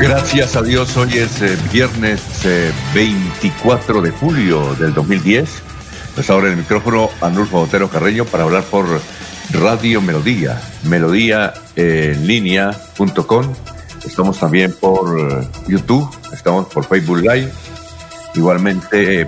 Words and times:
Gracias 0.00 0.54
a 0.54 0.62
Dios, 0.62 0.96
hoy 0.96 1.18
es 1.18 1.42
eh, 1.42 1.58
viernes 1.72 2.22
24 2.94 3.98
eh, 3.98 4.02
de 4.02 4.10
julio 4.12 4.74
del 4.76 4.94
2010. 4.94 5.62
Pues 6.14 6.30
ahora 6.30 6.48
el 6.50 6.56
micrófono 6.56 7.10
Anulfo 7.20 7.62
Otero 7.62 7.90
Carreño 7.90 8.24
para 8.24 8.44
hablar 8.44 8.62
por 8.62 8.86
Radio 9.50 10.00
Melodía, 10.00 10.62
melodía 10.84 11.52
en 11.74 12.26
línea.com. 12.28 13.52
Estamos 14.06 14.38
también 14.38 14.72
por 14.72 15.18
eh, 15.18 15.48
YouTube, 15.66 16.08
estamos 16.32 16.68
por 16.68 16.84
Facebook 16.84 17.18
Live, 17.18 17.52
igualmente 18.36 19.26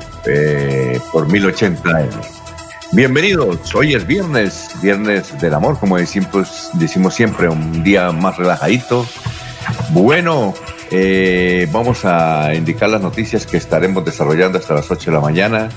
por 1.10 1.26
1080M. 1.26 2.10
Bienvenidos, 2.92 3.74
hoy 3.74 3.94
es 3.94 4.06
viernes, 4.06 4.68
viernes 4.80 5.40
del 5.40 5.54
amor, 5.54 5.78
como 5.80 5.96
decimos, 5.96 6.70
decimos 6.74 7.14
siempre, 7.14 7.48
un 7.48 7.82
día 7.82 8.12
más 8.12 8.36
relajadito, 8.36 9.06
bueno, 9.90 10.54
eh, 10.90 11.68
vamos 11.72 12.04
a 12.04 12.54
indicar 12.54 12.88
las 12.88 13.00
noticias 13.00 13.46
que 13.46 13.56
estaremos 13.56 14.04
desarrollando 14.04 14.58
hasta 14.58 14.74
las 14.74 14.90
8 14.90 15.10
de 15.10 15.16
la 15.16 15.22
mañana. 15.22 15.68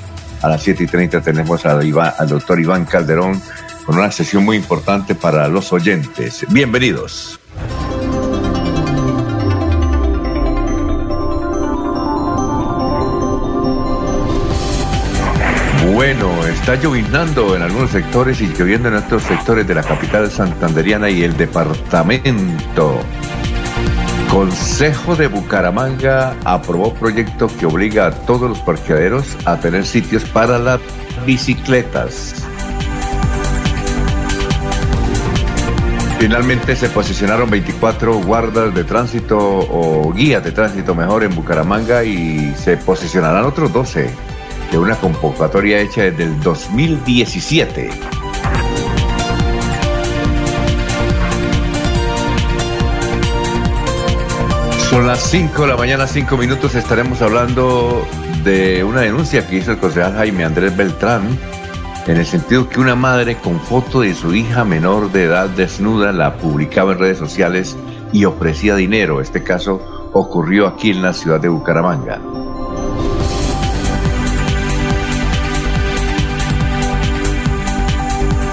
A 0.42 0.50
las 0.50 0.62
7 0.64 0.84
y 0.84 0.88
30 0.88 1.22
tenemos 1.22 1.66
al, 1.66 1.90
doctor 2.28 2.60
Iván 2.60 2.86
Calderón 2.86 3.42
con 3.86 3.98
una 3.98 4.12
sesión 4.12 4.44
muy 4.44 4.58
importante 4.58 5.16
para 5.16 5.48
los 5.48 5.72
oyentes. 5.72 6.46
Bienvenidos. 6.50 7.40
Bueno, 15.94 16.46
está 16.48 16.76
llovinando 16.76 17.56
en 17.56 17.62
algunos 17.62 17.92
sectores 17.92 18.42
y 18.42 18.48
lloviendo 18.48 18.90
en 18.90 18.96
otros 18.96 19.24
sectores 19.24 19.68
de 19.68 19.76
la 19.76 19.84
capital 19.84 20.30
santanderiana 20.32 21.10
y 21.10 21.24
el 21.24 21.38
departamento. 21.38 23.00
Consejo 24.34 25.16
de 25.16 25.28
Bucaramanga 25.28 26.36
aprobó 26.44 26.92
proyecto 26.96 27.48
que 27.60 27.68
obliga 27.68 28.08
a 28.08 28.12
todos 28.12 28.50
los 28.50 28.58
parqueaderos 28.62 29.38
a 29.46 29.60
tener 29.60 29.86
sitios 29.86 30.24
para 30.26 30.58
las 30.58 30.82
bicicletas. 31.24 32.44
Finalmente 36.18 36.76
se 36.76 36.90
posicionaron 36.90 37.48
24 37.52 38.24
guardas 38.24 38.74
de 38.74 38.84
tránsito 38.84 39.38
o 39.38 40.12
guías 40.12 40.44
de 40.44 40.52
tránsito 40.52 40.96
mejor 40.96 41.24
en 41.24 41.36
Bucaramanga 41.36 42.04
y 42.04 42.56
se 42.56 42.78
posicionarán 42.78 43.46
otros 43.46 43.72
12 43.72 44.10
de 44.72 44.78
una 44.80 44.96
convocatoria 44.96 45.80
hecha 45.80 46.02
desde 46.02 46.24
el 46.24 46.40
2017. 46.40 48.13
Son 54.94 55.08
las 55.08 55.24
5 55.32 55.64
de 55.64 55.68
la 55.70 55.76
mañana, 55.76 56.06
5 56.06 56.38
minutos, 56.38 56.76
estaremos 56.76 57.20
hablando 57.24 58.06
de 58.44 58.84
una 58.84 59.02
denuncia 59.02 59.48
que 59.48 59.56
hizo 59.56 59.72
el 59.72 59.80
concejal 59.80 60.14
Jaime 60.14 60.46
Andrés 60.46 60.78
Beltrán, 60.78 61.36
en 62.06 62.18
el 62.18 62.28
sentido 62.28 62.70
que 62.70 62.80
una 62.80 62.94
madre 62.94 63.38
con 63.38 63.60
foto 63.60 64.02
de 64.02 64.14
su 64.14 64.36
hija 64.36 64.64
menor 64.64 65.12
de 65.12 65.24
edad 65.24 65.50
desnuda 65.50 66.12
la 66.12 66.36
publicaba 66.36 66.92
en 66.92 67.00
redes 67.00 67.18
sociales 67.18 67.76
y 68.12 68.26
ofrecía 68.26 68.76
dinero. 68.76 69.20
Este 69.20 69.42
caso 69.42 69.82
ocurrió 70.14 70.68
aquí 70.68 70.92
en 70.92 71.02
la 71.02 71.14
ciudad 71.14 71.42
de 71.42 71.50
Bucaramanga. 71.50 72.22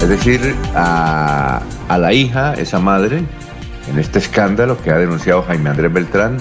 Es 0.01 0.09
decir, 0.09 0.55
a, 0.73 1.61
a 1.87 1.97
la 1.99 2.13
hija, 2.13 2.55
esa 2.55 2.79
madre, 2.79 3.25
en 3.91 3.99
este 3.99 4.19
escándalo 4.19 4.81
que 4.81 4.89
ha 4.89 4.97
denunciado 4.97 5.43
Jaime 5.43 5.69
Andrés 5.69 5.91
Beltrán, 5.91 6.37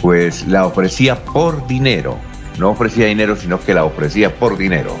pues 0.00 0.46
la 0.46 0.66
ofrecía 0.66 1.22
por 1.22 1.66
dinero. 1.66 2.16
No 2.58 2.70
ofrecía 2.70 3.06
dinero, 3.06 3.36
sino 3.36 3.60
que 3.60 3.74
la 3.74 3.84
ofrecía 3.84 4.34
por 4.34 4.56
dinero. 4.56 4.96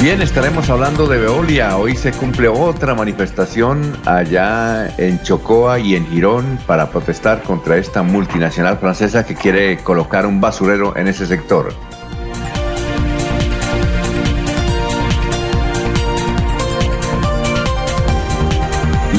Bien, 0.00 0.22
estaremos 0.22 0.70
hablando 0.70 1.08
de 1.08 1.18
Veolia. 1.18 1.76
Hoy 1.78 1.96
se 1.96 2.12
cumple 2.12 2.46
otra 2.48 2.94
manifestación 2.94 3.96
allá 4.04 4.94
en 4.98 5.20
Chocoa 5.22 5.80
y 5.80 5.96
en 5.96 6.06
Girón 6.06 6.58
para 6.66 6.90
protestar 6.90 7.42
contra 7.42 7.76
esta 7.76 8.02
multinacional 8.02 8.78
francesa 8.78 9.26
que 9.26 9.34
quiere 9.34 9.78
colocar 9.78 10.26
un 10.26 10.40
basurero 10.40 10.96
en 10.96 11.08
ese 11.08 11.26
sector. 11.26 11.74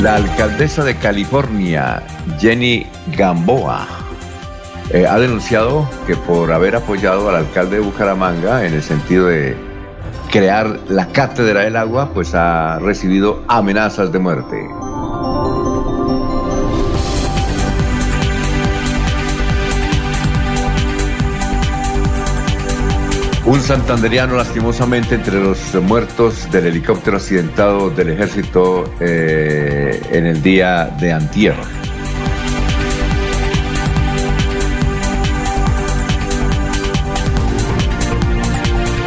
La 0.02 0.14
alcaldesa 0.16 0.84
de 0.84 0.96
California, 0.96 2.04
Jenny 2.40 2.86
Gamboa, 3.16 3.88
eh, 4.92 5.08
ha 5.08 5.18
denunciado 5.18 5.90
que 6.06 6.16
por 6.16 6.52
haber 6.52 6.76
apoyado 6.76 7.28
al 7.30 7.36
alcalde 7.36 7.78
de 7.78 7.82
Bucaramanga 7.82 8.64
en 8.64 8.76
el 8.76 8.84
sentido 8.84 9.26
de 9.26 9.58
crear 10.32 10.80
la 10.88 11.08
cátedra 11.08 11.62
del 11.62 11.76
agua, 11.76 12.12
pues 12.14 12.36
ha 12.36 12.78
recibido 12.78 13.44
amenazas 13.48 14.12
de 14.12 14.20
muerte. 14.20 14.70
Un 23.48 23.62
santanderiano 23.62 24.36
lastimosamente 24.36 25.16
entre 25.16 25.40
los 25.40 25.74
muertos 25.76 26.52
del 26.52 26.66
helicóptero 26.66 27.16
accidentado 27.16 27.90
del 27.90 28.10
ejército 28.10 28.94
eh, 29.00 30.02
en 30.12 30.26
el 30.26 30.42
día 30.44 30.94
de 31.00 31.14
antier. 31.14 31.56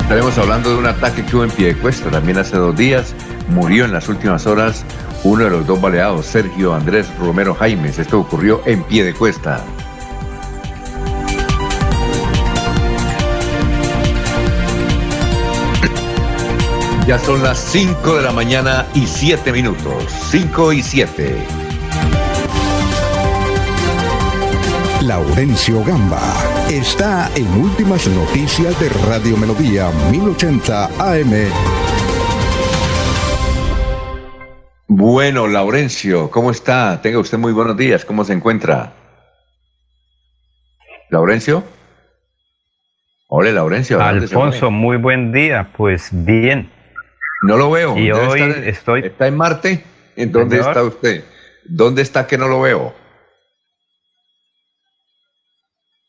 Estaremos 0.00 0.38
hablando 0.38 0.70
de 0.70 0.76
un 0.76 0.86
ataque 0.86 1.22
que 1.26 1.36
hubo 1.36 1.44
en 1.44 1.50
Piedecuesta 1.50 2.10
también 2.10 2.38
hace 2.38 2.56
dos 2.56 2.74
días. 2.74 3.14
Murió 3.50 3.84
en 3.84 3.92
las 3.92 4.08
últimas 4.08 4.46
horas 4.46 4.86
uno 5.22 5.44
de 5.44 5.50
los 5.50 5.66
dos 5.66 5.78
baleados, 5.82 6.24
Sergio 6.24 6.72
Andrés 6.72 7.06
Romero 7.18 7.54
Jaimes. 7.54 7.98
Esto 7.98 8.18
ocurrió 8.18 8.62
en 8.64 8.84
Piedecuesta. 8.84 9.62
Ya 17.10 17.18
son 17.18 17.42
las 17.42 17.58
5 17.58 18.18
de 18.18 18.22
la 18.22 18.30
mañana 18.30 18.86
y 18.94 19.04
7 19.04 19.50
minutos. 19.50 20.04
5 20.30 20.72
y 20.74 20.80
7. 20.80 21.34
Laurencio 25.02 25.82
Gamba 25.82 26.22
está 26.70 27.28
en 27.34 27.48
Últimas 27.60 28.06
Noticias 28.06 28.78
de 28.78 28.88
Radio 29.08 29.36
Melodía 29.36 29.90
1080 30.12 30.84
AM. 31.00 31.32
Bueno, 34.86 35.48
Laurencio, 35.48 36.30
¿cómo 36.30 36.52
está? 36.52 37.02
Tenga 37.02 37.18
usted 37.18 37.38
muy 37.38 37.52
buenos 37.52 37.76
días. 37.76 38.04
¿Cómo 38.04 38.24
se 38.24 38.34
encuentra? 38.34 38.92
¿Laurencio? 41.08 41.64
Hola, 43.26 43.50
Laurencio. 43.50 44.00
Alfonso, 44.00 44.70
muy 44.70 44.96
buen 44.96 45.32
día. 45.32 45.72
Pues 45.76 46.10
bien. 46.12 46.70
No 47.42 47.56
lo 47.56 47.70
veo. 47.70 47.96
Y 47.96 48.10
hoy 48.10 48.40
estoy. 48.64 49.06
¿Está 49.06 49.26
en 49.26 49.36
Marte? 49.36 49.84
¿En 50.16 50.30
dónde 50.32 50.58
está 50.58 50.82
usted? 50.82 51.24
¿Dónde 51.64 52.02
está 52.02 52.26
que 52.26 52.36
no 52.36 52.48
lo 52.48 52.60
veo? 52.60 52.94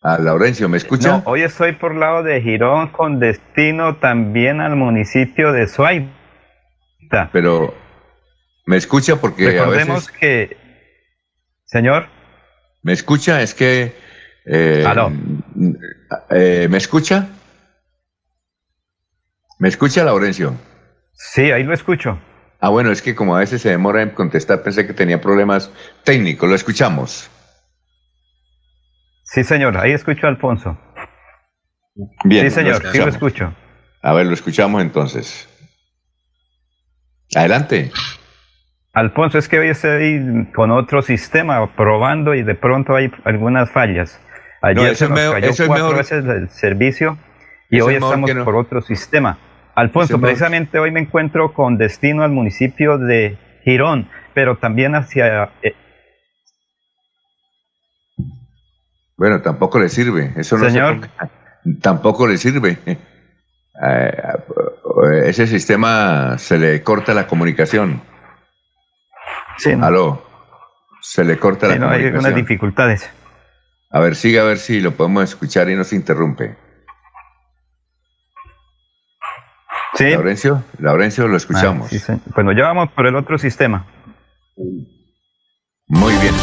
A 0.02 0.18
Laurencio, 0.18 0.68
¿me 0.68 0.78
escucha? 0.78 1.10
No, 1.10 1.24
hoy 1.26 1.44
estoy 1.44 1.74
por 1.74 1.94
lado 1.94 2.24
de 2.24 2.42
Girón 2.42 2.88
con 2.90 3.20
destino 3.20 3.98
también 3.98 4.60
al 4.60 4.76
municipio 4.76 5.52
de 5.52 5.68
Suaita. 5.68 7.30
Pero, 7.32 7.76
¿me 8.66 8.78
escucha? 8.78 9.18
Porque 9.18 9.52
Recordemos 9.52 10.10
que... 10.10 10.58
Señor. 11.66 12.08
¿Me 12.82 12.94
escucha? 12.94 13.44
Es 13.44 13.54
que... 13.54 13.94
Eh, 14.44 14.84
eh, 16.32 16.68
¿Me 16.68 16.78
escucha? 16.78 17.28
¿Me 19.60 19.70
escucha, 19.70 20.04
Laurencio? 20.04 20.56
Sí, 21.14 21.52
ahí 21.52 21.64
lo 21.64 21.74
escucho. 21.74 22.20
Ah, 22.60 22.70
bueno, 22.70 22.92
es 22.92 23.02
que 23.02 23.16
como 23.16 23.36
a 23.36 23.40
veces 23.40 23.62
se 23.62 23.70
demora 23.70 24.04
en 24.04 24.12
contestar, 24.12 24.62
pensé 24.62 24.86
que 24.86 24.94
tenía 24.94 25.20
problemas 25.20 25.72
técnicos. 26.04 26.48
Lo 26.48 26.56
escuchamos. 26.56 27.30
Sí, 29.24 29.44
señor, 29.44 29.78
ahí 29.78 29.94
escucho 29.94 30.28
a 30.28 30.30
Alfonso. 30.30 30.78
Bien. 32.24 32.50
Sí, 32.50 32.56
señor, 32.56 32.84
sí 32.92 32.98
lo 33.00 33.08
escucho. 33.08 33.54
A 34.02 34.14
ver, 34.14 34.26
lo 34.26 34.34
escuchamos 34.34 34.82
entonces. 34.82 35.48
Adelante. 37.36 37.92
Alfonso, 38.94 39.38
es 39.38 39.48
que 39.48 39.60
hoy 39.60 39.70
estoy 39.70 40.50
con 40.54 40.70
otro 40.72 41.02
sistema 41.02 41.76
probando 41.76 42.36
y 42.36 42.44
de 42.44 42.56
pronto 42.56 42.96
hay 42.96 43.10
algunas 43.24 43.72
fallas. 43.72 44.20
Ayer 44.62 44.96
se 44.96 45.08
nos 45.08 45.20
cayó 45.20 45.52
cuatro 45.68 45.96
veces 45.96 46.26
el 46.26 46.50
servicio 46.50 47.18
y 47.70 47.80
hoy 47.80 47.96
estamos 47.96 48.30
por 48.44 48.56
otro 48.56 48.82
sistema. 48.82 49.40
Alfonso, 49.82 50.22
precisamente 50.22 50.78
hoy 50.78 50.92
me 50.92 51.00
encuentro 51.00 51.54
con 51.54 51.78
destino 51.78 52.24
al 52.24 52.30
municipio 52.30 53.00
de 53.00 53.38
Girón, 53.64 54.08
pero 54.36 54.58
también 54.58 54.94
hacia... 54.94 55.50
Eh, 55.64 55.76
bueno, 59.18 59.42
tampoco 59.42 59.80
le 59.80 59.90
sirve. 59.90 60.34
Eso 60.36 60.58
no 60.60 60.70
Señor. 60.70 61.10
tampoco 61.82 62.28
le 62.28 62.38
sirve. 62.38 62.78
Eh, 63.84 64.12
ese 65.24 65.48
sistema 65.48 66.38
se 66.38 66.60
le 66.60 66.84
corta 66.84 67.16
la 67.16 67.26
comunicación. 67.26 68.02
Sí. 69.58 69.72
Aló. 69.72 70.22
Se 71.02 71.24
le 71.24 71.40
corta 71.40 71.68
la 71.68 71.76
no, 71.76 71.86
comunicación. 71.88 72.14
Hay 72.14 72.16
algunas 72.16 72.36
dificultades. 72.36 73.10
A 73.90 74.00
ver, 74.02 74.16
sigue 74.16 74.40
a 74.40 74.44
ver 74.44 74.60
si 74.60 74.82
lo 74.82 74.92
podemos 74.92 75.24
escuchar 75.24 75.70
y 75.70 75.76
no 75.76 75.84
se 75.84 75.96
interrumpe. 75.96 76.58
Sí. 80.02 80.10
Laurencio, 80.10 80.64
Laurencio, 80.80 81.28
lo 81.28 81.38
escuchamos. 81.38 81.92
Ah, 82.10 82.18
bueno, 82.34 82.54
ya 82.54 82.64
vamos 82.64 82.90
por 82.92 83.06
el 83.06 83.16
otro 83.16 83.38
sistema. 83.38 83.86
Muy 85.88 86.14
bien. 86.14 86.34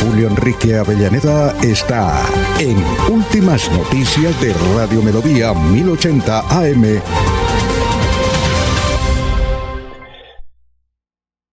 Julio 0.00 0.28
Enrique 0.28 0.76
Avellaneda 0.76 1.52
está 1.62 2.22
en 2.60 2.76
Últimas 3.12 3.68
Noticias 3.72 4.40
de 4.40 4.54
Radio 4.76 5.02
Melodía 5.02 5.52
1080 5.52 6.38
AM. 6.38 7.00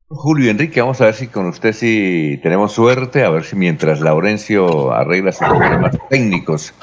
Julio 0.07 0.51
Enrique, 0.51 0.81
vamos 0.81 1.01
a 1.01 1.05
ver 1.05 1.15
si 1.15 1.27
con 1.27 1.47
usted 1.47 1.73
si 1.73 2.39
tenemos 2.43 2.73
suerte, 2.73 3.23
a 3.23 3.31
ver 3.31 3.43
si 3.43 3.55
mientras 3.55 4.01
Laurencio 4.01 4.93
arregla 4.93 5.31
sus 5.31 5.47
problemas 5.47 5.97
técnicos 6.11 6.75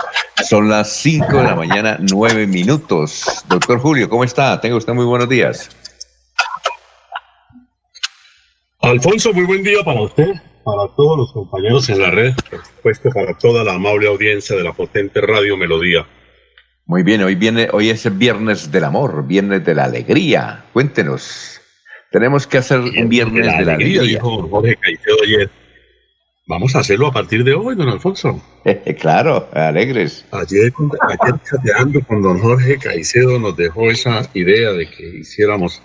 son 0.48 0.68
las 0.68 0.92
5 0.96 1.38
de 1.38 1.42
la 1.42 1.54
mañana, 1.54 1.98
9 2.00 2.46
minutos. 2.46 3.24
Doctor 3.48 3.78
Julio, 3.78 4.08
¿cómo 4.08 4.24
está? 4.24 4.60
Tenga 4.60 4.76
usted 4.76 4.92
muy 4.92 5.04
buenos 5.04 5.28
días. 5.28 5.70
Alfonso, 8.80 9.32
muy 9.32 9.44
buen 9.44 9.62
día 9.62 9.82
para 9.82 10.02
usted, 10.02 10.32
para 10.62 10.88
todos 10.94 11.18
los 11.18 11.32
compañeros 11.32 11.88
en 11.88 12.00
la 12.00 12.10
red, 12.10 12.34
por 12.50 12.64
supuesto 12.64 13.10
para 13.10 13.36
toda 13.38 13.64
la 13.64 13.74
amable 13.74 14.08
audiencia 14.08 14.54
de 14.56 14.62
la 14.62 14.74
potente 14.74 15.20
Radio 15.22 15.56
Melodía. 15.56 16.06
Muy 16.86 17.02
bien, 17.02 17.22
hoy 17.22 17.34
viene, 17.34 17.68
hoy 17.72 17.88
es 17.88 18.04
el 18.04 18.12
viernes 18.12 18.70
del 18.70 18.84
amor, 18.84 19.26
viernes 19.26 19.64
de 19.64 19.74
la 19.74 19.84
alegría. 19.84 20.66
Cuéntenos. 20.74 21.62
Tenemos 22.10 22.46
que 22.46 22.58
hacer 22.58 22.80
un 22.80 23.08
viernes 23.08 23.46
de 23.58 23.64
la, 23.64 23.74
alegría, 23.74 24.02
Dijo 24.02 24.48
Jorge 24.48 24.76
Caicedo 24.76 25.16
ayer. 25.24 25.50
Vamos 26.46 26.76
a 26.76 26.80
hacerlo 26.80 27.06
a 27.06 27.12
partir 27.12 27.42
de 27.42 27.54
hoy, 27.54 27.74
don 27.74 27.88
Alfonso. 27.88 28.42
claro, 29.00 29.48
alegres. 29.52 30.26
Ayer, 30.30 30.72
ayer 31.08 31.40
chateando 31.42 32.00
con 32.02 32.20
don 32.20 32.38
Jorge 32.38 32.76
Caicedo 32.78 33.38
nos 33.38 33.56
dejó 33.56 33.90
esa 33.90 34.28
idea 34.34 34.72
de 34.72 34.90
que 34.90 35.20
hiciéramos 35.20 35.80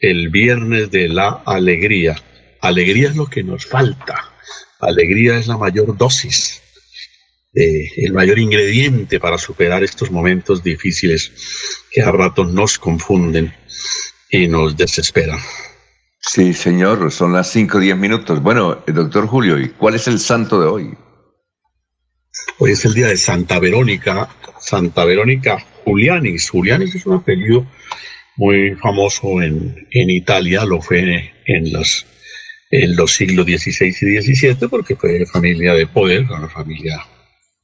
el 0.00 0.30
viernes 0.30 0.90
de 0.90 1.08
la 1.08 1.42
alegría. 1.46 2.16
Alegría 2.60 3.10
es 3.10 3.16
lo 3.16 3.26
que 3.26 3.44
nos 3.44 3.64
falta. 3.64 4.32
Alegría 4.80 5.38
es 5.38 5.46
la 5.46 5.56
mayor 5.56 5.96
dosis, 5.96 6.60
eh, 7.54 7.88
el 7.98 8.12
mayor 8.12 8.40
ingrediente 8.40 9.20
para 9.20 9.38
superar 9.38 9.84
estos 9.84 10.10
momentos 10.10 10.64
difíciles 10.64 11.30
que 11.92 12.02
a 12.02 12.10
ratos 12.10 12.52
nos 12.52 12.76
confunden 12.76 13.54
y 14.28 14.48
nos 14.48 14.76
desesperan. 14.76 15.38
Sí, 16.24 16.54
señor, 16.54 17.10
son 17.10 17.32
las 17.32 17.50
5 17.50 17.78
o 17.78 17.80
10 17.80 17.96
minutos. 17.96 18.40
Bueno, 18.40 18.84
eh, 18.86 18.92
doctor 18.92 19.26
Julio, 19.26 19.58
¿y 19.58 19.70
cuál 19.70 19.96
es 19.96 20.06
el 20.06 20.20
santo 20.20 20.60
de 20.60 20.66
hoy? 20.66 20.94
Hoy 22.58 22.70
es 22.70 22.84
el 22.84 22.94
día 22.94 23.08
de 23.08 23.16
Santa 23.16 23.58
Verónica, 23.58 24.28
Santa 24.60 25.04
Verónica 25.04 25.58
Julianis. 25.84 26.48
Julianis 26.48 26.94
es 26.94 27.06
un 27.06 27.16
apellido 27.16 27.66
muy 28.36 28.76
famoso 28.76 29.42
en, 29.42 29.88
en 29.90 30.10
Italia, 30.10 30.64
lo 30.64 30.80
fue 30.80 31.32
en 31.46 31.72
los, 31.72 32.06
en 32.70 32.94
los 32.96 33.12
siglos 33.12 33.44
XVI 33.44 33.88
y 33.88 34.22
XVII 34.22 34.68
porque 34.68 34.94
fue 34.94 35.26
familia 35.26 35.74
de 35.74 35.88
poder, 35.88 36.22
una 36.30 36.48
familia, 36.48 37.04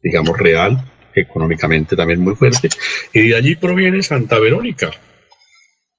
digamos, 0.02 0.36
real, 0.36 0.84
económicamente 1.14 1.94
también 1.94 2.20
muy 2.20 2.34
fuerte, 2.34 2.68
y 3.12 3.28
de 3.28 3.36
allí 3.36 3.54
proviene 3.54 4.02
Santa 4.02 4.38
Verónica, 4.40 4.90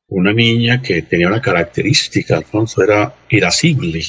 una 0.09 0.33
niña 0.33 0.81
que 0.81 1.03
tenía 1.03 1.27
una 1.27 1.41
característica, 1.41 2.37
Alfonso, 2.37 2.83
era 2.83 3.15
irascible. 3.29 4.03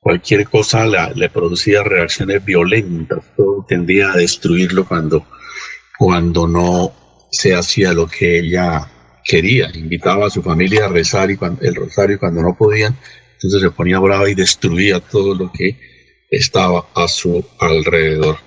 Cualquier 0.00 0.48
cosa 0.48 0.86
le 0.86 1.28
producía 1.28 1.82
reacciones 1.82 2.44
violentas, 2.44 3.18
todo 3.36 3.64
tendía 3.68 4.12
a 4.12 4.16
destruirlo 4.16 4.86
cuando, 4.86 5.26
cuando 5.98 6.48
no 6.48 6.92
se 7.30 7.54
hacía 7.54 7.92
lo 7.92 8.06
que 8.06 8.38
ella 8.38 8.90
quería. 9.24 9.70
Invitaba 9.74 10.26
a 10.26 10.30
su 10.30 10.42
familia 10.42 10.86
a 10.86 10.88
rezar 10.88 11.30
y 11.30 11.36
cuando, 11.36 11.62
el 11.62 11.74
rosario 11.74 12.18
cuando 12.18 12.40
no 12.40 12.56
podían, 12.56 12.96
entonces 13.34 13.60
se 13.60 13.70
ponía 13.70 13.98
brava 13.98 14.30
y 14.30 14.34
destruía 14.34 15.00
todo 15.00 15.34
lo 15.34 15.52
que 15.52 15.76
estaba 16.30 16.86
a 16.94 17.06
su 17.08 17.44
alrededor. 17.58 18.38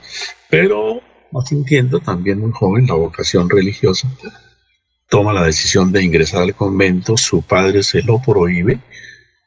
Pero, 0.49 1.01
sintiendo 1.45 1.99
también 1.99 2.39
muy 2.39 2.51
joven 2.51 2.87
la 2.87 2.95
vocación 2.95 3.49
religiosa, 3.49 4.09
toma 5.11 5.33
la 5.33 5.43
decisión 5.43 5.91
de 5.91 6.01
ingresar 6.01 6.43
al 6.43 6.55
convento, 6.55 7.17
su 7.17 7.41
padre 7.41 7.83
se 7.83 8.01
lo 8.01 8.21
prohíbe 8.21 8.79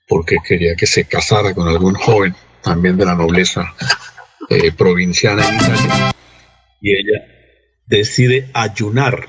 porque 0.06 0.37
quería 0.47 0.76
que 0.76 0.87
se 0.87 1.06
casara 1.06 1.54
con 1.54 1.66
algún 1.66 1.94
joven 1.94 2.35
también 2.62 2.99
de 2.99 3.06
la 3.06 3.14
nobleza 3.14 3.75
eh, 4.50 4.71
provinciana 4.73 5.42
en 5.49 6.14
y 6.83 6.92
ella 6.92 7.25
decide 7.87 8.50
ayunar 8.52 9.26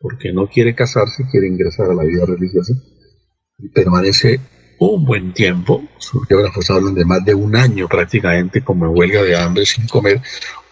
porque 0.00 0.32
no 0.32 0.48
quiere 0.48 0.74
casarse, 0.74 1.24
quiere 1.30 1.48
ingresar 1.48 1.90
a 1.90 1.94
la 1.94 2.04
vida 2.04 2.24
religiosa. 2.24 2.72
Y 3.58 3.68
permanece 3.68 4.40
un 4.78 5.04
buen 5.04 5.34
tiempo, 5.34 5.86
sus 5.98 6.26
biógrafos 6.26 6.70
hablan 6.70 6.94
de 6.94 7.04
más 7.04 7.22
de 7.22 7.34
un 7.34 7.54
año 7.54 7.86
prácticamente 7.86 8.64
como 8.64 8.86
en 8.86 8.96
huelga 8.96 9.22
de 9.22 9.36
hambre 9.36 9.66
sin 9.66 9.86
comer, 9.86 10.22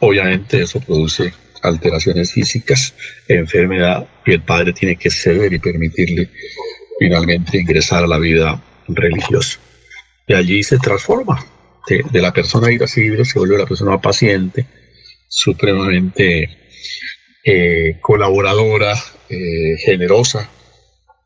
obviamente 0.00 0.62
eso 0.62 0.80
produce 0.80 1.34
alteraciones 1.62 2.32
físicas, 2.32 2.94
enfermedad, 3.26 4.06
y 4.26 4.32
el 4.32 4.42
padre 4.42 4.72
tiene 4.72 4.96
que 4.96 5.10
ceder 5.10 5.52
y 5.52 5.58
permitirle 5.58 6.30
finalmente 6.98 7.58
ingresar 7.58 8.04
a 8.04 8.06
la 8.06 8.18
vida 8.18 8.62
religiosa. 8.88 9.58
Y 10.26 10.34
allí 10.34 10.62
se 10.62 10.78
transforma. 10.78 11.44
De, 11.88 12.20
la 12.20 12.32
persona 12.32 12.70
irascible 12.70 13.24
se 13.24 13.38
vuelve 13.38 13.56
la 13.56 13.66
persona 13.66 13.98
paciente, 13.98 14.66
supremamente 15.26 16.50
eh, 17.44 17.98
colaboradora, 18.02 18.94
eh, 19.30 19.76
generosa 19.78 20.50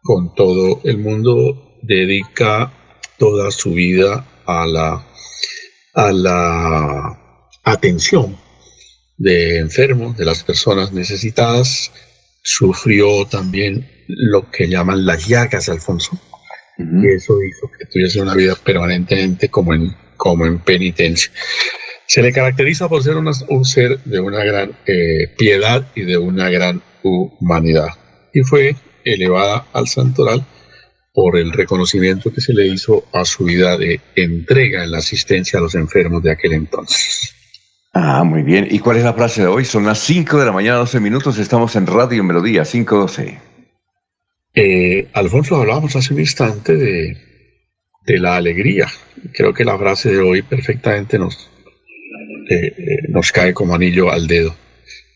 con 0.02 0.34
todo 0.36 0.80
el 0.84 0.98
mundo, 0.98 1.78
dedica 1.82 2.72
toda 3.18 3.50
su 3.50 3.72
vida 3.72 4.24
a 4.46 4.66
la, 4.66 5.04
a 5.94 6.12
la 6.12 7.18
atención 7.64 8.36
de 9.22 9.58
enfermos, 9.58 10.16
de 10.16 10.24
las 10.24 10.42
personas 10.42 10.92
necesitadas. 10.92 11.92
Sufrió 12.42 13.24
también 13.26 13.88
lo 14.08 14.50
que 14.50 14.68
llaman 14.68 15.06
las 15.06 15.28
llagas, 15.28 15.68
Alfonso. 15.68 16.20
Y 16.76 17.06
eso 17.06 17.34
hizo 17.44 17.70
que 17.78 17.86
tuviese 17.86 18.20
una 18.20 18.34
vida 18.34 18.56
permanentemente 18.56 19.48
como 19.48 19.74
en, 19.74 19.94
como 20.16 20.44
en 20.44 20.58
penitencia. 20.58 21.30
Se 22.08 22.20
le 22.20 22.32
caracteriza 22.32 22.88
por 22.88 23.02
ser 23.04 23.16
un 23.16 23.64
ser 23.64 24.00
de 24.04 24.18
una 24.18 24.42
gran 24.42 24.76
eh, 24.86 25.28
piedad 25.38 25.86
y 25.94 26.02
de 26.02 26.18
una 26.18 26.50
gran 26.50 26.82
humanidad. 27.04 27.90
Y 28.34 28.40
fue 28.40 28.74
elevada 29.04 29.66
al 29.72 29.86
santoral 29.86 30.44
por 31.14 31.36
el 31.36 31.52
reconocimiento 31.52 32.32
que 32.32 32.40
se 32.40 32.54
le 32.54 32.66
hizo 32.66 33.04
a 33.12 33.24
su 33.24 33.44
vida 33.44 33.78
de 33.78 34.00
entrega 34.16 34.82
en 34.82 34.90
la 34.90 34.98
asistencia 34.98 35.60
a 35.60 35.62
los 35.62 35.76
enfermos 35.76 36.24
de 36.24 36.32
aquel 36.32 36.54
entonces. 36.54 37.34
Ah, 37.92 38.24
muy 38.24 38.42
bien. 38.42 38.66
¿Y 38.70 38.78
cuál 38.78 38.96
es 38.96 39.04
la 39.04 39.12
frase 39.12 39.42
de 39.42 39.48
hoy? 39.48 39.66
Son 39.66 39.84
las 39.84 39.98
5 39.98 40.38
de 40.38 40.46
la 40.46 40.52
mañana, 40.52 40.78
12 40.78 40.98
minutos. 40.98 41.38
Estamos 41.38 41.76
en 41.76 41.86
Radio 41.86 42.24
Melodía, 42.24 42.64
512. 42.64 43.38
Eh, 44.54 45.08
Alfonso, 45.12 45.56
hablábamos 45.56 45.94
hace 45.94 46.14
un 46.14 46.20
instante 46.20 46.74
de, 46.74 47.18
de, 48.06 48.18
la 48.18 48.36
alegría. 48.36 48.88
Creo 49.34 49.52
que 49.52 49.64
la 49.64 49.76
frase 49.76 50.10
de 50.10 50.20
hoy 50.20 50.40
perfectamente 50.40 51.18
nos, 51.18 51.50
eh, 52.48 52.66
eh, 52.66 53.08
nos 53.08 53.30
cae 53.30 53.52
como 53.52 53.74
anillo 53.74 54.10
al 54.10 54.26
dedo. 54.26 54.54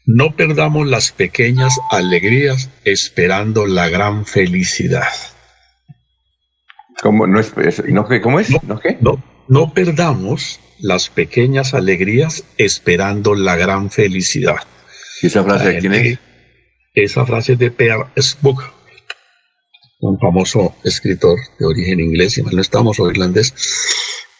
No 0.04 0.36
perdamos 0.36 0.86
las 0.86 1.12
pequeñas 1.12 1.74
alegrías 1.90 2.70
esperando 2.84 3.66
la 3.66 3.88
gran 3.88 4.26
felicidad. 4.26 5.08
¿Cómo, 7.02 7.26
no 7.26 7.40
es, 7.40 7.54
no, 7.88 8.06
¿cómo 8.22 8.38
es? 8.38 8.50
¿No, 8.62 8.78
qué? 8.78 8.98
no, 9.00 9.22
no 9.48 9.72
perdamos 9.72 10.60
las 10.80 11.08
pequeñas 11.08 11.74
alegrías 11.74 12.44
esperando 12.58 13.34
la 13.34 13.56
gran 13.56 13.90
felicidad. 13.90 14.56
¿Y 15.22 15.26
esa 15.26 15.44
frase 15.44 15.68
de 15.72 15.78
quién 15.78 15.94
es? 15.94 16.18
Esa 16.94 17.26
frase 17.26 17.54
es 17.54 17.58
de 17.58 17.70
Peter 17.70 18.06
Spook, 18.18 18.62
un 20.00 20.18
famoso 20.18 20.76
escritor 20.84 21.38
de 21.58 21.66
origen 21.66 22.00
inglés, 22.00 22.38
y 22.38 22.42
mal 22.42 22.54
no 22.54 22.62
estamos, 22.62 22.98
o 23.00 23.10
irlandés, 23.10 23.54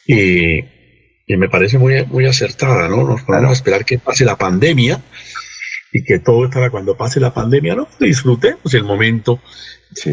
y, 0.07 0.61
me 1.37 1.49
parece 1.49 1.79
muy, 1.79 2.05
muy 2.07 2.27
acertada, 2.27 2.89
¿no? 2.89 3.05
Nos 3.05 3.23
podemos 3.23 3.51
a 3.51 3.53
esperar 3.53 3.85
que 3.85 3.99
pase 3.99 4.25
la 4.25 4.37
pandemia 4.37 5.03
y 5.93 6.05
que 6.05 6.19
todo 6.19 6.45
estará 6.45 6.71
cuando 6.71 6.97
pase 6.97 7.21
la 7.21 7.35
pandemia, 7.35 7.75
¿no? 7.75 7.89
Disfrutemos 7.99 8.73
el 8.75 8.85
momento 8.85 9.41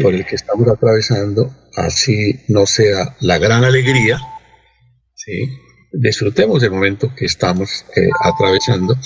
por 0.02 0.14
el 0.14 0.26
que 0.26 0.34
estamos 0.34 0.66
atravesando, 0.68 1.54
así 1.76 2.40
no 2.48 2.66
sea 2.66 3.16
la 3.20 3.38
gran 3.38 3.64
alegría, 3.64 4.18
¿sí? 5.14 5.48
Disfrutemos 5.94 6.60
del 6.60 6.72
momento 6.72 7.12
que 7.14 7.26
estamos 7.26 7.84
eh, 7.96 8.08
atravesando, 8.22 8.96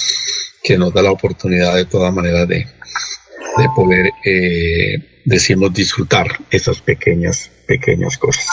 que 0.62 0.78
nos 0.78 0.92
da 0.92 1.02
la 1.02 1.10
oportunidad 1.10 1.74
de 1.74 1.84
todas 1.84 2.12
maneras 2.12 2.48
de, 2.48 2.56
de 2.56 3.68
poder, 3.76 4.10
eh, 4.24 5.22
decimos, 5.24 5.72
disfrutar 5.72 6.26
esas 6.50 6.80
pequeñas, 6.80 7.50
pequeñas 7.66 8.16
cosas. 8.16 8.46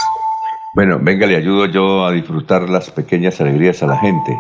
Bueno, 0.76 1.00
venga, 1.02 1.26
le 1.26 1.38
ayudo 1.38 1.68
yo 1.68 2.06
a 2.06 2.12
disfrutar 2.12 2.70
las 2.70 2.92
pequeñas 2.92 3.40
alegrías 3.40 3.82
a 3.82 3.88
la 3.88 3.98
gente. 4.00 4.38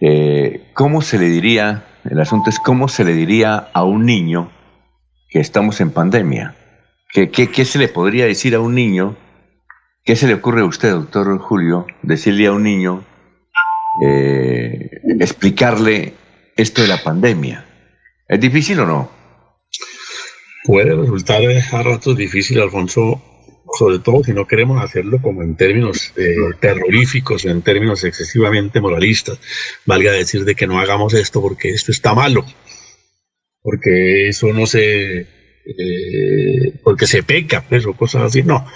Eh, 0.00 0.70
¿Cómo 0.74 1.02
se 1.02 1.18
le 1.18 1.26
diría, 1.26 1.86
el 2.04 2.20
asunto 2.20 2.50
es 2.50 2.58
cómo 2.58 2.88
se 2.88 3.04
le 3.04 3.14
diría 3.14 3.68
a 3.72 3.84
un 3.84 4.04
niño 4.04 4.50
que 5.28 5.38
estamos 5.38 5.80
en 5.80 5.92
pandemia? 5.92 6.56
¿Qué, 7.12 7.30
qué, 7.30 7.48
qué 7.48 7.64
se 7.64 7.78
le 7.78 7.88
podría 7.88 8.26
decir 8.26 8.56
a 8.56 8.60
un 8.60 8.74
niño? 8.74 9.16
¿Qué 10.04 10.16
se 10.16 10.26
le 10.26 10.34
ocurre 10.34 10.62
a 10.62 10.64
usted, 10.64 10.90
doctor 10.90 11.38
Julio, 11.38 11.86
decirle 12.02 12.48
a 12.48 12.52
un 12.52 12.64
niño 12.64 13.04
eh, 14.00 15.00
explicarle 15.20 16.14
esto 16.56 16.82
de 16.82 16.88
la 16.88 17.02
pandemia. 17.02 17.66
¿Es 18.28 18.40
difícil 18.40 18.80
o 18.80 18.86
no? 18.86 19.10
Puede 20.64 20.94
resultar 20.94 21.42
a 21.72 21.82
ratos 21.82 22.16
difícil, 22.16 22.60
Alfonso, 22.60 23.20
sobre 23.78 23.98
todo 23.98 24.22
si 24.22 24.32
no 24.32 24.46
queremos 24.46 24.82
hacerlo 24.82 25.20
como 25.20 25.42
en 25.42 25.56
términos 25.56 26.12
eh, 26.16 26.36
terroríficos 26.60 27.44
o 27.44 27.48
en 27.48 27.62
términos 27.62 28.04
excesivamente 28.04 28.80
moralistas. 28.80 29.38
Valga 29.86 30.12
decir 30.12 30.44
de 30.44 30.54
que 30.54 30.66
no 30.66 30.78
hagamos 30.78 31.14
esto 31.14 31.40
porque 31.40 31.70
esto 31.70 31.90
está 31.90 32.14
malo, 32.14 32.44
porque 33.62 34.28
eso 34.28 34.52
no 34.52 34.66
se... 34.66 35.41
Eh, 35.64 36.74
porque 36.82 37.06
se 37.06 37.22
peca, 37.22 37.64
pues, 37.68 37.86
o 37.86 37.94
cosas 37.94 38.22
así, 38.22 38.42
no. 38.42 38.66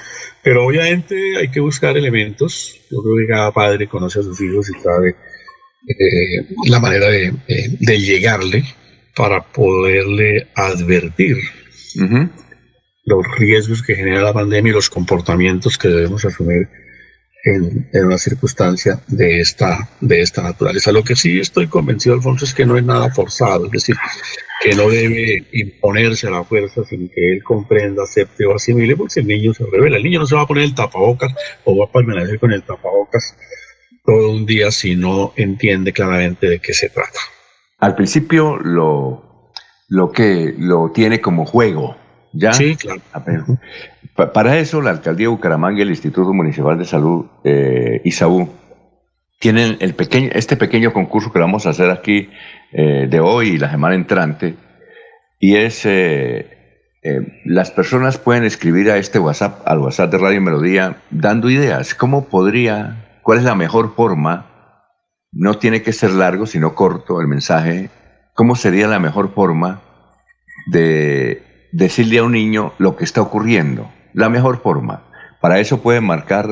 Pero 0.42 0.66
obviamente 0.66 1.36
hay 1.36 1.48
que 1.48 1.60
buscar 1.60 1.96
elementos. 1.96 2.80
Yo 2.90 3.02
creo 3.02 3.16
que 3.16 3.26
cada 3.26 3.52
padre 3.52 3.88
conoce 3.88 4.20
a 4.20 4.22
sus 4.22 4.40
hijos 4.40 4.68
y 4.70 4.80
sabe 4.80 5.16
eh, 5.88 6.46
la 6.68 6.78
manera 6.78 7.08
de, 7.08 7.32
llegarle 7.98 8.64
para 9.14 9.40
poderle 9.40 10.48
advertir 10.54 11.38
los 13.04 13.24
riesgos 13.38 13.82
que 13.82 13.94
genera 13.94 14.20
la 14.20 14.32
pandemia 14.32 14.70
y 14.70 14.74
los 14.74 14.90
comportamientos 14.90 15.78
que 15.78 15.88
debemos 15.88 16.24
asumir 16.24 16.68
en, 17.46 17.88
una 17.92 18.18
circunstancia 18.18 19.00
de 19.06 19.40
esta, 19.40 19.88
de 20.00 20.20
esta 20.20 20.42
naturaleza. 20.42 20.92
Lo 20.92 21.04
que 21.04 21.14
sí 21.14 21.38
estoy 21.38 21.68
convencido, 21.68 22.14
Alfonso, 22.14 22.44
es 22.44 22.52
que 22.52 22.66
no 22.66 22.76
es 22.76 22.84
nada 22.84 23.10
forzado, 23.10 23.66
es 23.66 23.70
decir, 23.70 23.96
que 24.62 24.74
no 24.74 24.88
debe 24.88 25.46
imponerse 25.52 26.26
a 26.26 26.30
la 26.30 26.44
fuerza 26.44 26.84
sin 26.84 27.08
que 27.08 27.32
él 27.32 27.42
comprenda, 27.44 28.02
acepte 28.02 28.44
o 28.46 28.54
asimile, 28.56 28.96
porque 28.96 29.20
el 29.20 29.28
niño 29.28 29.54
se 29.54 29.64
revela. 29.64 29.96
El 29.96 30.02
niño 30.02 30.20
no 30.20 30.26
se 30.26 30.34
va 30.34 30.42
a 30.42 30.46
poner 30.46 30.64
el 30.64 30.74
tapabocas 30.74 31.32
o 31.64 31.76
va 31.78 31.86
a 31.86 31.92
permanecer 31.92 32.38
con 32.40 32.52
el 32.52 32.62
tapabocas 32.62 33.36
todo 34.04 34.30
un 34.30 34.46
día 34.46 34.70
si 34.70 34.96
no 34.96 35.32
entiende 35.36 35.92
claramente 35.92 36.48
de 36.48 36.58
qué 36.58 36.72
se 36.72 36.88
trata. 36.88 37.18
Al 37.78 37.94
principio 37.94 38.56
lo, 38.56 39.52
lo 39.88 40.10
que 40.10 40.54
lo 40.58 40.90
tiene 40.92 41.20
como 41.20 41.44
juego, 41.44 41.96
¿ya? 42.32 42.52
Sí, 42.52 42.76
claro. 42.76 43.02
Para 44.16 44.58
eso 44.58 44.80
la 44.80 44.90
Alcaldía 44.90 45.26
de 45.26 45.28
Bucaramanga 45.32 45.78
y 45.78 45.82
el 45.82 45.90
Instituto 45.90 46.32
Municipal 46.32 46.78
de 46.78 46.86
Salud, 46.86 47.26
eh, 47.44 48.00
ISAU, 48.04 48.48
tienen 49.38 49.76
este 49.80 50.56
pequeño 50.56 50.92
concurso 50.92 51.32
que 51.32 51.38
vamos 51.38 51.66
a 51.66 51.70
hacer 51.70 51.90
aquí 51.90 52.30
eh, 52.72 53.06
de 53.08 53.20
hoy 53.20 53.50
y 53.50 53.58
la 53.58 53.70
semana 53.70 53.94
entrante, 53.94 54.56
y 55.38 55.56
es, 55.56 55.84
eh, 55.84 56.96
eh, 57.02 57.42
las 57.44 57.70
personas 57.70 58.18
pueden 58.18 58.44
escribir 58.44 58.90
a 58.90 58.96
este 58.96 59.18
WhatsApp, 59.18 59.60
al 59.66 59.80
WhatsApp 59.80 60.10
de 60.10 60.18
Radio 60.18 60.40
Melodía, 60.40 60.96
dando 61.10 61.50
ideas, 61.50 61.94
cómo 61.94 62.28
podría, 62.28 63.20
cuál 63.22 63.38
es 63.38 63.44
la 63.44 63.54
mejor 63.54 63.94
forma, 63.94 64.46
no 65.32 65.58
tiene 65.58 65.82
que 65.82 65.92
ser 65.92 66.12
largo, 66.12 66.46
sino 66.46 66.74
corto 66.74 67.20
el 67.20 67.28
mensaje, 67.28 67.90
cómo 68.34 68.56
sería 68.56 68.88
la 68.88 68.98
mejor 68.98 69.34
forma 69.34 69.82
de 70.66 71.68
decirle 71.72 72.18
a 72.18 72.24
un 72.24 72.32
niño 72.32 72.72
lo 72.78 72.96
que 72.96 73.04
está 73.04 73.20
ocurriendo, 73.20 73.92
la 74.16 74.28
mejor 74.28 74.62
forma. 74.62 75.04
Para 75.40 75.60
eso 75.60 75.82
pueden 75.82 76.04
marcar, 76.04 76.46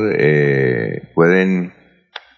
pueden 1.15 1.73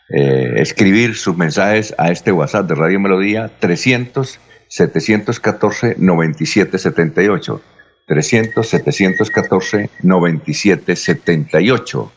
eh, 0.09 0.55
escribir 0.59 1.17
sus 1.17 1.37
mensajes 1.37 1.93
a 1.99 2.13
este 2.13 2.31
WhatsApp 2.31 2.69
de 2.69 2.77
Radio 2.77 3.01
Melodía 3.01 3.51
300 3.59 4.39
714 4.69 5.97
9778. 5.99 7.61
300 8.07 8.69
714 8.69 9.91
9778. 10.03 12.13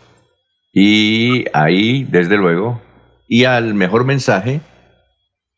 Y 0.72 1.46
ahí, 1.52 2.04
desde 2.04 2.38
luego, 2.38 2.80
y 3.28 3.46
al 3.46 3.74
mejor 3.74 4.06
mensaje, 4.06 4.62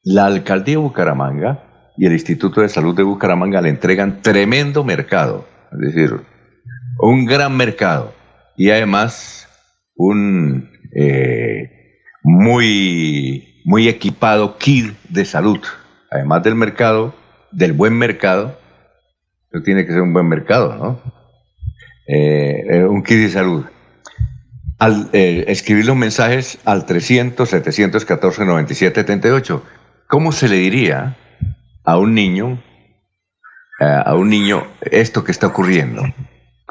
la 0.04 0.26
alcaldía 0.26 0.76
de 0.76 0.84
Bucaramanga 0.84 1.92
y 1.98 2.06
el 2.06 2.14
Instituto 2.14 2.62
de 2.62 2.70
Salud 2.70 2.96
de 2.96 3.04
Bucaramanga 3.04 3.60
le 3.60 3.68
entregan 3.68 4.22
tremendo 4.22 4.86
mercado, 4.86 5.46
es 5.74 5.94
decir, 5.94 6.31
un 7.02 7.26
gran 7.26 7.58
mercado 7.58 8.14
y 8.56 8.70
además 8.70 9.48
un 9.96 10.72
eh, 10.96 12.00
muy, 12.24 13.62
muy 13.66 13.88
equipado 13.88 14.58
kit 14.58 14.94
de 15.10 15.26
salud. 15.26 15.60
Además 16.12 16.44
del 16.44 16.56
mercado, 16.56 17.16
del 17.52 17.74
buen 17.74 17.98
mercado, 17.98 18.60
eso 19.52 19.64
tiene 19.64 19.86
que 19.86 19.94
ser 19.94 20.02
un 20.02 20.14
buen 20.14 20.28
mercado, 20.28 20.76
¿no? 20.76 21.02
Eh, 22.08 22.66
eh, 22.70 22.84
un 22.84 23.04
kit 23.04 23.18
de 23.18 23.30
salud. 23.30 23.66
Al 24.78 25.10
escribir 25.14 25.86
los 25.86 25.96
mensajes 25.96 26.58
al 26.66 26.88
300 26.88 27.48
714 27.48 28.46
97 28.46 29.02
78, 29.02 29.64
¿cómo 30.08 30.32
se 30.32 30.50
le 30.50 30.56
diría 30.56 31.16
a 31.84 32.00
un 32.00 32.16
niño, 32.16 32.64
a 33.80 34.16
un 34.16 34.30
niño 34.30 34.66
esto 34.82 35.24
que 35.24 35.32
está 35.32 35.46
ocurriendo? 35.46 36.02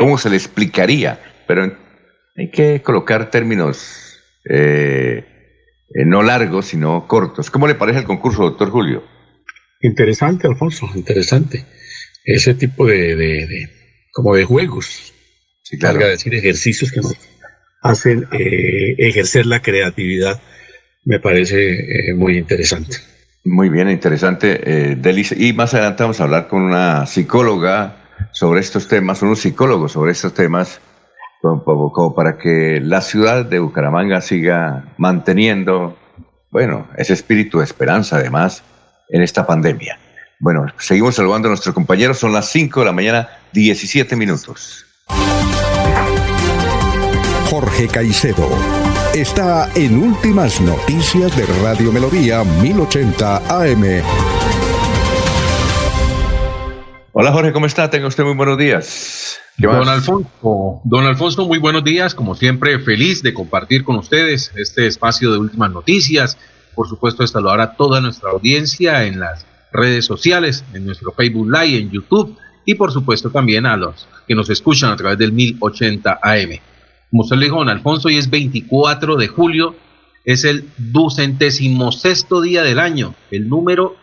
¿Cómo 0.00 0.16
se 0.16 0.30
le 0.30 0.36
explicaría? 0.36 1.20
Pero 1.46 1.76
hay 2.34 2.50
que 2.50 2.80
colocar 2.80 3.30
términos 3.30 4.18
eh, 4.48 5.26
no 6.06 6.22
largos, 6.22 6.68
sino 6.68 7.06
cortos. 7.06 7.50
¿Cómo 7.50 7.68
le 7.68 7.74
parece 7.74 7.98
el 7.98 8.06
concurso, 8.06 8.44
doctor 8.44 8.70
Julio? 8.70 9.04
Interesante, 9.82 10.46
Alfonso, 10.46 10.88
interesante. 10.94 11.66
Ese 12.24 12.54
tipo 12.54 12.86
de, 12.86 13.68
como 14.10 14.34
de 14.34 14.44
juegos, 14.44 15.12
si 15.60 15.76
claro. 15.78 15.98
decir 15.98 16.34
ejercicios 16.34 16.92
que 16.92 17.02
nos 17.02 17.14
hacen 17.82 18.26
eh, 18.32 18.94
ejercer 18.96 19.44
la 19.44 19.60
creatividad, 19.60 20.40
me 21.04 21.20
parece 21.20 21.74
eh, 21.74 22.14
muy 22.14 22.38
interesante. 22.38 22.96
Muy 23.44 23.68
bien, 23.68 23.90
interesante, 23.90 24.96
Delicia. 24.96 25.36
Y 25.38 25.52
más 25.52 25.74
adelante 25.74 26.04
vamos 26.04 26.20
a 26.20 26.24
hablar 26.24 26.48
con 26.48 26.62
una 26.62 27.04
psicóloga 27.04 27.99
sobre 28.32 28.60
estos 28.60 28.88
temas, 28.88 29.22
unos 29.22 29.40
psicólogos 29.40 29.92
sobre 29.92 30.12
estos 30.12 30.34
temas 30.34 30.80
como, 31.40 32.14
para 32.14 32.36
que 32.36 32.80
la 32.82 33.00
ciudad 33.00 33.44
de 33.44 33.58
Bucaramanga 33.58 34.20
siga 34.20 34.84
manteniendo, 34.98 35.96
bueno, 36.50 36.86
ese 36.96 37.14
espíritu 37.14 37.58
de 37.58 37.64
esperanza 37.64 38.16
además 38.16 38.62
en 39.08 39.22
esta 39.22 39.46
pandemia. 39.46 39.98
Bueno, 40.38 40.66
seguimos 40.78 41.16
saludando 41.16 41.48
a 41.48 41.50
nuestros 41.50 41.74
compañeros, 41.74 42.18
son 42.18 42.32
las 42.32 42.50
5 42.50 42.80
de 42.80 42.86
la 42.86 42.92
mañana, 42.92 43.28
17 43.52 44.16
minutos. 44.16 44.86
Jorge 47.50 47.88
Caicedo 47.88 48.48
está 49.14 49.68
en 49.74 50.02
Últimas 50.02 50.60
Noticias 50.60 51.36
de 51.36 51.46
Radio 51.62 51.90
Melodía 51.90 52.44
1080 52.44 53.36
AM. 53.48 54.39
Hola 57.12 57.32
Jorge, 57.32 57.52
¿cómo 57.52 57.66
está? 57.66 57.90
Tenga 57.90 58.06
usted 58.06 58.22
muy 58.22 58.34
buenos 58.34 58.56
días. 58.56 59.40
Don 59.58 59.88
Alfonso, 59.88 60.80
don 60.84 61.04
Alfonso, 61.04 61.44
muy 61.44 61.58
buenos 61.58 61.82
días. 61.82 62.14
Como 62.14 62.36
siempre, 62.36 62.78
feliz 62.78 63.20
de 63.24 63.34
compartir 63.34 63.82
con 63.82 63.96
ustedes 63.96 64.52
este 64.54 64.86
espacio 64.86 65.32
de 65.32 65.38
últimas 65.38 65.72
noticias. 65.72 66.38
Por 66.72 66.88
supuesto, 66.88 67.24
de 67.24 67.26
saludar 67.26 67.60
a 67.60 67.74
toda 67.74 68.00
nuestra 68.00 68.30
audiencia 68.30 69.06
en 69.06 69.18
las 69.18 69.44
redes 69.72 70.04
sociales, 70.04 70.64
en 70.72 70.86
nuestro 70.86 71.10
Facebook 71.10 71.50
Live, 71.50 71.78
en 71.78 71.90
YouTube 71.90 72.36
y 72.64 72.76
por 72.76 72.92
supuesto 72.92 73.30
también 73.30 73.66
a 73.66 73.76
los 73.76 74.06
que 74.28 74.36
nos 74.36 74.48
escuchan 74.48 74.92
a 74.92 74.96
través 74.96 75.18
del 75.18 75.32
1080 75.32 76.20
AM. 76.22 76.60
Como 77.10 77.24
usted 77.24 77.36
le 77.36 77.46
dijo, 77.46 77.56
don 77.56 77.70
Alfonso, 77.70 78.06
hoy 78.06 78.18
es 78.18 78.30
24 78.30 79.16
de 79.16 79.26
julio, 79.26 79.74
es 80.24 80.44
el 80.44 80.68
ducentésimo 80.78 81.90
sexto 81.90 82.40
día 82.40 82.62
del 82.62 82.78
año, 82.78 83.16
el 83.32 83.48
número 83.48 83.96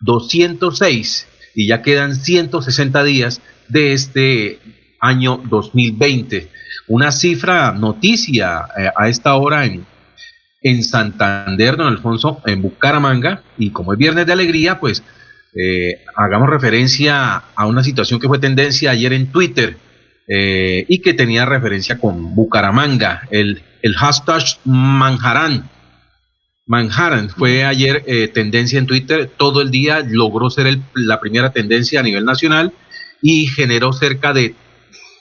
206, 0.00 1.28
y 1.56 1.66
ya 1.66 1.82
quedan 1.82 2.14
160 2.14 3.02
días 3.02 3.40
de 3.68 3.94
este 3.94 4.60
año 5.00 5.40
2020. 5.48 6.48
Una 6.86 7.10
cifra 7.10 7.72
noticia 7.72 8.66
eh, 8.78 8.90
a 8.94 9.08
esta 9.08 9.34
hora 9.34 9.64
en, 9.64 9.84
en 10.62 10.84
Santander, 10.84 11.76
don 11.76 11.88
Alfonso, 11.88 12.42
en 12.44 12.60
Bucaramanga, 12.60 13.42
y 13.56 13.70
como 13.70 13.94
es 13.94 13.98
viernes 13.98 14.26
de 14.26 14.32
alegría, 14.34 14.78
pues 14.78 15.02
eh, 15.56 16.04
hagamos 16.14 16.50
referencia 16.50 17.42
a 17.54 17.66
una 17.66 17.82
situación 17.82 18.20
que 18.20 18.28
fue 18.28 18.38
tendencia 18.38 18.90
ayer 18.90 19.14
en 19.14 19.28
Twitter 19.32 19.78
eh, 20.28 20.84
y 20.88 21.00
que 21.00 21.14
tenía 21.14 21.46
referencia 21.46 21.98
con 21.98 22.34
Bucaramanga, 22.34 23.22
el, 23.30 23.62
el 23.80 23.94
hashtag 23.94 24.42
Manjarán. 24.64 25.70
Manhattan 26.66 27.30
fue 27.30 27.64
ayer 27.64 28.02
eh, 28.06 28.26
tendencia 28.26 28.78
en 28.78 28.86
Twitter, 28.86 29.30
todo 29.36 29.62
el 29.62 29.70
día 29.70 30.04
logró 30.06 30.50
ser 30.50 30.80
la 30.94 31.20
primera 31.20 31.52
tendencia 31.52 32.00
a 32.00 32.02
nivel 32.02 32.24
nacional 32.24 32.72
y 33.22 33.46
generó 33.46 33.92
cerca 33.92 34.32
de 34.32 34.56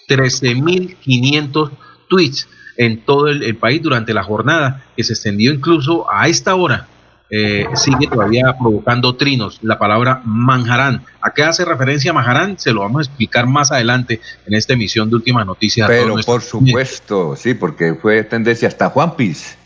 13.500 0.09 1.71
tweets 2.09 2.47
en 2.77 3.01
todo 3.01 3.27
el, 3.27 3.55
país 3.55 3.81
durante 3.81 4.13
la 4.13 4.23
jornada, 4.23 4.83
que 4.97 5.03
se 5.03 5.13
extendió 5.13 5.53
incluso 5.53 6.11
a 6.11 6.27
esta 6.27 6.55
hora. 6.55 6.87
Eh, 7.29 7.67
sigue 7.75 8.07
todavía 8.07 8.55
provocando 8.59 9.15
trinos. 9.15 9.59
La 9.61 9.79
palabra 9.79 10.21
manjarán. 10.25 11.03
¿A 11.21 11.31
qué 11.31 11.43
hace 11.43 11.63
referencia 11.63 12.13
Manjarán? 12.13 12.59
Se 12.59 12.71
lo 12.71 12.81
vamos 12.81 12.99
a 12.99 13.09
explicar 13.09 13.47
más 13.47 13.71
adelante 13.71 14.19
en 14.45 14.53
esta 14.53 14.73
emisión 14.73 15.09
de 15.09 15.15
Últimas 15.15 15.45
Noticias. 15.45 15.87
Pero 15.87 16.15
por 16.25 16.41
supuesto, 16.41 17.35
sí, 17.35 17.53
porque 17.53 17.95
fue 17.95 18.23
tendencia 18.23 18.67
hasta 18.67 18.89
Juan 18.89 19.15
Piz. 19.15 19.57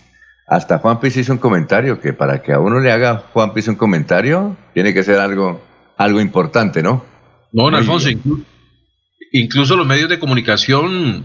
Hasta 0.49 0.79
Juan 0.79 0.99
Piz 0.99 1.15
hizo 1.15 1.31
un 1.31 1.37
comentario 1.37 2.01
que 2.01 2.11
para 2.11 2.41
que 2.41 2.53
a 2.53 2.59
uno 2.59 2.79
le 2.79 2.91
haga 2.91 3.23
Juan 3.33 3.53
Piz 3.53 3.67
un 3.67 3.75
comentario, 3.75 4.57
tiene 4.73 4.95
que 4.95 5.03
ser 5.03 5.19
algo, 5.19 5.61
algo 5.95 6.19
importante, 6.19 6.81
¿no? 6.81 7.05
No, 7.51 7.63
don 7.63 7.75
Alfonso, 7.75 8.09
incluso 9.31 9.75
los 9.75 9.85
medios 9.85 10.09
de 10.09 10.17
comunicación 10.17 11.23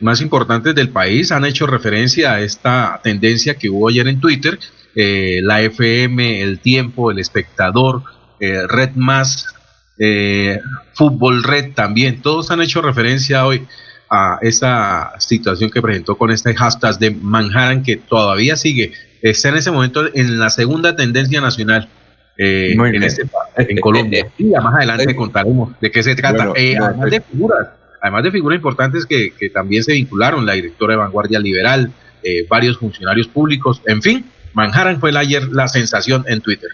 más 0.00 0.20
importantes 0.20 0.74
del 0.74 0.90
país 0.90 1.32
han 1.32 1.46
hecho 1.46 1.66
referencia 1.66 2.34
a 2.34 2.40
esta 2.42 3.00
tendencia 3.02 3.54
que 3.54 3.70
hubo 3.70 3.88
ayer 3.88 4.08
en 4.08 4.20
Twitter, 4.20 4.58
eh, 4.94 5.40
la 5.42 5.62
FM, 5.62 6.42
El 6.42 6.60
Tiempo, 6.60 7.10
El 7.10 7.18
Espectador, 7.18 8.02
eh, 8.40 8.66
Red 8.66 8.90
Más, 8.94 9.54
eh, 9.98 10.60
Fútbol 10.92 11.42
Red 11.42 11.72
también, 11.72 12.20
todos 12.20 12.50
han 12.50 12.60
hecho 12.60 12.82
referencia 12.82 13.46
hoy 13.46 13.66
a 14.14 14.38
esta 14.42 15.12
situación 15.18 15.70
que 15.70 15.82
presentó 15.82 16.16
con 16.16 16.30
este 16.30 16.54
hashtag 16.54 16.98
de 16.98 17.10
Manhattan 17.10 17.82
que 17.82 17.96
todavía 17.96 18.56
sigue, 18.56 18.92
está 19.22 19.48
en 19.48 19.56
ese 19.56 19.70
momento 19.70 20.04
en 20.14 20.38
la 20.38 20.50
segunda 20.50 20.94
tendencia 20.94 21.40
nacional 21.40 21.88
eh, 22.36 22.72
en, 22.72 23.02
este, 23.02 23.22
en, 23.56 23.78
Colombia. 23.78 24.26
y 24.38 24.44
más 24.44 24.74
adelante 24.74 25.14
contaremos 25.14 25.78
de 25.80 25.90
qué 25.90 26.02
se 26.02 26.16
trata. 26.16 26.52
Eh, 26.56 26.76
además 26.80 27.10
de 27.10 27.20
figuras, 27.20 27.68
además 28.02 28.24
de 28.24 28.30
figuras 28.32 28.56
importantes 28.56 29.06
que, 29.06 29.32
que, 29.38 29.50
también 29.50 29.84
se 29.84 29.92
vincularon, 29.92 30.44
la 30.44 30.54
directora 30.54 30.94
de 30.94 30.98
Vanguardia 30.98 31.38
Liberal, 31.38 31.92
eh, 32.22 32.46
varios 32.48 32.78
funcionarios 32.78 33.28
públicos, 33.28 33.82
en 33.86 34.02
fin, 34.02 34.24
Manhattan 34.52 34.98
fue 35.00 35.16
ayer 35.16 35.44
la 35.48 35.68
sensación 35.68 36.24
en 36.26 36.40
Twitter. 36.40 36.70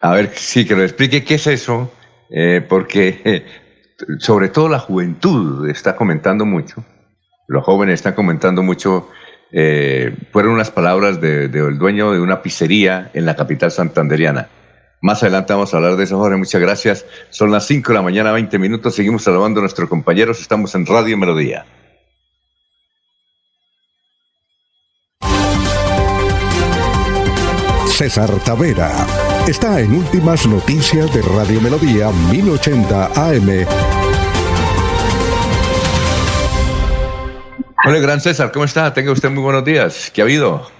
A 0.00 0.12
ver, 0.12 0.30
sí, 0.34 0.64
que 0.64 0.76
lo 0.76 0.82
explique 0.82 1.24
qué 1.24 1.34
es 1.34 1.46
eso, 1.46 1.92
porque 2.68 3.44
sobre 4.18 4.48
todo 4.48 4.68
la 4.68 4.78
juventud 4.78 5.68
está 5.68 5.96
comentando 5.96 6.44
mucho, 6.44 6.84
los 7.48 7.64
jóvenes 7.64 7.94
están 7.94 8.14
comentando 8.14 8.62
mucho. 8.62 9.08
fueron 10.32 10.52
unas 10.52 10.70
palabras 10.70 11.20
del 11.20 11.50
de, 11.50 11.60
dueño 11.72 12.12
de 12.12 12.20
una 12.20 12.42
pizzería 12.42 13.10
en 13.14 13.26
la 13.26 13.34
capital 13.34 13.70
santanderiana 13.70 14.48
más 15.02 15.22
adelante 15.22 15.52
vamos 15.52 15.72
a 15.72 15.78
hablar 15.78 15.96
de 15.96 16.04
eso, 16.04 16.18
Jorge. 16.18 16.36
Muchas 16.36 16.60
gracias. 16.60 17.06
Son 17.30 17.50
las 17.50 17.66
5 17.66 17.88
de 17.92 17.94
la 17.94 18.02
mañana, 18.02 18.32
20 18.32 18.58
minutos. 18.58 18.94
Seguimos 18.94 19.22
saludando 19.22 19.60
a 19.60 19.62
nuestros 19.62 19.88
compañeros. 19.88 20.40
Estamos 20.40 20.74
en 20.74 20.84
Radio 20.86 21.16
Melodía. 21.16 21.64
César 27.86 28.30
Tavera 28.44 28.90
está 29.48 29.80
en 29.80 29.94
Últimas 29.94 30.46
Noticias 30.46 31.12
de 31.14 31.22
Radio 31.22 31.60
Melodía 31.60 32.10
1080 32.30 33.06
AM. 33.06 33.66
Hola, 37.84 37.98
gran 37.98 38.20
César, 38.20 38.52
¿cómo 38.52 38.64
está? 38.64 38.92
Tenga 38.92 39.12
usted 39.12 39.30
muy 39.30 39.42
buenos 39.42 39.64
días. 39.64 40.10
¿Qué 40.12 40.20
ha 40.20 40.24
habido? 40.24 40.70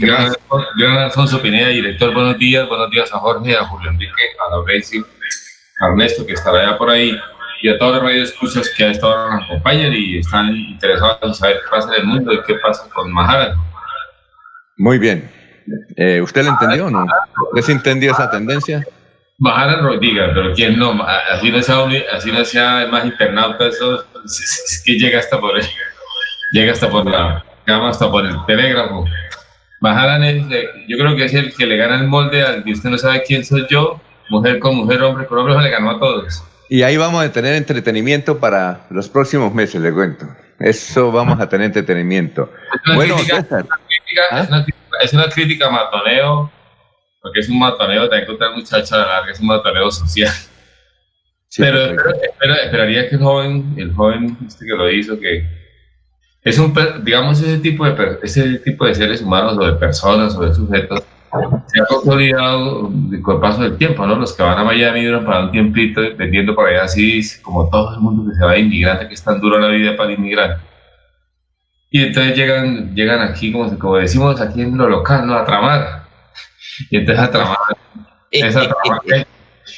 Gran, 0.00 0.32
Alfonso 0.98 1.42
Pineda, 1.42 1.68
director, 1.68 2.14
buenos 2.14 2.38
días, 2.38 2.68
buenos 2.68 2.90
días 2.90 3.12
a 3.12 3.18
Jorge, 3.18 3.56
a 3.56 3.64
Julio 3.64 3.90
Enrique, 3.90 4.22
a 4.46 4.50
Laurencio, 4.52 5.04
a 5.80 5.88
Ernesto, 5.88 6.24
que 6.24 6.32
estará 6.32 6.60
allá 6.60 6.78
por 6.78 6.90
ahí, 6.90 7.18
y 7.62 7.68
a 7.68 7.78
todos 7.78 7.96
los 7.96 8.04
radioescuchas 8.04 8.70
que 8.76 8.84
a 8.84 8.90
esta 8.90 9.06
hora 9.06 9.34
nos 9.34 9.44
acompañan 9.44 9.92
y 9.92 10.18
están 10.18 10.54
interesados 10.54 11.18
en 11.22 11.34
saber 11.34 11.60
qué 11.62 11.70
pasa 11.70 11.94
en 11.94 12.00
el 12.00 12.06
mundo 12.06 12.32
y 12.32 12.42
qué 12.46 12.54
pasa 12.54 12.88
con 12.94 13.12
Maharan. 13.12 13.56
Muy 14.76 14.98
bien. 14.98 15.37
Eh, 15.96 16.20
¿Usted 16.20 16.44
lo 16.44 16.50
entendió 16.50 16.86
o 16.86 16.90
no? 16.90 17.06
¿Usted 17.52 17.62
se 17.62 17.72
entendió 17.72 18.12
esa 18.12 18.30
tendencia? 18.30 18.84
Maharan 19.38 19.84
Rodríguez, 19.84 20.30
pero 20.34 20.52
¿quién 20.52 20.78
no? 20.78 21.00
Así 21.32 21.50
no 21.50 21.62
sea, 21.62 21.86
así 22.12 22.32
no 22.32 22.44
sea 22.44 22.88
más 22.90 23.04
internauta, 23.04 23.68
eso 23.68 24.04
es, 24.24 24.82
que 24.84 24.98
llega 24.98 25.20
hasta 25.20 25.38
por 25.38 25.54
llega 26.52 26.72
hasta 26.72 26.90
por 26.90 27.06
la 27.06 27.44
hasta 27.66 28.10
por 28.10 28.26
el 28.26 28.34
telégrafo. 28.46 29.04
Maharan 29.80 30.24
es, 30.24 30.44
yo 30.88 30.98
creo 30.98 31.14
que 31.14 31.26
es 31.26 31.34
el 31.34 31.54
que 31.54 31.66
le 31.66 31.76
gana 31.76 32.00
el 32.00 32.08
molde 32.08 32.42
al 32.42 32.64
que 32.64 32.72
usted 32.72 32.90
no 32.90 32.98
sabe 32.98 33.22
quién 33.24 33.44
soy 33.44 33.66
yo, 33.70 34.00
mujer 34.28 34.58
con 34.58 34.74
mujer, 34.74 35.02
hombre 35.02 35.26
con 35.26 35.38
hombre, 35.38 35.62
le 35.62 35.70
ganó 35.70 35.90
a 35.92 36.00
todos. 36.00 36.42
Y 36.68 36.82
ahí 36.82 36.96
vamos 36.96 37.24
a 37.24 37.32
tener 37.32 37.54
entretenimiento 37.54 38.38
para 38.38 38.86
los 38.90 39.08
próximos 39.08 39.54
meses, 39.54 39.80
le 39.80 39.92
cuento. 39.92 40.26
Eso 40.58 41.12
vamos 41.12 41.40
a 41.40 41.48
tener 41.48 41.66
entretenimiento. 41.66 42.52
Es 42.90 42.94
bueno, 42.96 43.14
¿Ah? 44.32 44.64
Es, 45.02 45.12
una 45.12 45.28
crítica, 45.28 45.66
a 45.66 45.70
matoneo, 45.70 46.50
porque 47.20 47.40
es 47.40 47.48
un 47.48 47.58
matoneo, 47.58 48.08
te 48.08 48.16
encontrar 48.16 48.54
muchacha 48.54 48.96
a 48.96 48.98
la 48.98 49.06
larga, 49.06 49.32
es 49.32 49.40
un 49.40 49.46
matoneo 49.46 49.90
social. 49.90 50.32
pero, 51.56 51.96
esperaría 52.62 53.08
que 53.08 53.16
el 53.16 53.22
joven, 53.22 53.74
el 53.76 53.94
joven 53.94 54.36
este 54.46 54.66
que 54.66 54.74
lo 54.74 54.90
hizo, 54.90 55.18
que 55.18 55.46
es 56.42 56.58
un, 56.58 56.74
digamos, 57.02 57.40
ese 57.40 57.58
tipo, 57.58 57.84
de, 57.84 58.18
ese 58.22 58.58
tipo 58.60 58.86
de 58.86 58.94
seres 58.94 59.20
humanos 59.20 59.56
o 59.58 59.66
de 59.66 59.72
personas 59.72 60.34
o 60.36 60.46
de 60.46 60.54
sujetos 60.54 61.02
se 61.66 61.80
ha 61.80 61.84
consolidado 61.86 62.90
con 63.22 63.34
el 63.36 63.40
paso 63.40 63.62
del 63.62 63.76
tiempo, 63.76 64.06
¿no? 64.06 64.16
Los 64.16 64.32
que 64.32 64.42
van 64.42 64.58
a 64.58 64.64
Miami 64.64 65.04
duran 65.04 65.24
para 65.24 65.40
un 65.44 65.50
tiempito 65.50 66.00
vendiendo 66.16 66.54
por 66.54 66.68
allá 66.68 66.84
así, 66.84 67.20
como 67.42 67.68
todo 67.68 67.94
el 67.94 68.00
mundo 68.00 68.30
que 68.30 68.36
se 68.36 68.44
va 68.44 68.52
de 68.52 68.60
inmigrante, 68.60 69.08
que 69.08 69.14
es 69.14 69.22
tan 69.22 69.40
duro 69.40 69.58
la 69.58 69.68
vida 69.68 69.96
para 69.96 70.10
el 70.10 70.18
inmigrante. 70.18 70.62
Y 71.90 72.02
entonces 72.04 72.36
llegan, 72.36 72.94
llegan 72.94 73.20
aquí, 73.20 73.52
como, 73.52 73.78
como 73.78 73.96
decimos 73.96 74.40
aquí 74.40 74.62
en 74.62 74.76
lo 74.76 74.88
local, 74.88 75.26
¿no? 75.26 75.34
A 75.34 75.44
tramar. 75.44 76.02
Y 76.90 76.98
entonces 76.98 77.24
a 77.24 77.30
tramar. 77.30 77.56
Esa 78.30 78.60
tramada, 78.60 79.26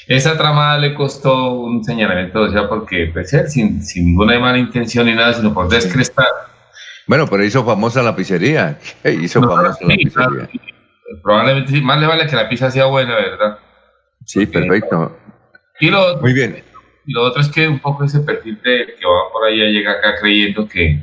esa 0.08 0.36
tramada 0.36 0.78
le 0.78 0.94
costó 0.94 1.52
un 1.54 1.84
señalamiento, 1.84 2.40
o 2.42 2.50
sea, 2.50 2.68
porque 2.68 3.10
pues, 3.12 3.30
sin, 3.48 3.82
sin 3.82 4.06
ninguna 4.06 4.38
mala 4.40 4.58
intención 4.58 5.06
ni 5.06 5.14
nada, 5.14 5.32
sino 5.34 5.54
por 5.54 5.68
descrestar 5.68 6.26
bueno, 7.10 7.26
pero 7.26 7.42
hizo 7.42 7.64
famosa 7.64 8.04
la 8.04 8.14
pizzería. 8.14 8.78
Hizo 9.04 9.40
famosa 9.40 9.78
la 9.80 9.96
pizzería. 9.96 10.48
Probablemente 11.24 11.80
más 11.80 11.98
le 11.98 12.06
vale 12.06 12.24
que 12.28 12.36
la 12.36 12.48
pizza 12.48 12.70
sea 12.70 12.84
buena, 12.84 13.16
¿verdad? 13.16 13.58
Sí, 14.24 14.46
perfecto. 14.46 15.18
Y 15.80 15.90
lo, 15.90 16.18
Muy 16.18 16.32
bien. 16.32 16.62
Y 17.06 17.12
lo 17.12 17.22
otro 17.22 17.42
es 17.42 17.48
que 17.48 17.66
un 17.66 17.80
poco 17.80 18.04
ese 18.04 18.20
perfil 18.20 18.60
de 18.62 18.94
que 18.96 19.04
va 19.04 19.32
por 19.32 19.44
allá 19.44 19.64
llega 19.64 19.90
acá 19.90 20.20
creyendo 20.20 20.68
que 20.68 21.02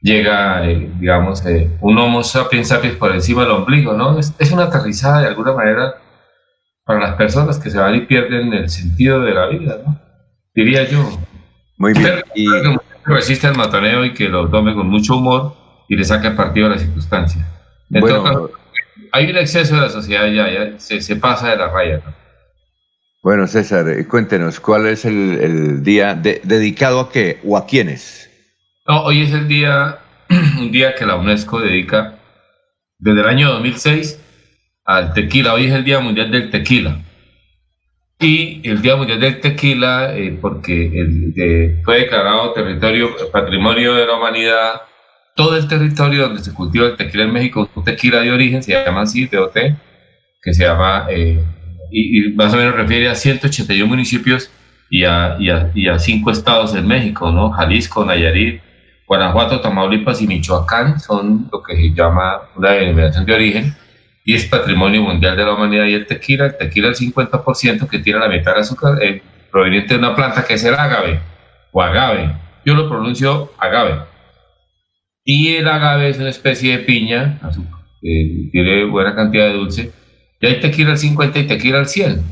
llega, 0.00 0.68
eh, 0.68 0.90
digamos, 0.98 1.44
eh, 1.46 1.70
un 1.80 1.98
homo 1.98 2.22
sapiens 2.22 2.68
sapiens 2.68 2.96
por 2.96 3.12
encima 3.12 3.42
del 3.42 3.52
ombligo, 3.52 3.92
¿no? 3.92 4.18
Es, 4.18 4.34
es, 4.38 4.52
una 4.52 4.64
aterrizada 4.64 5.22
de 5.22 5.28
alguna 5.28 5.52
manera 5.52 5.94
para 6.84 7.00
las 7.00 7.16
personas 7.16 7.58
que 7.58 7.70
se 7.70 7.78
van 7.78 7.94
y 7.94 8.00
pierden 8.02 8.52
el 8.52 8.68
sentido 8.70 9.20
de 9.20 9.34
la 9.34 9.46
vida, 9.46 9.78
¿no? 9.84 10.00
Diría 10.54 10.84
yo. 10.88 11.18
Muy 11.78 11.92
bien. 11.92 12.22
y 12.34 12.46
resiste 13.04 13.46
al 13.46 13.56
matoneo 13.56 14.04
y 14.04 14.14
que 14.14 14.28
lo 14.28 14.48
tome 14.48 14.74
con 14.74 14.88
mucho 14.88 15.16
humor 15.16 15.54
y 15.88 15.96
le 15.96 16.04
saque 16.04 16.30
partido 16.30 16.66
a 16.66 16.70
la 16.70 16.78
circunstancia. 16.78 17.46
bueno, 17.88 18.50
hay 19.12 19.30
un 19.30 19.36
exceso 19.36 19.76
de 19.76 19.80
la 19.82 19.88
sociedad 19.88 20.26
ya, 20.26 20.50
ya 20.50 20.78
se, 20.78 21.16
pasa 21.16 21.50
de 21.50 21.56
la 21.56 21.68
raya. 21.68 22.00
Bueno, 23.22 23.46
César, 23.46 23.88
eh, 23.88 24.06
cuéntenos, 24.06 24.60
¿cuál 24.60 24.86
es 24.86 25.04
el, 25.04 25.82
día 25.82 26.14
dedicado 26.14 27.00
a 27.00 27.10
qué 27.10 27.40
o 27.44 27.56
a 27.56 27.66
quiénes? 27.66 28.25
Hoy 28.88 29.22
es 29.22 29.32
el 29.32 29.48
día, 29.48 29.98
un 30.60 30.70
día 30.70 30.94
que 30.94 31.04
la 31.04 31.16
UNESCO 31.16 31.60
dedica 31.60 32.18
desde 32.98 33.20
el 33.20 33.26
año 33.26 33.50
2006 33.50 34.22
al 34.84 35.12
tequila. 35.12 35.54
Hoy 35.54 35.66
es 35.66 35.72
el 35.72 35.82
Día 35.82 35.98
Mundial 35.98 36.30
del 36.30 36.50
Tequila. 36.50 37.02
Y 38.20 38.66
el 38.66 38.80
Día 38.82 38.94
Mundial 38.94 39.18
del 39.18 39.40
Tequila, 39.40 40.16
eh, 40.16 40.38
porque 40.40 41.00
el, 41.00 41.82
fue 41.84 41.98
declarado 41.98 42.52
territorio, 42.52 43.10
patrimonio 43.32 43.94
de 43.94 44.06
la 44.06 44.14
humanidad, 44.14 44.82
todo 45.34 45.56
el 45.56 45.66
territorio 45.66 46.22
donde 46.22 46.42
se 46.42 46.54
cultiva 46.54 46.86
el 46.86 46.96
tequila 46.96 47.24
en 47.24 47.32
México, 47.32 47.68
un 47.74 47.84
tequila 47.84 48.20
de 48.20 48.30
origen, 48.30 48.62
se 48.62 48.72
llama 48.72 49.02
así, 49.02 49.26
TOT, 49.26 49.52
que 50.40 50.54
se 50.54 50.64
llama, 50.64 51.08
eh, 51.10 51.44
y, 51.90 52.32
más 52.34 52.54
o 52.54 52.56
menos 52.56 52.74
refiere 52.74 53.08
a 53.08 53.16
181 53.16 53.86
municipios 53.86 54.50
y 54.88 55.04
a, 55.04 55.36
y 55.40 55.50
a, 55.50 55.72
y 55.74 55.88
a 55.88 55.98
cinco 55.98 56.30
estados 56.30 56.74
en 56.74 56.86
México, 56.86 57.32
¿no? 57.32 57.50
Jalisco, 57.50 58.04
Nayarit, 58.04 58.62
Guanajuato, 59.06 59.60
Tamaulipas 59.60 60.20
y 60.20 60.26
Michoacán 60.26 60.98
son 60.98 61.48
lo 61.52 61.62
que 61.62 61.76
se 61.76 61.94
llama 61.94 62.40
una 62.56 62.72
denominación 62.72 63.24
de 63.24 63.34
origen 63.34 63.76
y 64.24 64.34
es 64.34 64.44
patrimonio 64.46 65.02
mundial 65.02 65.36
de 65.36 65.44
la 65.44 65.54
humanidad. 65.54 65.84
Y 65.84 65.94
el 65.94 66.06
tequila, 66.06 66.46
el 66.46 66.56
tequila 66.56 66.88
el 66.88 66.96
50% 66.96 67.88
que 67.88 68.00
tiene 68.00 68.18
la 68.18 68.28
mitad 68.28 68.54
de 68.54 68.60
azúcar 68.60 69.00
eh, 69.00 69.22
proveniente 69.52 69.94
de 69.94 70.00
una 70.00 70.16
planta 70.16 70.44
que 70.44 70.54
es 70.54 70.64
el 70.64 70.74
agave 70.74 71.20
o 71.70 71.80
agave. 71.80 72.34
Yo 72.64 72.74
lo 72.74 72.88
pronuncio 72.88 73.52
agave. 73.58 74.00
Y 75.24 75.54
el 75.54 75.68
agave 75.68 76.08
es 76.08 76.18
una 76.18 76.30
especie 76.30 76.76
de 76.76 76.84
piña, 76.84 77.38
azúcar, 77.42 77.80
que 78.00 78.48
tiene 78.50 78.84
buena 78.84 79.14
cantidad 79.14 79.46
de 79.46 79.52
dulce. 79.52 79.92
Y 80.40 80.46
hay 80.46 80.60
tequila 80.60 80.90
al 80.90 80.98
50 80.98 81.38
y 81.38 81.46
tequila 81.46 81.78
al 81.78 81.86
100. 81.86 82.22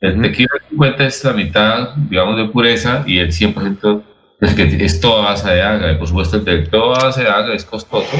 El 0.00 0.20
tequila 0.20 0.50
al 0.52 0.68
50 0.68 1.06
es 1.06 1.24
la 1.24 1.32
mitad, 1.32 1.94
digamos, 1.96 2.36
de 2.36 2.48
pureza 2.48 3.02
y 3.06 3.18
el 3.18 3.28
100% 3.28 4.02
es 4.40 4.54
que 4.54 4.84
es 4.84 5.00
toda 5.00 5.30
base 5.30 5.50
de 5.50 5.62
agave. 5.62 5.94
Por 5.94 6.08
supuesto, 6.08 6.42
el 6.44 6.68
toda 6.70 7.04
base 7.04 7.22
de 7.22 7.28
agave 7.28 7.56
es 7.56 7.64
costoso. 7.64 8.16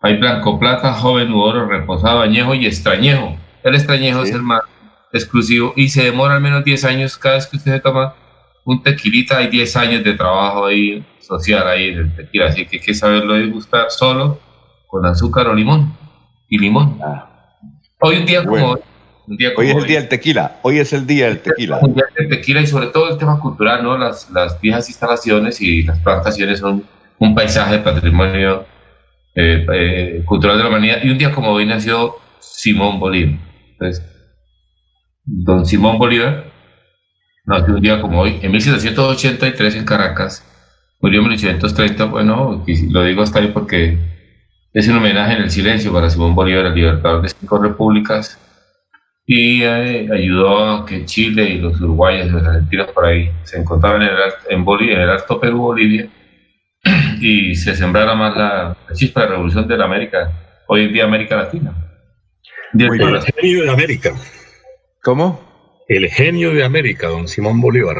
Hay 0.00 0.16
blanco, 0.18 0.58
plata, 0.58 0.92
joven 0.92 1.32
u 1.32 1.40
oro, 1.40 1.66
reposado, 1.66 2.20
añejo 2.20 2.54
y 2.54 2.66
extrañejo. 2.66 3.36
El 3.62 3.74
extrañejo 3.74 4.22
es 4.22 4.30
el 4.30 4.42
más 4.42 4.62
exclusivo 5.12 5.72
y 5.76 5.88
se 5.88 6.04
demora 6.04 6.34
al 6.34 6.40
menos 6.40 6.64
10 6.64 6.84
años 6.84 7.16
cada 7.16 7.36
vez 7.36 7.46
que 7.46 7.56
usted 7.56 7.72
se 7.72 7.80
toma 7.80 8.14
un 8.64 8.82
tequilita. 8.82 9.38
Hay 9.38 9.48
10 9.48 9.76
años 9.76 10.04
de 10.04 10.12
trabajo 10.12 10.66
ahí 10.66 11.04
social 11.20 11.66
ahí 11.66 11.94
del 11.94 12.14
tequila, 12.14 12.46
así 12.46 12.66
que 12.66 12.76
hay 12.76 12.82
que 12.82 12.94
saberlo 12.94 13.34
degustar 13.34 13.90
solo 13.90 14.38
con 14.86 15.06
azúcar 15.06 15.48
o 15.48 15.54
limón 15.54 15.96
y 16.48 16.58
limón. 16.58 16.98
Ah. 17.02 17.56
Hoy 18.00 18.18
un 18.18 18.26
día 18.26 18.44
como 18.44 18.72
hoy. 18.72 18.80
Hoy 19.56 19.68
es 19.70 19.76
el 19.76 19.86
día 19.86 20.00
del 20.00 20.08
tequila, 20.08 20.58
hoy 20.62 20.78
es 20.78 20.92
el 20.92 21.06
día 21.06 21.26
del 21.28 21.40
tequila. 21.40 21.78
Un 21.82 21.94
día 21.94 22.04
del 22.16 22.28
tequila 22.28 22.60
y 22.60 22.66
sobre 22.66 22.88
todo 22.88 23.10
el 23.10 23.18
tema 23.18 23.40
cultural, 23.40 23.82
¿no? 23.82 23.96
Las, 23.96 24.30
las 24.30 24.60
viejas 24.60 24.88
instalaciones 24.88 25.60
y 25.60 25.82
las 25.82 25.98
plantaciones 26.00 26.58
son 26.60 26.84
un 27.18 27.34
paisaje 27.34 27.74
de 27.74 27.78
patrimonio 27.78 28.66
eh, 29.34 29.66
eh, 29.72 30.22
cultural 30.24 30.56
de 30.56 30.62
la 30.62 30.68
humanidad. 30.68 30.98
Y 31.02 31.10
un 31.10 31.18
día 31.18 31.32
como 31.32 31.50
hoy 31.50 31.66
nació 31.66 32.16
Simón 32.40 33.00
Bolívar. 33.00 33.38
Entonces, 33.72 34.04
don 35.24 35.66
Simón 35.66 35.98
Bolívar 35.98 36.44
nació 37.44 37.74
un 37.74 37.80
día 37.80 38.00
como 38.00 38.20
hoy, 38.20 38.38
en 38.42 38.52
1783 38.52 39.74
en 39.76 39.84
Caracas, 39.84 40.44
murió 41.00 41.20
en 41.20 41.28
1830. 41.28 42.04
Bueno, 42.04 42.64
lo 42.90 43.04
digo 43.04 43.22
hasta 43.22 43.40
ahí 43.40 43.48
porque 43.48 43.98
es 44.72 44.88
un 44.88 44.96
homenaje 44.96 45.34
en 45.34 45.42
el 45.42 45.50
silencio 45.50 45.92
para 45.92 46.10
Simón 46.10 46.34
Bolívar, 46.34 46.66
el 46.66 46.74
libertador 46.74 47.22
de 47.22 47.28
cinco 47.28 47.58
repúblicas. 47.58 48.38
Y 49.26 49.62
eh, 49.62 50.08
ayudó 50.12 50.70
a 50.70 50.86
que 50.86 51.04
Chile 51.06 51.44
y 51.44 51.58
los 51.58 51.80
uruguayos 51.80 52.26
y 52.26 52.30
los 52.30 52.44
argentinos 52.44 52.90
por 52.90 53.06
ahí 53.06 53.30
se 53.44 53.58
encontraban 53.58 54.02
en 54.02 54.08
el, 54.08 54.18
en, 54.50 54.64
Bolivia, 54.64 54.96
en 54.96 55.02
el 55.02 55.10
Alto 55.10 55.40
Perú, 55.40 55.58
Bolivia, 55.58 56.08
y 57.20 57.54
se 57.54 57.74
sembrara 57.74 58.14
más 58.14 58.36
la, 58.36 58.76
chispa 58.92 59.22
de 59.22 59.28
revolución 59.28 59.66
de 59.66 59.78
la 59.78 59.86
América, 59.86 60.30
hoy 60.68 60.82
en 60.82 60.92
día 60.92 61.04
América 61.04 61.36
Latina. 61.36 61.74
el 62.74 63.22
genio 63.22 63.64
de 63.64 63.70
América. 63.70 64.14
¿Cómo? 65.02 65.84
El 65.88 66.08
genio 66.10 66.52
de 66.52 66.64
América, 66.64 67.08
don 67.08 67.26
Simón 67.26 67.60
Bolívar. 67.60 67.96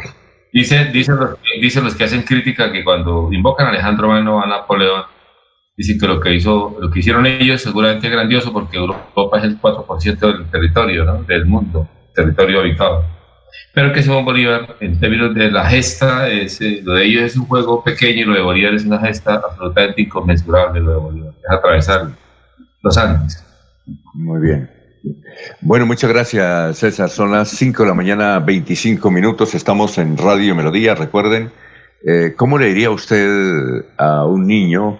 Dice, 0.53 0.85
dicen, 0.85 1.17
los, 1.17 1.37
dicen 1.59 1.83
los 1.83 1.95
que 1.95 2.03
hacen 2.03 2.21
crítica 2.21 2.71
que 2.71 2.83
cuando 2.83 3.29
invocan 3.31 3.67
a 3.67 3.69
Alejandro 3.71 4.07
Magno 4.07 4.41
a 4.41 4.47
Napoleón, 4.47 5.03
dicen 5.77 5.99
que 5.99 6.07
lo 6.07 6.19
que, 6.19 6.33
hizo, 6.33 6.77
lo 6.79 6.89
que 6.89 6.99
hicieron 6.99 7.25
ellos 7.25 7.61
seguramente 7.61 8.07
es 8.07 8.13
grandioso 8.13 8.53
porque 8.53 8.77
Europa 8.77 9.37
es 9.37 9.43
el 9.43 9.59
4% 9.59 10.19
del 10.19 10.49
territorio, 10.49 11.05
¿no? 11.05 11.23
del 11.23 11.45
mundo, 11.45 11.87
territorio 12.13 12.61
habitado. 12.61 13.03
Pero 13.73 13.91
que 13.91 14.01
Simón 14.01 14.25
Bolívar, 14.25 14.77
en 14.79 14.99
términos 14.99 15.33
de 15.35 15.51
la 15.51 15.65
gesta, 15.65 16.29
es, 16.29 16.61
eh, 16.61 16.81
lo 16.83 16.93
de 16.93 17.05
ellos 17.05 17.23
es 17.23 17.35
un 17.35 17.45
juego 17.45 17.83
pequeño 17.83 18.21
y 18.21 18.25
lo 18.25 18.33
de 18.33 18.41
Bolívar 18.41 18.73
es 18.73 18.85
una 18.85 18.99
gesta 18.99 19.35
absolutamente 19.35 20.01
inconmensurable, 20.01 20.79
lo 20.79 20.91
de 20.91 20.97
Bolívar, 20.97 21.33
es 21.37 21.51
atravesar 21.51 22.07
los 22.81 22.97
Andes. 22.97 23.43
Muy 24.13 24.41
bien. 24.41 24.69
Bueno, 25.61 25.85
muchas 25.85 26.09
gracias, 26.09 26.77
César. 26.77 27.09
Son 27.09 27.31
las 27.31 27.49
5 27.49 27.83
de 27.83 27.89
la 27.89 27.95
mañana, 27.95 28.39
25 28.39 29.11
minutos. 29.11 29.53
Estamos 29.53 29.97
en 29.97 30.17
Radio 30.17 30.55
Melodía. 30.55 30.95
Recuerden, 30.95 31.51
eh, 32.07 32.33
¿cómo 32.35 32.57
le 32.57 32.67
diría 32.67 32.89
usted 32.89 33.85
a 33.97 34.25
un 34.25 34.47
niño, 34.47 34.99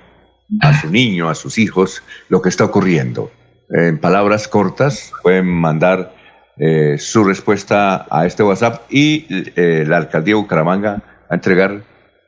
a 0.61 0.79
su 0.79 0.89
niño, 0.89 1.29
a 1.29 1.35
sus 1.35 1.57
hijos, 1.57 2.03
lo 2.29 2.41
que 2.41 2.49
está 2.49 2.65
ocurriendo? 2.65 3.31
En 3.69 3.97
palabras 3.97 4.47
cortas, 4.47 5.11
pueden 5.23 5.47
mandar 5.47 6.13
eh, 6.57 6.95
su 6.99 7.25
respuesta 7.25 8.05
a 8.09 8.25
este 8.25 8.41
WhatsApp 8.41 8.83
y 8.89 9.25
eh, 9.55 9.83
la 9.85 9.97
alcaldía 9.97 10.35
de 10.35 10.41
Bucaramanga 10.41 11.03
a 11.29 11.35
entregar 11.35 11.81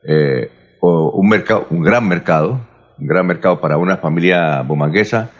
eh, 0.06 0.50
un 0.80 1.28
mercado, 1.28 1.66
un 1.70 1.82
gran 1.82 2.06
mercado, 2.06 2.60
un 2.98 3.06
gran 3.06 3.26
mercado 3.26 3.60
para 3.60 3.78
una 3.78 3.96
familia 3.96 4.62
bumanguesa, 4.62 5.30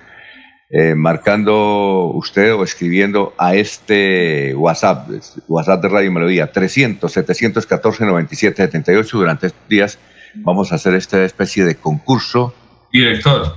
marcando 0.96 2.10
usted 2.14 2.52
o 2.54 2.62
escribiendo 2.62 3.32
a 3.38 3.54
este 3.54 4.54
WhatsApp, 4.54 5.08
WhatsApp 5.46 5.82
de 5.82 5.88
Radio 5.88 6.12
Melodía, 6.12 6.52
300 6.52 7.10
714 7.10 8.04
97 8.04 8.56
78. 8.56 9.18
Durante 9.18 9.46
estos 9.46 9.68
días 9.68 9.98
vamos 10.34 10.72
a 10.72 10.74
hacer 10.74 10.94
esta 10.94 11.24
especie 11.24 11.64
de 11.64 11.76
concurso. 11.76 12.52
Director. 12.92 13.56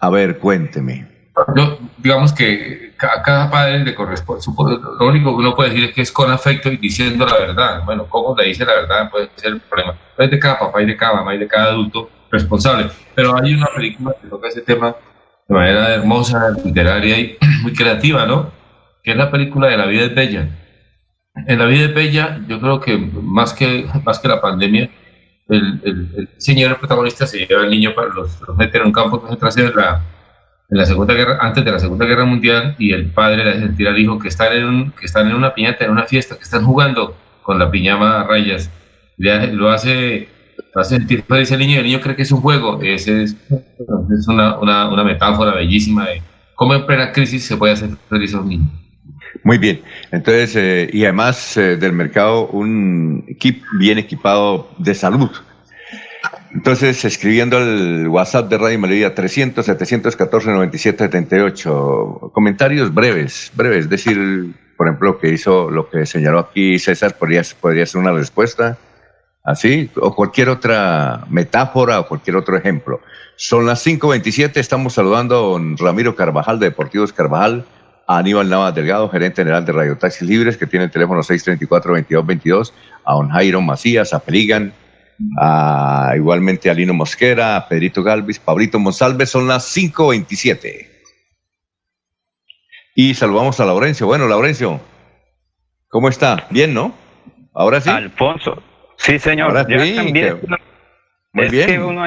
A 0.00 0.10
ver, 0.10 0.38
cuénteme 0.38 1.10
yo, 1.56 1.78
digamos 1.98 2.32
que 2.32 2.92
a 2.98 3.22
cada 3.22 3.50
padre 3.50 3.84
le 3.84 3.94
corresponde, 3.94 4.42
lo 4.98 5.06
único 5.06 5.30
que 5.30 5.36
uno 5.36 5.54
puede 5.54 5.70
decir 5.70 5.84
es 5.88 5.94
que 5.94 6.02
es 6.02 6.12
con 6.12 6.30
afecto 6.30 6.70
y 6.70 6.76
diciendo 6.76 7.26
la 7.26 7.38
verdad. 7.38 7.84
Bueno, 7.84 8.06
cómo 8.08 8.34
le 8.36 8.46
dice 8.46 8.64
la 8.64 8.74
verdad 8.74 9.10
puede 9.10 9.30
ser 9.36 9.52
el 9.52 9.60
problema. 9.60 9.94
Es 10.18 10.30
de 10.30 10.38
cada 10.38 10.58
papá 10.58 10.82
y 10.82 10.86
de 10.86 10.96
cada 10.96 11.14
mamá 11.14 11.34
y 11.34 11.38
de 11.38 11.48
cada 11.48 11.66
adulto 11.66 12.10
responsable. 12.30 12.90
Pero 13.14 13.36
hay 13.36 13.54
una 13.54 13.66
película 13.74 14.14
que 14.20 14.28
toca 14.28 14.48
ese 14.48 14.60
tema 14.62 14.94
de 15.48 15.54
manera 15.54 15.94
hermosa, 15.94 16.50
literaria 16.64 17.18
y 17.18 17.38
muy 17.62 17.72
creativa, 17.72 18.26
¿no? 18.26 18.50
Que 19.02 19.12
es 19.12 19.16
la 19.16 19.30
película 19.30 19.68
de 19.68 19.76
La 19.76 19.86
vida 19.86 20.04
es 20.04 20.14
bella. 20.14 20.48
En 21.46 21.58
La 21.58 21.64
vida 21.64 21.86
es 21.86 21.94
bella, 21.94 22.40
yo 22.46 22.60
creo 22.60 22.80
que 22.80 22.98
más 22.98 23.54
que, 23.54 23.86
más 24.04 24.18
que 24.18 24.28
la 24.28 24.40
pandemia, 24.40 24.90
el, 25.50 25.80
el, 25.84 26.28
señor 26.38 26.78
protagonista 26.78 27.26
se 27.26 27.46
lleva 27.46 27.62
al 27.62 27.70
niño 27.70 27.94
para 27.94 28.08
los, 28.08 28.40
los 28.46 28.56
mete 28.56 28.78
en 28.78 28.86
un 28.86 28.92
campo 28.92 29.16
de 29.16 29.22
concentración 29.22 29.68
de 29.68 29.74
la 29.74 30.02
en 30.70 30.78
la 30.78 30.86
segunda 30.86 31.14
guerra, 31.14 31.38
antes 31.40 31.64
de 31.64 31.72
la 31.72 31.80
Segunda 31.80 32.06
Guerra 32.06 32.24
Mundial 32.24 32.76
y 32.78 32.92
el 32.92 33.06
padre 33.06 33.44
le 33.44 33.58
sentir 33.58 33.88
al 33.88 33.98
hijo 33.98 34.18
que 34.18 34.28
están 34.28 34.52
en, 34.52 34.92
que 34.92 35.06
están 35.06 35.28
en 35.28 35.34
una 35.34 35.52
piñata, 35.52 35.84
en 35.84 35.90
una 35.90 36.04
fiesta, 36.04 36.36
que 36.36 36.44
están 36.44 36.64
jugando 36.64 37.16
con 37.42 37.58
la 37.58 37.70
piñama 37.70 38.20
a 38.20 38.24
rayas. 38.24 38.70
Le 39.16 39.52
lo 39.52 39.70
hace, 39.70 40.28
hace 40.74 40.96
sentir 40.96 41.24
feliz 41.24 41.50
el 41.50 41.58
niño 41.58 41.74
y 41.74 41.78
el 41.78 41.84
niño 41.84 42.00
cree 42.00 42.14
que 42.14 42.22
es 42.22 42.30
un 42.30 42.40
juego. 42.40 42.80
Ese 42.82 43.24
es, 43.24 43.36
es 43.50 44.28
una, 44.28 44.58
una, 44.58 44.88
una, 44.88 45.02
metáfora 45.02 45.54
bellísima 45.54 46.06
de 46.06 46.22
cómo 46.54 46.74
en 46.74 46.86
plena 46.86 47.12
crisis 47.12 47.44
se 47.44 47.56
puede 47.56 47.72
hacer 47.72 47.90
feliz 48.08 48.32
a 48.34 48.40
un 48.40 48.48
niño. 48.48 48.70
Muy 49.42 49.58
bien, 49.58 49.82
entonces, 50.10 50.56
eh, 50.56 50.90
y 50.92 51.04
además 51.04 51.56
eh, 51.56 51.76
del 51.76 51.92
mercado, 51.92 52.48
un 52.48 53.24
equipo 53.28 53.64
bien 53.78 53.98
equipado 53.98 54.70
de 54.78 54.94
salud. 54.94 55.30
Entonces, 56.52 57.04
escribiendo 57.04 57.56
al 57.56 58.08
WhatsApp 58.08 58.50
de 58.50 58.58
Radio 58.58 58.78
Melodía 58.78 59.14
300 59.14 59.64
714 59.64 60.50
97 60.50 61.04
78, 61.04 62.30
comentarios 62.34 62.92
breves, 62.92 63.52
breves, 63.54 63.84
es 63.84 63.90
decir, 63.90 64.54
por 64.76 64.88
ejemplo, 64.88 65.18
que 65.18 65.28
hizo 65.28 65.70
lo 65.70 65.88
que 65.88 66.06
señaló 66.06 66.40
aquí 66.40 66.78
César, 66.78 67.16
podría, 67.16 67.42
podría 67.60 67.86
ser 67.86 68.00
una 68.00 68.12
respuesta, 68.12 68.78
así, 69.44 69.90
o 69.96 70.14
cualquier 70.14 70.48
otra 70.48 71.24
metáfora 71.30 72.00
o 72.00 72.08
cualquier 72.08 72.36
otro 72.36 72.56
ejemplo. 72.56 73.00
Son 73.36 73.64
las 73.66 73.86
5.27, 73.86 74.56
estamos 74.56 74.94
saludando 74.94 75.56
a 75.56 75.82
Ramiro 75.82 76.16
Carvajal 76.16 76.58
de 76.58 76.66
Deportivos 76.66 77.12
Carvajal, 77.12 77.64
a 78.10 78.18
Aníbal 78.18 78.48
Navas 78.48 78.74
Delgado, 78.74 79.08
gerente 79.08 79.42
general 79.42 79.64
de 79.64 79.70
Radio 79.70 79.96
Taxis 79.96 80.28
Libres, 80.28 80.56
que 80.56 80.66
tiene 80.66 80.86
el 80.86 80.90
teléfono 80.90 81.20
634-2222, 81.22 82.72
a 83.04 83.14
don 83.14 83.28
Jairo 83.28 83.60
Macías, 83.60 84.12
a 84.12 84.18
Peligan, 84.18 84.72
a, 85.40 86.14
igualmente 86.16 86.68
a 86.68 86.74
Lino 86.74 86.92
Mosquera, 86.92 87.54
a 87.54 87.68
Pedrito 87.68 88.02
Galvis, 88.02 88.40
Pablito 88.40 88.80
Monsalve, 88.80 89.26
son 89.26 89.46
las 89.46 89.76
5.27. 89.76 90.88
Y 92.96 93.14
saludamos 93.14 93.60
a 93.60 93.64
Laurencio. 93.64 94.08
Bueno, 94.08 94.26
Laurencio, 94.26 94.80
¿cómo 95.86 96.08
está? 96.08 96.48
Bien, 96.50 96.74
¿no? 96.74 96.92
Ahora 97.54 97.80
sí. 97.80 97.90
Alfonso, 97.90 98.60
sí, 98.96 99.20
señor. 99.20 99.50
Ahora 99.50 99.64
Muy 101.32 101.46
es 101.46 101.52
bien. 101.52 101.66
que 101.68 101.78
uno 101.78 102.06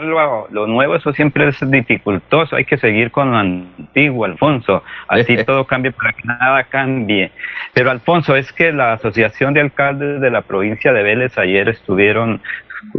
lo, 0.00 0.48
lo 0.50 0.66
nuevo, 0.68 0.94
eso 0.94 1.12
siempre 1.12 1.48
es 1.48 1.58
dificultoso. 1.70 2.54
Hay 2.54 2.64
que 2.64 2.78
seguir 2.78 3.10
con 3.10 3.32
lo 3.32 3.38
antiguo, 3.38 4.24
Alfonso. 4.24 4.84
Así 5.08 5.36
todo 5.44 5.64
cambia 5.64 5.90
para 5.90 6.12
que 6.12 6.22
nada 6.24 6.62
cambie. 6.64 7.32
Pero, 7.74 7.90
Alfonso, 7.90 8.36
es 8.36 8.52
que 8.52 8.72
la 8.72 8.92
Asociación 8.92 9.54
de 9.54 9.60
Alcaldes 9.60 10.20
de 10.20 10.30
la 10.30 10.42
provincia 10.42 10.92
de 10.92 11.02
Vélez 11.02 11.36
ayer 11.36 11.68
estuvieron 11.68 12.40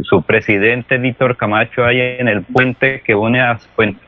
su 0.02 0.22
presidente 0.22 0.98
Víctor 0.98 1.36
Camacho 1.36 1.84
ahí 1.84 2.00
en 2.00 2.28
el 2.28 2.42
puente 2.42 3.00
que 3.00 3.14
une 3.14 3.40
a, 3.40 3.58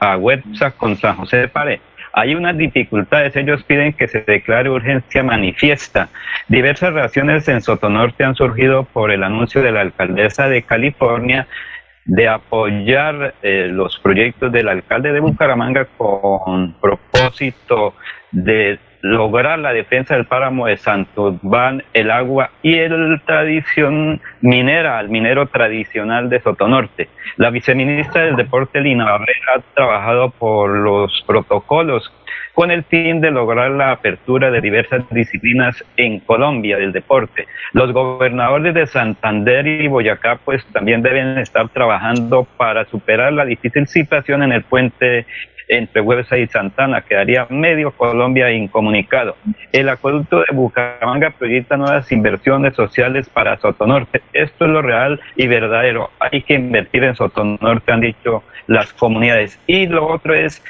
a 0.01 0.17
Huerza 0.17 0.71
con 0.73 0.97
San 0.97 1.17
José 1.17 1.39
de 1.39 1.49
Pared 1.49 1.81
hay 2.15 2.35
unas 2.35 2.57
dificultades. 2.57 3.35
Ellos 3.37 3.63
piden 3.65 3.93
que 3.93 4.09
se 4.09 4.21
declare 4.21 4.71
urgencia 4.71 5.23
manifiesta. 5.23 6.09
Diversas 6.49 6.95
reacciones 6.95 7.49
en 7.49 7.61
Sotonorte 7.61 8.25
han 8.25 8.35
surgido 8.35 8.85
por 8.85 9.11
el 9.11 9.25
anuncio 9.25 9.63
de 9.63 9.73
la 9.73 9.81
alcaldesa 9.81 10.49
de 10.49 10.63
California 10.63 11.47
de 12.05 12.29
apoyar 12.29 13.35
eh, 13.43 13.69
los 13.71 13.99
proyectos 13.99 14.53
del 14.53 14.69
alcalde 14.69 15.13
de 15.13 15.21
Bucaramanga 15.21 15.87
con 15.97 16.75
propósito 16.75 17.95
de 18.31 18.79
lograr 19.05 19.59
la 19.59 19.75
defensa 19.75 20.15
del 20.15 20.25
páramo 20.25 20.67
de 20.67 20.79
Santo 20.79 21.39
Van, 21.43 21.83
el 21.93 22.11
agua 22.11 22.53
y 22.63 22.79
el 22.79 23.21
tradición 23.27 24.19
minera, 24.41 24.99
el 24.99 25.11
minero 25.11 25.47
tradicional 25.47 26.31
de 26.31 26.41
Sotonorte. 26.41 27.11
La 27.37 27.51
viceministra 27.51 28.23
del 28.23 28.37
Deporte, 28.37 28.81
Lina 28.81 29.05
Barrera, 29.05 29.57
ha 29.57 29.75
trabajado 29.75 30.31
por 30.31 30.71
los 30.71 31.23
protocolos 31.27 32.11
con 32.55 32.71
el 32.71 32.83
fin 32.85 33.21
de 33.21 33.31
lograr 33.31 33.73
la 33.73 33.91
apertura 33.91 34.51
de 34.51 34.63
diversas 34.63 35.03
disciplinas 35.11 35.85
en 35.99 36.21
Colombia 36.21 36.79
del 36.79 36.93
deporte. 36.93 37.47
Los 37.73 37.93
gobernadores 37.93 38.73
de 38.73 38.87
Santander 38.87 39.67
y 39.67 39.87
Boyacá 39.87 40.39
pues 40.43 40.65
también 40.73 41.03
deben 41.03 41.37
estar 41.37 41.69
trabajando 41.69 42.47
para 42.57 42.87
superar 42.87 43.35
la 43.35 43.45
difícil 43.45 43.87
situación 43.87 44.43
en 44.45 44.53
el 44.53 44.63
puente 44.63 45.27
entre 45.69 46.01
Huesa 46.01 46.39
y 46.39 46.47
Santana, 46.47 47.03
quedaría 47.03 47.47
medio 47.51 47.93
Colombia 47.93 48.51
incomunicado. 48.51 49.37
El 49.73 49.89
acueducto 49.89 50.41
de 50.41 50.47
Bucaramanga 50.53 51.31
proyecta 51.31 51.77
nuevas 51.77 52.11
inversiones 52.13 52.75
sociales 52.75 53.29
para 53.29 53.59
Sotonorte. 53.59 54.23
Esto 54.33 54.65
es 54.65 54.71
lo 54.71 54.83
real 54.83 55.21
y 55.37 55.47
verdadero. 55.47 56.11
Hay 56.21 56.43
que 56.43 56.55
invertir 56.55 57.05
en 57.05 57.15
Sotonorte, 57.15 57.93
han 57.93 58.01
dicho 58.01 58.43
las 58.67 58.93
comunidades. 58.93 59.61
Y 59.67 59.87
lo 59.87 60.07
otro 60.07 60.35
es, 60.35 60.63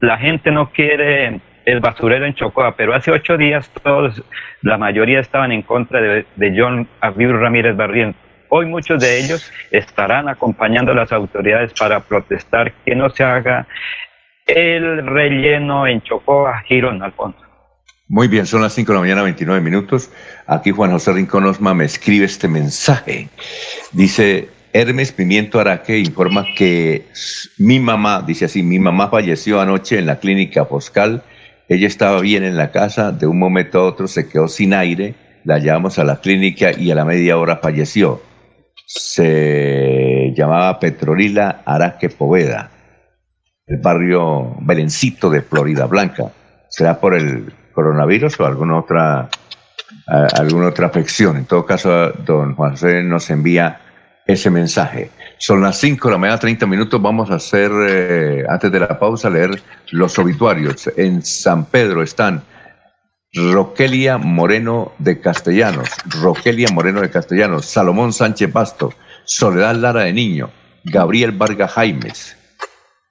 la 0.00 0.18
gente 0.18 0.50
no 0.50 0.70
quiere 0.70 1.40
el 1.64 1.80
basurero 1.80 2.24
en 2.24 2.34
Chocoa, 2.34 2.76
pero 2.76 2.94
hace 2.94 3.10
ocho 3.10 3.36
días 3.36 3.70
todos, 3.82 4.22
la 4.62 4.78
mayoría 4.78 5.20
estaban 5.20 5.52
en 5.52 5.62
contra 5.62 6.00
de, 6.00 6.54
John 6.56 6.88
Abiur 7.00 7.38
Ramírez 7.40 7.76
Barrientos. 7.76 8.27
Hoy 8.50 8.66
muchos 8.66 9.00
de 9.00 9.18
ellos 9.18 9.50
estarán 9.70 10.28
acompañando 10.28 10.92
a 10.92 10.94
las 10.94 11.12
autoridades 11.12 11.72
para 11.78 12.00
protestar 12.00 12.72
que 12.84 12.94
no 12.94 13.10
se 13.10 13.22
haga 13.22 13.66
el 14.46 15.06
relleno 15.06 15.86
en 15.86 16.00
Chocoa, 16.00 16.62
Girón, 16.66 17.02
Alfonso. 17.02 17.38
Muy 18.08 18.26
bien, 18.26 18.46
son 18.46 18.62
las 18.62 18.72
5 18.72 18.90
de 18.90 18.94
la 18.94 19.00
mañana, 19.02 19.22
29 19.22 19.60
minutos. 19.60 20.10
Aquí 20.46 20.70
Juan 20.70 20.92
José 20.92 21.12
Rincón 21.12 21.44
Osma 21.44 21.74
me 21.74 21.84
escribe 21.84 22.24
este 22.24 22.48
mensaje. 22.48 23.28
Dice, 23.92 24.48
Hermes 24.72 25.12
Pimiento 25.12 25.60
Araque 25.60 25.98
informa 25.98 26.46
que 26.56 27.04
mi 27.58 27.78
mamá, 27.78 28.22
dice 28.26 28.46
así, 28.46 28.62
mi 28.62 28.78
mamá 28.78 29.10
falleció 29.10 29.60
anoche 29.60 29.98
en 29.98 30.06
la 30.06 30.20
clínica 30.20 30.64
Foscal. 30.64 31.22
Ella 31.68 31.86
estaba 31.86 32.22
bien 32.22 32.44
en 32.44 32.56
la 32.56 32.70
casa, 32.70 33.12
de 33.12 33.26
un 33.26 33.38
momento 33.38 33.78
a 33.78 33.84
otro 33.84 34.08
se 34.08 34.26
quedó 34.26 34.48
sin 34.48 34.72
aire, 34.72 35.14
la 35.44 35.58
llevamos 35.58 35.98
a 35.98 36.04
la 36.04 36.22
clínica 36.22 36.72
y 36.72 36.90
a 36.90 36.94
la 36.94 37.04
media 37.04 37.36
hora 37.36 37.58
falleció 37.58 38.22
se 38.88 40.32
llamaba 40.34 40.80
Petrolila 40.80 41.60
Araque 41.66 42.08
Poveda, 42.08 42.70
el 43.66 43.76
barrio 43.76 44.56
Belencito 44.60 45.28
de 45.28 45.42
Florida 45.42 45.84
Blanca. 45.84 46.32
¿Será 46.70 46.98
por 46.98 47.14
el 47.14 47.52
coronavirus 47.74 48.40
o 48.40 48.46
alguna 48.46 48.78
otra, 48.78 49.28
alguna 50.06 50.68
otra 50.68 50.86
afección? 50.86 51.36
En 51.36 51.44
todo 51.44 51.66
caso, 51.66 52.12
don 52.12 52.54
Juan 52.54 52.70
José 52.70 53.02
nos 53.02 53.28
envía 53.28 53.78
ese 54.26 54.48
mensaje. 54.48 55.10
Son 55.36 55.60
las 55.60 55.76
5 55.76 56.08
de 56.08 56.12
la 56.12 56.18
mañana, 56.18 56.38
30 56.38 56.66
minutos. 56.66 57.02
Vamos 57.02 57.30
a 57.30 57.34
hacer, 57.34 57.70
eh, 57.90 58.44
antes 58.48 58.72
de 58.72 58.80
la 58.80 58.98
pausa, 58.98 59.28
leer 59.28 59.62
los 59.90 60.18
obituarios. 60.18 60.90
En 60.96 61.22
San 61.22 61.66
Pedro 61.66 62.02
están 62.02 62.42
Roquelia 63.34 64.16
Moreno 64.16 64.92
de 64.98 65.20
Castellanos, 65.20 65.90
Roquelia 66.22 66.68
Moreno 66.72 67.02
de 67.02 67.10
Castellanos, 67.10 67.66
Salomón 67.66 68.12
Sánchez 68.14 68.50
Pasto, 68.50 68.94
Soledad 69.24 69.74
Lara 69.74 70.04
de 70.04 70.14
Niño, 70.14 70.50
Gabriel 70.84 71.32
Vargas 71.32 71.72
Jaimes, 71.72 72.36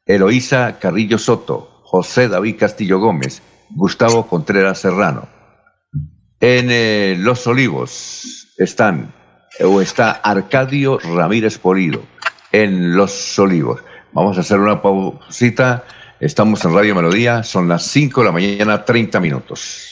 Eloísa 0.07 0.79
Carrillo 0.79 1.19
Soto, 1.19 1.81
José 1.83 2.29
David 2.29 2.55
Castillo 2.57 2.99
Gómez, 2.99 3.43
Gustavo 3.69 4.27
Contreras 4.27 4.79
Serrano. 4.79 5.27
En 6.39 6.67
eh, 6.71 7.15
Los 7.19 7.45
Olivos 7.45 8.53
están, 8.57 9.13
o 9.59 9.81
está 9.81 10.11
Arcadio 10.11 10.97
Ramírez 10.97 11.59
Polido, 11.59 12.01
en 12.51 12.95
Los 12.95 13.37
Olivos. 13.37 13.81
Vamos 14.13 14.37
a 14.37 14.41
hacer 14.41 14.59
una 14.59 14.81
pausita. 14.81 15.83
Estamos 16.19 16.65
en 16.65 16.73
Radio 16.73 16.95
Melodía, 16.95 17.43
son 17.43 17.67
las 17.67 17.83
5 17.83 18.21
de 18.21 18.25
la 18.25 18.31
mañana, 18.31 18.83
30 18.83 19.19
minutos. 19.19 19.91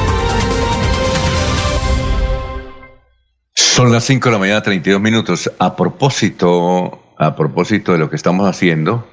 Son 3.81 3.91
las 3.91 4.03
5 4.03 4.29
de 4.29 4.33
la 4.33 4.37
mañana, 4.37 4.61
32 4.61 5.01
minutos. 5.01 5.51
A 5.57 5.75
propósito, 5.75 7.15
a 7.17 7.35
propósito 7.35 7.93
de 7.93 7.97
lo 7.97 8.11
que 8.11 8.15
estamos 8.15 8.47
haciendo, 8.47 9.09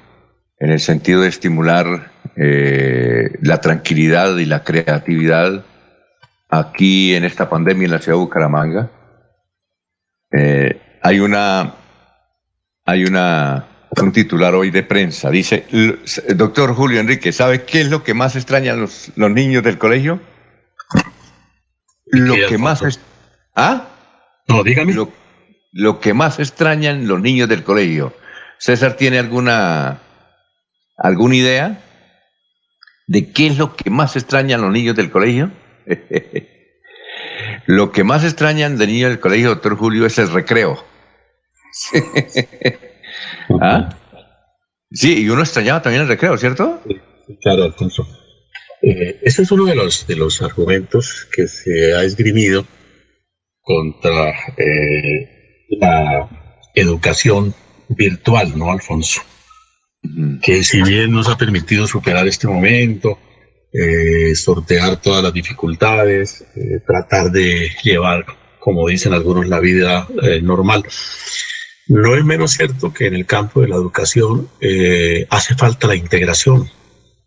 en 0.59 0.69
el 0.69 0.79
sentido 0.79 1.23
de 1.23 1.29
estimular 1.29 2.13
eh, 2.37 3.31
la 3.41 3.63
tranquilidad 3.63 4.37
y 4.37 4.45
la 4.45 4.65
creatividad 4.65 5.65
aquí 6.51 7.15
en 7.15 7.25
esta 7.25 7.49
pandemia 7.49 7.87
en 7.87 7.93
la 7.93 7.99
ciudad 7.99 8.19
de 8.19 8.25
Bucaramanga. 8.25 8.91
Eh, 10.33 10.99
hay 11.03 11.21
una, 11.21 11.73
hay 12.85 13.07
una, 13.07 13.69
un 14.03 14.13
titular 14.13 14.55
hoy 14.55 14.71
de 14.71 14.83
prensa, 14.83 15.31
dice, 15.31 15.65
doctor 16.37 16.75
Julio 16.75 17.01
Enrique, 17.01 17.33
¿sabe 17.33 17.65
qué 17.65 17.81
es 17.81 17.89
lo 17.89 18.05
que 18.05 18.13
más 18.13 18.37
extrañan 18.37 18.79
los, 18.79 19.13
los 19.17 19.31
niños 19.31 19.63
del 19.63 19.79
colegio? 19.79 20.21
Lo 22.05 22.35
que 22.35 22.59
más... 22.59 22.83
Es, 22.83 23.01
¿Ah? 23.57 23.95
No, 24.49 24.65
dígame. 24.65 24.95
Lo, 24.95 25.13
lo 25.73 26.01
que 26.01 26.15
más 26.15 26.39
extrañan 26.39 27.07
los 27.07 27.21
niños 27.21 27.49
del 27.49 27.63
colegio. 27.63 28.15
César, 28.59 28.97
¿tiene 28.97 29.19
alguna, 29.19 30.01
alguna 30.97 31.37
idea 31.37 31.81
de 33.07 33.31
qué 33.33 33.47
es 33.49 33.59
lo 33.59 33.77
que 33.77 33.91
más 33.91 34.17
extrañan 34.17 34.63
los 34.63 34.73
niños 34.73 34.97
del 34.97 35.11
colegio? 35.11 35.51
lo 37.67 37.93
que 37.93 38.05
más 38.05 38.25
extrañan 38.25 38.79
de 38.79 38.87
niños 38.87 39.11
del 39.11 39.21
colegio, 39.21 39.51
doctor 39.51 39.77
Julio, 39.77 40.07
es 40.07 40.19
el 40.19 40.33
recreo. 40.33 40.83
¿Ah? 43.61 43.91
Sí, 44.91 45.23
y 45.23 45.29
uno 45.29 45.43
extrañaba 45.43 45.83
también 45.83 46.03
el 46.03 46.09
recreo, 46.09 46.37
¿cierto? 46.39 46.83
claro, 47.43 47.65
Alfonso. 47.65 48.07
Eh, 48.83 49.21
ese 49.23 49.43
es 49.43 49.51
uno 49.51 49.67
de 49.67 49.75
los, 49.75 50.07
de 50.07 50.17
los 50.17 50.41
argumentos 50.41 51.29
que 51.35 51.47
se 51.47 51.95
ha 51.95 52.05
esgrimido 52.05 52.65
contra 53.69 54.31
eh, 54.57 55.67
la 55.69 56.27
educación 56.75 57.55
virtual, 57.91 58.59
¿no, 58.59 58.73
Alfonso? 58.73 59.21
Que 60.41 60.65
si 60.65 60.81
bien 60.81 61.13
nos 61.13 61.29
ha 61.29 61.37
permitido 61.37 61.87
superar 61.87 62.27
este 62.27 62.47
momento, 62.47 63.19
eh, 63.71 64.35
sortear 64.35 64.97
todas 65.03 65.23
las 65.23 65.35
dificultades, 65.35 66.47
eh, 66.57 66.81
tratar 66.87 67.31
de 67.31 67.69
llevar, 67.83 68.25
como 68.59 68.89
dicen 68.89 69.13
algunos, 69.13 69.47
la 69.47 69.61
vida 69.61 70.09
normal. 70.41 70.85
No 71.89 72.17
es 72.17 72.25
menos 72.25 72.53
cierto 72.53 72.95
que 72.95 73.09
en 73.09 73.17
el 73.17 73.27
campo 73.27 73.61
de 73.61 73.69
la 73.69 73.77
educación 73.77 74.49
hace 75.29 75.55
falta 75.57 75.87
la 75.87 75.95
integración, 75.95 76.71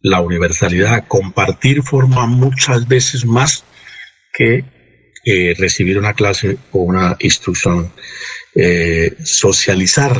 la 0.01 0.21
universalidad, 0.21 1.05
compartir 1.07 1.83
forma 1.83 2.25
muchas 2.25 2.87
veces 2.87 3.25
más 3.25 3.63
que 4.33 4.80
eh, 5.23 5.53
recibir 5.55 5.99
una 5.99 6.13
clase 6.15 6.57
o 6.71 6.79
una 6.79 7.15
instrucción, 7.19 7.91
eh, 8.55 9.15
socializar, 9.23 10.19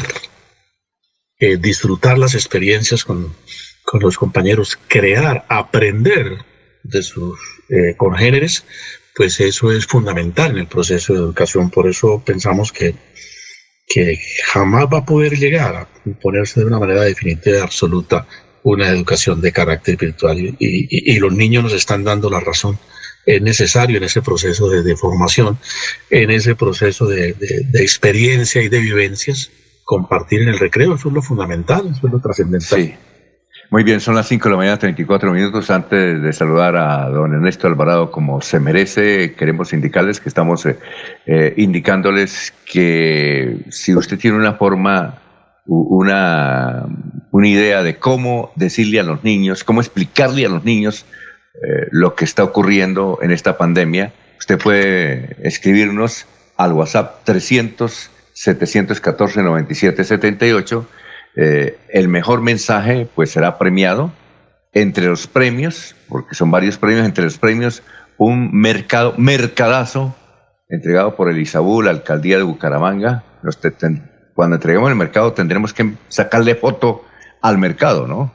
eh, 1.39 1.57
disfrutar 1.57 2.19
las 2.19 2.35
experiencias 2.35 3.03
con, 3.03 3.35
con, 3.83 3.99
los 3.99 4.15
compañeros, 4.15 4.77
crear, 4.87 5.43
aprender 5.49 6.37
de 6.83 7.01
sus 7.01 7.39
congéneres, 7.97 8.65
pues 9.15 9.39
eso 9.39 9.71
es 9.71 9.85
fundamental 9.87 10.51
en 10.51 10.59
el 10.59 10.67
proceso 10.67 11.13
de 11.13 11.19
educación. 11.19 11.71
Por 11.71 11.87
eso 11.89 12.21
pensamos 12.23 12.71
que, 12.71 12.93
que 13.87 14.19
jamás 14.45 14.85
va 14.85 14.99
a 14.99 15.05
poder 15.05 15.37
llegar 15.37 15.75
a 15.75 15.87
ponerse 16.21 16.59
de 16.59 16.65
una 16.67 16.79
manera 16.79 17.01
definitiva 17.01 17.57
y 17.57 17.61
absoluta 17.61 18.27
una 18.63 18.89
educación 18.89 19.41
de 19.41 19.51
carácter 19.51 19.95
virtual 19.97 20.55
y 20.59 21.19
los 21.19 21.33
niños 21.33 21.63
nos 21.63 21.73
están 21.73 22.03
dando 22.03 22.29
la 22.29 22.39
razón 22.39 22.77
es 23.25 23.41
necesario 23.41 23.97
en 23.97 24.03
ese 24.03 24.21
proceso 24.21 24.69
de, 24.69 24.95
formación, 24.95 25.57
en 26.09 26.31
ese 26.31 26.55
proceso 26.55 27.07
de, 27.07 27.35
experiencia 27.75 28.61
y 28.61 28.69
de 28.69 28.79
vivencias, 28.79 29.51
compartir 29.83 30.41
en 30.41 30.49
el 30.49 30.59
recreo, 30.59 30.95
eso 30.95 31.09
es 31.09 31.13
lo 31.13 31.21
fundamental, 31.21 31.87
eso 31.91 32.07
es 32.07 32.13
lo 32.13 32.19
trascendental. 32.19 32.79
Sí. 32.79 32.95
Muy 33.69 33.83
bien, 33.83 34.01
son 34.01 34.15
las 34.15 34.27
5 34.27 34.49
de 34.49 34.51
la 34.51 34.57
mañana, 34.57 34.77
34 34.77 35.31
minutos. 35.31 35.69
Antes 35.69 36.21
de 36.21 36.33
saludar 36.33 36.75
a 36.75 37.07
don 37.07 37.33
Ernesto 37.33 37.67
Alvarado 37.67 38.11
como 38.11 38.41
se 38.41 38.59
merece, 38.59 39.33
queremos 39.33 39.71
indicarles 39.71 40.19
que 40.19 40.27
estamos 40.27 40.65
eh, 40.65 40.77
eh, 41.25 41.53
indicándoles 41.55 42.53
que 42.65 43.59
si 43.69 43.95
usted 43.95 44.19
tiene 44.19 44.35
una 44.35 44.55
forma, 44.55 45.21
una, 45.65 46.85
una 47.31 47.47
idea 47.47 47.81
de 47.81 47.97
cómo 47.97 48.51
decirle 48.57 48.99
a 48.99 49.03
los 49.03 49.23
niños, 49.23 49.63
cómo 49.63 49.79
explicarle 49.79 50.45
a 50.45 50.49
los 50.49 50.65
niños 50.65 51.05
eh, 51.63 51.87
lo 51.91 52.15
que 52.15 52.25
está 52.25 52.43
ocurriendo 52.43 53.19
en 53.21 53.31
esta 53.31 53.57
pandemia, 53.57 54.13
usted 54.39 54.57
puede 54.57 55.35
escribirnos 55.43 56.25
al 56.57 56.73
WhatsApp 56.73 57.23
300 57.23 58.09
714 58.33 59.43
97 59.43 60.03
78. 60.03 60.87
el 61.35 62.07
mejor 62.07 62.41
mensaje 62.41 63.07
pues 63.13 63.31
será 63.31 63.57
premiado 63.57 64.11
entre 64.73 65.07
los 65.07 65.27
premios, 65.27 65.95
porque 66.09 66.35
son 66.35 66.49
varios 66.51 66.77
premios, 66.77 67.05
entre 67.05 67.23
los 67.23 67.37
premios 67.37 67.83
un 68.17 68.51
mercado, 68.51 69.15
mercadazo 69.17 70.15
entregado 70.69 71.15
por 71.15 71.29
el 71.29 71.39
Isabú, 71.39 71.81
la 71.81 71.91
alcaldía 71.91 72.37
de 72.37 72.43
Bucaramanga. 72.43 73.23
cuando 74.33 74.55
entreguemos 74.55 74.89
el 74.89 74.95
mercado 74.95 75.33
tendremos 75.33 75.73
que 75.73 75.93
sacarle 76.07 76.55
foto 76.55 77.03
al 77.41 77.57
mercado, 77.57 78.07
¿no? 78.07 78.31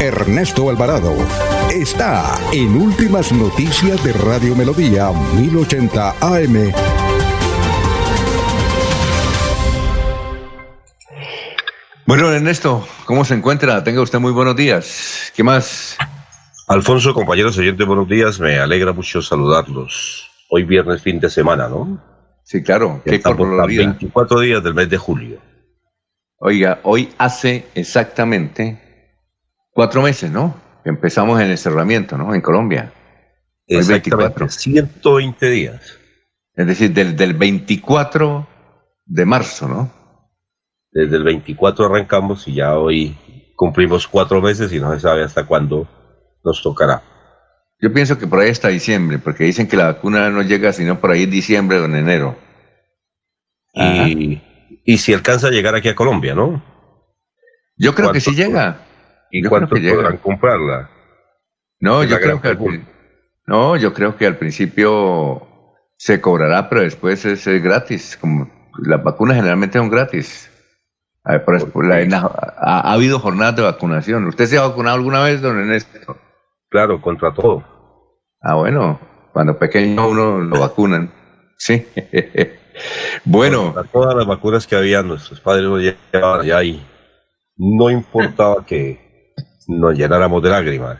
Ernesto 0.00 0.70
Alvarado 0.70 1.14
está 1.74 2.38
en 2.52 2.76
Últimas 2.76 3.32
Noticias 3.32 4.02
de 4.04 4.12
Radio 4.12 4.54
Melodía 4.54 5.10
1080 5.36 6.14
AM. 6.20 6.72
Bueno, 12.06 12.30
Ernesto, 12.30 12.86
¿cómo 13.06 13.24
se 13.24 13.34
encuentra? 13.34 13.82
Tenga 13.82 14.02
usted 14.02 14.20
muy 14.20 14.30
buenos 14.30 14.54
días. 14.54 15.32
¿Qué 15.34 15.42
más? 15.42 15.96
Alfonso, 16.68 17.12
compañeros 17.12 17.58
oyentes, 17.58 17.84
buenos 17.86 18.08
días. 18.08 18.38
Me 18.38 18.58
alegra 18.58 18.92
mucho 18.92 19.20
saludarlos. 19.20 20.30
Hoy 20.50 20.62
viernes, 20.62 21.02
fin 21.02 21.18
de 21.18 21.28
semana, 21.28 21.68
¿no? 21.68 22.00
Sí, 22.44 22.62
claro. 22.62 23.02
¿Qué 23.04 23.18
por 23.18 23.66
24 23.66 24.40
días 24.40 24.62
del 24.62 24.74
mes 24.74 24.88
de 24.88 24.98
julio. 24.98 25.40
Oiga, 26.38 26.78
hoy 26.84 27.12
hace 27.18 27.66
exactamente 27.74 28.80
cuatro 29.72 30.02
meses, 30.02 30.30
¿no? 30.30 30.63
Empezamos 30.84 31.40
en 31.40 31.50
el 31.50 31.58
cerramiento, 31.58 32.18
¿no? 32.18 32.34
En 32.34 32.40
Colombia. 32.40 32.92
Es 33.66 33.88
24. 33.88 34.48
120 34.48 35.50
días. 35.50 35.98
Es 36.54 36.66
decir, 36.66 36.92
del, 36.92 37.16
del 37.16 37.34
24 37.34 38.46
de 39.06 39.24
marzo, 39.24 39.68
¿no? 39.68 39.90
Desde 40.92 41.16
el 41.16 41.24
24 41.24 41.86
arrancamos 41.86 42.46
y 42.46 42.54
ya 42.54 42.78
hoy 42.78 43.16
cumplimos 43.56 44.06
cuatro 44.06 44.40
meses 44.40 44.72
y 44.72 44.78
no 44.78 44.92
se 44.94 45.00
sabe 45.00 45.24
hasta 45.24 45.44
cuándo 45.44 45.88
nos 46.44 46.62
tocará. 46.62 47.02
Yo 47.80 47.92
pienso 47.92 48.18
que 48.18 48.26
por 48.26 48.40
ahí 48.40 48.50
está 48.50 48.68
diciembre, 48.68 49.18
porque 49.18 49.44
dicen 49.44 49.66
que 49.66 49.76
la 49.76 49.86
vacuna 49.86 50.30
no 50.30 50.42
llega 50.42 50.72
sino 50.72 51.00
por 51.00 51.10
ahí 51.10 51.24
en 51.24 51.30
diciembre 51.30 51.78
o 51.78 51.86
en 51.86 51.96
enero. 51.96 52.38
Y, 53.72 54.40
y, 54.84 54.98
si 54.98 55.12
alcanza 55.12 55.48
a 55.48 55.50
llegar 55.50 55.74
aquí 55.74 55.88
a 55.88 55.96
Colombia, 55.96 56.34
¿no? 56.34 56.62
Yo 57.76 57.94
creo 57.94 58.12
que 58.12 58.20
sí 58.20 58.34
llega. 58.36 58.86
¿Y 59.34 59.42
cuánto 59.42 59.74
podrán 59.74 60.16
comprarla? 60.18 60.88
No, 61.80 62.04
yo 62.04 62.20
creo 62.20 62.40
que 62.40 62.48
al, 62.48 62.86
no, 63.48 63.76
yo 63.76 63.92
creo 63.92 64.16
que 64.16 64.26
al 64.26 64.36
principio 64.36 65.44
se 65.96 66.20
cobrará, 66.20 66.68
pero 66.68 66.82
después 66.82 67.24
es, 67.24 67.44
gratis. 67.60 68.16
Como 68.16 68.48
las 68.78 69.02
vacunas 69.02 69.34
generalmente 69.34 69.76
son 69.76 69.90
gratis. 69.90 70.48
ha, 71.24 72.92
habido 72.92 73.18
jornadas 73.18 73.56
de 73.56 73.62
vacunación. 73.62 74.24
¿Usted 74.28 74.46
se 74.46 74.56
ha 74.56 74.68
vacunado 74.68 74.98
alguna 74.98 75.24
vez, 75.24 75.42
don 75.42 75.58
Ernesto? 75.58 76.16
Claro, 76.68 77.02
contra 77.02 77.34
todo. 77.34 77.64
Ah, 78.40 78.54
bueno, 78.54 79.00
cuando 79.32 79.58
pequeño 79.58 80.10
uno 80.10 80.38
lo 80.38 80.60
vacunan. 80.60 81.12
Sí. 81.58 81.84
bueno. 83.24 83.74
Contra 83.74 83.90
todas 83.90 84.14
las 84.14 84.26
vacunas 84.28 84.64
que 84.64 84.76
había, 84.76 85.02
nuestros 85.02 85.40
padres 85.40 85.64
nos 85.64 85.80
llevaban 85.80 86.42
allá 86.42 86.62
y 86.62 86.86
no 87.56 87.90
importaba 87.90 88.64
que 88.64 89.03
nos 89.68 89.96
llenáramos 89.96 90.42
de 90.42 90.50
lágrimas. 90.50 90.98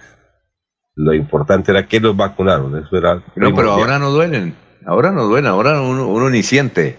Lo 0.97 1.12
importante 1.12 1.73
era 1.73 1.87
que 1.87 2.01
nos 2.01 2.17
vacunaron, 2.17 2.77
eso 2.79 2.97
era... 2.97 3.23
No, 3.35 3.55
pero 3.55 3.73
ahora 3.73 3.99
no 3.99 4.11
duelen, 4.11 4.57
ahora 4.87 5.11
no 5.11 5.25
duelen, 5.25 5.51
ahora 5.51 5.81
uno, 5.81 6.31
ni 6.31 6.43
siente. 6.43 6.99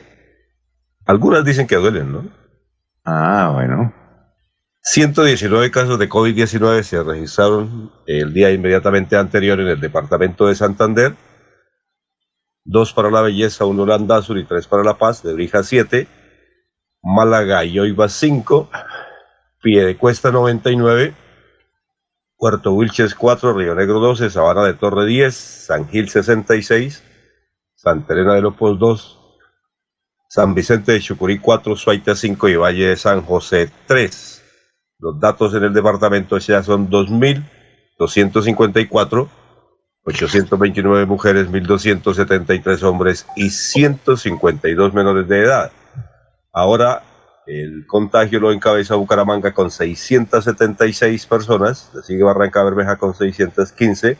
Algunas 1.05 1.45
dicen 1.45 1.67
que 1.67 1.75
duelen, 1.75 2.11
¿no? 2.11 2.25
Ah, 3.05 3.51
bueno. 3.53 3.93
119 4.81 5.71
casos 5.71 5.97
de 5.97 6.09
COVID-19 6.09 6.83
se 6.83 7.01
registraron 7.01 7.91
el 8.05 8.33
día 8.33 8.51
inmediatamente 8.51 9.15
anterior 9.15 9.59
en 9.59 9.67
el 9.67 9.79
departamento 9.79 10.47
de 10.47 10.55
Santander, 10.55 11.15
dos 12.65 12.93
para 12.93 13.09
la 13.09 13.21
belleza, 13.21 13.65
uno 13.65 13.85
Landazur 13.85 14.37
y 14.37 14.45
tres 14.45 14.67
para 14.67 14.83
la 14.83 14.97
paz, 14.97 15.23
de 15.23 15.33
Brija 15.33 15.63
7, 15.63 16.07
Málaga 17.01 17.63
y 17.63 17.79
Oiva 17.79 18.09
5, 18.09 18.69
Piedecuesta 19.61 20.31
99, 20.31 21.15
Puerto 22.37 22.73
Wilches 22.73 23.15
4, 23.15 23.53
Río 23.53 23.75
Negro 23.75 23.99
12, 23.99 24.29
Sabana 24.29 24.65
de 24.65 24.73
Torre 24.73 25.05
10, 25.05 25.33
San 25.33 25.87
Gil 25.87 26.09
66, 26.09 27.01
Santa 27.75 28.13
Elena 28.13 28.33
de 28.33 28.41
Lopos 28.41 28.77
2, 28.77 29.19
San 30.27 30.53
Vicente 30.53 30.91
de 30.91 30.99
Chucurí 30.99 31.39
4, 31.39 31.77
Suaita 31.77 32.13
5 32.13 32.49
y 32.49 32.57
Valle 32.57 32.87
de 32.87 32.97
San 32.97 33.21
José 33.21 33.71
3. 33.87 34.43
Los 34.99 35.17
datos 35.19 35.53
en 35.53 35.63
el 35.63 35.73
departamento 35.73 36.37
ya 36.37 36.61
son 36.61 36.89
2.254, 36.89 39.29
829 40.03 41.05
mujeres, 41.05 41.49
1.273 41.49 42.83
hombres 42.83 43.25
y 43.37 43.49
152 43.49 44.93
menores 44.93 45.25
de 45.27 45.41
edad. 45.41 45.71
Ahora 46.51 47.01
el 47.47 47.85
contagio 47.85 48.39
lo 48.39 48.51
encabeza 48.51 48.95
Bucaramanga 48.95 49.53
con 49.53 49.69
676 49.69 51.25
personas, 51.27 51.91
le 51.93 52.01
sigue 52.01 52.23
Barranca 52.23 52.63
Bermeja 52.63 52.97
con 52.97 53.13
615, 53.13 54.17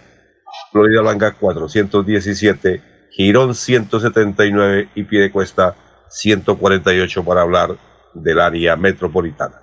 Florida 0.72 1.02
Blanca 1.02 1.34
417, 1.34 2.82
Girón 3.12 3.56
179 3.56 4.90
y 4.96 5.04
Piedecuesta 5.04 5.76
148 6.10 7.24
para 7.24 7.42
hablar 7.42 7.78
del 8.14 8.40
área 8.40 8.76
metropolitana. 8.76 9.62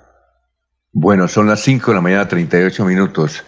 Bueno, 0.92 1.28
son 1.28 1.46
las 1.46 1.60
5 1.60 1.90
de 1.90 1.94
la 1.94 2.00
mañana, 2.02 2.28
38 2.28 2.84
minutos. 2.84 3.44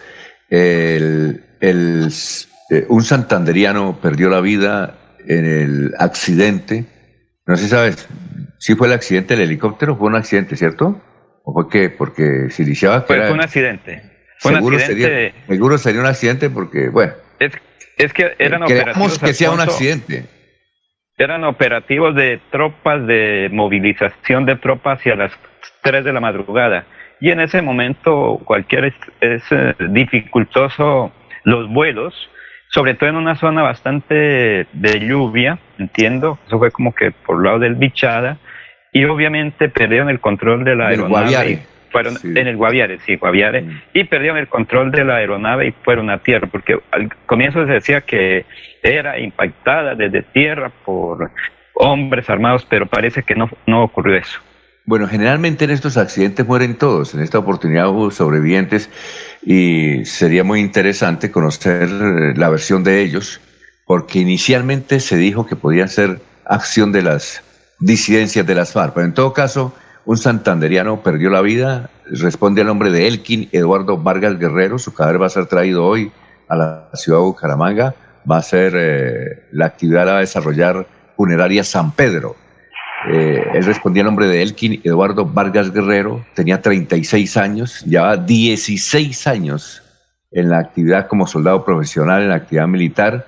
El, 0.49 1.43
eh, 1.61 2.85
un 2.89 3.03
santanderiano 3.03 3.99
perdió 4.01 4.29
la 4.29 4.41
vida 4.41 4.95
en 5.27 5.45
el 5.45 5.93
accidente. 5.99 6.85
No 7.45 7.55
sé 7.55 7.63
si 7.63 7.69
sabes, 7.69 8.07
si 8.65 8.73
fue 8.73 8.87
el 8.87 8.93
accidente 8.93 9.35
del 9.35 9.45
helicóptero, 9.45 9.95
fue 9.95 10.07
un 10.07 10.15
accidente, 10.15 10.55
¿cierto? 10.55 10.99
¿O 11.43 11.53
fue 11.53 11.69
qué? 11.69 11.91
Porque 11.91 12.49
si 12.49 12.63
iniciaba 12.63 13.05
que 13.05 13.13
fue, 13.13 13.31
un 13.31 13.39
accidente. 13.39 14.01
seguro, 14.39 14.79
Sería, 14.79 15.31
seguro 15.47 15.77
sería 15.77 16.01
un 16.01 16.07
accidente 16.07 16.49
porque, 16.49 16.89
bueno. 16.89 17.13
Es, 17.37 17.53
es 17.95 18.11
que 18.11 18.33
eran 18.39 18.63
operativos. 18.63 19.19
que 19.19 19.35
sea 19.35 19.51
un 19.51 19.61
accidente. 19.61 20.25
Eran 21.15 21.43
operativos 21.43 22.15
de 22.15 22.41
tropas, 22.49 23.05
de 23.05 23.49
movilización 23.51 24.47
de 24.47 24.55
tropas 24.55 24.97
hacia 24.97 25.15
las 25.15 25.31
3 25.83 26.03
de 26.03 26.13
la 26.13 26.19
madrugada. 26.19 26.87
Y 27.21 27.29
en 27.29 27.41
ese 27.41 27.61
momento 27.61 28.41
cualquier 28.45 28.85
es, 28.85 28.95
es 29.21 29.43
eh, 29.51 29.75
dificultoso 29.91 31.11
los 31.43 31.71
vuelos 31.71 32.15
sobre 32.69 32.93
todo 32.95 33.09
en 33.09 33.15
una 33.15 33.37
zona 33.37 33.61
bastante 33.61 34.67
de 34.73 34.99
lluvia, 34.99 35.59
entiendo, 35.77 36.37
eso 36.45 36.57
fue 36.57 36.71
como 36.71 36.93
que 36.93 37.11
por 37.11 37.41
lado 37.41 37.59
del 37.59 37.75
Bichada, 37.75 38.37
y 38.95 39.03
obviamente 39.03 39.67
perdieron 39.67 40.09
el 40.09 40.21
control 40.21 40.63
de 40.63 40.73
la 40.73 40.87
aeronave. 40.87 41.59
Fueron 41.91 42.15
en 42.23 42.47
el 42.47 42.55
Guaviare, 42.55 42.99
sí, 43.05 43.17
Guaviare, 43.17 43.61
mm. 43.61 43.81
y 43.93 44.03
perdieron 44.05 44.37
el 44.37 44.47
control 44.47 44.89
de 44.91 45.03
la 45.03 45.17
aeronave 45.17 45.67
y 45.67 45.71
fueron 45.83 46.09
a 46.09 46.19
tierra, 46.19 46.47
porque 46.49 46.79
al 46.91 47.13
comienzo 47.25 47.65
se 47.65 47.73
decía 47.73 48.01
que 48.01 48.45
era 48.81 49.19
impactada 49.19 49.95
desde 49.95 50.21
tierra 50.21 50.71
por 50.85 51.29
hombres 51.73 52.29
armados, 52.29 52.65
pero 52.69 52.85
parece 52.85 53.23
que 53.23 53.35
no, 53.35 53.49
no 53.67 53.83
ocurrió 53.83 54.15
eso. 54.15 54.39
Bueno, 54.85 55.07
generalmente 55.07 55.65
en 55.65 55.71
estos 55.71 55.97
accidentes 55.97 56.47
mueren 56.47 56.77
todos. 56.77 57.13
En 57.13 57.21
esta 57.21 57.39
oportunidad 57.39 57.89
hubo 57.89 58.11
sobrevivientes 58.11 58.89
y 59.45 60.05
sería 60.05 60.45
muy 60.45 60.61
interesante 60.61 61.31
conocer 61.31 61.89
eh, 61.89 62.33
la 62.37 62.49
versión 62.49 62.85
de 62.85 63.01
ellos, 63.01 63.41
porque 63.85 64.19
inicialmente 64.19 65.01
se 65.01 65.17
dijo 65.17 65.45
que 65.45 65.57
podía 65.57 65.87
ser 65.87 66.21
acción 66.45 66.93
de 66.93 67.01
las 67.01 67.44
disidencias 67.79 68.45
de 68.45 68.55
las 68.55 68.71
FARC, 68.71 68.93
pero 68.93 69.05
en 69.05 69.13
todo 69.13 69.33
caso, 69.33 69.73
un 70.05 70.17
santanderiano 70.17 71.01
perdió 71.01 71.29
la 71.29 71.41
vida, 71.41 71.89
responde 72.05 72.61
al 72.61 72.67
nombre 72.67 72.91
de 72.91 73.07
Elkin 73.07 73.49
Eduardo 73.51 73.97
Vargas 73.97 74.37
Guerrero, 74.37 74.77
su 74.77 74.93
cadáver 74.93 75.21
va 75.21 75.25
a 75.25 75.29
ser 75.29 75.47
traído 75.47 75.85
hoy 75.85 76.11
a 76.47 76.55
la 76.55 76.89
ciudad 76.93 77.19
de 77.19 77.25
Bucaramanga, 77.25 77.95
va 78.29 78.37
a 78.37 78.41
ser, 78.41 78.73
eh, 78.75 79.47
la 79.51 79.65
actividad 79.65 80.05
la 80.05 80.11
va 80.13 80.17
a 80.19 80.21
desarrollar 80.21 80.87
funeraria 81.15 81.63
San 81.63 81.91
Pedro. 81.91 82.35
Eh, 83.11 83.43
él 83.53 83.65
respondía 83.65 84.01
al 84.01 84.07
nombre 84.07 84.27
de 84.27 84.41
Elkin 84.41 84.81
Eduardo 84.83 85.25
Vargas 85.25 85.71
Guerrero, 85.71 86.25
tenía 86.33 86.61
36 86.61 87.37
años, 87.37 87.81
llevaba 87.81 88.17
16 88.17 89.27
años 89.27 89.83
en 90.31 90.49
la 90.49 90.59
actividad 90.59 91.07
como 91.07 91.27
soldado 91.27 91.63
profesional, 91.63 92.23
en 92.23 92.29
la 92.29 92.35
actividad 92.35 92.67
militar. 92.67 93.27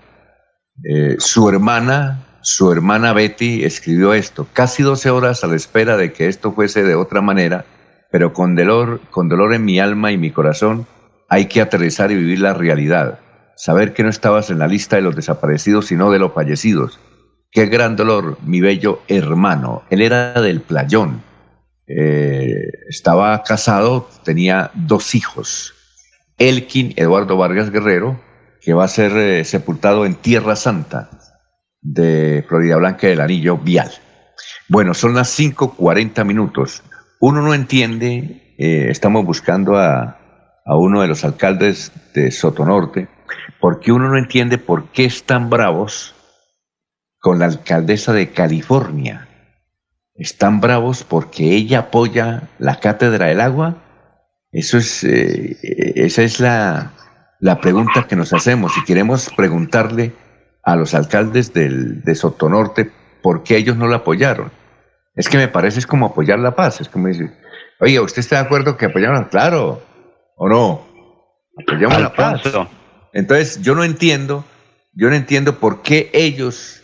Eh, 0.83 1.15
su 1.19 1.47
hermana, 1.49 2.26
su 2.47 2.71
hermana 2.71 3.11
Betty 3.11 3.65
escribió 3.65 4.13
esto, 4.13 4.47
casi 4.53 4.81
12 4.81 5.09
horas 5.09 5.43
a 5.43 5.47
la 5.47 5.57
espera 5.57 5.97
de 5.97 6.13
que 6.13 6.27
esto 6.27 6.53
fuese 6.53 6.81
de 6.81 6.95
otra 6.95 7.21
manera, 7.21 7.65
pero 8.09 8.31
con 8.31 8.55
dolor, 8.55 9.01
con 9.11 9.27
dolor 9.27 9.53
en 9.53 9.65
mi 9.65 9.81
alma 9.81 10.13
y 10.13 10.17
mi 10.17 10.31
corazón, 10.31 10.87
hay 11.27 11.47
que 11.47 11.59
aterrizar 11.59 12.09
y 12.09 12.15
vivir 12.15 12.39
la 12.39 12.53
realidad, 12.53 13.19
saber 13.57 13.93
que 13.93 14.03
no 14.03 14.09
estabas 14.09 14.49
en 14.49 14.59
la 14.59 14.67
lista 14.69 14.95
de 14.95 15.01
los 15.01 15.13
desaparecidos, 15.13 15.87
sino 15.87 16.09
de 16.09 16.19
los 16.19 16.31
fallecidos 16.31 17.01
Qué 17.51 17.65
gran 17.65 17.97
dolor, 17.97 18.37
mi 18.45 18.61
bello 18.61 19.01
hermano. 19.09 19.83
Él 19.89 20.01
era 20.01 20.41
del 20.41 20.61
playón. 20.61 21.23
Eh, 21.85 22.63
estaba 22.87 23.43
casado, 23.43 24.09
tenía 24.23 24.71
dos 24.73 25.15
hijos. 25.15 25.73
Elkin 26.37 26.93
Eduardo 26.95 27.35
Vargas 27.35 27.71
Guerrero, 27.71 28.21
que 28.61 28.73
va 28.73 28.85
a 28.85 28.89
ser 28.89 29.17
eh, 29.17 29.43
sepultado 29.43 30.05
en 30.05 30.15
Tierra 30.15 30.55
Santa 30.55 31.16
de 31.81 32.45
Florida 32.47 32.77
Blanca 32.77 33.07
del 33.07 33.21
Anillo 33.21 33.57
Vial. 33.57 33.91
Bueno, 34.67 34.93
son 34.93 35.13
las 35.15 35.37
5.40 35.39 36.25
minutos. 36.25 36.83
Uno 37.19 37.41
no 37.41 37.53
entiende, 37.53 38.55
eh, 38.57 38.87
estamos 38.89 39.25
buscando 39.25 39.77
a, 39.77 40.17
a 40.65 40.75
uno 40.75 41.01
de 41.01 41.07
los 41.07 41.23
alcaldes 41.23 41.91
de 42.13 42.31
Sotonorte, 42.31 43.07
porque 43.61 43.91
uno 43.91 44.09
no 44.09 44.17
entiende 44.17 44.57
por 44.57 44.89
qué 44.91 45.05
están 45.05 45.49
bravos 45.49 46.13
con 47.19 47.39
la 47.39 47.45
alcaldesa 47.45 48.13
de 48.13 48.31
California. 48.31 49.27
¿Están 50.15 50.59
bravos 50.59 51.03
porque 51.03 51.53
ella 51.53 51.79
apoya 51.79 52.49
la 52.59 52.79
cátedra 52.79 53.27
del 53.27 53.39
agua? 53.39 53.83
Eso 54.51 54.77
es, 54.77 55.03
eh, 55.03 55.57
esa 55.95 56.23
es 56.23 56.39
la, 56.39 56.93
la, 57.39 57.61
pregunta 57.61 58.07
que 58.07 58.15
nos 58.15 58.33
hacemos 58.33 58.73
y 58.77 58.83
queremos 58.83 59.29
preguntarle 59.35 60.13
a 60.67 60.75
los 60.75 60.93
alcaldes 60.93 61.53
del, 61.53 62.03
de 62.03 62.13
Sotonorte 62.13 62.91
por 63.23 63.41
qué 63.41 63.55
ellos 63.55 63.77
no 63.77 63.87
la 63.87 63.97
apoyaron. 63.97 64.51
Es 65.15 65.29
que 65.29 65.37
me 65.37 65.47
parece 65.47 65.79
es 65.79 65.87
como 65.87 66.07
apoyar 66.07 66.39
la 66.39 66.55
paz. 66.55 66.81
Es 66.81 66.89
como 66.89 67.07
decir, 67.07 67.31
oye, 67.79 67.97
¿usted 68.01 68.19
está 68.19 68.35
de 68.35 68.41
acuerdo 68.41 68.75
que 68.75 68.87
apoyaron? 68.87 69.23
Claro, 69.29 69.81
¿o 70.35 70.49
no? 70.49 70.85
Apoyamos 71.57 72.01
la 72.01 72.13
paz. 72.13 72.41
Entonces, 73.13 73.61
yo 73.61 73.75
no 73.75 73.85
entiendo, 73.85 74.43
yo 74.91 75.09
no 75.09 75.15
entiendo 75.15 75.57
por 75.57 75.83
qué 75.83 76.09
ellos 76.11 76.83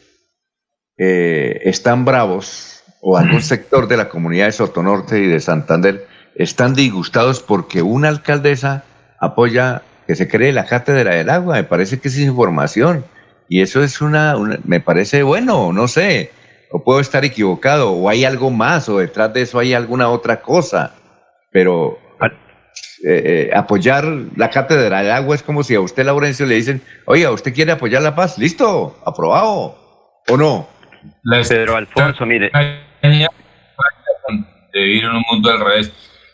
eh, 0.97 1.59
están 1.65 2.05
bravos, 2.05 2.85
o 3.01 3.17
algún 3.17 3.41
sector 3.41 3.89
de 3.89 3.97
la 3.97 4.07
comunidad 4.07 4.45
de 4.45 4.53
Sotonorte 4.53 5.19
y 5.19 5.27
de 5.27 5.41
Santander, 5.41 6.07
están 6.35 6.73
disgustados 6.73 7.43
porque 7.43 7.81
una 7.81 8.07
alcaldesa 8.07 8.85
apoya 9.19 9.81
que 10.07 10.15
se 10.15 10.29
cree 10.29 10.53
la 10.53 10.67
cátedra 10.67 11.15
del 11.15 11.29
agua. 11.29 11.55
Me 11.55 11.65
parece 11.65 11.99
que 11.99 12.07
es 12.07 12.17
información. 12.17 13.03
Y 13.49 13.61
eso 13.61 13.83
es 13.83 14.01
una, 14.01 14.35
me 14.63 14.79
parece 14.79 15.23
bueno, 15.23 15.73
no 15.73 15.87
sé, 15.87 16.31
o 16.71 16.83
puedo 16.83 16.99
estar 16.99 17.23
equivocado, 17.23 17.91
o 17.91 18.09
hay 18.09 18.25
algo 18.25 18.49
más, 18.49 18.89
o 18.89 18.97
detrás 18.97 19.33
de 19.33 19.41
eso 19.41 19.59
hay 19.59 19.73
alguna 19.73 20.09
otra 20.09 20.41
cosa. 20.41 20.93
Pero 21.51 21.99
eh, 23.05 23.49
eh, 23.51 23.51
apoyar 23.53 24.05
la 24.37 24.49
cátedra 24.49 25.01
del 25.01 25.11
agua 25.11 25.35
es 25.35 25.43
como 25.43 25.61
si 25.63 25.75
a 25.75 25.81
usted, 25.81 26.05
Laurencio, 26.05 26.45
le 26.45 26.55
dicen, 26.55 26.81
oiga, 27.05 27.31
¿usted 27.31 27.53
quiere 27.53 27.73
apoyar 27.73 28.01
la 28.01 28.15
paz? 28.15 28.37
Listo, 28.37 28.97
aprobado, 29.05 29.77
¿o 30.29 30.37
no? 30.37 30.69
Pedro 31.49 31.75
Alfonso, 31.75 32.25
mire. 32.25 32.49
De 34.73 34.79
vivir 34.79 35.03
en 35.03 35.11
un 35.11 35.23
mundo 35.29 35.51
al 35.51 35.59
revés. 35.59 35.91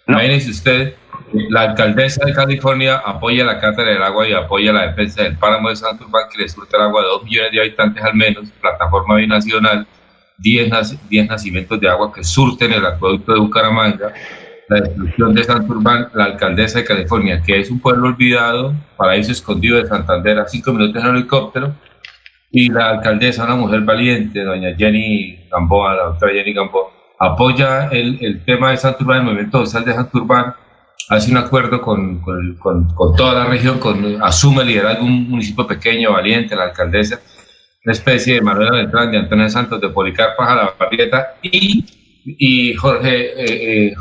Imagínese 0.08 0.52
usted, 0.52 0.94
la 1.34 1.62
alcaldesa 1.62 2.26
de 2.26 2.34
California 2.34 2.98
apoya 2.98 3.46
la 3.46 3.60
cátedra 3.60 3.92
del 3.92 4.04
agua 4.04 4.28
y 4.28 4.34
apoya 4.34 4.74
la 4.74 4.88
defensa 4.88 5.24
del 5.24 5.38
páramo 5.38 5.70
de 5.70 5.76
Santurbán, 5.76 6.24
que 6.32 6.42
le 6.42 6.50
surte 6.50 6.76
el 6.76 6.84
agua 6.84 7.02
a 7.02 7.06
dos 7.06 7.24
millones 7.24 7.52
de 7.52 7.62
habitantes 7.62 8.04
al 8.04 8.16
menos, 8.16 8.50
plataforma 8.62 9.16
binacional, 9.16 9.88
10, 10.38 10.70
nacimientos 11.28 11.80
de 11.80 11.90
agua 11.90 12.14
que 12.14 12.24
surten 12.24 12.72
el 12.72 12.86
acueducto 12.86 13.34
de 13.34 13.40
Bucaramanga, 13.40 14.14
la 14.70 14.82
destrucción 14.82 15.34
de 15.34 15.44
Santurbán, 15.44 16.10
la 16.14 16.26
alcaldesa 16.26 16.80
de 16.80 16.86
California, 16.86 17.42
que 17.46 17.60
es 17.60 17.70
un 17.70 17.80
pueblo 17.80 18.08
olvidado, 18.08 18.74
paraíso 18.96 19.32
escondido 19.32 19.78
de 19.78 19.88
Santander 19.88 20.40
a 20.40 20.48
cinco 20.48 20.72
minutos 20.72 21.04
en 21.04 21.16
helicóptero, 21.16 21.74
y 22.52 22.70
la 22.70 22.90
alcaldesa, 22.90 23.46
una 23.46 23.56
mujer 23.56 23.82
valiente, 23.82 24.44
doña 24.44 24.76
Jenny 24.76 25.48
Gamboa, 25.52 25.96
la 25.96 26.04
doctora 26.04 26.34
Jenny 26.34 26.54
Gamboa, 26.54 26.92
apoya 27.20 27.88
el, 27.88 28.18
el 28.22 28.46
tema 28.46 28.72
de 28.72 28.78
Santurbán, 28.78 29.20
el 29.20 29.24
movimiento 29.24 29.66
social 29.66 29.86
de 29.86 29.94
Santurbán, 29.94 30.54
hace 31.10 31.32
un 31.32 31.38
acuerdo 31.38 31.82
con, 31.82 32.22
con, 32.22 32.56
con, 32.56 33.16
toda 33.16 33.34
la 33.34 33.46
región, 33.46 33.80
con, 33.80 34.22
asume 34.24 34.64
liderazgo 34.64 35.04
de 35.04 35.10
un 35.10 35.30
municipio 35.30 35.66
pequeño, 35.66 36.14
valiente, 36.14 36.56
la 36.56 36.66
alcaldesa, 36.66 37.20
una 37.84 37.94
especie 37.94 38.36
de 38.36 38.42
Manuela 38.42 38.72
Beltrán, 38.72 39.12
de 39.12 39.18
Antonio 39.18 39.50
Santos, 39.50 39.82
de 39.82 39.90
Policarpa 39.90 40.52
a 40.52 40.56
la 40.56 40.76
Barrieta, 40.80 41.36
y, 41.42 41.84
y 42.24 42.76
Jorge, 42.76 43.44
eh, 43.44 43.88
eh, 43.88 43.94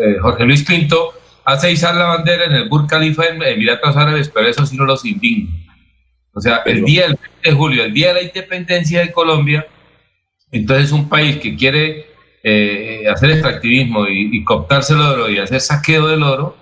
eh, 0.00 0.16
Jorge 0.20 0.44
Luis 0.44 0.64
Pinto 0.64 1.14
hace 1.44 1.70
izar 1.70 1.94
la 1.94 2.06
bandera 2.06 2.46
en 2.46 2.52
el 2.52 2.68
Burj 2.68 2.88
Khalifa 2.88 3.26
en 3.26 3.40
Emiratos 3.42 3.96
Árabes, 3.96 4.28
pero 4.28 4.48
eso 4.48 4.66
sí 4.66 4.76
no 4.76 4.84
los 4.84 5.04
indigna. 5.04 5.50
O 6.34 6.40
sea, 6.40 6.62
el 6.66 6.84
día 6.84 7.02
del 7.02 7.16
20 7.16 7.50
de 7.50 7.56
julio, 7.56 7.84
el 7.84 7.94
día 7.94 8.08
de 8.08 8.14
la 8.14 8.22
independencia 8.22 9.00
de 9.00 9.12
Colombia, 9.12 9.66
entonces 10.50 10.92
un 10.92 11.08
país 11.08 11.36
que 11.36 11.56
quiere 11.56 12.15
eh, 12.48 13.08
hacer 13.08 13.32
extractivismo 13.32 14.06
y, 14.06 14.44
cooptarse 14.44 14.92
el 14.92 15.00
oro 15.00 15.28
y 15.28 15.36
hacer 15.38 15.60
saqueo 15.60 16.06
del 16.06 16.22
oro, 16.22 16.56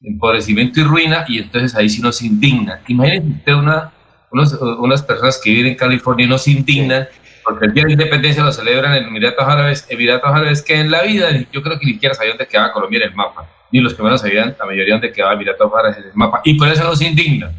empobrecimiento 0.00 0.78
y 0.78 0.84
ruina, 0.84 1.24
y 1.26 1.40
entonces 1.40 1.74
ahí 1.74 1.88
sí 1.88 2.00
nos 2.00 2.22
indigna. 2.22 2.82
Imagínense 2.86 3.38
usted 3.38 3.54
una, 3.54 3.92
unas 4.30 5.02
personas 5.02 5.40
que 5.42 5.50
viven 5.50 5.72
en 5.72 5.74
California 5.74 6.24
y 6.24 6.28
nos 6.28 6.46
indignan 6.46 7.08
porque 7.42 7.66
el 7.66 7.74
Día 7.74 7.82
de 7.82 7.88
la 7.88 7.92
Independencia 7.94 8.44
lo 8.44 8.52
celebran 8.52 8.94
en 8.94 9.06
Emiratos 9.06 9.44
Árabes, 9.44 9.86
Emiratos 9.88 10.30
Árabes 10.32 10.62
que 10.62 10.78
en 10.78 10.92
la 10.92 11.02
vida 11.02 11.30
yo 11.50 11.62
creo 11.64 11.80
que 11.80 11.86
ni 11.86 11.94
siquiera 11.94 12.14
sabían 12.14 12.36
dónde 12.36 12.46
quedaba 12.46 12.72
Colombia 12.72 12.98
en 12.98 13.08
el 13.08 13.14
mapa, 13.16 13.50
ni 13.72 13.80
los 13.80 13.94
que 13.94 14.02
menos 14.04 14.20
sabían 14.20 14.54
la 14.56 14.66
mayoría 14.66 14.94
dónde 14.94 15.10
quedaba 15.10 15.32
Emiratos 15.32 15.72
Árabes 15.76 15.98
en 15.98 16.04
el 16.04 16.14
mapa, 16.14 16.42
y 16.44 16.54
por 16.56 16.68
eso 16.68 16.84
nos 16.84 17.02
indigna. 17.02 17.50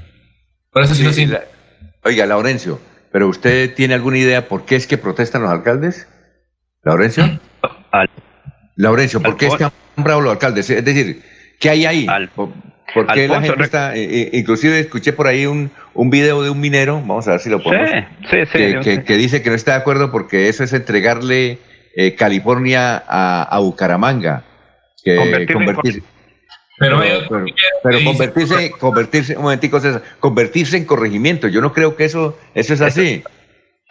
Por 0.72 0.84
eso 0.84 0.95
sí, 0.95 1.03
nos 1.03 1.18
indigna. 1.18 1.41
Oiga, 2.05 2.26
Laurencio, 2.26 2.80
¿pero 3.12 3.28
usted 3.28 3.76
tiene 3.76 3.95
alguna 3.95 4.20
idea 4.20 4.47
por 4.47 4.64
qué 4.64 4.78
es 4.78 4.88
que 4.88 4.97
protestan 4.97 5.41
los 5.41 5.51
alcaldes? 5.51 6.07
¿Laurencio? 6.84 7.38
Laurencio, 8.76 9.22
¿por 9.22 9.38
qué 9.38 9.48
es 9.48 9.56
que 9.56 9.66
han 9.66 9.72
bravo 9.98 10.22
los 10.22 10.32
alcaldes? 10.32 10.70
Es 10.70 10.86
decir, 10.86 11.22
¿qué 11.60 11.70
hay 11.70 11.86
ahí? 11.86 12.08
¿Por, 12.36 13.08
qué 13.14 13.28
la 13.28 13.42
gente 13.42 13.64
está.? 13.64 13.96
Eh, 13.96 14.04
eh, 14.04 14.30
inclusive 14.34 14.80
escuché 14.80 15.14
por 15.14 15.28
ahí 15.28 15.46
un, 15.46 15.70
un 15.94 16.10
video 16.10 16.42
de 16.42 16.50
un 16.50 16.60
minero, 16.60 16.96
vamos 16.96 17.28
a 17.28 17.32
ver 17.32 17.40
si 17.40 17.50
lo 17.50 17.62
podemos. 17.62 17.90
Sí, 18.30 18.38
sí, 18.52 18.76
que, 18.84 19.04
que, 19.04 19.18
dice 19.18 19.44
que 19.44 19.50
no 19.50 19.56
está 19.56 19.74
de 19.74 19.78
acuerdo 19.78 20.12
porque 20.12 20.50
eso 20.50 20.64
es 20.64 20.74
entregarle 20.74 21.60
eh, 21.96 22.16
California 22.16 23.04
a, 23.08 23.44
a, 23.44 23.60
Bucaramanga. 23.60 24.44
Que 25.04 25.46
convertirse. 25.52 26.02
Pero, 26.80 27.02
pero, 27.84 28.00
convertirse, 28.06 28.72
convertirse, 28.72 29.36
un 29.36 29.44
momentico, 29.44 29.82
convertirse 30.20 30.78
en 30.78 30.86
corregimiento. 30.86 31.50
Yo 31.50 31.60
no 31.60 31.74
creo 31.74 31.98
que 31.98 32.06
eso, 32.06 32.40
eso 32.56 32.74
es 32.74 32.82
así. 32.82 33.22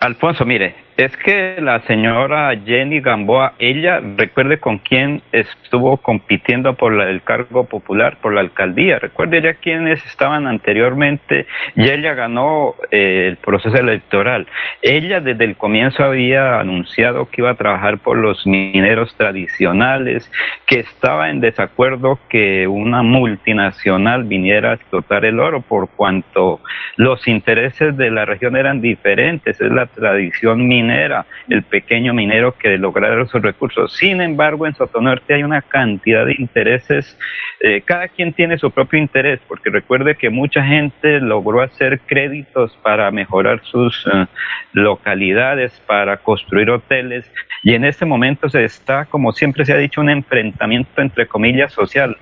Alfonso, 0.01 0.47
mire, 0.47 0.75
es 0.99 1.17
que 1.17 1.59
la 1.61 1.81
señora 1.83 2.53
Jenny 2.67 3.01
Gamboa, 3.01 3.53
ella 3.61 4.01
recuerde 4.17 4.59
con 4.59 4.79
quién 4.79 5.23
estuvo 5.31 5.99
compitiendo 5.99 6.75
por 6.75 6.93
el 7.01 7.23
cargo 7.23 7.67
popular, 7.67 8.17
por 8.21 8.35
la 8.35 8.41
alcaldía. 8.41 8.99
Recuerde 8.99 9.41
ya 9.41 9.55
quiénes 9.55 10.05
estaban 10.07 10.49
anteriormente 10.49 11.47
y 11.77 11.89
ella 11.89 12.15
ganó 12.15 12.75
eh, 12.91 13.27
el 13.29 13.37
proceso 13.37 13.77
electoral. 13.77 14.49
Ella 14.83 15.21
desde 15.21 15.45
el 15.45 15.57
comienzo 15.57 16.03
había 16.03 16.59
anunciado 16.59 17.31
que 17.31 17.43
iba 17.43 17.51
a 17.51 17.55
trabajar 17.55 17.99
por 17.99 18.17
los 18.17 18.45
mineros 18.45 19.15
tradicionales, 19.17 20.29
que 20.67 20.81
estaba 20.81 21.31
en 21.31 21.41
desacuerdo 21.41 22.19
que 22.29 22.67
una 22.67 23.05
multinacional 23.05 24.25
viniera 24.25 24.73
a 24.73 24.75
explotar 24.75 25.25
el 25.25 25.39
oro 25.39 25.61
por 25.61 25.91
cuanto 25.91 26.61
los 26.97 27.29
intereses 27.29 27.97
de 27.97 28.11
la 28.11 28.25
región 28.25 28.57
eran 28.57 28.81
diferentes. 28.81 29.61
Es 29.61 29.71
la 29.71 29.87
tradición 29.87 30.67
minera, 30.67 30.88
el 30.91 31.63
pequeño 31.65 32.15
minero 32.15 32.57
que 32.57 32.77
lograra 32.79 33.27
sus 33.27 33.43
recursos. 33.43 33.97
Sin 33.97 34.21
embargo, 34.21 34.67
en 34.67 34.75
Sotonorte 34.75 35.35
hay 35.35 35.43
una 35.43 35.63
cantidad 35.63 36.27
de 36.27 36.35
intereses, 36.39 37.19
eh, 37.61 37.83
cada 37.83 38.09
quien 38.09 38.33
tiene 38.33 38.59
su 38.59 38.71
propio 38.71 38.99
interés, 38.99 39.41
porque 39.49 39.71
recuerde 39.71 40.17
que 40.17 40.31
mucha 40.31 40.63
gente 40.65 41.21
logró 41.21 41.63
hacer 41.63 42.01
créditos 42.01 42.77
para 42.83 43.11
mejorar 43.11 43.61
sus 43.65 44.07
eh, 44.07 44.27
localidades, 44.73 45.81
para 45.87 46.19
construir 46.19 46.71
hoteles, 46.71 47.31
y 47.63 47.75
en 47.75 47.85
este 47.85 48.05
momento 48.05 48.49
se 48.49 48.65
está, 48.65 49.07
como 49.07 49.33
siempre 49.33 49.65
se 49.65 49.73
ha 49.73 49.79
dicho, 49.79 50.01
un 50.01 50.11
enfrentamiento 50.11 51.01
entre 51.01 51.27
comillas 51.27 51.73
social. 51.73 52.17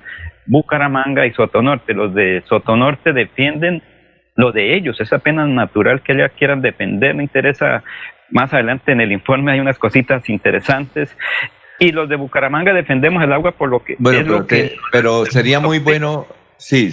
Bucaramanga 0.47 1.25
y 1.25 1.33
Sotonorte. 1.33 1.93
Los 1.93 2.13
de 2.13 2.41
Sotonorte 2.47 3.11
defienden 3.11 3.83
lo 4.37 4.51
de 4.51 4.75
ellos, 4.75 5.01
es 5.01 5.11
apenas 5.11 5.49
natural 5.49 6.01
que 6.01 6.13
ellas 6.13 6.31
quieran 6.37 6.61
depender, 6.61 7.15
me 7.15 7.23
interesa 7.23 7.83
más 8.29 8.53
adelante 8.53 8.91
en 8.91 9.01
el 9.01 9.11
informe 9.11 9.51
hay 9.51 9.59
unas 9.59 9.77
cositas 9.77 10.27
interesantes 10.29 11.15
y 11.79 11.91
los 11.91 12.09
de 12.09 12.15
Bucaramanga 12.15 12.73
defendemos 12.73 13.23
el 13.23 13.31
agua 13.31 13.51
por 13.51 13.69
lo 13.69 13.83
que 13.83 13.95
bueno, 13.99 14.23
pero, 14.25 14.47
que, 14.47 14.75
pero 14.91 15.25
sería 15.25 15.59
muy 15.59 15.79
bueno 15.79 16.27
sí 16.57 16.91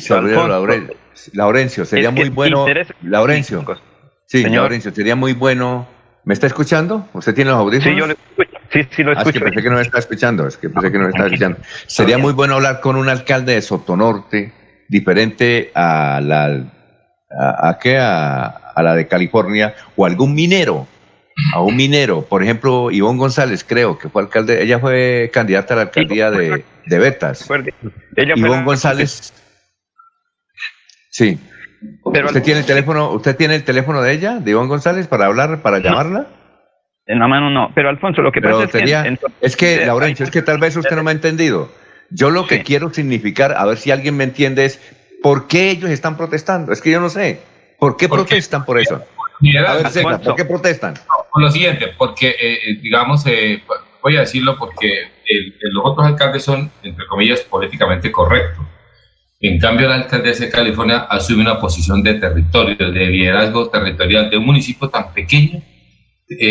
Laurencio 1.33 1.85
sería 1.85 2.11
muy 2.11 2.29
bueno 2.29 2.67
Laurencio 3.03 3.65
sí 4.27 4.45
Laurencio 4.49 4.93
sería 4.93 5.17
muy 5.17 5.33
bueno 5.33 5.89
¿Me 6.25 6.33
está 6.33 6.47
escuchando? 6.47 7.07
¿Usted 7.13 7.35
tiene 7.35 7.51
los 7.51 7.61
audífonos? 7.61 7.95
Sí, 7.95 8.01
yo 8.01 8.07
le 8.07 8.15
escucho. 8.15 8.59
Sí, 8.73 8.89
sí, 8.91 9.03
lo 9.03 9.13
escucho. 9.13 9.29
Ah, 9.29 9.31
es 9.31 9.33
que 9.35 9.41
pensé 9.45 9.63
que 9.63 9.69
no 9.69 9.77
me 9.77 9.83
está 9.83 9.99
escuchando. 9.99 10.47
Es 10.47 10.57
que 10.57 10.71
pensé 10.71 10.91
que 10.91 10.99
no 10.99 11.05
me 11.05 11.11
está 11.11 11.27
escuchando. 11.27 11.59
Sería 11.87 12.17
muy 12.17 12.33
bueno 12.33 12.55
hablar 12.55 12.81
con 12.81 12.97
un 12.97 13.11
alcalde 13.11 13.55
de 13.55 13.63
Sotonorte, 13.63 14.53
diferente 14.89 15.71
a 15.75 16.21
la 16.23 16.65
a, 17.31 17.79
qué? 17.79 17.99
A, 17.99 18.73
la 18.77 18.95
de 18.95 19.07
California 19.07 19.75
o 19.97 20.07
algún 20.07 20.35
minero, 20.35 20.89
a 21.53 21.61
un 21.61 21.77
minero, 21.77 22.23
por 22.23 22.43
ejemplo, 22.43 22.91
Ivonne 22.91 23.19
González, 23.19 23.65
creo 23.65 23.99
que 23.99 24.09
fue 24.09 24.23
alcalde, 24.23 24.63
ella 24.63 24.79
fue 24.79 25.31
candidata 25.33 25.75
a 25.75 25.77
la 25.79 25.83
alcaldía 25.85 26.31
de, 26.31 26.65
de 26.87 26.99
Betas. 26.99 27.49
Ivonne 28.17 28.65
González. 28.65 29.33
Sí. 31.11 31.39
¿Usted 32.03 32.43
tiene 32.43 32.61
el 32.61 32.67
teléfono, 32.67 33.11
usted 33.11 33.37
tiene 33.37 33.57
el 33.57 33.65
teléfono 33.65 34.01
de 34.01 34.13
ella, 34.13 34.39
de 34.39 34.51
Ivonne 34.53 34.69
González, 34.69 35.07
para 35.07 35.27
hablar, 35.27 35.61
para 35.63 35.79
llamarla? 35.79 36.27
En 37.07 37.19
la 37.19 37.29
mano 37.29 37.51
no, 37.51 37.71
pero 37.75 37.91
Alfonso, 37.91 38.23
lo 38.23 38.33
que 38.33 38.41
pasa 38.41 38.65
es 38.65 38.71
que... 38.71 39.19
es 39.43 39.57
que, 39.57 39.87
Laurencio, 39.87 40.25
es 40.25 40.31
que 40.31 40.41
tal 40.41 40.59
vez 40.59 40.77
usted 40.77 40.97
no 40.97 41.03
me 41.03 41.11
ha 41.11 41.15
entendido. 41.15 41.71
Yo 42.11 42.31
lo 42.31 42.47
que 42.47 42.63
quiero 42.63 42.93
significar, 42.93 43.55
a 43.57 43.65
ver 43.67 43.77
si 43.77 43.91
alguien 43.91 44.17
me 44.17 44.25
entiende, 44.25 44.65
es 44.65 44.81
¿Por 45.25 45.47
qué 45.47 45.71
ellos 45.71 45.89
están 45.89 46.19
protestando? 46.19 46.71
Es 46.71 46.83
que 46.83 46.91
yo 46.91 47.01
no 47.01 47.09
sé. 47.09 47.41
¿Por 47.79 47.97
qué 47.97 48.11
protestan 48.11 48.67
por 48.67 48.79
eso? 48.79 49.03
¿Por 50.23 50.35
qué 50.37 50.45
protestan? 50.45 50.95
Por 51.33 51.43
lo 51.43 51.51
siguiente, 51.51 51.89
porque, 51.97 52.29
eh, 52.31 52.59
eh, 52.67 52.79
digamos, 52.81 53.27
eh, 53.27 53.63
voy 54.03 54.17
a 54.17 54.21
decirlo 54.21 54.57
porque 54.59 55.11
los 55.73 55.83
otros 55.85 56.07
alcaldes 56.07 56.45
son, 56.45 56.71
entre 56.83 57.07
comillas, 57.07 57.41
políticamente 57.41 58.13
correctos. 58.13 58.65
En 59.41 59.59
cambio, 59.59 59.89
la 59.89 59.97
alcaldesa 59.97 60.45
de 60.45 60.51
California 60.51 61.07
asume 61.11 61.43
una 61.43 61.59
posición 61.59 62.03
de 62.03 62.15
territorio, 62.15 62.77
de 62.77 63.07
liderazgo 63.07 63.69
territorial 63.69 64.31
de 64.31 64.39
un 64.39 64.47
municipio 64.47 64.89
tan 64.89 65.13
pequeño, 65.13 65.61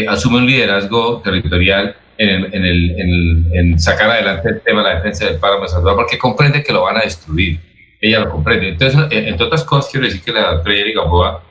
asume 0.08 0.38
un 0.38 0.46
liderazgo 0.46 1.22
territorial 1.22 1.96
en, 2.18 2.54
en, 2.54 3.80
sacar 3.80 4.12
adelante 4.12 4.50
el 4.50 4.62
tema 4.62 4.84
de 4.84 4.90
la 4.90 4.96
defensa 4.96 5.26
del 5.26 5.38
páramo 5.38 5.66
de 5.66 5.96
porque 5.96 6.18
comprende 6.18 6.64
que 6.64 6.72
lo 6.72 6.84
van 6.84 6.98
a 6.98 7.02
destruir 7.02 7.60
ella 8.04 8.20
lo 8.20 8.32
comprende. 8.32 8.70
Entonces, 8.70 9.00
eh, 9.12 9.30
entre 9.30 9.46
otras 9.46 9.64
cosas, 9.64 9.90
quiero 9.90 10.06
decir 10.06 10.22
que 10.22 10.34
la 10.34 10.56
doctora 10.56 10.76
Yeri 10.76 10.94
Gamboa 10.94 11.42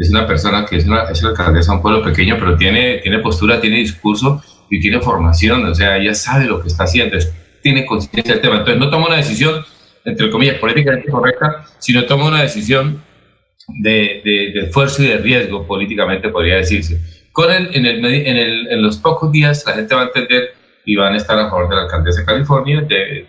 es 0.00 0.10
una 0.10 0.26
persona 0.26 0.64
que 0.64 0.76
es 0.76 0.86
una, 0.86 1.02
es 1.10 1.22
alcaldesa 1.22 1.72
de 1.72 1.76
un 1.76 1.82
pueblo 1.82 2.02
pequeño, 2.02 2.36
pero 2.38 2.56
tiene, 2.56 2.98
tiene 2.98 3.18
postura, 3.18 3.60
tiene 3.60 3.76
discurso 3.76 4.42
y 4.70 4.80
tiene 4.80 4.98
formación, 5.00 5.62
o 5.66 5.74
sea, 5.74 5.98
ella 5.98 6.14
sabe 6.14 6.46
lo 6.46 6.62
que 6.62 6.68
está 6.68 6.84
haciendo, 6.84 7.18
tiene 7.62 7.84
conciencia 7.84 8.32
del 8.32 8.40
tema. 8.40 8.56
Entonces, 8.56 8.78
no 8.78 8.88
toma 8.88 9.08
una 9.08 9.16
decisión, 9.16 9.62
entre 10.06 10.30
comillas, 10.30 10.56
políticamente 10.56 11.10
correcta, 11.10 11.66
sino 11.78 12.06
toma 12.06 12.28
una 12.28 12.40
decisión 12.40 13.02
de, 13.68 14.22
de, 14.24 14.60
esfuerzo 14.62 15.02
y 15.02 15.08
de 15.08 15.18
riesgo, 15.18 15.66
políticamente 15.66 16.30
podría 16.30 16.56
decirse. 16.56 16.98
Con 17.30 17.52
el, 17.52 17.68
en, 17.76 17.84
el, 17.84 18.02
en, 18.02 18.36
el, 18.38 18.68
en 18.68 18.82
los 18.82 18.96
pocos 18.96 19.30
días 19.30 19.62
la 19.66 19.74
gente 19.74 19.94
va 19.94 20.00
a 20.00 20.04
entender 20.06 20.54
y 20.86 20.96
van 20.96 21.12
a 21.12 21.18
estar 21.18 21.38
a 21.38 21.50
favor 21.50 21.68
de 21.68 21.76
la 21.76 21.82
alcaldesa 21.82 22.20
de 22.20 22.26
California. 22.26 22.80
De, 22.80 23.26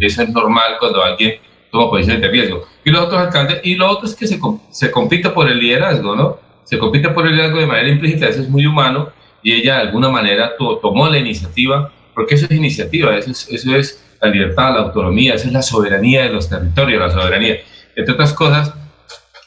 eso 0.00 0.22
es 0.22 0.28
normal 0.30 0.76
cuando 0.80 1.02
alguien 1.02 1.34
toma 1.70 1.90
posiciones 1.90 2.22
de 2.22 2.28
riesgo. 2.28 2.66
Y 2.84 2.90
los 2.90 3.02
otros 3.02 3.20
alcaldes, 3.20 3.60
y 3.64 3.74
lo 3.74 3.90
otro 3.90 4.06
es 4.06 4.14
que 4.14 4.26
se, 4.26 4.38
se 4.70 4.90
compite 4.90 5.30
por 5.30 5.48
el 5.48 5.58
liderazgo, 5.58 6.16
¿no? 6.16 6.38
Se 6.64 6.78
compite 6.78 7.08
por 7.10 7.26
el 7.26 7.32
liderazgo 7.32 7.60
de 7.60 7.66
manera 7.66 7.88
implícita, 7.88 8.28
eso 8.28 8.42
es 8.42 8.48
muy 8.48 8.66
humano, 8.66 9.10
y 9.42 9.52
ella 9.52 9.76
de 9.76 9.82
alguna 9.82 10.08
manera 10.08 10.52
tomó 10.56 11.08
la 11.08 11.18
iniciativa, 11.18 11.92
porque 12.14 12.34
eso 12.34 12.46
es 12.46 12.52
iniciativa, 12.52 13.16
eso 13.16 13.30
es, 13.30 13.48
eso 13.50 13.76
es 13.76 14.04
la 14.20 14.28
libertad, 14.28 14.74
la 14.74 14.80
autonomía, 14.80 15.34
eso 15.34 15.46
es 15.46 15.52
la 15.52 15.62
soberanía 15.62 16.24
de 16.24 16.30
los 16.30 16.48
territorios, 16.48 17.00
la 17.00 17.10
soberanía. 17.10 17.58
Entre 17.94 18.14
otras 18.14 18.32
cosas, 18.32 18.74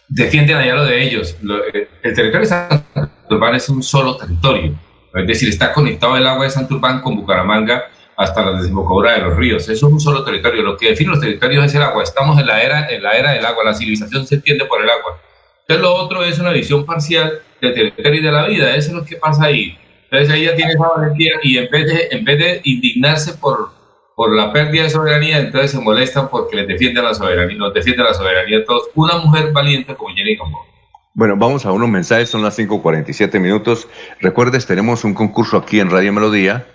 defienden 0.08 0.58
allá 0.58 0.76
lo 0.76 0.86
de 0.86 1.04
ellos. 1.04 1.38
Eh, 1.74 1.88
el 2.04 2.16
territorio 2.16 2.42
de 2.42 2.46
Santurbán 2.48 3.56
es 3.56 3.70
un 3.70 3.84
solo 3.84 4.18
territorio, 4.18 4.76
es 5.14 5.28
decir, 5.28 5.50
está 5.50 5.74
conectado 5.74 6.16
el 6.16 6.26
agua 6.26 6.46
de 6.46 6.52
Santurbán 6.52 7.02
con 7.02 7.16
Bucaramanga 7.16 7.84
hasta 8.18 8.46
la 8.46 8.58
desembocadura 8.58 9.14
de 9.14 9.22
los 9.22 9.38
ríos. 9.38 9.64
Eso 9.64 9.88
es 9.88 9.94
un 9.94 10.00
solo 10.00 10.24
territorio. 10.24 10.64
Lo 10.64 10.78
que 10.78 10.90
define 10.90 11.12
los 11.12 11.20
territorios 11.20 11.66
es 11.66 11.76
el 11.76 11.82
agua. 11.82 12.04
Estamos 12.04 12.40
en 12.40 12.48
la 12.48 12.62
era, 12.62 12.88
en 12.90 13.02
la 13.02 13.14
era 13.14 13.32
del 13.34 13.46
agua. 13.46 13.64
La 13.64 13.74
civilización 13.74 14.26
se 14.28 14.36
entiende 14.36 14.66
por 14.66 14.82
el 14.82 14.90
agua. 14.90 15.20
Entonces 15.62 15.82
lo 15.82 15.96
otro 15.96 16.24
es 16.24 16.38
una 16.40 16.52
visión 16.52 16.86
parcial 16.86 17.40
del 17.62 17.74
territorio 17.74 18.20
y 18.20 18.24
de 18.24 18.32
la 18.32 18.48
vida. 18.48 18.76
Eso 18.76 18.90
es 18.90 18.96
lo 18.96 19.06
que 19.06 19.16
pasa 19.16 19.46
ahí. 19.46 19.78
Entonces 20.10 20.36
ella 20.36 20.56
tiene 20.56 20.74
esa 20.74 20.88
valentía 20.88 21.34
y 21.42 21.58
en 21.58 21.70
vez 21.72 21.86
de, 21.86 22.08
en 22.12 22.26
vez 22.26 22.38
de 22.38 22.62
indignarse 22.66 23.34
por, 23.36 23.70
por 24.16 24.36
la 24.36 24.52
pérdida 24.52 24.84
de 24.84 24.90
soberanía, 24.90 25.40
entonces 25.40 25.72
se 25.72 25.80
molestan 25.80 26.30
porque 26.30 26.58
les 26.58 26.68
defienden 26.68 27.06
la 27.06 27.14
soberanía, 27.14 27.58
nos 27.58 27.74
defiende 27.74 28.04
la 28.04 28.14
soberanía 28.14 28.58
de 28.58 28.66
todos. 28.66 28.90
Una 28.94 29.18
mujer 29.18 29.54
valiente 29.54 29.96
como 29.96 30.14
Jenny 30.14 30.36
Gamboa. 30.36 30.66
Bueno, 31.14 31.36
vamos 31.38 31.66
a 31.66 31.72
unos 31.72 31.90
mensajes, 31.90 32.30
son 32.30 32.42
las 32.42 32.58
5.47 32.58 33.40
minutos. 33.40 33.88
Recuerdes, 34.20 34.66
tenemos 34.66 35.04
un 35.04 35.14
concurso 35.14 35.58
aquí 35.58 35.80
en 35.80 35.90
Radio 35.90 36.14
Melodía, 36.14 36.66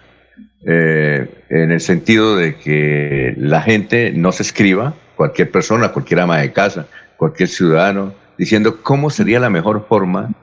eh, 0.66 1.28
en 1.48 1.70
el 1.70 1.80
sentido 1.80 2.36
de 2.36 2.56
que 2.56 3.34
la 3.36 3.62
gente 3.62 4.12
no 4.12 4.32
se 4.32 4.42
escriba, 4.42 4.94
cualquier 5.16 5.50
persona, 5.50 5.92
cualquier 5.92 6.20
ama 6.20 6.38
de 6.38 6.52
casa, 6.52 6.86
cualquier 7.16 7.48
ciudadano, 7.48 8.14
diciendo 8.36 8.82
cómo 8.82 9.10
sería 9.10 9.40
la 9.40 9.50
mejor 9.50 9.86
forma 9.88 10.34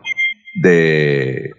de 0.55 1.53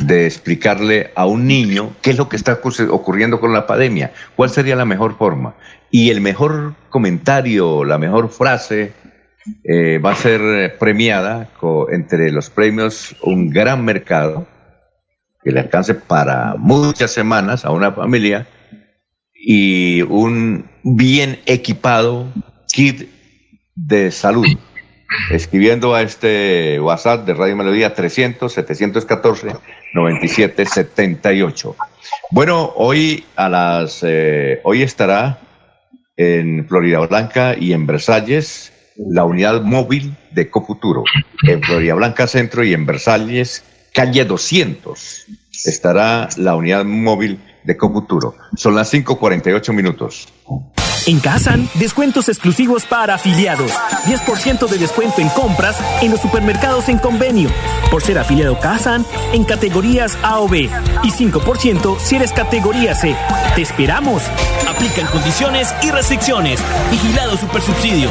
de 0.00 0.26
explicarle 0.26 1.10
a 1.14 1.26
un 1.26 1.46
niño 1.46 1.94
qué 2.02 2.10
es 2.10 2.16
lo 2.16 2.28
que 2.28 2.36
está 2.36 2.58
ocurriendo 2.90 3.40
con 3.40 3.52
la 3.52 3.66
pandemia, 3.66 4.12
cuál 4.34 4.50
sería 4.50 4.76
la 4.76 4.84
mejor 4.84 5.16
forma. 5.16 5.54
Y 5.90 6.10
el 6.10 6.20
mejor 6.20 6.74
comentario, 6.88 7.84
la 7.84 7.98
mejor 7.98 8.30
frase 8.30 8.92
eh, 9.64 9.98
va 9.98 10.12
a 10.12 10.16
ser 10.16 10.78
premiada 10.78 11.48
entre 11.90 12.30
los 12.30 12.50
premios 12.50 13.14
Un 13.22 13.50
Gran 13.50 13.84
Mercado, 13.84 14.46
que 15.42 15.50
le 15.50 15.60
alcance 15.60 15.94
para 15.94 16.54
muchas 16.56 17.10
semanas 17.12 17.64
a 17.64 17.70
una 17.70 17.92
familia, 17.92 18.46
y 19.42 20.02
un 20.02 20.70
bien 20.82 21.40
equipado 21.46 22.26
kit 22.68 23.08
de 23.74 24.10
salud 24.10 24.46
escribiendo 25.30 25.94
a 25.94 26.02
este 26.02 26.78
WhatsApp 26.80 27.26
de 27.26 27.34
Radio 27.34 27.56
Melodía 27.56 27.94
300 27.94 28.52
714 28.52 29.48
9778. 29.94 31.76
Bueno, 32.30 32.72
hoy 32.76 33.24
a 33.36 33.48
las 33.48 34.00
eh, 34.02 34.60
hoy 34.62 34.82
estará 34.82 35.38
en 36.16 36.66
Florida 36.68 37.00
Blanca 37.00 37.56
y 37.58 37.72
en 37.72 37.86
Versalles 37.86 38.72
la 38.96 39.24
unidad 39.24 39.62
móvil 39.62 40.14
de 40.32 40.50
Cofuturo. 40.50 41.02
En 41.44 41.62
Florida 41.62 41.94
Blanca 41.94 42.26
Centro 42.26 42.62
y 42.62 42.74
en 42.74 42.86
Versalles, 42.86 43.64
calle 43.92 44.24
200, 44.24 45.26
estará 45.64 46.28
la 46.36 46.54
unidad 46.54 46.84
móvil 46.84 47.40
de 47.64 47.76
Cofuturo. 47.76 48.34
Son 48.56 48.74
las 48.74 48.92
5:48 48.92 49.72
minutos. 49.72 50.28
En 51.06 51.18
Kazan, 51.18 51.68
descuentos 51.74 52.28
exclusivos 52.28 52.84
para 52.84 53.14
afiliados. 53.14 53.72
10% 54.04 54.68
de 54.68 54.78
descuento 54.78 55.20
en 55.20 55.28
compras 55.30 55.76
en 56.02 56.10
los 56.10 56.20
supermercados 56.20 56.88
en 56.88 56.98
convenio. 56.98 57.50
Por 57.90 58.02
ser 58.02 58.18
afiliado 58.18 58.60
Kazan 58.60 59.06
en 59.32 59.44
categorías 59.44 60.18
A 60.22 60.40
o 60.40 60.48
B. 60.48 60.68
Y 61.02 61.10
5% 61.10 61.98
si 61.98 62.16
eres 62.16 62.32
categoría 62.32 62.94
C. 62.94 63.16
¡Te 63.54 63.62
esperamos! 63.62 64.22
Aplican 64.68 65.06
condiciones 65.06 65.74
y 65.82 65.90
restricciones. 65.90 66.60
Vigilado 66.90 67.36
Supersubsidio. 67.38 68.10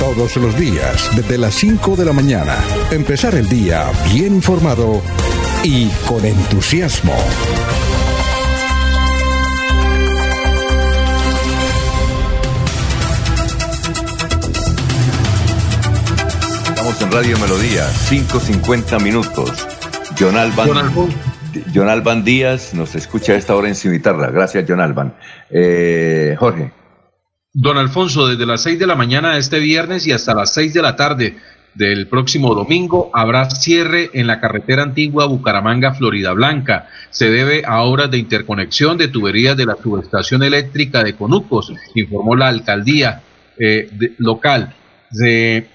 todos 0.00 0.34
los 0.38 0.58
días 0.58 1.10
desde 1.14 1.36
las 1.36 1.54
5 1.56 1.94
de 1.94 2.06
la 2.06 2.14
mañana. 2.14 2.56
Empezar 2.90 3.34
el 3.34 3.46
día 3.50 3.84
bien 4.10 4.34
informado 4.34 5.02
y 5.62 5.88
con 6.08 6.24
entusiasmo. 6.24 7.14
Estamos 16.68 17.02
en 17.02 17.12
Radio 17.12 17.38
Melodía, 17.38 17.86
5.50 18.08 19.02
minutos. 19.02 19.68
John 20.18 20.38
Alban, 20.38 20.70
John 21.74 21.90
Alban 21.90 22.24
Díaz 22.24 22.72
nos 22.72 22.94
escucha 22.94 23.34
a 23.34 23.36
esta 23.36 23.54
hora 23.54 23.68
en 23.68 23.74
Cimitarra. 23.74 24.30
Gracias, 24.30 24.64
John 24.66 24.80
Alban. 24.80 25.14
Eh, 25.50 26.34
Jorge. 26.38 26.79
Don 27.52 27.78
Alfonso, 27.78 28.28
desde 28.28 28.46
las 28.46 28.62
6 28.62 28.78
de 28.78 28.86
la 28.86 28.94
mañana 28.94 29.34
de 29.34 29.40
este 29.40 29.58
viernes 29.58 30.06
y 30.06 30.12
hasta 30.12 30.34
las 30.34 30.54
6 30.54 30.72
de 30.72 30.82
la 30.82 30.94
tarde 30.94 31.36
del 31.74 32.06
próximo 32.06 32.54
domingo 32.54 33.10
habrá 33.12 33.50
cierre 33.50 34.10
en 34.12 34.28
la 34.28 34.40
carretera 34.40 34.84
antigua 34.84 35.26
Bucaramanga, 35.26 35.94
Florida 35.94 36.32
Blanca. 36.32 36.88
Se 37.10 37.28
debe 37.28 37.62
a 37.66 37.82
obras 37.82 38.10
de 38.10 38.18
interconexión 38.18 38.98
de 38.98 39.08
tuberías 39.08 39.56
de 39.56 39.66
la 39.66 39.76
subestación 39.82 40.44
eléctrica 40.44 41.02
de 41.02 41.14
Conucos, 41.14 41.72
informó 41.94 42.36
la 42.36 42.48
alcaldía 42.48 43.22
eh, 43.58 44.14
local. 44.18 44.74
De, 45.10 45.66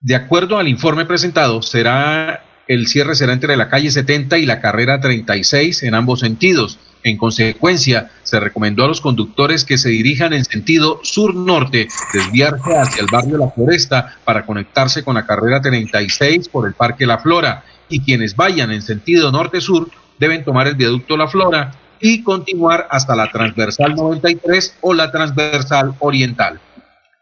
de 0.00 0.14
acuerdo 0.14 0.58
al 0.58 0.68
informe 0.68 1.06
presentado, 1.06 1.62
será 1.62 2.44
el 2.66 2.86
cierre 2.86 3.14
será 3.14 3.32
entre 3.32 3.56
la 3.56 3.70
calle 3.70 3.90
70 3.90 4.36
y 4.36 4.44
la 4.44 4.60
carrera 4.60 5.00
36 5.00 5.84
en 5.84 5.94
ambos 5.94 6.20
sentidos. 6.20 6.78
En 7.02 7.16
consecuencia, 7.16 8.10
se 8.22 8.40
recomendó 8.40 8.84
a 8.84 8.88
los 8.88 9.00
conductores 9.00 9.64
que 9.64 9.78
se 9.78 9.88
dirijan 9.88 10.32
en 10.32 10.44
sentido 10.44 11.00
sur-norte, 11.02 11.88
desviarse 12.12 12.76
hacia 12.76 13.02
el 13.02 13.08
barrio 13.10 13.38
La 13.38 13.50
Floresta 13.50 14.16
para 14.24 14.44
conectarse 14.44 15.04
con 15.04 15.14
la 15.14 15.24
carrera 15.24 15.60
36 15.60 16.48
por 16.48 16.66
el 16.66 16.74
Parque 16.74 17.06
La 17.06 17.18
Flora 17.18 17.64
y 17.88 18.00
quienes 18.00 18.36
vayan 18.36 18.72
en 18.72 18.82
sentido 18.82 19.30
norte-sur 19.30 19.88
deben 20.18 20.44
tomar 20.44 20.66
el 20.66 20.74
viaducto 20.74 21.16
La 21.16 21.28
Flora 21.28 21.72
y 22.00 22.22
continuar 22.22 22.86
hasta 22.90 23.16
la 23.16 23.30
transversal 23.30 23.94
93 23.94 24.78
o 24.80 24.94
la 24.94 25.10
transversal 25.10 25.94
oriental. 26.00 26.60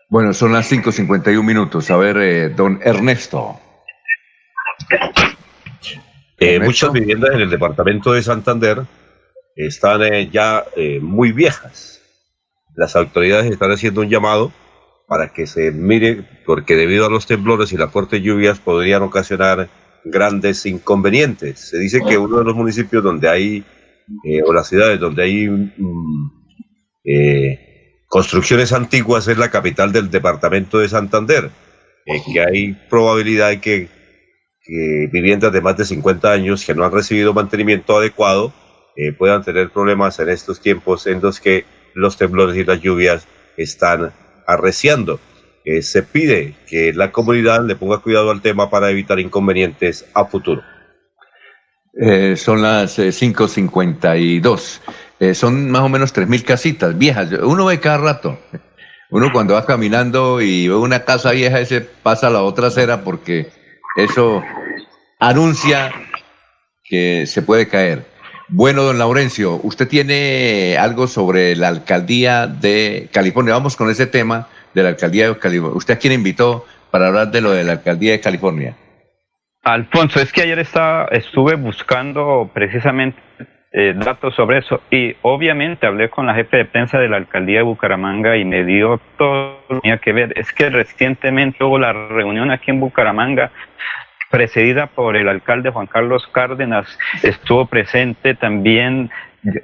Bueno, 0.09 0.33
son 0.33 0.53
las 0.53 0.70
5.51 0.70 1.43
minutos. 1.43 1.91
A 1.91 1.97
ver, 1.97 2.16
eh, 2.18 2.49
don 2.51 2.81
Ernesto. 2.83 3.59
Eh, 6.39 6.61
muchas 6.61 6.93
viviendas 6.93 7.31
en 7.35 7.41
el 7.41 7.51
departamento 7.51 8.12
de 8.12 8.22
Santander 8.22 8.83
están 9.57 10.02
eh, 10.02 10.28
ya 10.30 10.64
eh, 10.76 11.00
muy 11.00 11.32
viejas. 11.32 12.02
Las 12.76 12.94
autoridades 12.94 13.50
están 13.50 13.72
haciendo 13.72 14.02
un 14.02 14.11
llamado 14.11 14.52
para 15.09 15.32
que 15.32 15.46
se 15.46 15.72
mire, 15.72 16.24
porque 16.44 16.76
debido 16.76 17.07
a 17.07 17.11
los 17.11 17.26
temblores 17.26 17.72
y 17.72 17.76
las 17.76 17.90
fuertes 17.90 18.22
lluvias 18.22 18.61
podrían 18.61 19.02
ocasionar 19.02 19.68
grandes 20.04 20.66
inconvenientes. 20.66 21.59
Se 21.61 21.78
dice 21.78 22.02
que 22.07 22.18
uno 22.18 22.38
de 22.38 22.44
los 22.44 22.54
municipios 22.54 23.02
donde 23.02 23.28
hay, 23.28 23.64
eh, 24.24 24.42
o 24.44 24.52
las 24.52 24.68
ciudades 24.68 25.00
donde 25.00 25.22
hay 25.22 25.48
mm, 25.48 26.30
construcciones 28.09 28.72
antiguas 28.72 29.26
es 29.28 29.38
la 29.38 29.50
capital 29.50 29.92
del 29.92 30.11
departamento 30.11 30.78
de 30.80 30.88
Santander, 30.88 31.50
que 32.04 32.40
hay 32.40 32.72
probabilidad 32.90 33.50
de 33.50 33.61
que, 33.61 33.88
que 34.61 35.09
viviendas 35.12 35.52
de 35.52 35.61
más 35.61 35.76
de 35.76 35.84
50 35.84 36.30
años 36.30 36.64
que 36.64 36.74
no 36.74 36.84
han 36.84 36.92
recibido 36.92 37.32
mantenimiento 37.32 37.96
adecuado, 37.96 38.52
eh, 38.97 39.12
puedan 39.12 39.44
tener 39.44 39.70
problemas 39.70 40.18
en 40.20 40.30
estos 40.30 40.61
tiempos 40.61 41.07
en 41.07 41.20
los 41.20 41.38
que 41.40 41.66
los 41.94 42.16
temblores 42.16 42.57
y 42.57 42.64
las 42.64 42.80
lluvias 42.80 43.28
están 43.57 44.12
arreciando. 44.47 45.20
Eh, 45.64 45.82
se 45.82 46.03
pide 46.03 46.55
que 46.66 46.92
la 46.94 47.12
comunidad 47.12 47.64
le 47.64 47.76
ponga 47.76 47.99
cuidado 47.99 48.30
al 48.30 48.40
tema 48.40 48.70
para 48.70 48.90
evitar 48.90 49.20
inconvenientes 49.20 50.07
a 50.14 50.24
futuro. 50.24 50.62
Eh, 52.01 52.36
son 52.36 52.62
las 52.62 52.99
5.52. 52.99 55.34
son 55.34 55.70
más 55.70 55.82
o 55.82 55.88
menos 55.88 56.14
3.000 56.14 56.44
casitas 56.44 56.97
viejas. 56.97 57.32
Uno 57.32 57.66
ve 57.66 57.80
cada 57.80 57.99
rato. 57.99 58.38
Uno 59.11 59.30
cuando 59.32 59.55
va 59.55 59.66
caminando 59.66 60.40
y 60.40 60.68
ve 60.68 60.74
una 60.74 61.05
casa 61.05 61.32
vieja, 61.32 61.61
ese 61.61 61.80
pasa 61.80 62.26
a 62.26 62.30
la 62.30 62.42
otra 62.42 62.66
acera 62.68 63.05
porque 63.05 63.49
eso 63.97 64.42
anuncia 65.20 65.92
que 66.84 67.26
se 67.26 67.42
puede 67.42 67.68
caer. 67.68 68.16
Bueno, 68.49 68.82
don 68.82 68.99
Laurencio, 68.99 69.59
usted 69.64 69.88
tiene 69.88 70.76
algo 70.78 71.09
sobre 71.09 71.57
la 71.57 71.68
alcaldía 71.68 72.47
de 72.47 73.09
California. 73.12 73.55
Vamos 73.55 73.74
con 73.74 73.90
ese 73.90 74.07
tema 74.07 74.47
de 74.72 74.84
la 74.84 74.90
alcaldía 74.90 75.28
de 75.28 75.38
California. 75.38 75.76
¿Usted 75.76 75.94
a 75.94 75.99
quién 75.99 76.12
invitó 76.12 76.64
para 76.92 77.09
hablar 77.09 77.32
de 77.32 77.40
lo 77.40 77.51
de 77.51 77.64
la 77.64 77.72
alcaldía 77.72 78.12
de 78.12 78.20
California? 78.20 78.76
Alfonso, 79.64 80.20
es 80.20 80.32
que 80.32 80.42
ayer 80.42 80.61
estaba, 80.61 81.07
estuve 81.07 81.57
buscando 81.57 82.49
precisamente 82.55 83.18
eh, 83.72 83.94
datos 83.97 84.36
sobre 84.36 84.59
eso 84.59 84.80
y 84.92 85.16
obviamente 85.22 85.88
hablé 85.88 86.09
con 86.09 86.26
la 86.26 86.34
jefe 86.34 86.59
de 86.59 86.64
prensa 86.66 86.99
de 86.99 87.09
la 87.09 87.16
alcaldía 87.16 87.59
de 87.59 87.64
Bucaramanga 87.64 88.36
y 88.36 88.44
me 88.44 88.64
dio 88.64 89.01
todo 89.18 89.59
lo 89.68 89.74
que 89.74 89.80
tenía 89.80 89.99
que 89.99 90.12
ver. 90.12 90.38
Es 90.38 90.53
que 90.53 90.70
recientemente 90.70 91.64
hubo 91.64 91.80
la 91.80 91.92
reunión 91.92 92.53
aquí 92.53 92.70
en 92.70 92.78
Bucaramanga 92.78 93.51
precedida 94.31 94.87
por 94.87 95.16
el 95.16 95.29
alcalde 95.29 95.70
Juan 95.70 95.87
Carlos 95.87 96.29
Cárdenas, 96.33 96.87
estuvo 97.22 97.66
presente 97.66 98.35
también, 98.35 99.11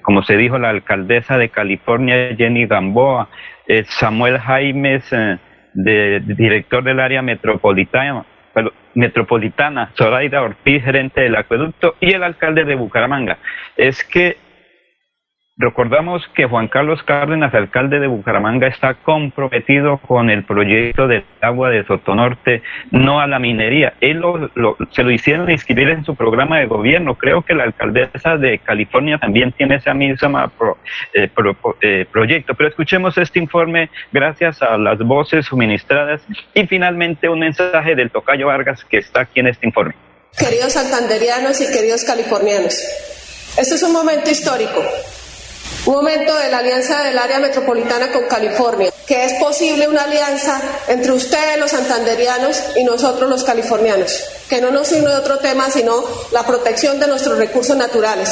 como 0.03 0.23
se 0.23 0.37
dijo, 0.37 0.59
la 0.59 0.71
alcaldesa 0.71 1.39
de 1.39 1.49
California, 1.49 2.35
Jenny 2.37 2.67
Gamboa, 2.67 3.29
eh, 3.67 3.85
Samuel 3.87 4.39
Jaimes, 4.39 5.13
eh, 5.13 5.39
de, 5.75 6.21
director 6.21 6.85
del 6.85 7.01
área 7.01 7.23
metropolitana, 7.23 8.25
metropolitana, 8.95 9.91
Zoraida 9.97 10.43
Ortiz, 10.43 10.85
gerente 10.85 11.23
del 11.23 11.37
acueducto, 11.37 11.97
y 12.01 12.13
el 12.13 12.23
alcalde 12.23 12.65
de 12.65 12.75
Bucaramanga. 12.75 13.39
Es 13.77 14.05
que 14.05 14.37
Recordamos 15.59 16.23
que 16.35 16.47
Juan 16.47 16.69
Carlos 16.69 17.03
Cárdenas, 17.03 17.53
alcalde 17.53 18.01
de 18.01 18.07
Bucaramanga, 18.07 18.69
está 18.69 18.95
comprometido 18.95 19.99
con 19.99 20.31
el 20.31 20.45
proyecto 20.45 21.07
del 21.07 21.27
agua 21.43 21.69
de 21.69 21.85
Sotonorte, 21.85 22.63
no 22.91 23.21
a 23.21 23.27
la 23.27 23.39
minería. 23.39 23.93
Él 24.01 24.23
se 24.93 25.03
lo 25.03 25.11
hicieron 25.11 25.51
inscribir 25.51 25.91
en 25.91 26.07
su 26.07 26.17
programa 26.17 26.59
de 26.59 26.67
gobierno. 26.67 27.17
Creo 27.17 27.43
que 27.43 27.55
la 27.55 27.65
alcaldesa 27.65 28.39
de 28.39 28.61
California 28.61 29.19
también 29.19 29.53
tiene 29.53 29.77
ese 29.77 29.93
mismo 29.93 30.43
eh, 31.13 31.31
eh, 31.83 32.07
proyecto. 32.11 32.55
Pero 32.55 32.71
escuchemos 32.71 33.19
este 33.19 33.39
informe 33.39 33.91
gracias 34.11 34.63
a 34.63 34.79
las 34.79 34.99
voces 35.01 35.45
suministradas 35.45 36.23
y 36.55 36.67
finalmente 36.67 37.29
un 37.29 37.41
mensaje 37.41 37.95
del 37.95 38.11
Tocayo 38.11 38.47
Vargas 38.47 38.87
que 38.87 38.97
está 38.97 39.21
aquí 39.21 39.41
en 39.41 39.49
este 39.49 39.67
informe. 39.67 39.95
Queridos 40.39 40.73
santanderianos 40.73 41.61
y 41.61 41.71
queridos 41.71 42.05
californianos, 42.05 42.73
este 43.59 43.75
es 43.75 43.83
un 43.83 43.93
momento 43.93 44.31
histórico 44.31 44.83
un 45.87 45.95
momento 45.95 46.37
de 46.37 46.49
la 46.49 46.59
alianza 46.59 47.03
del 47.03 47.19
área 47.19 47.39
metropolitana 47.39 48.13
con 48.13 48.25
California, 48.25 48.93
que 49.07 49.25
es 49.25 49.35
posible 49.35 49.89
una 49.89 50.05
alianza 50.05 50.61
entre 50.89 51.13
ustedes 51.13 51.59
los 51.59 51.71
santanderianos 51.71 52.63
y 52.77 52.85
nosotros 52.85 53.29
los 53.29 53.45
californianos, 53.45 54.25
que 54.49 54.61
no 54.61 54.71
nos 54.71 54.89
sirve 54.89 55.15
otro 55.15 55.39
tema 55.39 55.71
sino 55.71 56.05
la 56.31 56.45
protección 56.45 57.01
de 57.01 57.09
nuestros 57.09 57.39
recursos 57.39 57.77
naturales, 57.77 58.31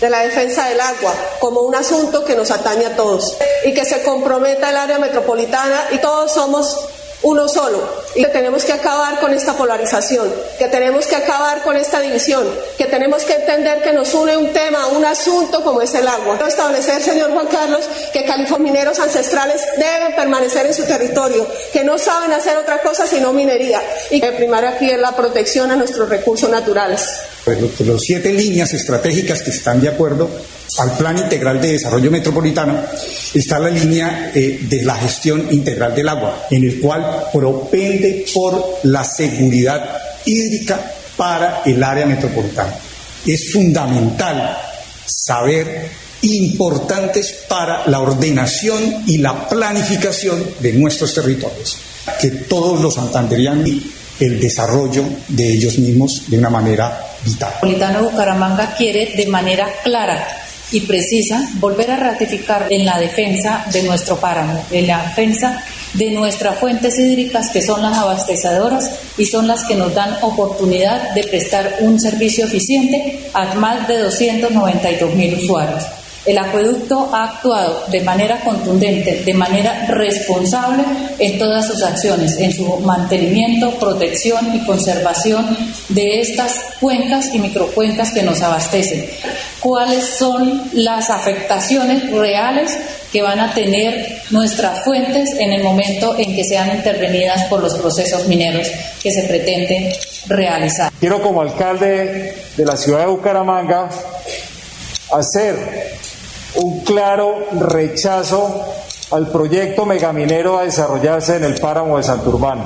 de 0.00 0.08
la 0.08 0.20
defensa 0.20 0.68
del 0.68 0.80
agua, 0.80 1.14
como 1.38 1.60
un 1.60 1.74
asunto 1.74 2.24
que 2.24 2.34
nos 2.34 2.50
atañe 2.50 2.86
a 2.86 2.96
todos, 2.96 3.36
y 3.64 3.74
que 3.74 3.84
se 3.84 4.02
comprometa 4.02 4.70
el 4.70 4.76
área 4.76 4.98
metropolitana 4.98 5.88
y 5.92 5.98
todos 5.98 6.32
somos 6.32 6.88
uno 7.22 7.48
solo. 7.48 8.00
Y 8.14 8.24
que 8.24 8.30
tenemos 8.30 8.64
que 8.64 8.72
acabar 8.72 9.20
con 9.20 9.32
esta 9.32 9.54
polarización, 9.54 10.32
que 10.58 10.68
tenemos 10.68 11.06
que 11.06 11.16
acabar 11.16 11.62
con 11.62 11.76
esta 11.76 12.00
división, 12.00 12.48
que 12.76 12.86
tenemos 12.86 13.24
que 13.24 13.34
entender 13.34 13.82
que 13.82 13.92
nos 13.92 14.12
une 14.14 14.36
un 14.36 14.52
tema, 14.52 14.86
un 14.88 15.04
asunto 15.04 15.62
como 15.62 15.80
es 15.80 15.94
el 15.94 16.06
agua. 16.08 16.38
Establecer, 16.46 17.02
señor 17.02 17.32
Juan 17.32 17.46
Carlos, 17.46 17.88
que 18.12 18.24
califormineros 18.24 18.98
ancestrales 18.98 19.62
deben 19.76 20.16
permanecer 20.16 20.66
en 20.66 20.74
su 20.74 20.84
territorio, 20.84 21.46
que 21.72 21.84
no 21.84 21.98
saben 21.98 22.32
hacer 22.32 22.56
otra 22.56 22.82
cosa 22.82 23.06
sino 23.06 23.32
minería 23.32 23.80
y 24.10 24.20
que 24.20 24.32
primar 24.32 24.64
aquí 24.64 24.90
es 24.90 24.98
la 24.98 25.12
protección 25.12 25.70
a 25.70 25.76
nuestros 25.76 26.08
recursos 26.08 26.50
naturales. 26.50 27.02
Pues 27.44 27.58
los 27.80 28.02
siete 28.02 28.32
líneas 28.32 28.72
estratégicas 28.72 29.42
que 29.42 29.50
están 29.50 29.80
de 29.80 29.88
acuerdo 29.88 30.28
al 30.78 30.96
Plan 30.96 31.18
Integral 31.18 31.60
de 31.60 31.72
Desarrollo 31.72 32.10
Metropolitano 32.10 32.78
está 33.34 33.58
la 33.58 33.70
línea 33.70 34.30
eh, 34.34 34.60
de 34.62 34.82
la 34.82 34.94
gestión 34.94 35.48
integral 35.50 35.94
del 35.94 36.08
agua, 36.08 36.46
en 36.50 36.64
el 36.64 36.80
cual 36.80 37.24
propende 37.32 38.24
por 38.32 38.78
la 38.84 39.04
seguridad 39.04 39.98
hídrica 40.24 40.80
para 41.16 41.62
el 41.64 41.82
área 41.82 42.06
metropolitana. 42.06 42.74
Es 43.26 43.52
fundamental 43.52 44.56
saber 45.04 45.88
importantes 46.22 47.44
para 47.48 47.86
la 47.88 48.00
ordenación 48.00 49.04
y 49.06 49.18
la 49.18 49.48
planificación 49.48 50.44
de 50.60 50.72
nuestros 50.74 51.14
territorios, 51.14 51.78
que 52.20 52.30
todos 52.30 52.80
los 52.80 52.94
santanderianos 52.94 53.70
el 54.20 54.38
desarrollo 54.38 55.04
de 55.28 55.54
ellos 55.54 55.78
mismos 55.78 56.24
de 56.28 56.38
una 56.38 56.50
manera 56.50 57.00
vital. 57.24 57.48
Metropolitano 57.62 58.10
Bucaramanga 58.10 58.74
quiere 58.76 59.14
de 59.16 59.26
manera 59.26 59.66
clara 59.82 60.39
y 60.72 60.80
precisa 60.80 61.48
volver 61.54 61.90
a 61.90 61.96
ratificar 61.96 62.66
en 62.70 62.86
la 62.86 62.98
defensa 62.98 63.64
de 63.72 63.82
nuestro 63.82 64.16
páramo, 64.16 64.64
en 64.70 64.86
la 64.86 65.02
defensa 65.02 65.62
de 65.94 66.10
nuestras 66.12 66.58
fuentes 66.58 66.98
hídricas 66.98 67.50
que 67.50 67.62
son 67.62 67.82
las 67.82 67.96
abastecedoras 67.96 68.98
y 69.18 69.26
son 69.26 69.46
las 69.46 69.64
que 69.64 69.74
nos 69.74 69.94
dan 69.94 70.16
oportunidad 70.22 71.14
de 71.14 71.24
prestar 71.24 71.78
un 71.80 71.98
servicio 71.98 72.44
eficiente 72.44 73.30
a 73.34 73.54
más 73.54 73.88
de 73.88 73.98
292 73.98 75.14
mil 75.14 75.34
usuarios. 75.34 75.84
El 76.26 76.36
acueducto 76.36 77.08
ha 77.14 77.24
actuado 77.24 77.84
de 77.88 78.02
manera 78.02 78.40
contundente, 78.40 79.22
de 79.24 79.34
manera 79.34 79.86
responsable 79.86 80.82
en 81.18 81.38
todas 81.38 81.66
sus 81.66 81.82
acciones, 81.82 82.38
en 82.38 82.52
su 82.52 82.66
mantenimiento, 82.80 83.70
protección 83.78 84.54
y 84.54 84.64
conservación 84.66 85.56
de 85.88 86.20
estas 86.20 86.60
cuencas 86.78 87.34
y 87.34 87.38
microcuencas 87.38 88.12
que 88.12 88.22
nos 88.22 88.42
abastecen. 88.42 89.08
¿Cuáles 89.60 90.04
son 90.04 90.70
las 90.74 91.08
afectaciones 91.08 92.10
reales 92.10 92.76
que 93.10 93.22
van 93.22 93.40
a 93.40 93.54
tener 93.54 94.20
nuestras 94.30 94.84
fuentes 94.84 95.32
en 95.38 95.52
el 95.52 95.62
momento 95.62 96.16
en 96.18 96.36
que 96.36 96.44
sean 96.44 96.76
intervenidas 96.76 97.44
por 97.44 97.62
los 97.62 97.74
procesos 97.76 98.26
mineros 98.28 98.68
que 99.02 99.10
se 99.10 99.22
pretenden 99.24 99.90
realizar? 100.26 100.92
Quiero 101.00 101.22
como 101.22 101.40
alcalde 101.40 102.34
de 102.56 102.64
la 102.64 102.76
ciudad 102.76 103.00
de 103.00 103.06
Bucaramanga 103.06 103.88
hacer 105.12 105.99
un 106.56 106.80
claro 106.80 107.46
rechazo 107.52 108.64
al 109.10 109.28
proyecto 109.28 109.84
megaminero 109.86 110.58
a 110.58 110.64
desarrollarse 110.64 111.36
en 111.36 111.44
el 111.44 111.60
páramo 111.60 111.96
de 111.96 112.02
Santurbán. 112.02 112.62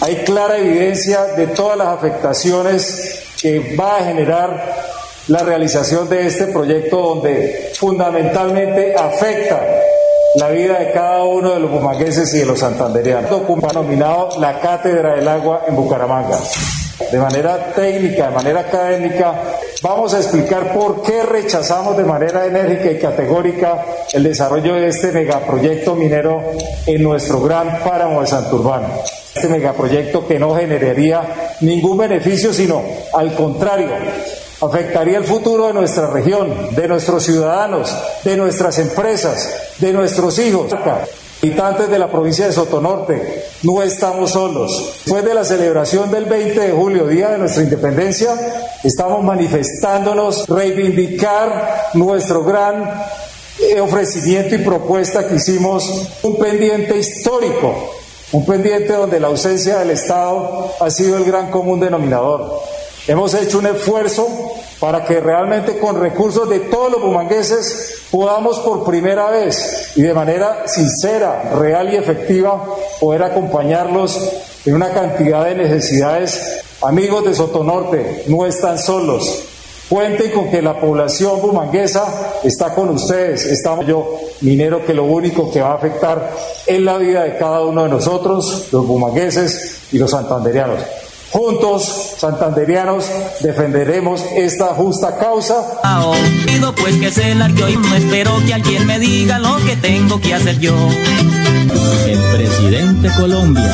Hay 0.00 0.16
clara 0.16 0.58
evidencia 0.58 1.24
de 1.24 1.48
todas 1.48 1.76
las 1.76 1.88
afectaciones 1.88 3.22
que 3.40 3.76
va 3.76 3.98
a 3.98 4.04
generar 4.04 4.76
la 5.28 5.40
realización 5.40 6.08
de 6.08 6.26
este 6.26 6.46
proyecto 6.46 7.00
donde 7.00 7.72
fundamentalmente 7.74 8.94
afecta 8.94 9.60
la 10.36 10.48
vida 10.50 10.78
de 10.78 10.92
cada 10.92 11.24
uno 11.24 11.54
de 11.54 11.60
los 11.60 11.70
bumangueses 11.70 12.32
y 12.34 12.38
de 12.38 12.46
los 12.46 12.60
santandereanos. 12.60 13.30
Denominado 13.68 14.40
la 14.40 14.60
Cátedra 14.60 15.16
del 15.16 15.28
Agua 15.28 15.64
en 15.66 15.76
Bucaramanga 15.76 16.38
de 17.10 17.18
manera 17.18 17.72
técnica, 17.74 18.28
de 18.28 18.34
manera 18.34 18.60
académica, 18.60 19.34
vamos 19.82 20.14
a 20.14 20.18
explicar 20.18 20.72
por 20.74 21.02
qué 21.02 21.22
rechazamos 21.22 21.96
de 21.96 22.04
manera 22.04 22.46
enérgica 22.46 22.90
y 22.90 22.98
categórica 22.98 23.84
el 24.12 24.24
desarrollo 24.24 24.74
de 24.74 24.88
este 24.88 25.12
megaproyecto 25.12 25.94
minero 25.94 26.42
en 26.86 27.02
nuestro 27.02 27.40
gran 27.40 27.80
páramo 27.84 28.20
de 28.20 28.26
Santurbán. 28.26 28.82
Este 29.34 29.48
megaproyecto 29.48 30.26
que 30.26 30.38
no 30.38 30.56
generaría 30.56 31.54
ningún 31.60 31.98
beneficio, 31.98 32.52
sino 32.52 32.82
al 33.12 33.34
contrario, 33.34 33.90
afectaría 34.60 35.18
el 35.18 35.24
futuro 35.24 35.68
de 35.68 35.74
nuestra 35.74 36.08
región, 36.08 36.74
de 36.74 36.88
nuestros 36.88 37.22
ciudadanos, 37.22 37.94
de 38.24 38.36
nuestras 38.36 38.78
empresas, 38.80 39.76
de 39.78 39.92
nuestros 39.92 40.38
hijos. 40.40 40.72
Habitantes 41.40 41.88
de 41.88 42.00
la 42.00 42.10
provincia 42.10 42.46
de 42.46 42.52
Sotonorte, 42.52 43.44
no 43.62 43.80
estamos 43.80 44.32
solos. 44.32 45.02
Después 45.04 45.24
de 45.24 45.34
la 45.34 45.44
celebración 45.44 46.10
del 46.10 46.24
20 46.24 46.58
de 46.58 46.72
julio, 46.72 47.06
día 47.06 47.28
de 47.30 47.38
nuestra 47.38 47.62
independencia, 47.62 48.34
estamos 48.82 49.22
manifestándonos, 49.22 50.48
reivindicar 50.48 51.90
nuestro 51.94 52.42
gran 52.42 53.02
eh, 53.60 53.80
ofrecimiento 53.80 54.56
y 54.56 54.58
propuesta 54.58 55.28
que 55.28 55.36
hicimos, 55.36 56.08
un 56.24 56.38
pendiente 56.38 56.98
histórico, 56.98 57.92
un 58.32 58.44
pendiente 58.44 58.94
donde 58.94 59.20
la 59.20 59.28
ausencia 59.28 59.78
del 59.78 59.90
Estado 59.90 60.72
ha 60.80 60.90
sido 60.90 61.18
el 61.18 61.24
gran 61.24 61.52
común 61.52 61.78
denominador. 61.78 62.62
Hemos 63.06 63.32
hecho 63.34 63.60
un 63.60 63.66
esfuerzo 63.66 64.26
para 64.80 65.04
que 65.04 65.20
realmente 65.20 65.78
con 65.78 66.00
recursos 66.00 66.48
de 66.48 66.60
todos 66.60 66.92
los 66.92 67.02
bumangueses 67.02 68.02
podamos 68.10 68.60
por 68.60 68.84
primera 68.84 69.30
vez 69.30 69.92
y 69.96 70.02
de 70.02 70.14
manera 70.14 70.68
sincera, 70.68 71.50
real 71.58 71.92
y 71.92 71.96
efectiva 71.96 72.64
poder 73.00 73.24
acompañarlos 73.24 74.20
en 74.64 74.74
una 74.74 74.90
cantidad 74.90 75.44
de 75.44 75.56
necesidades. 75.56 76.62
Amigos 76.80 77.24
de 77.24 77.34
Sotonorte, 77.34 78.24
no 78.28 78.46
están 78.46 78.78
solos. 78.78 79.44
Cuenten 79.88 80.30
con 80.32 80.50
que 80.50 80.60
la 80.60 80.78
población 80.78 81.40
bumanguesa 81.40 82.34
está 82.44 82.74
con 82.74 82.90
ustedes. 82.90 83.46
Estamos 83.46 83.86
yo, 83.86 84.18
minero, 84.42 84.84
que 84.84 84.92
lo 84.92 85.04
único 85.04 85.50
que 85.50 85.62
va 85.62 85.70
a 85.70 85.74
afectar 85.76 86.30
es 86.66 86.80
la 86.80 86.98
vida 86.98 87.24
de 87.24 87.38
cada 87.38 87.62
uno 87.62 87.84
de 87.84 87.88
nosotros, 87.88 88.68
los 88.70 88.86
bumangueses 88.86 89.80
y 89.90 89.98
los 89.98 90.10
santanderianos. 90.10 90.80
Juntos, 91.30 92.14
santanderianos, 92.18 93.04
defenderemos 93.40 94.22
esta 94.34 94.68
justa 94.68 95.18
causa. 95.18 95.62
Pido 96.46 96.74
pues 96.74 96.96
que 96.96 97.10
se 97.10 97.34
largue 97.34 97.70
y 97.70 97.76
no 97.76 97.94
espero 97.94 98.32
que 98.46 98.54
alguien 98.54 98.86
me 98.86 98.98
diga 98.98 99.38
lo 99.38 99.56
que 99.58 99.76
tengo 99.76 100.20
que 100.20 100.34
hacer 100.34 100.58
yo. 100.58 100.74
El 102.06 102.18
presidente 102.36 103.10
Colombia, 103.14 103.70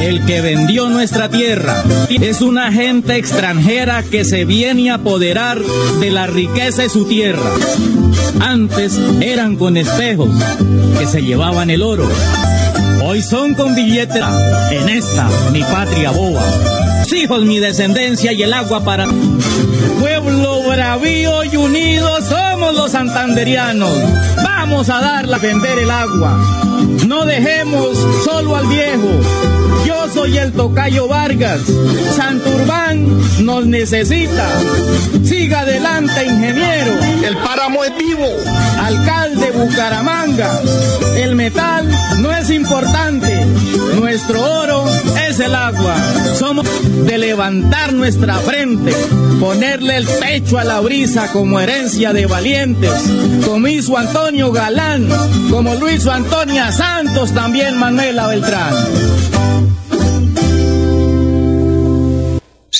el 0.00 0.24
que 0.24 0.40
vendió 0.40 0.88
nuestra 0.88 1.28
tierra, 1.28 1.82
es 2.08 2.40
una 2.40 2.70
gente 2.70 3.16
extranjera 3.16 4.04
que 4.04 4.24
se 4.24 4.44
viene 4.44 4.92
a 4.92 4.94
apoderar 4.94 5.58
de 5.58 6.10
la 6.10 6.28
riqueza 6.28 6.82
de 6.82 6.88
su 6.88 7.06
tierra. 7.06 7.50
Antes 8.40 8.96
eran 9.20 9.56
con 9.56 9.76
espejos 9.76 10.30
que 10.96 11.06
se 11.06 11.22
llevaban 11.22 11.70
el 11.70 11.82
oro. 11.82 12.08
Hoy 13.02 13.22
son 13.22 13.54
con 13.54 13.74
billetera 13.74 14.30
en 14.70 14.88
esta 14.88 15.28
mi 15.52 15.62
patria 15.62 16.10
boba. 16.10 16.42
Hijos, 17.10 17.42
mi 17.44 17.58
descendencia 17.58 18.32
y 18.32 18.42
el 18.42 18.52
agua 18.52 18.84
para. 18.84 19.06
Pueblo 19.98 20.62
bravío 20.62 21.42
y 21.42 21.56
unido 21.56 22.08
somos 22.22 22.74
los 22.74 22.92
santanderianos. 22.92 23.90
Vamos 24.44 24.88
a 24.88 25.00
darle 25.00 25.34
a 25.34 25.38
vender 25.38 25.78
el 25.78 25.90
agua. 25.90 26.38
No 27.06 27.24
dejemos 27.24 27.98
solo 28.24 28.56
al 28.56 28.66
viejo. 28.66 29.57
Yo 29.86 30.08
soy 30.12 30.38
el 30.38 30.52
tocayo 30.52 31.08
Vargas. 31.08 31.60
Santurbán 32.16 33.06
nos 33.44 33.66
necesita. 33.66 34.48
Siga 35.24 35.60
adelante, 35.60 36.24
ingeniero. 36.24 36.92
El 37.24 37.36
páramo 37.38 37.84
es 37.84 37.96
vivo. 37.96 38.26
Alcalde 38.82 39.50
Bucaramanga. 39.52 40.60
El 41.16 41.34
metal 41.34 41.88
no 42.20 42.32
es 42.32 42.50
importante. 42.50 43.44
Nuestro 43.98 44.42
oro 44.42 44.84
es 45.28 45.40
el 45.40 45.54
agua. 45.54 45.96
Somos 46.38 46.66
de 47.06 47.18
levantar 47.18 47.92
nuestra 47.92 48.34
frente, 48.36 48.92
ponerle 49.40 49.96
el 49.96 50.06
pecho 50.06 50.58
a 50.58 50.64
la 50.64 50.80
brisa 50.80 51.32
como 51.32 51.58
herencia 51.60 52.12
de 52.12 52.26
valientes, 52.26 52.92
como 53.44 53.66
hizo 53.66 53.96
Antonio 53.96 54.52
Galán, 54.52 55.08
como 55.50 55.74
hizo 55.88 56.12
Antonia 56.12 56.70
Santos, 56.72 57.32
también 57.32 57.76
Manuela 57.78 58.28
Beltrán. 58.28 58.74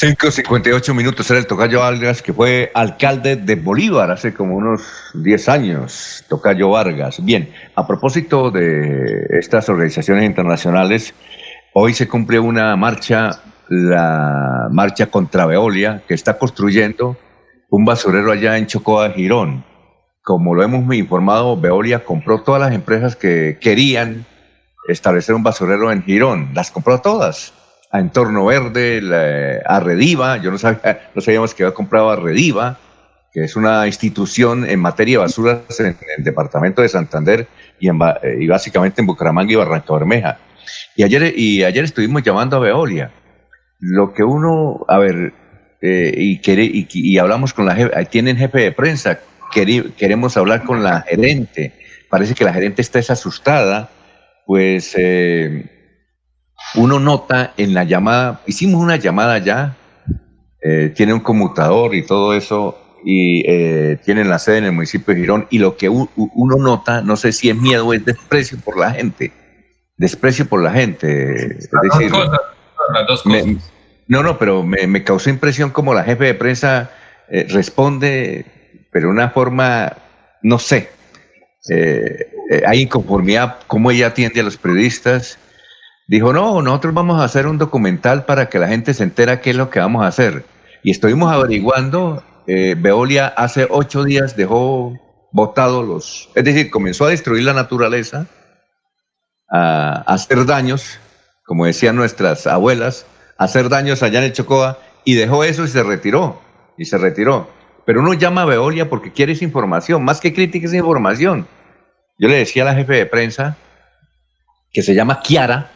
5.58 0.00 0.94
minutos 0.94 1.28
era 1.28 1.40
el 1.40 1.48
Tocayo 1.48 1.80
Vargas, 1.80 2.22
que 2.22 2.32
fue 2.32 2.70
alcalde 2.72 3.34
de 3.34 3.56
Bolívar 3.56 4.12
hace 4.12 4.32
como 4.32 4.54
unos 4.54 4.80
10 5.14 5.48
años, 5.48 6.24
Tocayo 6.28 6.70
Vargas. 6.70 7.24
Bien, 7.24 7.52
a 7.74 7.84
propósito 7.84 8.52
de 8.52 9.26
estas 9.40 9.68
organizaciones 9.68 10.24
internacionales, 10.24 11.14
hoy 11.74 11.94
se 11.94 12.06
cumple 12.06 12.38
una 12.38 12.76
marcha, 12.76 13.40
la 13.70 14.68
marcha 14.70 15.08
contra 15.08 15.46
Veolia, 15.46 16.04
que 16.06 16.14
está 16.14 16.38
construyendo 16.38 17.18
un 17.68 17.84
basurero 17.84 18.30
allá 18.30 18.56
en 18.56 18.68
Chocoa, 18.68 19.10
Girón. 19.10 19.64
Como 20.22 20.54
lo 20.54 20.62
hemos 20.62 20.94
informado, 20.94 21.60
Veolia 21.60 22.04
compró 22.04 22.42
todas 22.42 22.60
las 22.60 22.72
empresas 22.72 23.16
que 23.16 23.58
querían 23.60 24.26
establecer 24.86 25.34
un 25.34 25.42
basurero 25.42 25.90
en 25.90 26.04
Girón, 26.04 26.50
las 26.54 26.70
compró 26.70 27.00
todas 27.00 27.57
a 27.90 28.00
Entorno 28.00 28.46
Verde, 28.46 29.62
a 29.64 29.80
Rediva, 29.80 30.36
yo 30.38 30.50
no, 30.50 30.58
sabía, 30.58 31.10
no 31.14 31.20
sabíamos 31.20 31.54
que 31.54 31.64
había 31.64 31.74
comprado 31.74 32.10
a 32.10 32.16
Rediva, 32.16 32.78
que 33.32 33.44
es 33.44 33.56
una 33.56 33.86
institución 33.86 34.68
en 34.68 34.80
materia 34.80 35.18
de 35.18 35.24
basuras 35.24 35.80
en, 35.80 35.96
el 36.16 36.24
departamento 36.24 36.82
de 36.82 36.88
Santander 36.88 37.46
y, 37.78 37.88
y 37.88 38.46
básicamente 38.46 39.00
en 39.00 39.06
Bucaramanga 39.06 39.52
y 39.52 39.56
Barranca 39.56 39.94
Bermeja. 39.94 40.38
Y 40.96 41.02
ayer, 41.02 41.32
y 41.36 41.64
ayer 41.64 41.84
estuvimos 41.84 42.22
llamando 42.22 42.56
a 42.56 42.60
Veolia. 42.60 43.10
Lo 43.80 44.12
que 44.12 44.24
uno, 44.24 44.84
a 44.88 44.98
ver, 44.98 45.32
eh, 45.80 46.40
y, 46.42 47.18
hablamos 47.18 47.54
con 47.54 47.66
la 47.66 47.74
jefe, 47.74 48.04
tienen 48.06 48.36
jefe 48.36 48.60
de 48.60 48.72
prensa, 48.72 49.20
queremos 49.52 50.36
hablar 50.36 50.64
con 50.64 50.82
la 50.82 51.02
gerente. 51.02 51.74
Parece 52.10 52.34
que 52.34 52.44
la 52.44 52.52
gerente 52.52 52.82
está 52.82 52.98
asustada, 52.98 53.90
pues 54.46 54.94
eh, 54.96 55.77
uno 56.74 57.00
nota 57.00 57.54
en 57.56 57.74
la 57.74 57.84
llamada, 57.84 58.40
hicimos 58.46 58.82
una 58.82 58.96
llamada 58.96 59.38
ya, 59.38 59.76
eh, 60.62 60.92
tiene 60.94 61.14
un 61.14 61.20
conmutador 61.20 61.94
y 61.94 62.04
todo 62.04 62.34
eso, 62.34 62.78
y 63.04 63.42
eh, 63.46 63.98
tienen 64.04 64.28
la 64.28 64.38
sede 64.38 64.58
en 64.58 64.64
el 64.64 64.72
municipio 64.72 65.14
de 65.14 65.20
Girón, 65.20 65.46
y 65.50 65.58
lo 65.58 65.76
que 65.76 65.88
uno 65.88 66.56
nota, 66.56 67.00
no 67.00 67.16
sé 67.16 67.32
si 67.32 67.48
es 67.48 67.56
miedo 67.56 67.86
o 67.86 67.94
es 67.94 68.04
desprecio 68.04 68.58
por 68.58 68.76
la 68.76 68.90
gente, 68.90 69.32
desprecio 69.96 70.46
por 70.46 70.62
la 70.62 70.72
gente. 70.72 71.58
Es 71.58 71.70
decir, 71.70 72.12
no, 74.08 74.22
no, 74.22 74.38
pero 74.38 74.62
me, 74.62 75.04
causó 75.04 75.30
impresión 75.30 75.70
como 75.70 75.94
la 75.94 76.02
jefe 76.02 76.24
de 76.24 76.34
prensa 76.34 76.90
eh, 77.28 77.46
responde, 77.48 78.44
pero 78.90 79.08
de 79.08 79.12
una 79.12 79.30
forma, 79.30 79.92
no 80.42 80.58
sé, 80.58 80.90
hay 82.66 82.80
inconformidad, 82.80 83.58
cómo 83.66 83.90
ella 83.90 84.08
atiende 84.08 84.40
a 84.40 84.44
los 84.44 84.56
periodistas, 84.56 85.38
dijo, 86.08 86.32
no, 86.32 86.62
nosotros 86.62 86.94
vamos 86.94 87.20
a 87.20 87.24
hacer 87.24 87.46
un 87.46 87.58
documental 87.58 88.24
para 88.24 88.48
que 88.48 88.58
la 88.58 88.66
gente 88.66 88.94
se 88.94 89.04
entera 89.04 89.40
qué 89.40 89.50
es 89.50 89.56
lo 89.56 89.70
que 89.70 89.78
vamos 89.78 90.02
a 90.02 90.08
hacer. 90.08 90.44
Y 90.82 90.90
estuvimos 90.90 91.32
averiguando, 91.32 92.24
eh, 92.46 92.74
Veolia 92.76 93.28
hace 93.28 93.68
ocho 93.70 94.02
días 94.02 94.34
dejó 94.34 94.98
botados 95.30 95.86
los, 95.86 96.30
es 96.34 96.44
decir, 96.44 96.70
comenzó 96.70 97.04
a 97.04 97.10
destruir 97.10 97.44
la 97.44 97.52
naturaleza, 97.52 98.26
a, 99.50 100.02
hacer 100.06 100.46
daños, 100.46 100.98
como 101.44 101.66
decían 101.66 101.94
nuestras 101.94 102.46
abuelas, 102.46 103.06
a 103.36 103.44
hacer 103.44 103.68
daños 103.68 104.02
allá 104.02 104.18
en 104.20 104.24
el 104.24 104.32
Chocoa, 104.32 104.78
y 105.04 105.14
dejó 105.14 105.44
eso 105.44 105.64
y 105.64 105.68
se 105.68 105.82
retiró, 105.82 106.40
y 106.78 106.86
se 106.86 106.96
retiró. 106.96 107.50
Pero 107.84 108.00
uno 108.00 108.14
llama 108.14 108.42
a 108.42 108.46
Veolia 108.46 108.88
porque 108.88 109.12
quiere 109.12 109.32
esa 109.32 109.44
información, 109.44 110.04
más 110.04 110.20
que 110.20 110.32
crítica 110.32 110.66
es 110.66 110.74
información. 110.74 111.46
Yo 112.18 112.28
le 112.28 112.36
decía 112.36 112.62
a 112.62 112.66
la 112.66 112.74
jefe 112.74 112.94
de 112.94 113.06
prensa, 113.06 113.56
que 114.72 114.82
se 114.82 114.94
llama 114.94 115.20
Kiara, 115.20 115.70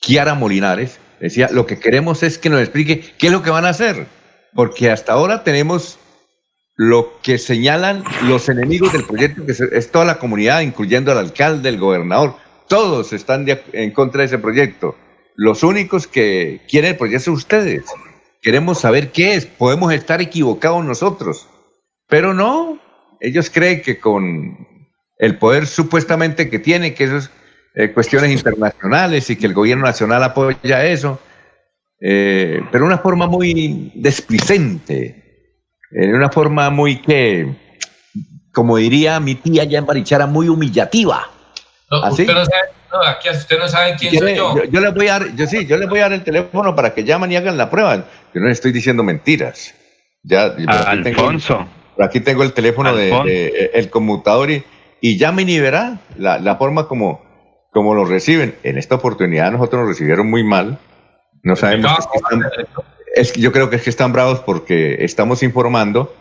Kiara 0.00 0.34
Molinares, 0.34 0.98
decía, 1.20 1.48
lo 1.50 1.66
que 1.66 1.78
queremos 1.78 2.22
es 2.22 2.38
que 2.38 2.50
nos 2.50 2.60
explique 2.60 3.04
qué 3.18 3.26
es 3.28 3.32
lo 3.32 3.42
que 3.42 3.50
van 3.50 3.64
a 3.64 3.70
hacer, 3.70 4.06
porque 4.54 4.90
hasta 4.90 5.12
ahora 5.12 5.44
tenemos 5.44 5.98
lo 6.76 7.20
que 7.22 7.38
señalan 7.38 8.04
los 8.22 8.48
enemigos 8.48 8.92
del 8.92 9.04
proyecto, 9.04 9.44
que 9.44 9.52
es 9.52 9.90
toda 9.90 10.04
la 10.04 10.18
comunidad, 10.18 10.60
incluyendo 10.60 11.10
al 11.10 11.18
alcalde, 11.18 11.68
el 11.68 11.78
gobernador, 11.78 12.36
todos 12.68 13.12
están 13.12 13.46
en 13.72 13.90
contra 13.90 14.20
de 14.20 14.26
ese 14.26 14.38
proyecto. 14.38 14.94
Los 15.34 15.62
únicos 15.62 16.06
que 16.06 16.60
quieren 16.68 16.92
el 16.92 16.96
proyecto 16.96 17.24
son 17.24 17.34
ustedes. 17.34 17.84
Queremos 18.42 18.80
saber 18.80 19.10
qué 19.10 19.34
es, 19.34 19.46
podemos 19.46 19.92
estar 19.92 20.20
equivocados 20.20 20.84
nosotros, 20.84 21.48
pero 22.06 22.32
no, 22.32 22.78
ellos 23.20 23.50
creen 23.50 23.82
que 23.82 23.98
con 23.98 24.56
el 25.18 25.38
poder 25.38 25.66
supuestamente 25.66 26.48
que 26.48 26.60
tienen, 26.60 26.94
que 26.94 27.04
eso 27.04 27.16
es 27.16 27.30
eh, 27.78 27.92
cuestiones 27.92 28.32
internacionales 28.32 29.30
y 29.30 29.36
que 29.36 29.46
el 29.46 29.54
gobierno 29.54 29.84
nacional 29.84 30.24
apoya 30.24 30.84
eso, 30.84 31.20
eh, 32.00 32.60
pero 32.72 32.82
de 32.82 32.88
una 32.88 32.98
forma 32.98 33.28
muy 33.28 33.92
desplicente, 33.94 35.54
de 35.88 36.12
una 36.12 36.28
forma 36.28 36.70
muy 36.70 37.00
que, 37.00 37.54
como 38.52 38.78
diría 38.78 39.20
mi 39.20 39.36
tía 39.36 39.62
ya 39.62 39.78
en 39.78 39.86
Barichara, 39.86 40.26
muy 40.26 40.48
humillativa. 40.48 41.30
Usted 42.10 42.26
no 42.26 42.44
sabe, 42.44 42.62
no, 42.92 43.02
aquí 43.04 43.28
usted 43.30 43.58
no 43.60 43.68
sabe 43.68 43.94
quién 43.96 44.18
soy 44.18 44.34
yo. 44.34 44.64
yo. 44.64 44.80
les 44.80 44.92
voy 44.92 45.06
a 45.06 45.20
dar, 45.20 45.36
yo 45.36 45.46
sí, 45.46 45.64
yo 45.64 45.76
les 45.76 45.88
voy 45.88 46.00
a 46.00 46.02
dar 46.02 46.14
el 46.14 46.24
teléfono 46.24 46.74
para 46.74 46.92
que 46.92 47.04
llamen 47.04 47.30
y 47.30 47.36
hagan 47.36 47.56
la 47.56 47.70
prueba. 47.70 47.94
Yo 48.34 48.40
no 48.40 48.48
les 48.48 48.58
estoy 48.58 48.72
diciendo 48.72 49.04
mentiras. 49.04 49.72
Ya, 50.24 50.52
Alfonso. 50.66 51.58
Tengo, 51.58 52.04
aquí 52.04 52.18
tengo 52.18 52.42
el 52.42 52.52
teléfono 52.52 52.96
de, 52.96 53.70
el 53.72 53.88
conmutador 53.88 54.50
y, 54.50 54.64
y 55.00 55.16
llamen 55.16 55.48
y 55.48 55.60
verá 55.60 56.00
la, 56.16 56.40
la 56.40 56.56
forma 56.56 56.88
como, 56.88 57.27
como 57.72 57.94
lo 57.94 58.04
reciben. 58.04 58.56
En 58.62 58.76
esta 58.78 58.94
oportunidad 58.96 59.52
nosotros 59.52 59.80
nos 59.80 59.88
recibieron 59.90 60.28
muy 60.28 60.42
mal. 60.44 60.78
No 61.42 61.56
sabemos. 61.56 61.90
Es 63.14 63.32
que 63.32 63.40
yo 63.40 63.52
creo 63.52 63.70
que 63.70 63.76
es 63.76 63.82
que 63.82 63.90
están 63.90 64.12
bravos 64.12 64.40
porque 64.40 65.04
estamos 65.04 65.42
informando, 65.42 66.14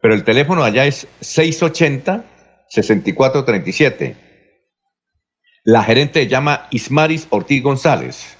pero 0.00 0.14
el 0.14 0.24
teléfono 0.24 0.64
allá 0.64 0.86
es 0.86 1.06
680-6437. 1.20 4.16
La 5.64 5.84
gerente 5.84 6.26
llama 6.26 6.66
Ismaris 6.70 7.28
Ortiz 7.30 7.62
González. 7.62 8.36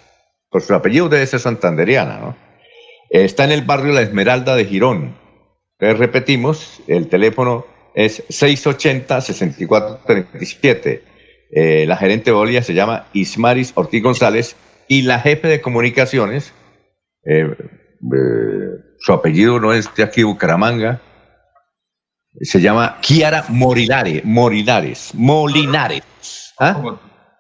Por 0.51 0.63
su 0.63 0.75
apellido 0.75 1.09
debe 1.09 1.25
ser 1.27 1.39
santanderiana, 1.41 2.19
¿no? 2.19 2.37
Está 3.09 3.45
en 3.45 3.53
el 3.53 3.63
barrio 3.63 3.93
La 3.93 4.03
Esmeralda 4.03 4.57
de 4.57 4.65
Girón. 4.65 5.17
Entonces 5.79 5.99
repetimos, 5.99 6.83
el 6.89 7.07
teléfono 7.09 7.65
es 7.95 8.27
680-6437. 8.29 11.03
Eh, 11.55 11.85
la 11.87 11.97
gerente 11.97 12.31
de 12.31 12.37
Bolivia 12.37 12.63
se 12.63 12.75
llama 12.75 13.07
Ismaris 13.13 13.73
Ortiz 13.75 14.03
González 14.03 14.57
y 14.89 15.03
la 15.03 15.21
jefe 15.21 15.49
de 15.49 15.61
comunicaciones, 15.61 16.55
eh, 17.25 17.47
eh, 17.47 18.69
su 18.99 19.13
apellido 19.13 19.61
no 19.61 19.73
es 19.73 19.95
de 19.95 20.03
aquí 20.03 20.23
Bucaramanga, 20.23 21.01
se 22.41 22.61
llama 22.61 22.99
Kiara 23.03 23.45
Morilare, 23.51 24.23
Morilares, 24.25 25.15
Molinares. 25.15 26.03
¿Ah? 26.59 26.81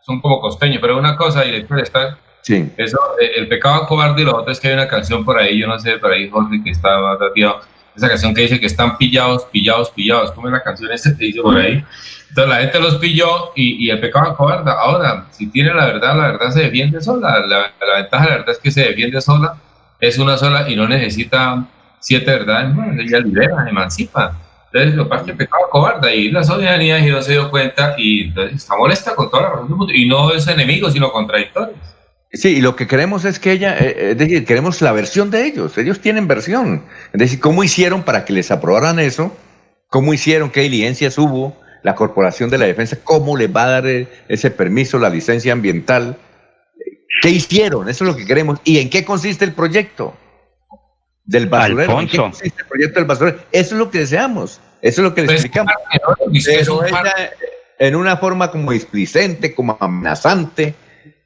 son 0.05 0.21
como 0.21 0.41
costeños, 0.41 0.79
pero 0.81 0.99
una 0.99 1.17
cosa, 1.17 1.43
director, 1.43 1.81
está, 1.81 2.19
Sí. 2.43 2.69
Eso, 2.77 2.99
eh, 3.21 3.33
el 3.37 3.49
pecado 3.49 3.87
cobarde 3.87 4.23
y 4.23 4.25
lo 4.25 4.37
otro 4.37 4.53
es 4.53 4.59
que 4.59 4.69
hay 4.69 4.75
una 4.75 4.89
canción 4.89 5.25
por 5.25 5.39
ahí, 5.39 5.59
yo 5.59 5.69
no 5.69 5.79
sé, 5.79 5.99
por 5.99 6.13
ahí 6.13 6.29
Jorge 6.29 6.61
que 6.63 6.71
está 6.71 6.89
tratado, 7.17 7.61
esa 7.95 8.09
canción 8.09 8.35
que 8.35 8.43
dice 8.43 8.61
que 8.61 8.67
están 8.67 8.97
pillados, 8.97 9.45
pillados, 9.47 9.91
pillados. 9.91 10.33
¿Cómo 10.33 10.49
es 10.49 10.53
la 10.53 10.63
canción 10.63 10.91
esa 10.93 11.17
que 11.17 11.27
dice 11.27 11.41
por 11.43 11.57
ahí? 11.57 11.85
Entonces 12.29 12.49
la 12.49 12.61
gente 12.61 12.81
los 12.81 12.97
pilló 12.97 13.53
y, 13.55 13.87
y 13.87 13.91
el 13.91 14.01
pecado 14.01 14.35
cobarde. 14.37 14.71
Ahora, 14.71 15.27
si 15.31 15.49
tiene 15.49 15.75
la 15.75 15.87
verdad, 15.87 16.17
la 16.17 16.33
verdad 16.33 16.51
se 16.51 16.63
defiende 16.63 17.01
sola. 17.01 17.41
La, 17.41 17.73
la 17.87 17.97
ventaja 17.97 18.25
la 18.25 18.31
verdad 18.37 18.51
es 18.51 18.59
que 18.59 18.71
se 18.71 18.83
defiende 18.83 19.21
sola, 19.21 19.55
es 20.01 20.19
una 20.19 20.39
sola 20.39 20.69
y 20.69 20.75
no 20.75 20.89
necesita 20.89 21.65
siete 22.01 22.31
verdades 22.31 22.75
más. 22.75 22.97
Ella 22.99 23.19
libera, 23.19 23.67
emancipa. 23.69 24.35
Entonces, 24.73 24.95
lo 24.95 25.07
pasa 25.07 25.27
que 25.27 25.33
el 25.33 25.37
pecado 25.37 25.65
cobarde 25.71 26.17
y 26.17 26.31
la 26.31 26.43
solidaridad 26.43 26.99
y 26.99 27.11
no 27.11 27.21
se 27.21 27.33
dio 27.33 27.51
cuenta 27.51 27.95
y 27.99 28.29
entonces 28.29 28.57
está 28.57 28.77
molesta 28.77 29.15
con 29.15 29.31
toda 29.31 29.43
la 29.43 29.49
razón 29.51 29.87
y 29.93 30.07
no 30.07 30.33
es 30.33 30.49
enemigo, 30.49 30.91
sino 30.91 31.13
contradictorio. 31.13 31.75
Sí, 32.33 32.57
y 32.57 32.61
lo 32.63 32.77
que 32.77 32.87
queremos 32.87 33.27
es 33.27 33.39
que 33.39 33.53
ella, 33.53 33.77
eh, 33.77 33.95
eh, 33.97 34.11
es 34.13 34.19
decir, 34.19 34.47
queremos 34.47 34.81
la 34.81 34.93
versión 34.93 35.31
de 35.31 35.45
ellos. 35.45 35.77
Ellos 35.77 36.01
tienen 36.01 36.29
versión. 36.29 36.85
Es 37.13 37.21
decir, 37.21 37.41
¿cómo 37.41 37.63
hicieron 37.63 38.05
para 38.05 38.25
que 38.25 38.33
les 38.33 38.51
aprobaran 38.51 38.99
eso? 38.99 39.37
¿Cómo 39.89 40.15
hicieron? 40.15 40.51
¿Qué 40.51 40.63
diligencias 40.63 41.19
hubo? 41.19 41.57
La 41.83 41.95
Corporación 41.95 42.49
de 42.49 42.59
la 42.59 42.67
Defensa, 42.67 42.97
¿cómo 43.03 43.37
les 43.37 43.55
va 43.55 43.65
a 43.65 43.71
dar 43.71 43.87
eh, 43.87 44.07
ese 44.29 44.51
permiso, 44.51 44.99
la 44.99 45.11
licencia 45.11 45.53
ambiental? 45.53 46.17
¿Qué 47.21 47.29
hicieron? 47.29 47.89
Eso 47.89 48.05
es 48.05 48.11
lo 48.11 48.17
que 48.17 48.25
queremos. 48.25 48.61
¿Y 48.65 48.79
en 48.79 48.89
qué 48.89 49.05
consiste 49.05 49.45
el 49.45 49.53
proyecto 49.53 50.17
del 51.25 51.49
basurero? 51.49 52.01
¿En 52.01 52.09
qué 52.09 52.17
consiste 52.17 52.63
el 52.63 52.69
proyecto 52.69 53.01
del 53.01 53.05
basurero? 53.05 53.39
Eso 53.51 53.75
es 53.75 53.79
lo 53.79 53.91
que 53.91 53.99
deseamos. 53.99 54.61
Eso 54.81 55.03
es 55.03 55.05
lo 55.05 55.15
que 55.15 55.23
les 55.23 55.31
pues, 55.31 55.45
explicamos. 55.45 55.73
Pero 56.45 56.85
ella, 56.85 57.31
en 57.79 57.95
una 57.95 58.17
forma 58.17 58.51
como 58.51 58.73
displicente, 58.73 59.55
como 59.55 59.77
amenazante, 59.81 60.75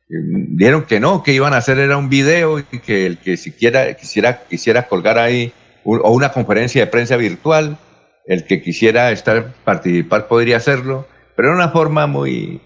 Dijeron 0.08 0.84
que 0.84 1.00
no, 1.00 1.22
que 1.22 1.32
iban 1.32 1.52
a 1.52 1.56
hacer 1.56 1.78
era 1.78 1.96
un 1.96 2.08
video 2.08 2.60
y 2.60 2.64
que 2.64 3.06
el 3.06 3.18
que 3.18 3.36
siquiera 3.36 3.94
quisiera, 3.94 4.42
quisiera 4.48 4.86
colgar 4.86 5.18
ahí 5.18 5.52
o 5.84 6.10
una 6.10 6.30
conferencia 6.30 6.84
de 6.84 6.90
prensa 6.90 7.16
virtual, 7.16 7.78
el 8.26 8.44
que 8.44 8.62
quisiera 8.62 9.10
estar 9.10 9.52
participar 9.64 10.26
podría 10.28 10.56
hacerlo, 10.56 11.06
pero 11.34 11.48
de 11.48 11.54
una 11.54 11.68
forma 11.70 12.06
muy 12.06 12.60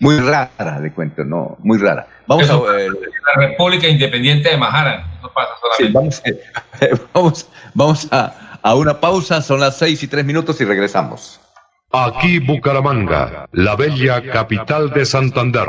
muy 0.00 0.20
rara, 0.20 0.80
de 0.80 0.92
cuento, 0.92 1.24
no, 1.24 1.56
muy 1.60 1.78
rara. 1.78 2.06
Vamos 2.26 2.48
a 2.48 2.60
ver. 2.60 2.90
La 2.92 3.48
República 3.48 3.88
Independiente 3.88 4.50
de 4.50 4.56
Mahara, 4.56 5.06
no 5.22 5.30
pasa 5.32 5.50
solamente. 5.60 6.40
vamos, 7.12 7.48
vamos, 7.74 8.08
a, 8.12 8.58
a 8.62 8.74
una 8.74 9.00
pausa, 9.00 9.42
son 9.42 9.60
las 9.60 9.76
seis 9.76 10.02
y 10.02 10.08
tres 10.08 10.24
minutos 10.24 10.60
y 10.60 10.64
regresamos. 10.64 11.40
Aquí 11.90 12.38
Bucaramanga, 12.38 13.48
la 13.52 13.74
bella 13.74 14.22
capital 14.30 14.90
de 14.90 15.04
Santander. 15.04 15.68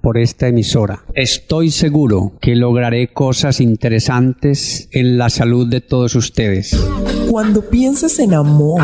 por 0.00 0.18
esta 0.18 0.48
emisora. 0.48 1.04
Estoy 1.14 1.70
seguro 1.70 2.32
que 2.40 2.54
lograré 2.54 3.08
cosas 3.08 3.60
interesantes 3.60 4.88
en 4.92 5.18
la 5.18 5.30
salud 5.30 5.66
de 5.68 5.80
todos 5.80 6.14
ustedes. 6.14 6.76
Cuando 7.30 7.62
pienses 7.62 8.18
en 8.18 8.34
amor, 8.34 8.82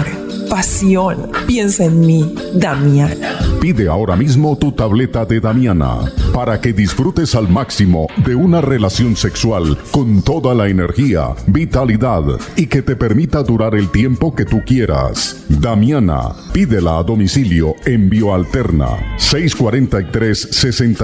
pasión, 0.50 1.30
piensa 1.46 1.84
en 1.84 2.00
mí, 2.00 2.34
Damiana. 2.54 3.38
Pide 3.60 3.88
ahora 3.88 4.16
mismo 4.16 4.58
tu 4.58 4.72
tableta 4.72 5.24
de 5.24 5.40
Damiana 5.40 6.12
para 6.34 6.60
que 6.60 6.74
disfrutes 6.74 7.34
al 7.34 7.48
máximo 7.48 8.08
de 8.26 8.34
una 8.34 8.60
relación 8.60 9.16
sexual 9.16 9.78
con 9.90 10.20
toda 10.20 10.54
la 10.54 10.68
energía, 10.68 11.28
vitalidad 11.46 12.24
y 12.56 12.66
que 12.66 12.82
te 12.82 12.96
permita 12.96 13.42
durar 13.42 13.74
el 13.74 13.90
tiempo 13.90 14.34
que 14.34 14.44
tú 14.44 14.62
quieras. 14.66 15.44
Damiana, 15.48 16.32
pídela 16.52 16.98
a 16.98 17.02
domicilio 17.02 17.74
en 17.86 18.10
Bioalterna 18.10 19.16
643 19.16 20.48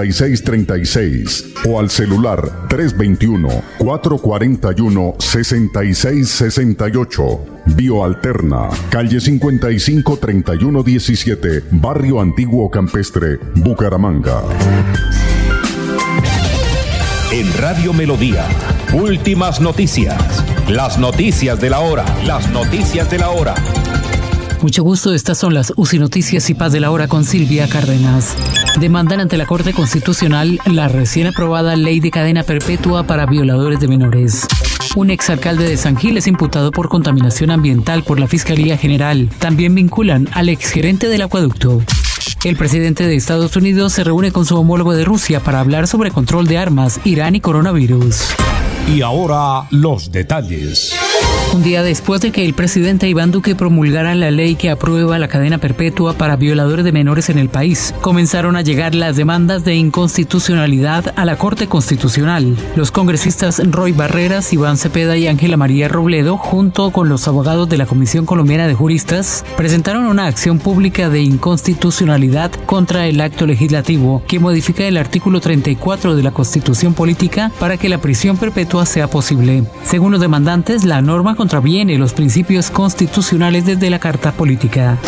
6636 0.00 1.52
o 1.68 1.78
al 1.78 1.90
celular 1.90 2.66
321 2.68 3.48
441 3.78 5.14
6668. 5.18 7.40
Bioalterna, 7.66 8.70
calle 8.88 9.20
55 9.20 10.16
31 10.16 10.82
17, 10.82 11.64
Barrio 11.72 12.20
Antiguo 12.20 12.70
Campestre, 12.70 13.38
Bucaramanga. 13.56 14.42
En 17.32 17.52
Radio 17.58 17.92
Melodía, 17.92 18.46
últimas 18.92 19.60
noticias. 19.60 20.44
Las 20.68 20.98
noticias 20.98 21.60
de 21.60 21.70
la 21.70 21.80
hora, 21.80 22.04
las 22.24 22.48
noticias 22.50 23.10
de 23.10 23.18
la 23.18 23.30
hora. 23.30 23.54
Mucho 24.62 24.82
gusto, 24.82 25.14
estas 25.14 25.38
son 25.38 25.54
las 25.54 25.72
UCI 25.76 25.98
Noticias 25.98 26.50
y 26.50 26.54
Paz 26.54 26.72
de 26.72 26.80
la 26.80 26.90
Hora 26.90 27.08
con 27.08 27.24
Silvia 27.24 27.66
Cárdenas. 27.66 28.36
Demandan 28.78 29.20
ante 29.20 29.38
la 29.38 29.46
Corte 29.46 29.72
Constitucional 29.72 30.60
la 30.66 30.86
recién 30.88 31.26
aprobada 31.26 31.76
ley 31.76 32.00
de 32.00 32.10
cadena 32.10 32.42
perpetua 32.42 33.04
para 33.04 33.24
violadores 33.24 33.80
de 33.80 33.88
menores. 33.88 34.46
Un 34.96 35.10
exalcalde 35.10 35.66
de 35.66 35.78
San 35.78 35.96
Gil 35.96 36.18
es 36.18 36.26
imputado 36.26 36.72
por 36.72 36.90
contaminación 36.90 37.50
ambiental 37.50 38.02
por 38.02 38.20
la 38.20 38.26
Fiscalía 38.26 38.76
General. 38.76 39.30
También 39.38 39.74
vinculan 39.74 40.28
al 40.32 40.50
exgerente 40.50 41.08
del 41.08 41.22
acueducto. 41.22 41.82
El 42.44 42.56
presidente 42.56 43.06
de 43.06 43.16
Estados 43.16 43.56
Unidos 43.56 43.94
se 43.94 44.04
reúne 44.04 44.30
con 44.30 44.44
su 44.44 44.56
homólogo 44.58 44.92
de 44.92 45.04
Rusia 45.04 45.40
para 45.40 45.60
hablar 45.60 45.86
sobre 45.88 46.10
control 46.10 46.46
de 46.46 46.58
armas, 46.58 47.00
Irán 47.04 47.34
y 47.34 47.40
coronavirus. 47.40 48.24
Y 48.94 49.00
ahora 49.00 49.66
los 49.70 50.12
detalles. 50.12 50.94
Un 51.52 51.64
día 51.64 51.82
después 51.82 52.20
de 52.20 52.30
que 52.30 52.44
el 52.44 52.54
presidente 52.54 53.08
Iván 53.08 53.32
Duque 53.32 53.56
promulgara 53.56 54.14
la 54.14 54.30
ley 54.30 54.54
que 54.54 54.70
aprueba 54.70 55.18
la 55.18 55.26
cadena 55.26 55.58
perpetua 55.58 56.12
para 56.12 56.36
violadores 56.36 56.84
de 56.84 56.92
menores 56.92 57.28
en 57.28 57.38
el 57.38 57.48
país, 57.48 57.92
comenzaron 58.00 58.54
a 58.54 58.62
llegar 58.62 58.94
las 58.94 59.16
demandas 59.16 59.64
de 59.64 59.74
inconstitucionalidad 59.74 61.12
a 61.16 61.24
la 61.24 61.36
Corte 61.36 61.66
Constitucional. 61.66 62.56
Los 62.76 62.92
congresistas 62.92 63.60
Roy 63.68 63.90
Barreras, 63.90 64.52
Iván 64.52 64.76
Cepeda 64.76 65.16
y 65.16 65.26
Ángela 65.26 65.56
María 65.56 65.88
Robledo, 65.88 66.36
junto 66.36 66.92
con 66.92 67.08
los 67.08 67.26
abogados 67.26 67.68
de 67.68 67.78
la 67.78 67.86
Comisión 67.86 68.26
Colombiana 68.26 68.68
de 68.68 68.74
Juristas, 68.74 69.44
presentaron 69.56 70.04
una 70.04 70.26
acción 70.26 70.60
pública 70.60 71.10
de 71.10 71.20
inconstitucionalidad 71.20 72.52
contra 72.64 73.08
el 73.08 73.20
acto 73.20 73.48
legislativo 73.48 74.22
que 74.28 74.38
modifica 74.38 74.84
el 74.84 74.96
artículo 74.96 75.40
34 75.40 76.14
de 76.14 76.22
la 76.22 76.30
Constitución 76.30 76.94
Política 76.94 77.50
para 77.58 77.76
que 77.76 77.88
la 77.88 77.98
prisión 77.98 78.36
perpetua 78.36 78.86
sea 78.86 79.10
posible. 79.10 79.64
Según 79.82 80.12
los 80.12 80.20
demandantes, 80.20 80.84
la 80.84 81.02
norma 81.02 81.34
contraviene 81.40 81.96
los 81.96 82.12
principios 82.12 82.70
constitucionales 82.70 83.64
desde 83.64 83.88
la 83.88 83.98
Carta 83.98 84.30
Política. 84.30 84.98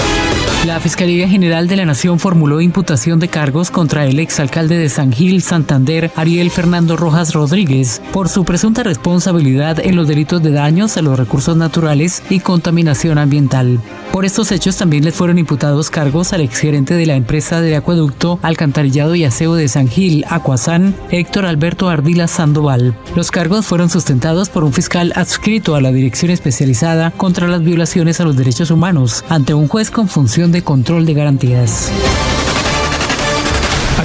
La 0.67 0.79
Fiscalía 0.79 1.29
General 1.29 1.67
de 1.67 1.75
la 1.75 1.85
Nación 1.85 2.21
formuló 2.21 2.61
imputación 2.61 3.19
de 3.19 3.27
cargos 3.27 3.73
contra 3.73 4.07
el 4.07 4.21
exalcalde 4.21 4.79
de 4.79 4.89
San 4.89 5.13
Gil, 5.13 5.43
Santander, 5.43 6.13
Ariel 6.15 6.53
Fernando 6.53 6.97
Rojas 6.97 7.35
Rodríguez, 7.35 8.01
por 8.13 8.29
su 8.29 8.45
presunta 8.45 8.85
responsabilidad 8.85 9.81
en 9.81 9.97
los 9.97 10.07
delitos 10.07 10.41
de 10.41 10.53
daños 10.53 10.97
a 10.97 11.03
los 11.03 11.19
recursos 11.19 11.57
naturales 11.57 12.23
y 12.31 12.39
contaminación 12.39 13.19
ambiental. 13.19 13.81
Por 14.13 14.25
estos 14.25 14.53
hechos 14.53 14.77
también 14.77 15.05
les 15.05 15.15
fueron 15.15 15.39
imputados 15.39 15.91
cargos 15.91 16.33
al 16.33 16.43
exgerente 16.43 16.95
de 16.95 17.07
la 17.07 17.17
empresa 17.17 17.61
de 17.61 17.75
acueducto, 17.75 18.39
alcantarillado 18.43 19.17
y 19.17 19.25
aseo 19.25 19.55
de 19.55 19.67
San 19.67 19.89
Gil, 19.89 20.25
Acuazán, 20.29 20.95
Héctor 21.11 21.45
Alberto 21.45 21.89
Ardila 21.89 22.29
Sandoval. 22.29 22.95
Los 23.17 23.33
cargos 23.33 23.67
fueron 23.67 23.91
sustentados 23.91 24.49
por 24.49 24.63
un 24.63 24.73
fiscal 24.73 25.13
adscrito 25.17 25.75
a 25.75 25.81
la 25.81 25.91
Dirección 25.91 26.31
Especializada 26.31 27.11
contra 27.11 27.49
las 27.49 27.65
Violaciones 27.65 28.21
a 28.21 28.25
los 28.25 28.37
Derechos 28.37 28.71
Humanos, 28.71 29.25
ante 29.29 29.55
un 29.55 29.67
juez 29.67 29.91
con 29.91 30.09
función 30.09 30.32
de 30.41 30.63
control 30.63 31.05
de 31.05 31.13
garantías. 31.13 31.91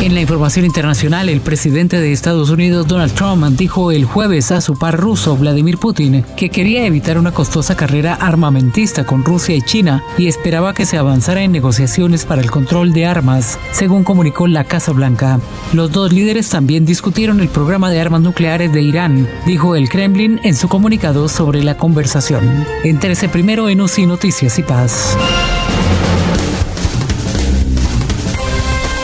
En 0.00 0.14
la 0.14 0.22
información 0.22 0.64
internacional, 0.64 1.28
el 1.28 1.42
presidente 1.42 2.00
de 2.00 2.10
Estados 2.10 2.48
Unidos, 2.48 2.86
Donald 2.86 3.12
Trump, 3.12 3.44
dijo 3.58 3.92
el 3.92 4.06
jueves 4.06 4.50
a 4.50 4.62
su 4.62 4.78
par 4.78 4.98
ruso, 4.98 5.36
Vladimir 5.36 5.76
Putin, 5.76 6.24
que 6.38 6.48
quería 6.48 6.86
evitar 6.86 7.18
una 7.18 7.32
costosa 7.32 7.76
carrera 7.76 8.14
armamentista 8.14 9.04
con 9.04 9.26
Rusia 9.26 9.54
y 9.54 9.60
China 9.60 10.02
y 10.16 10.26
esperaba 10.26 10.72
que 10.72 10.86
se 10.86 10.96
avanzara 10.96 11.42
en 11.42 11.52
negociaciones 11.52 12.24
para 12.24 12.40
el 12.40 12.50
control 12.50 12.94
de 12.94 13.04
armas, 13.04 13.58
según 13.72 14.02
comunicó 14.02 14.46
la 14.46 14.64
Casa 14.64 14.92
Blanca. 14.92 15.38
Los 15.74 15.92
dos 15.92 16.14
líderes 16.14 16.48
también 16.48 16.86
discutieron 16.86 17.40
el 17.40 17.50
programa 17.50 17.90
de 17.90 18.00
armas 18.00 18.22
nucleares 18.22 18.72
de 18.72 18.80
Irán, 18.80 19.28
dijo 19.44 19.76
el 19.76 19.90
Kremlin 19.90 20.40
en 20.44 20.56
su 20.56 20.66
comunicado 20.68 21.28
sobre 21.28 21.62
la 21.62 21.76
conversación. 21.76 22.64
Entérese 22.84 23.28
primero 23.28 23.68
en 23.68 23.82
UCI 23.82 24.06
Noticias 24.06 24.58
y 24.58 24.62
Paz. 24.62 25.14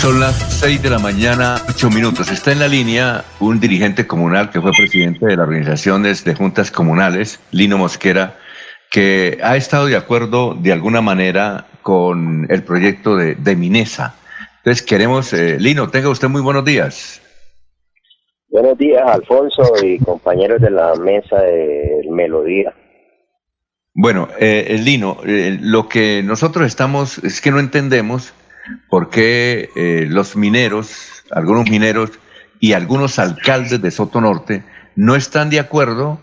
Son 0.00 0.18
las 0.18 0.34
6 0.60 0.82
de 0.82 0.88
la 0.88 0.98
mañana, 0.98 1.56
8 1.68 1.90
minutos. 1.90 2.32
Está 2.32 2.52
en 2.52 2.58
la 2.58 2.68
línea 2.68 3.22
un 3.38 3.60
dirigente 3.60 4.06
comunal 4.06 4.48
que 4.48 4.58
fue 4.58 4.70
presidente 4.72 5.26
de 5.26 5.36
las 5.36 5.46
organizaciones 5.46 6.24
de 6.24 6.34
juntas 6.34 6.70
comunales, 6.70 7.38
Lino 7.50 7.76
Mosquera, 7.76 8.38
que 8.90 9.36
ha 9.42 9.58
estado 9.58 9.88
de 9.88 9.96
acuerdo 9.96 10.54
de 10.54 10.72
alguna 10.72 11.02
manera 11.02 11.66
con 11.82 12.46
el 12.48 12.62
proyecto 12.62 13.14
de, 13.14 13.56
Minesa. 13.56 14.14
Entonces 14.60 14.82
queremos, 14.82 15.34
eh, 15.34 15.58
Lino, 15.60 15.90
tenga 15.90 16.08
usted 16.08 16.28
muy 16.28 16.40
buenos 16.40 16.64
días. 16.64 17.20
Buenos 18.48 18.78
días, 18.78 19.02
Alfonso 19.06 19.70
y 19.82 19.98
compañeros 19.98 20.62
de 20.62 20.70
la 20.70 20.94
mesa 20.94 21.42
de 21.42 22.06
Melodía. 22.10 22.74
Bueno, 23.92 24.28
eh, 24.38 24.80
Lino, 24.82 25.18
eh, 25.26 25.58
lo 25.60 25.90
que 25.90 26.22
nosotros 26.22 26.66
estamos 26.66 27.18
es 27.18 27.42
que 27.42 27.50
no 27.50 27.60
entendemos 27.60 28.32
por 28.88 29.10
qué 29.10 29.70
eh, 29.76 30.06
los 30.08 30.36
mineros, 30.36 31.24
algunos 31.30 31.68
mineros 31.68 32.10
y 32.58 32.72
algunos 32.72 33.18
alcaldes 33.18 33.80
de 33.80 33.90
Soto 33.90 34.20
Norte 34.20 34.62
no 34.96 35.16
están 35.16 35.50
de 35.50 35.60
acuerdo 35.60 36.20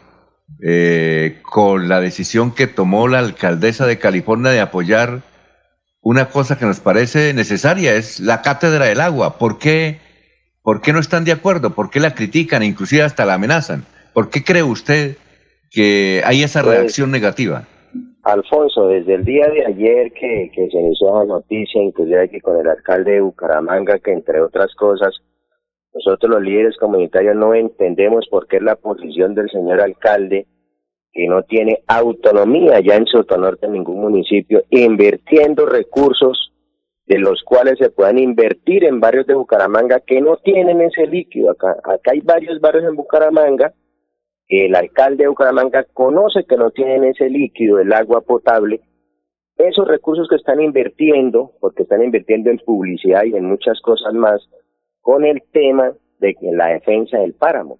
eh, 0.62 1.40
con 1.44 1.90
la 1.90 2.00
decisión 2.00 2.52
que 2.52 2.68
tomó 2.68 3.08
la 3.08 3.20
alcaldesa 3.20 3.86
de 3.86 4.00
California 4.00 4.52
de 4.52 4.60
apoyar 4.60 5.22
una 6.02 6.30
cosa 6.30 6.58
que 6.58 6.66
nos 6.66 6.80
parece 6.80 7.34
necesaria, 7.34 7.96
es 7.96 8.20
la 8.20 8.42
cátedra 8.42 8.86
del 8.86 9.02
agua. 9.02 9.38
¿Por 9.38 9.60
qué, 9.60 10.00
¿Por 10.62 10.82
qué 10.82 10.94
no 10.94 11.00
están 11.00 11.26
de 11.26 11.34
acuerdo? 11.34 11.76
¿Por 11.76 11.90
qué 11.90 12.00
la 12.00 12.16
critican, 12.16 12.64
inclusive 12.64 13.04
hasta 13.04 13.26
la 13.26 13.34
amenazan? 13.34 13.86
¿Por 14.14 14.30
qué 14.30 14.44
cree 14.44 14.64
usted 14.64 15.18
que 15.70 16.24
hay 16.26 16.44
esa 16.44 16.64
pues, 16.64 16.78
reacción 16.78 17.12
negativa? 17.12 17.68
Alfonso, 18.28 18.88
desde 18.88 19.14
el 19.14 19.24
día 19.24 19.48
de 19.48 19.66
ayer 19.66 20.12
que, 20.12 20.52
se 20.54 20.78
inició 20.78 21.18
la 21.18 21.24
noticia, 21.24 21.82
inclusive 21.82 22.24
aquí 22.24 22.42
con 22.42 22.60
el 22.60 22.68
alcalde 22.68 23.14
de 23.14 23.22
Bucaramanga, 23.22 24.00
que 24.00 24.12
entre 24.12 24.42
otras 24.42 24.76
cosas, 24.76 25.16
nosotros 25.94 26.32
los 26.32 26.42
líderes 26.42 26.76
comunitarios 26.78 27.38
no 27.38 27.54
entendemos 27.54 28.28
por 28.30 28.48
qué 28.48 28.58
es 28.58 28.64
la 28.64 28.76
posición 28.76 29.34
del 29.34 29.50
señor 29.50 29.80
alcalde, 29.80 30.46
que 31.14 31.26
no 31.26 31.44
tiene 31.44 31.84
autonomía 31.88 32.82
ya 32.82 32.96
en 32.96 33.06
Sotonorte 33.06 33.66
en 33.66 33.74
ningún 33.74 34.02
municipio, 34.02 34.62
invirtiendo 34.72 35.66
recursos 35.66 36.52
de 37.06 37.20
los 37.20 37.42
cuales 37.44 37.78
se 37.80 37.92
puedan 37.92 38.20
invertir 38.20 38.84
en 38.84 39.00
barrios 39.00 39.26
de 39.26 39.36
Bucaramanga 39.36 40.02
que 40.02 40.20
no 40.20 40.36
tienen 40.36 40.82
ese 40.82 41.08
líquido. 41.08 41.52
Acá, 41.52 41.78
acá 41.82 42.12
hay 42.12 42.20
varios 42.20 42.60
barrios 42.60 42.84
en 42.84 42.98
Bucaramanga 42.98 43.74
el 44.48 44.76
alcalde 44.76 45.24
de 45.24 45.30
Bucaramanga 45.30 45.86
conoce 45.94 46.46
que 46.46 46.56
no 46.56 46.72
tienen 46.72 47.04
ese 47.04 47.30
líquido, 47.30 47.80
el 47.80 47.92
agua 47.92 48.22
potable, 48.22 48.82
esos 49.58 49.88
recursos 49.88 50.28
que 50.30 50.36
están 50.36 50.62
invirtiendo, 50.62 51.52
porque 51.60 51.84
están 51.84 52.04
invirtiendo 52.04 52.50
en 52.50 52.60
publicidad 52.60 53.24
y 53.26 53.36
en 53.36 53.46
muchas 53.46 53.82
cosas 53.82 54.14
más, 54.14 54.42
con 55.02 55.26
el 55.26 55.42
tema 55.52 55.94
de 56.20 56.36
la 56.54 56.68
defensa 56.68 57.18
del 57.20 57.34
páramo. 57.34 57.80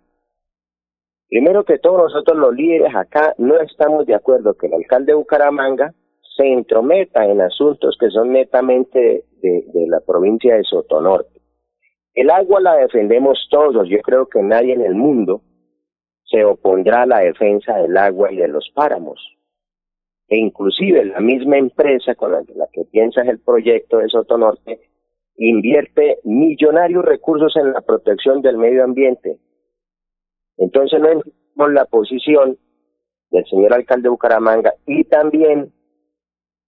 Primero 1.30 1.64
que 1.64 1.78
todo, 1.78 2.04
nosotros 2.04 2.38
los 2.38 2.56
líderes 2.56 2.96
acá 2.96 3.34
no 3.38 3.60
estamos 3.60 4.06
de 4.06 4.16
acuerdo 4.16 4.56
que 4.56 4.68
el 4.68 4.74
alcalde 4.74 5.12
de 5.12 5.18
Bucaramanga 5.18 5.94
se 6.36 6.48
entrometa 6.48 7.26
en 7.26 7.42
asuntos 7.42 7.98
que 8.00 8.10
son 8.10 8.32
netamente 8.32 9.26
de, 9.42 9.66
de 9.74 9.88
la 9.88 10.00
provincia 10.00 10.56
de 10.56 10.64
Sotonorte. 10.64 11.42
El 12.14 12.30
agua 12.30 12.62
la 12.62 12.76
defendemos 12.76 13.48
todos, 13.52 13.88
yo 13.90 14.00
creo 14.02 14.28
que 14.28 14.42
nadie 14.42 14.74
en 14.74 14.82
el 14.82 14.96
mundo 14.96 15.42
se 16.30 16.44
opondrá 16.44 17.04
a 17.04 17.08
la 17.08 17.20
defensa 17.20 17.78
del 17.78 17.98
agua 17.98 18.32
y 18.32 18.38
de 18.38 18.48
los 18.48 18.70
páramos. 18.74 19.20
E 20.28 20.38
inclusive 20.38 21.06
la 21.06 21.22
misma 21.22 21.58
empresa 21.58 22.16
con 22.16 22.34
la, 22.34 22.44
que 22.72 22.84
piensas 22.92 23.28
el 23.28 23.40
proyecto 23.40 24.00
de 24.00 24.10
Sotonorte 24.10 24.82
invierte 25.38 26.20
millonarios 26.24 27.06
recursos 27.06 27.56
en 27.56 27.72
la 27.72 27.82
protección 27.82 28.42
del 28.42 28.58
medio 28.58 28.84
ambiente. 28.84 29.38
Entonces 30.58 31.00
no 31.00 31.10
entendemos 31.10 31.72
la 31.74 31.86
posición 31.86 32.58
del 33.30 33.46
señor 33.46 33.74
alcalde 33.74 34.04
de 34.04 34.10
Bucaramanga 34.10 34.74
y 34.86 35.04
también, 35.06 35.72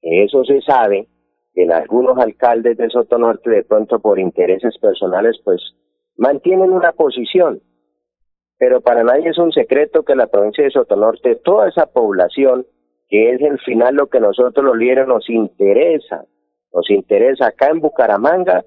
eso 0.02 0.46
se 0.46 0.62
sabe, 0.62 1.08
que 1.54 1.64
en 1.64 1.72
algunos 1.72 2.18
alcaldes 2.18 2.78
de 2.78 2.90
Sotonorte 2.90 3.50
de 3.50 3.64
pronto 3.64 4.00
por 4.00 4.20
intereses 4.20 4.78
personales 4.78 5.42
pues 5.44 5.60
mantienen 6.16 6.72
una 6.72 6.92
posición 6.92 7.62
pero 8.60 8.82
para 8.82 9.04
nadie 9.04 9.30
es 9.30 9.38
un 9.38 9.52
secreto 9.52 10.04
que 10.04 10.16
la 10.16 10.28
provincia 10.28 10.64
de 10.64 10.70
Sotonorte, 10.70 11.36
toda 11.36 11.70
esa 11.70 11.88
población, 11.88 12.68
que 13.08 13.32
es 13.32 13.42
el 13.42 13.58
final 13.60 13.96
lo 13.96 14.08
que 14.08 14.20
nosotros 14.20 14.64
los 14.64 14.78
líderes 14.78 15.08
nos 15.08 15.28
interesa, 15.30 16.26
nos 16.74 16.90
interesa 16.92 17.48
acá 17.48 17.70
en 17.70 17.80
Bucaramanga, 17.80 18.64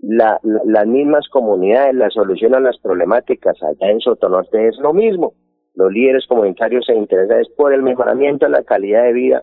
la, 0.00 0.40
las 0.42 0.86
mismas 0.86 1.28
comunidades, 1.28 1.94
la 1.94 2.10
solución 2.10 2.54
a 2.54 2.60
las 2.60 2.78
problemáticas 2.78 3.56
allá 3.62 3.90
en 3.90 4.00
Sotonorte 4.00 4.68
es 4.68 4.76
lo 4.78 4.92
mismo. 4.92 5.34
Los 5.74 5.92
líderes 5.92 6.26
comunitarios 6.26 6.84
se 6.86 6.94
interesan 6.94 7.40
es 7.40 7.48
por 7.50 7.72
el 7.72 7.82
mejoramiento 7.82 8.46
de 8.46 8.52
la 8.52 8.64
calidad 8.64 9.04
de 9.04 9.12
vida 9.12 9.42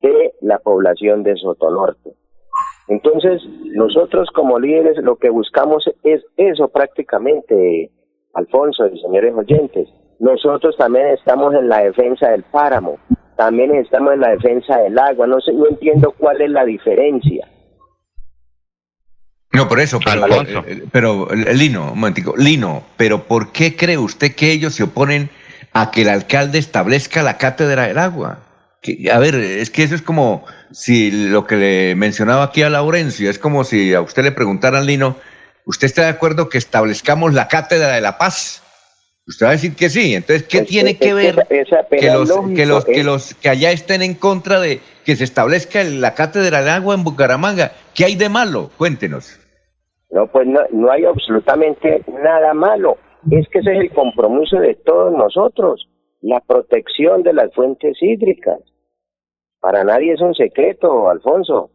de 0.00 0.32
la 0.40 0.58
población 0.58 1.22
de 1.22 1.36
Sotonorte. 1.36 2.14
Entonces, 2.88 3.42
nosotros 3.74 4.30
como 4.34 4.58
líderes 4.58 4.96
lo 4.98 5.16
que 5.16 5.28
buscamos 5.28 5.84
es 6.04 6.24
eso 6.36 6.68
prácticamente, 6.68 7.90
Alfonso 8.38 8.86
y 8.86 9.00
señores 9.00 9.34
oyentes, 9.34 9.88
nosotros 10.20 10.76
también 10.76 11.08
estamos 11.08 11.54
en 11.54 11.68
la 11.68 11.80
defensa 11.80 12.28
del 12.28 12.44
páramo, 12.44 12.98
también 13.36 13.74
estamos 13.74 14.14
en 14.14 14.20
la 14.20 14.30
defensa 14.30 14.78
del 14.78 14.98
agua, 14.98 15.26
no 15.26 15.40
sé, 15.40 15.52
no 15.52 15.66
entiendo 15.68 16.14
cuál 16.16 16.40
es 16.40 16.50
la 16.50 16.64
diferencia. 16.64 17.48
No, 19.52 19.66
por 19.66 19.80
eso, 19.80 19.98
pero, 20.04 20.24
Alfonso. 20.24 20.64
Eh, 20.68 20.84
pero 20.92 21.28
Lino, 21.32 21.92
un 21.92 21.98
momentico, 21.98 22.34
Lino, 22.36 22.84
pero 22.96 23.24
¿por 23.24 23.50
qué 23.50 23.76
cree 23.76 23.98
usted 23.98 24.34
que 24.34 24.52
ellos 24.52 24.74
se 24.74 24.84
oponen 24.84 25.30
a 25.72 25.90
que 25.90 26.02
el 26.02 26.08
alcalde 26.08 26.58
establezca 26.58 27.22
la 27.22 27.38
cátedra 27.38 27.88
del 27.88 27.98
agua? 27.98 28.38
Que, 28.82 29.10
a 29.10 29.18
ver, 29.18 29.34
es 29.34 29.70
que 29.70 29.82
eso 29.82 29.96
es 29.96 30.02
como 30.02 30.44
si 30.70 31.28
lo 31.30 31.44
que 31.44 31.56
le 31.56 31.94
mencionaba 31.96 32.44
aquí 32.44 32.62
a 32.62 32.70
Laurencio, 32.70 33.30
es 33.30 33.38
como 33.40 33.64
si 33.64 33.94
a 33.94 34.00
usted 34.00 34.22
le 34.22 34.32
preguntaran, 34.32 34.86
Lino, 34.86 35.16
¿Usted 35.68 35.84
está 35.84 36.04
de 36.04 36.08
acuerdo 36.08 36.48
que 36.48 36.56
establezcamos 36.56 37.34
la 37.34 37.46
cátedra 37.46 37.92
de 37.92 38.00
la 38.00 38.16
paz? 38.16 38.62
Usted 39.26 39.44
va 39.44 39.50
a 39.50 39.52
decir 39.52 39.76
que 39.76 39.90
sí. 39.90 40.14
Entonces, 40.14 40.48
¿qué 40.48 40.62
tiene 40.62 40.96
que 40.96 41.12
ver 41.12 41.46
que, 41.46 42.10
los, 42.10 42.30
que, 42.54 42.64
los, 42.64 42.84
que 42.86 43.04
los 43.04 43.34
que 43.34 43.50
allá 43.50 43.70
estén 43.70 44.00
en 44.00 44.14
contra 44.14 44.60
de 44.60 44.80
que 45.04 45.14
se 45.14 45.24
establezca 45.24 45.84
la 45.84 46.14
cátedra 46.14 46.62
de 46.62 46.70
agua 46.70 46.94
en 46.94 47.04
Bucaramanga? 47.04 47.72
¿Qué 47.94 48.06
hay 48.06 48.16
de 48.16 48.30
malo? 48.30 48.70
Cuéntenos. 48.78 49.38
No, 50.10 50.26
pues 50.28 50.46
no, 50.46 50.60
no 50.72 50.90
hay 50.90 51.04
absolutamente 51.04 52.02
nada 52.24 52.54
malo. 52.54 52.96
Es 53.30 53.46
que 53.50 53.58
ese 53.58 53.72
es 53.74 53.80
el 53.80 53.90
compromiso 53.92 54.56
de 54.56 54.74
todos 54.74 55.12
nosotros. 55.12 55.86
la 56.22 56.40
protección 56.40 57.22
de 57.22 57.34
las 57.34 57.52
fuentes 57.52 57.98
hídricas. 58.00 58.58
Para 59.60 59.84
nadie 59.84 60.14
es 60.14 60.20
un 60.22 60.34
secreto, 60.34 61.10
Alfonso. 61.10 61.70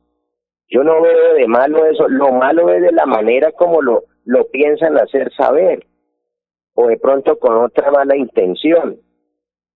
Yo 0.74 0.84
no 0.84 1.04
veo 1.04 1.36
de 1.36 1.48
malo 1.48 1.86
eso. 1.86 2.08
Lo 2.10 2.32
malo 2.32 2.70
es 2.70 2.82
de 2.82 2.92
la 2.92 3.06
manera 3.06 3.52
como 3.52 3.80
lo, 3.84 4.06
lo 4.26 4.48
piensan 4.48 4.98
hacer 4.98 5.32
saber. 5.34 5.86
O 6.74 6.88
de 6.88 6.98
pronto 6.98 7.38
con 7.38 7.58
otra 7.58 7.92
mala 7.92 8.18
intención. 8.18 8.98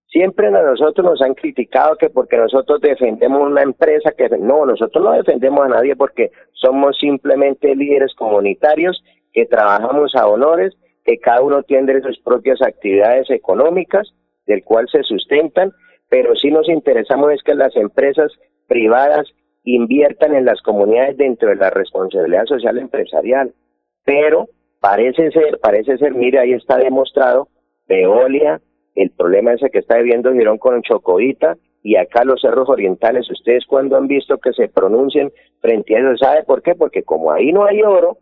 Siempre 0.08 0.48
a 0.48 0.50
nosotros 0.50 1.04
nos 1.04 1.22
han 1.22 1.34
criticado 1.34 1.96
que 1.96 2.10
porque 2.10 2.36
nosotros 2.36 2.80
defendemos 2.80 3.42
una 3.42 3.62
empresa 3.62 4.10
que 4.10 4.28
no, 4.38 4.66
nosotros 4.66 5.04
no 5.04 5.12
defendemos 5.12 5.66
a 5.66 5.68
nadie 5.68 5.94
porque 5.94 6.32
somos 6.52 6.98
simplemente 6.98 7.76
líderes 7.76 8.12
comunitarios 8.14 9.00
que 9.32 9.46
trabajamos 9.46 10.16
a 10.16 10.26
honores, 10.26 10.74
que 11.04 11.18
cada 11.18 11.42
uno 11.42 11.62
tiene 11.62 12.00
sus 12.00 12.18
propias 12.20 12.60
actividades 12.60 13.30
económicas, 13.30 14.08
del 14.46 14.64
cual 14.64 14.88
se 14.90 15.04
sustentan, 15.04 15.72
pero 16.08 16.34
sí 16.34 16.50
nos 16.50 16.68
interesamos 16.68 17.32
es 17.34 17.42
que 17.42 17.54
las 17.54 17.76
empresas 17.76 18.32
privadas 18.66 19.28
inviertan 19.74 20.34
en 20.34 20.44
las 20.44 20.60
comunidades 20.62 21.16
dentro 21.16 21.48
de 21.48 21.56
la 21.56 21.70
responsabilidad 21.70 22.44
social 22.46 22.78
empresarial. 22.78 23.52
Pero 24.04 24.48
parece 24.80 25.30
ser, 25.30 25.58
parece 25.60 25.98
ser, 25.98 26.14
mire, 26.14 26.38
ahí 26.38 26.52
está 26.52 26.78
demostrado, 26.78 27.48
Veolia, 27.86 28.60
el 28.94 29.10
problema 29.10 29.52
ese 29.52 29.70
que 29.70 29.78
está 29.78 29.98
viviendo 29.98 30.32
Girón 30.32 30.58
con 30.58 30.82
Chocoita 30.82 31.56
y 31.82 31.96
acá 31.96 32.24
los 32.24 32.40
cerros 32.40 32.68
orientales, 32.68 33.30
ustedes 33.30 33.64
cuando 33.66 33.96
han 33.96 34.08
visto 34.08 34.38
que 34.38 34.52
se 34.52 34.68
pronuncien 34.68 35.30
frente 35.60 35.96
a 35.96 36.00
eso, 36.00 36.16
¿sabe 36.16 36.42
por 36.44 36.62
qué? 36.62 36.74
Porque 36.74 37.02
como 37.02 37.32
ahí 37.32 37.52
no 37.52 37.64
hay 37.64 37.82
oro, 37.82 38.18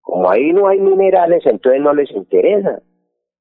como 0.00 0.30
ahí 0.30 0.52
no 0.52 0.68
hay 0.68 0.78
minerales, 0.78 1.44
entonces 1.46 1.80
no 1.80 1.92
les 1.92 2.10
interesa, 2.12 2.80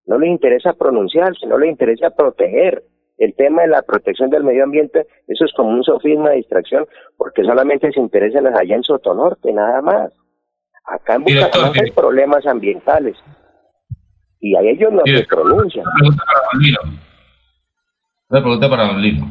no 0.08 0.18
les 0.18 0.30
interesa 0.30 0.74
pronunciarse, 0.74 1.46
no 1.46 1.58
les 1.58 1.70
interesa 1.70 2.10
proteger. 2.10 2.84
El 3.18 3.34
tema 3.36 3.62
de 3.62 3.70
la 3.70 3.82
protección 3.82 4.30
del 4.30 4.44
medio 4.44 4.64
ambiente, 4.64 5.08
eso 5.28 5.46
es 5.46 5.54
como 5.54 5.70
un 5.70 5.84
sofisma 5.84 6.32
de 6.32 6.38
distracción, 6.38 6.86
porque 7.18 7.44
solamente 7.44 7.92
se 7.92 8.00
interesan 8.00 8.48
allá 8.48 8.76
en 8.76 8.84
Sotonorte, 8.84 9.54
nada 9.54 9.82
más. 9.82 10.12
Acá 10.86 11.16
en 11.16 11.24
Bucaramanga 11.24 11.82
hay 11.82 11.92
problemas 11.92 12.46
ambientales 12.46 13.18
y 14.40 14.56
a 14.56 14.62
ellos 14.62 14.92
no 14.92 15.02
se 15.06 15.24
pronuncian. 15.26 15.86
Una 18.30 18.42
pregunta 18.42 18.70
para 18.70 18.86
Don 18.86 19.02
Lino. 19.02 19.28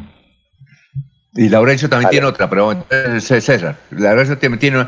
Y 1.35 1.48
Laurencio 1.48 1.89
también 1.89 2.11
tiene 2.11 2.27
otra 2.27 2.48
pregunta. 2.48 3.20
César, 3.20 3.77
Laurencio 3.90 4.39
también 4.39 4.59
tiene 4.59 4.86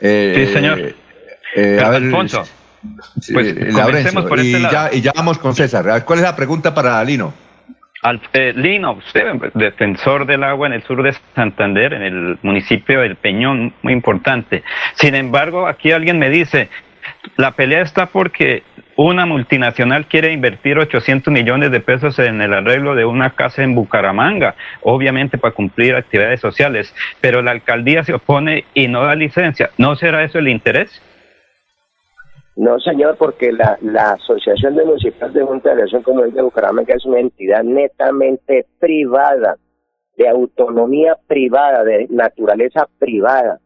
Eh, 0.00 0.46
sí, 0.46 0.52
señor. 0.52 0.78
Eh, 1.56 1.80
a 1.82 1.88
ver, 1.88 2.02
Alfonso. 2.02 2.42
pues 3.32 3.74
Laurencio, 3.74 4.28
por 4.28 4.38
este 4.38 4.58
y, 4.58 4.62
Ya, 4.62 4.90
y 4.92 5.00
ya 5.00 5.12
vamos 5.14 5.38
con 5.38 5.54
César. 5.54 6.04
¿Cuál 6.04 6.18
es 6.18 6.24
la 6.24 6.36
pregunta 6.36 6.74
para 6.74 7.02
Lino? 7.04 7.32
Al, 8.04 8.20
eh, 8.34 8.52
Lino, 8.54 8.92
usted, 8.92 9.24
defensor 9.54 10.26
del 10.26 10.44
agua 10.44 10.66
en 10.66 10.74
el 10.74 10.82
sur 10.82 11.02
de 11.02 11.14
Santander, 11.34 11.94
en 11.94 12.02
el 12.02 12.38
municipio 12.42 13.00
del 13.00 13.16
Peñón, 13.16 13.72
muy 13.80 13.94
importante. 13.94 14.62
Sin 14.92 15.14
embargo, 15.14 15.66
aquí 15.66 15.90
alguien 15.90 16.18
me 16.18 16.28
dice, 16.28 16.68
la 17.36 17.52
pelea 17.52 17.80
está 17.80 18.04
porque 18.04 18.62
una 18.96 19.24
multinacional 19.24 20.04
quiere 20.04 20.32
invertir 20.32 20.78
800 20.78 21.32
millones 21.32 21.70
de 21.70 21.80
pesos 21.80 22.18
en 22.18 22.42
el 22.42 22.52
arreglo 22.52 22.94
de 22.94 23.06
una 23.06 23.30
casa 23.30 23.62
en 23.62 23.74
Bucaramanga, 23.74 24.54
obviamente 24.82 25.38
para 25.38 25.54
cumplir 25.54 25.94
actividades 25.94 26.40
sociales, 26.40 26.94
pero 27.22 27.40
la 27.40 27.52
alcaldía 27.52 28.04
se 28.04 28.12
opone 28.12 28.66
y 28.74 28.86
no 28.86 29.02
da 29.02 29.14
licencia. 29.14 29.70
¿No 29.78 29.96
será 29.96 30.24
eso 30.24 30.38
el 30.38 30.48
interés? 30.48 31.00
No, 32.56 32.78
señor, 32.78 33.16
porque 33.18 33.52
la, 33.52 33.78
la 33.82 34.12
Asociación 34.12 34.76
de 34.76 34.84
Municipales 34.84 35.34
de 35.34 35.42
Junta 35.42 35.70
de 35.70 35.74
Relación 35.74 36.02
Comunal 36.02 36.32
de 36.32 36.42
Bucaramanga 36.42 36.94
es 36.94 37.04
una 37.04 37.18
entidad 37.18 37.64
netamente 37.64 38.66
privada, 38.78 39.56
de 40.16 40.28
autonomía 40.28 41.16
privada, 41.26 41.82
de 41.82 42.06
naturaleza 42.10 42.88
privada. 42.98 43.60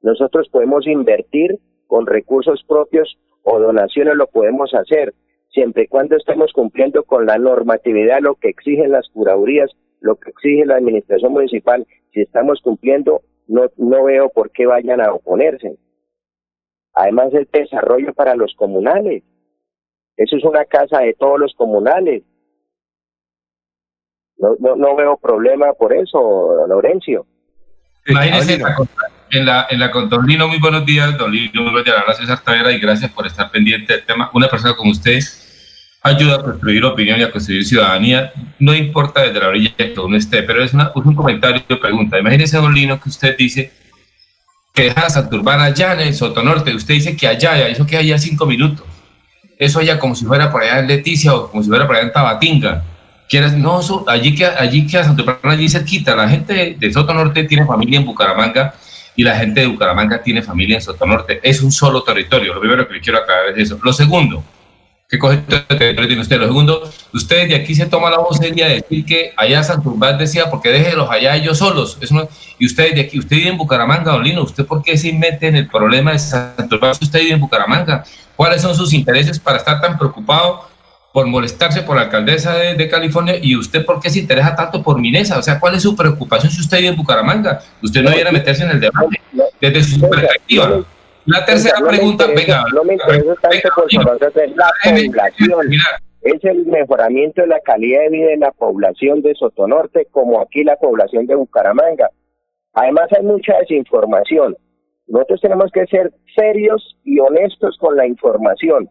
Nosotros 0.00 0.48
podemos 0.50 0.86
invertir 0.88 1.60
con 1.86 2.06
recursos 2.06 2.64
propios 2.66 3.16
o 3.44 3.60
donaciones 3.60 4.16
lo 4.16 4.26
podemos 4.26 4.72
hacer, 4.74 5.14
siempre 5.50 5.84
y 5.84 5.88
cuando 5.88 6.16
estemos 6.16 6.52
cumpliendo 6.52 7.04
con 7.04 7.26
la 7.26 7.38
normatividad, 7.38 8.20
lo 8.20 8.34
que 8.34 8.48
exigen 8.48 8.90
las 8.90 9.08
curadurías, 9.10 9.70
lo 10.00 10.16
que 10.16 10.30
exige 10.30 10.66
la 10.66 10.76
administración 10.76 11.32
municipal. 11.32 11.86
Si 12.12 12.20
estamos 12.20 12.60
cumpliendo, 12.62 13.22
no, 13.46 13.66
no 13.76 14.04
veo 14.04 14.30
por 14.30 14.50
qué 14.50 14.66
vayan 14.66 15.00
a 15.00 15.12
oponerse. 15.12 15.76
Además, 16.94 17.32
el 17.32 17.48
desarrollo 17.50 18.12
para 18.14 18.34
los 18.34 18.54
comunales. 18.54 19.22
Eso 20.16 20.36
es 20.36 20.44
una 20.44 20.64
casa 20.64 21.00
de 21.00 21.14
todos 21.14 21.38
los 21.38 21.54
comunales. 21.54 22.22
No, 24.36 24.56
no, 24.58 24.76
no 24.76 24.96
veo 24.96 25.16
problema 25.16 25.72
por 25.72 25.92
eso, 25.94 26.66
Laurencio. 26.66 27.26
Imagínese 28.06 28.60
en 29.30 29.46
la, 29.46 29.66
en 29.70 29.80
la 29.80 29.90
con 29.90 30.10
Don 30.10 30.26
Lino, 30.26 30.46
muy 30.48 30.58
buenos 30.58 30.84
días, 30.84 31.16
Don 31.16 31.32
Lino, 31.32 31.62
muy 31.62 31.70
buenos 31.70 31.84
días, 31.84 31.96
gracias 32.04 32.28
César 32.28 32.70
y 32.70 32.78
gracias 32.78 33.10
por 33.12 33.26
estar 33.26 33.50
pendiente 33.50 33.94
del 33.94 34.04
tema. 34.04 34.30
Una 34.34 34.48
persona 34.48 34.74
como 34.74 34.90
usted 34.90 35.20
ayuda 36.02 36.36
a 36.36 36.42
construir 36.42 36.84
opinión 36.84 37.18
y 37.20 37.22
a 37.22 37.30
construir 37.30 37.64
ciudadanía, 37.64 38.32
no 38.58 38.74
importa 38.74 39.22
desde 39.22 39.40
la 39.40 39.48
orilla 39.48 39.74
que 39.76 39.94
uno 40.00 40.16
esté, 40.16 40.42
pero 40.42 40.62
es, 40.62 40.74
una, 40.74 40.92
un 40.94 41.14
comentario 41.14 41.62
pregunta. 41.80 42.18
Imagínese, 42.18 42.58
Don 42.58 42.74
Lino, 42.74 43.00
que 43.00 43.08
usted 43.08 43.36
dice 43.36 43.72
que 44.72 44.84
deja 44.84 45.10
Santurbán 45.10 45.60
allá 45.60 45.92
en 45.94 46.00
el 46.00 46.14
Sotonorte, 46.14 46.74
usted 46.74 46.94
dice 46.94 47.16
que 47.16 47.26
allá, 47.26 47.68
eso 47.68 47.86
que 47.86 47.96
allá 47.96 48.18
cinco 48.18 48.46
minutos, 48.46 48.86
eso 49.58 49.80
allá 49.80 49.98
como 49.98 50.14
si 50.14 50.24
fuera 50.24 50.50
por 50.50 50.62
allá 50.62 50.78
en 50.78 50.88
Leticia 50.88 51.34
o 51.34 51.50
como 51.50 51.62
si 51.62 51.68
fuera 51.68 51.86
por 51.86 51.96
allá 51.96 52.06
en 52.06 52.12
Tabatinga. 52.12 52.84
Quieras, 53.28 53.54
no, 53.54 53.80
allí 54.08 54.34
que 54.34 54.44
allí 54.44 54.86
que 54.86 54.98
a 54.98 55.04
Santurbán, 55.04 55.38
allí 55.44 55.68
cerquita, 55.68 56.16
la 56.16 56.28
gente 56.28 56.76
de 56.78 56.92
Sotonorte 56.92 57.44
tiene 57.44 57.66
familia 57.66 57.98
en 57.98 58.06
Bucaramanga 58.06 58.74
y 59.14 59.22
la 59.22 59.36
gente 59.36 59.60
de 59.60 59.66
Bucaramanga 59.66 60.22
tiene 60.22 60.42
familia 60.42 60.76
en 60.76 60.82
Sotonorte. 60.82 61.40
Es 61.42 61.62
un 61.62 61.70
solo 61.70 62.02
territorio. 62.02 62.54
Lo 62.54 62.60
primero 62.60 62.86
que 62.86 62.94
le 62.94 63.00
quiero 63.00 63.18
aclarar 63.18 63.50
es 63.50 63.58
eso. 63.58 63.78
Lo 63.82 63.92
segundo, 63.92 64.42
¿qué 65.12 65.18
coge 65.18 65.36
territorio 65.36 66.06
tiene 66.06 66.22
usted? 66.22 66.38
Lo 66.38 66.46
segundo, 66.46 66.90
usted 67.12 67.46
de 67.46 67.54
aquí 67.54 67.74
se 67.74 67.84
toma 67.84 68.10
la 68.10 68.16
voz 68.16 68.40
de 68.40 68.50
decir 68.50 69.04
que 69.04 69.34
allá 69.36 69.62
Santurbán 69.62 70.16
decía, 70.16 70.48
porque 70.48 70.70
déjenlos 70.70 71.10
allá 71.10 71.36
ellos 71.36 71.58
solos. 71.58 71.98
y 72.58 72.64
usted 72.64 72.94
de 72.94 73.02
aquí, 73.02 73.18
usted 73.18 73.36
vive 73.36 73.50
en 73.50 73.58
Bucaramanga, 73.58 74.12
Don 74.12 74.38
¿usted 74.38 74.64
por 74.64 74.82
qué 74.82 74.96
se 74.96 75.12
mete 75.12 75.48
en 75.48 75.56
el 75.56 75.68
problema 75.68 76.12
de 76.12 76.18
Santurbán 76.18 76.94
si 76.94 77.04
usted 77.04 77.20
vive 77.20 77.34
en 77.34 77.40
Bucaramanga? 77.40 78.04
¿Cuáles 78.34 78.62
son 78.62 78.74
sus 78.74 78.94
intereses 78.94 79.38
para 79.38 79.58
estar 79.58 79.82
tan 79.82 79.98
preocupado 79.98 80.66
por 81.12 81.26
molestarse 81.26 81.82
por 81.82 81.96
la 81.96 82.04
alcaldesa 82.04 82.54
de, 82.54 82.88
California 82.88 83.36
y 83.40 83.54
usted 83.54 83.84
por 83.84 84.00
qué 84.00 84.08
se 84.08 84.18
interesa 84.18 84.56
tanto 84.56 84.82
por 84.82 84.98
Minesa? 84.98 85.36
O 85.36 85.42
sea, 85.42 85.60
¿cuál 85.60 85.74
es 85.74 85.82
su 85.82 85.94
preocupación 85.94 86.50
si 86.50 86.62
usted 86.62 86.78
vive 86.78 86.88
en 86.88 86.96
Bucaramanga? 86.96 87.60
Usted 87.82 88.02
no 88.02 88.12
viene 88.12 88.32
meterse 88.32 88.64
en 88.64 88.70
el 88.70 88.80
debate 88.80 89.20
desde 89.60 89.84
su 89.84 90.00
perspectiva. 90.00 90.82
La 91.26 91.44
tercera 91.44 91.78
pregunta, 91.86 92.26
venga. 92.26 92.64
No 92.74 92.84
me 92.84 92.94
interesa 92.94 93.34
tanto 93.40 93.68
por 93.74 93.92
la 93.92 94.72
población. 94.84 95.70
Es 96.22 96.44
el 96.44 96.66
mejoramiento 96.66 97.42
de 97.42 97.48
la 97.48 97.60
calidad 97.60 98.02
de 98.02 98.08
vida 98.10 98.28
de 98.28 98.36
la 98.36 98.52
población 98.52 99.22
de 99.22 99.34
Sotonorte, 99.34 100.06
como 100.10 100.40
aquí 100.40 100.62
la 100.62 100.76
población 100.76 101.26
de 101.26 101.34
Bucaramanga. 101.34 102.10
Además, 102.74 103.08
hay 103.16 103.24
mucha 103.24 103.58
desinformación. 103.58 104.56
Nosotros 105.08 105.40
tenemos 105.40 105.70
que 105.72 105.86
ser 105.86 106.12
serios 106.34 106.96
y 107.04 107.18
honestos 107.18 107.76
con 107.78 107.96
la 107.96 108.06
información 108.06 108.88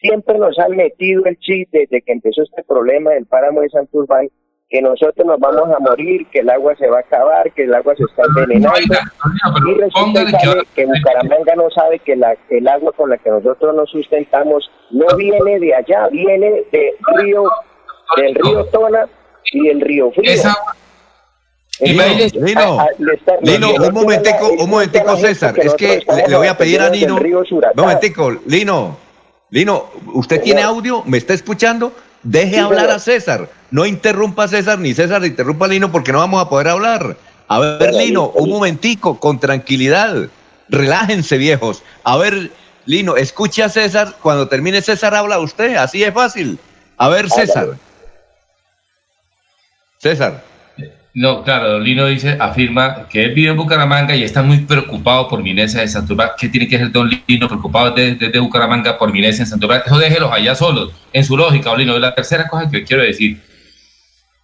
siempre 0.00 0.38
nos 0.38 0.58
han 0.58 0.76
metido 0.76 1.24
el 1.24 1.38
chip 1.38 1.68
desde 1.72 2.02
que 2.02 2.12
empezó 2.12 2.42
este 2.42 2.62
problema 2.64 3.12
del 3.12 3.26
páramo 3.26 3.60
de 3.60 3.70
Santurbán, 3.70 4.28
que 4.68 4.82
nosotros 4.82 5.24
nos 5.26 5.38
vamos 5.38 5.68
a 5.74 5.78
morir, 5.78 6.26
que 6.32 6.40
el 6.40 6.50
agua 6.50 6.74
se 6.76 6.88
va 6.88 6.98
a 6.98 7.00
acabar, 7.00 7.52
que 7.52 7.62
el 7.62 7.74
agua 7.74 7.94
se 7.96 8.02
está 8.02 8.22
envenenando. 8.28 8.94
y 9.68 9.74
resulta 9.74 10.24
que, 10.74 10.86
Bucaramanga 10.86 11.54
no 11.54 11.70
sabe 11.70 12.00
que 12.00 12.16
la, 12.16 12.36
el 12.50 12.66
agua 12.66 12.92
con 12.92 13.10
la 13.10 13.18
que 13.18 13.30
nosotros 13.30 13.74
nos 13.76 13.88
sustentamos 13.90 14.68
no 14.90 15.06
viene 15.16 15.60
de 15.60 15.74
allá, 15.74 16.08
viene 16.08 16.64
de 16.72 16.94
río, 17.18 17.44
del 18.16 18.34
río 18.34 18.64
Tona 18.66 19.08
y 19.52 19.68
del 19.68 19.80
río 19.80 20.10
Frío. 20.10 20.32
Lino, 21.78 22.02
Lino, 23.42 23.70
un 23.74 23.92
momentico, 23.92 24.50
un 24.58 24.70
momentico, 24.70 25.16
César. 25.16 25.54
Es 25.58 25.74
que 25.74 26.02
le, 26.16 26.28
le 26.28 26.36
voy 26.36 26.46
a 26.46 26.56
pedir 26.56 26.80
a 26.80 26.88
Nino. 26.88 27.16
Un 27.16 27.72
momentico, 27.76 28.30
Lino, 28.46 28.96
Lino, 29.50 29.90
¿usted 30.14 30.42
tiene 30.42 30.62
audio? 30.62 31.02
¿Me 31.04 31.18
está 31.18 31.34
escuchando? 31.34 31.92
Deje 32.26 32.58
hablar 32.58 32.90
a 32.90 32.98
César. 32.98 33.48
No 33.70 33.86
interrumpa 33.86 34.44
a 34.44 34.48
César 34.48 34.80
ni 34.80 34.92
César 34.94 35.24
interrumpa 35.24 35.66
a 35.66 35.68
Lino 35.68 35.92
porque 35.92 36.10
no 36.10 36.18
vamos 36.18 36.42
a 36.42 36.48
poder 36.48 36.66
hablar. 36.66 37.16
A 37.46 37.60
ver, 37.60 37.94
Lino, 37.94 38.30
un 38.30 38.50
momentico, 38.50 39.20
con 39.20 39.38
tranquilidad. 39.38 40.28
Relájense, 40.68 41.38
viejos. 41.38 41.84
A 42.02 42.16
ver, 42.16 42.50
Lino, 42.84 43.16
escuche 43.16 43.62
a 43.62 43.68
César. 43.68 44.16
Cuando 44.20 44.48
termine 44.48 44.82
César, 44.82 45.14
habla 45.14 45.38
usted. 45.38 45.76
Así 45.76 46.02
es 46.02 46.12
fácil. 46.12 46.58
A 46.96 47.08
ver, 47.08 47.30
César. 47.30 47.78
César. 49.98 50.42
No, 51.16 51.42
claro, 51.42 51.80
Lino 51.80 52.04
dice, 52.04 52.36
afirma 52.38 53.08
que 53.08 53.24
él 53.24 53.32
vive 53.32 53.48
en 53.48 53.56
Bucaramanga 53.56 54.14
y 54.14 54.22
está 54.22 54.42
muy 54.42 54.58
preocupado 54.58 55.26
por 55.28 55.42
Minesa 55.42 55.80
de 55.80 55.88
Santurbán. 55.88 56.32
¿Qué 56.38 56.50
tiene 56.50 56.68
que 56.68 56.76
ser 56.76 56.92
Don 56.92 57.08
Lino 57.26 57.48
preocupado 57.48 57.90
desde, 57.92 58.38
Bucaramanga 58.38 58.98
por 58.98 59.10
Minesa 59.10 59.42
en 59.42 59.46
Santurbán? 59.46 59.80
Eso 59.86 59.96
déjelos 59.96 60.30
allá 60.30 60.54
solos, 60.54 60.92
en 61.14 61.24
su 61.24 61.34
lógica, 61.34 61.70
Don 61.70 61.78
Lino. 61.78 61.98
La 61.98 62.14
tercera 62.14 62.46
cosa 62.46 62.70
que 62.70 62.84
quiero 62.84 63.02
decir, 63.02 63.40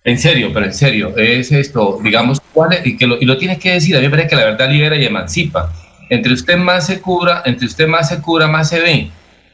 En 0.02 0.18
serio, 0.18 0.50
pero 0.54 0.64
en 0.64 0.72
serio, 0.72 1.14
es 1.14 1.52
esto, 1.52 1.98
digamos, 2.02 2.40
¿cuál 2.54 2.78
y, 2.82 2.96
que 2.96 3.06
lo, 3.06 3.20
y 3.20 3.26
lo 3.26 3.36
tienes 3.36 3.58
que 3.58 3.72
decir, 3.72 3.94
a 3.94 3.98
mí 3.98 4.06
me 4.06 4.10
parece 4.10 4.30
que 4.30 4.36
la 4.36 4.46
verdad 4.46 4.70
libera 4.70 4.96
y 4.96 5.04
emancipa. 5.04 5.70
Entre 6.08 6.32
usted 6.32 6.56
más 6.56 6.86
se 6.86 7.02
cubra, 7.02 7.42
entre 7.44 7.66
usted 7.66 7.86
más 7.86 8.08
se 8.08 8.22
cura, 8.22 8.46
más 8.46 8.70
se 8.70 8.80
ve. 8.80 9.10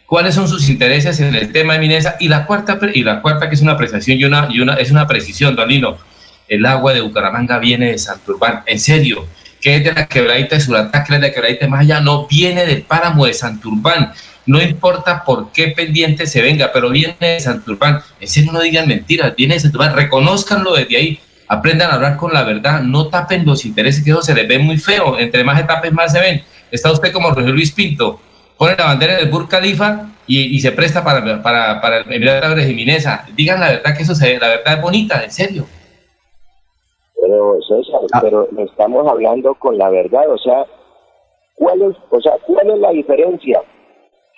¿Cuáles 0.07 0.37
son 0.37 0.47
sus 0.47 0.69
intereses 0.69 1.19
en 1.19 1.35
el 1.35 1.51
tema 1.51 1.73
de 1.73 1.81
Minesa? 1.81 2.15
Y 2.21 2.29
la 2.29 2.47
cuarta, 2.47 2.79
y 2.95 3.03
la 3.03 3.21
cuarta 3.23 3.49
que 3.49 3.57
es 3.57 3.61
una 3.61 3.73
apreciación 3.73 4.21
y 4.21 4.25
una, 4.25 4.47
y 4.53 4.61
una, 4.61 4.75
es 4.75 4.93
una 4.93 5.09
precisión, 5.09 5.57
Don 5.57 5.69
Lino, 5.69 5.99
el 6.49 6.65
agua 6.67 6.95
de 6.95 7.01
Bucaramanga 7.01 7.59
viene 7.59 7.93
de 7.93 7.99
Santurbán, 7.99 8.63
en 8.67 8.81
serio, 8.81 9.27
que 9.61 9.77
es 9.77 9.85
de 9.85 9.93
la 9.93 10.07
quebradita 10.07 10.57
de 10.57 10.61
Suratá, 10.61 11.05
que 11.05 11.15
es 11.15 11.21
de 11.21 11.29
la 11.29 11.35
quebradita 11.35 11.67
de 11.67 11.77
allá, 11.77 12.01
no 12.01 12.27
viene 12.27 12.67
del 12.67 12.83
páramo 12.83 13.27
de 13.27 13.35
Santurbán. 13.35 14.13
No 14.47 14.63
importa 14.63 15.25
por 15.25 15.53
qué 15.53 15.69
pendiente 15.69 16.27
se 16.27 16.41
venga, 16.41 16.71
pero 16.73 16.91
viene 16.91 17.17
de 17.21 17.41
Santurbán. 17.41 18.01
En 18.19 18.29
serio, 18.29 18.53
no 18.53 18.61
digan 18.61 18.89
mentiras, 18.89 19.35
viene 19.37 19.55
de 19.55 19.61
Santurbán, 19.61 19.95
reconozcanlo 19.95 20.75
desde 20.75 20.97
ahí, 20.97 21.21
aprendan 21.49 21.91
a 21.91 21.95
hablar 21.95 22.17
con 22.17 22.33
la 22.33 22.45
verdad, 22.45 22.81
no 22.81 23.09
tapen 23.09 23.45
los 23.45 23.65
intereses, 23.67 24.03
que 24.03 24.11
eso 24.11 24.23
se 24.23 24.35
les 24.35 24.49
ve 24.49 24.59
muy 24.59 24.79
feo, 24.79 25.19
entre 25.19 25.45
más 25.45 25.61
etapas 25.61 25.93
más 25.93 26.13
se 26.13 26.21
ven. 26.21 26.43
Está 26.71 26.91
usted 26.93 27.13
como 27.13 27.31
Roger 27.31 27.51
Luis 27.51 27.73
Pinto, 27.73 28.21
pone 28.57 28.75
la 28.77 28.85
bandera 28.85 29.17
del 29.17 29.29
Burj 29.29 29.49
Khalifa 29.49 30.09
y, 30.27 30.61
se 30.61 30.73
presta 30.73 31.03
para, 31.03 31.43
para, 31.43 31.81
para 31.81 31.99
el 31.99 32.57
de 32.57 32.75
Minesa. 32.75 33.25
Digan 33.35 33.61
la 33.61 33.69
verdad 33.69 33.97
que 33.97 34.03
eso 34.03 34.15
se, 34.15 34.39
la 34.39 34.49
verdad 34.49 34.75
es 34.75 34.83
bonita, 34.83 35.23
en 35.25 35.31
serio. 35.31 35.67
Pero 37.21 37.61
César, 37.63 38.01
ah. 38.13 38.21
pero 38.23 38.49
estamos 38.59 39.07
hablando 39.07 39.55
con 39.55 39.77
la 39.77 39.91
verdad, 39.91 40.31
o 40.31 40.39
sea, 40.39 40.67
¿cuál 41.55 41.83
es, 41.83 41.97
o 42.11 42.21
sea, 42.21 42.37
cuál 42.47 42.71
es 42.71 42.79
la 42.79 42.91
diferencia? 42.91 43.63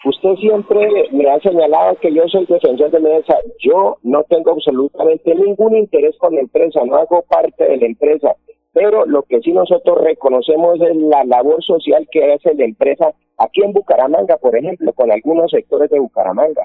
Usted 0.03 0.35
siempre 0.37 0.89
me 1.13 1.31
ha 1.31 1.39
señalado 1.41 1.97
que 1.97 2.13
yo 2.13 2.27
soy 2.29 2.47
defensor 2.47 2.91
de 2.91 3.01
Mesa. 3.01 3.37
Yo 3.59 3.99
no 4.03 4.23
tengo 4.25 4.53
absolutamente 4.53 5.35
ningún 5.35 5.77
interés 5.77 6.17
con 6.17 6.35
la 6.35 6.41
empresa, 6.41 6.81
no 6.87 6.97
hago 6.97 7.21
parte 7.29 7.65
de 7.65 7.77
la 7.77 7.85
empresa. 7.85 8.35
Pero 8.73 9.05
lo 9.05 9.25
que 9.25 9.41
sí 9.41 9.53
nosotros 9.53 10.01
reconocemos 10.01 10.81
es 10.81 10.97
la 10.97 11.25
labor 11.25 11.63
social 11.63 12.09
que 12.11 12.33
hace 12.33 12.55
la 12.55 12.65
empresa 12.65 13.13
aquí 13.37 13.63
en 13.63 13.73
Bucaramanga, 13.73 14.39
por 14.39 14.57
ejemplo, 14.57 14.93
con 14.95 15.11
algunos 15.11 15.51
sectores 15.51 15.91
de 15.91 15.99
Bucaramanga, 15.99 16.65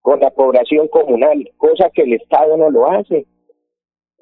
con 0.00 0.18
la 0.18 0.30
población 0.30 0.88
comunal, 0.88 1.50
cosa 1.56 1.90
que 1.90 2.02
el 2.02 2.14
Estado 2.14 2.56
no 2.56 2.68
lo 2.68 2.90
hace. 2.90 3.26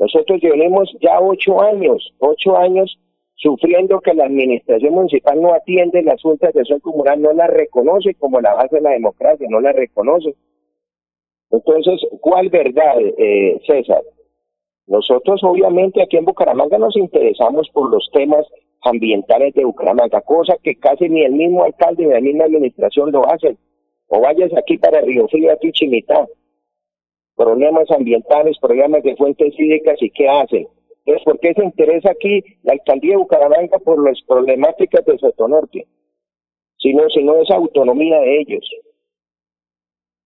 Nosotros 0.03 0.41
tenemos 0.41 0.93
ya 1.01 1.21
ocho 1.21 1.63
años, 1.63 2.13
ocho 2.19 2.57
años 2.57 2.99
sufriendo 3.37 4.01
que 4.01 4.15
la 4.15 4.25
administración 4.25 4.95
municipal 4.95 5.41
no 5.41 5.55
atiende 5.55 6.03
las 6.03 6.21
juntas 6.21 6.53
de 6.53 6.61
acción 6.61 6.81
comunal, 6.81 7.23
no 7.23 7.33
la 7.33 7.47
reconoce 7.47 8.15
como 8.15 8.41
la 8.41 8.53
base 8.53 8.77
de 8.77 8.83
la 8.83 8.91
democracia, 8.91 9.47
no 9.49 9.61
la 9.61 9.71
reconoce. 9.71 10.35
Entonces, 11.53 12.01
¿cuál 12.21 12.49
verdad, 12.49 12.97
eh, 13.17 13.61
César? 13.65 14.03
Nosotros 14.89 15.41
obviamente 15.45 16.03
aquí 16.03 16.17
en 16.17 16.25
Bucaramanga 16.25 16.79
nos 16.79 16.97
interesamos 16.97 17.71
por 17.73 17.89
los 17.89 18.11
temas 18.13 18.45
ambientales 18.81 19.55
de 19.55 19.65
Bucaramanga, 19.65 20.21
cosa 20.23 20.57
que 20.61 20.75
casi 20.81 21.09
ni 21.09 21.23
el 21.23 21.33
mismo 21.33 21.63
alcalde 21.63 22.07
ni 22.07 22.13
la 22.13 22.21
misma 22.21 22.45
administración 22.47 23.13
lo 23.13 23.25
hacen. 23.29 23.57
O 24.09 24.21
vayas 24.21 24.51
aquí 24.57 24.79
para 24.79 25.01
Río 25.01 25.29
Frío, 25.29 25.53
aquí 25.53 25.71
Chimitá, 25.71 26.27
problemas 27.37 27.91
ambientales, 27.91 28.59
problemas 28.59 29.03
de 29.03 29.17
fuentes 29.17 29.55
hídricas 29.59 30.01
y 30.01 30.11
qué 30.11 30.29
hacen. 30.29 30.67
Entonces, 31.05 31.25
¿por 31.25 31.41
qué 31.41 31.53
se 31.55 31.65
interesa 31.65 32.11
aquí 32.11 32.43
la 32.63 32.75
alcaldía 32.75 33.13
de 33.13 33.17
Bucaramanga 33.17 33.79
por 33.79 34.05
las 34.05 34.21
problemáticas 34.27 35.05
de 35.05 35.19
Sotonorte? 35.19 35.87
Si 36.79 36.95
no, 36.95 37.09
si 37.09 37.21
es 37.21 37.51
autonomía 37.51 38.21
de 38.21 38.41
ellos. 38.41 38.71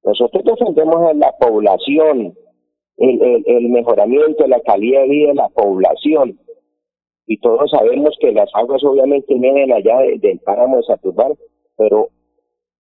Nosotros 0.05 0.45
defendemos 0.45 1.11
a 1.11 1.15
la 1.15 1.33
población, 1.39 2.35
el, 2.99 3.43
el, 3.47 3.69
mejoramiento 3.69 4.45
de 4.45 4.49
la 4.49 4.61
calidad 4.61 5.03
de 5.03 5.09
vida 5.09 5.29
de 5.29 5.35
la 5.35 5.49
población. 5.49 6.39
Y 7.27 7.39
todos 7.39 7.71
sabemos 7.71 8.17
que 8.21 8.33
las 8.33 8.49
aguas 8.55 8.85
obviamente 8.85 9.35
vienen 9.35 9.73
allá 9.73 9.99
del 10.19 10.39
páramo 10.41 10.77
de 10.77 10.83
Saturbán, 10.85 11.33
pero 11.77 12.09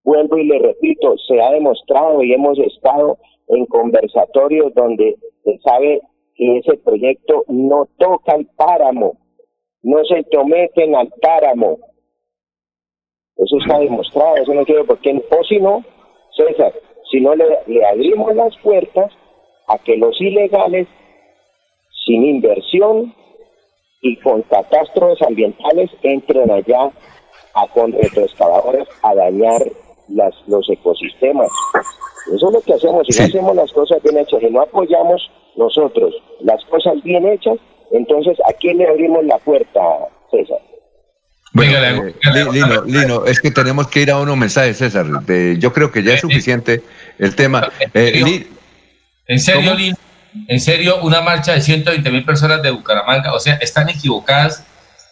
vuelvo 0.06 0.38
y 0.38 0.44
le 0.44 0.60
repito, 0.60 1.18
se 1.18 1.42
ha 1.42 1.50
demostrado 1.50 2.22
y 2.22 2.32
hemos 2.32 2.56
estado 2.60 3.18
en 3.48 3.66
conversatorios 3.66 4.72
donde 4.72 5.16
se 5.44 5.58
sabe 5.58 6.00
que 6.36 6.58
ese 6.58 6.76
proyecto 6.78 7.44
no 7.48 7.88
toca 7.98 8.36
el 8.36 8.46
páramo, 8.56 9.18
no 9.82 10.04
se 10.04 10.24
someten 10.32 10.94
al 10.94 11.12
páramo. 11.20 11.78
Eso 13.36 13.58
está 13.58 13.80
demostrado, 13.80 14.36
eso 14.36 14.54
no 14.54 14.64
quiero 14.64 14.86
porque, 14.86 15.10
o 15.10 15.44
si 15.44 15.58
no, 15.58 15.84
César, 16.36 16.72
si 17.10 17.20
no 17.20 17.34
le, 17.34 17.44
le 17.66 17.84
abrimos 17.84 18.34
las 18.34 18.56
puertas 18.58 19.12
a 19.66 19.78
que 19.78 19.96
los 19.96 20.18
ilegales, 20.20 20.86
sin 22.06 22.24
inversión 22.24 23.12
y 24.02 24.16
con 24.20 24.42
catástrofes 24.42 25.20
ambientales, 25.26 25.90
entren 26.02 26.50
allá 26.50 26.92
a, 27.54 27.66
con 27.68 27.90
retroexcavadoras 27.92 28.86
a 29.02 29.14
dañar 29.14 29.62
las, 30.08 30.34
los 30.46 30.68
ecosistemas. 30.70 31.48
Eso 32.34 32.48
es 32.48 32.52
lo 32.52 32.60
que 32.60 32.74
hacemos. 32.74 33.06
Si 33.08 33.18
no 33.18 33.26
hacemos 33.26 33.56
las 33.56 33.72
cosas 33.72 34.02
bien 34.02 34.18
hechas, 34.18 34.42
y 34.42 34.50
no 34.50 34.62
apoyamos 34.62 35.30
nosotros 35.56 36.14
las 36.40 36.62
cosas 36.66 37.02
bien 37.02 37.26
hechas, 37.26 37.56
entonces 37.92 38.36
¿a 38.48 38.52
quién 38.54 38.78
le 38.78 38.88
abrimos 38.88 39.24
la 39.24 39.38
puerta, 39.38 39.80
César? 40.30 40.58
Bueno, 41.52 41.78
Lino, 42.52 42.84
Lino, 42.84 43.24
es 43.24 43.40
que 43.40 43.50
tenemos 43.50 43.88
que 43.88 44.02
ir 44.02 44.10
a 44.10 44.18
unos 44.18 44.36
mensajes, 44.36 44.76
César. 44.76 45.06
yo 45.58 45.72
creo 45.72 45.90
que 45.90 46.02
ya 46.02 46.14
es 46.14 46.20
suficiente 46.20 46.82
el 47.18 47.34
tema. 47.34 47.70
Eh, 47.94 48.44
¿En 49.26 49.40
serio, 49.40 49.74
Lino? 49.74 49.96
¿En 50.48 50.60
serio 50.60 50.98
una 51.02 51.22
marcha 51.22 51.52
de 51.52 51.62
120 51.62 52.10
mil 52.10 52.24
personas 52.24 52.62
de 52.62 52.70
Bucaramanga? 52.70 53.32
O 53.32 53.40
sea, 53.40 53.54
están 53.54 53.88
equivocadas 53.88 54.66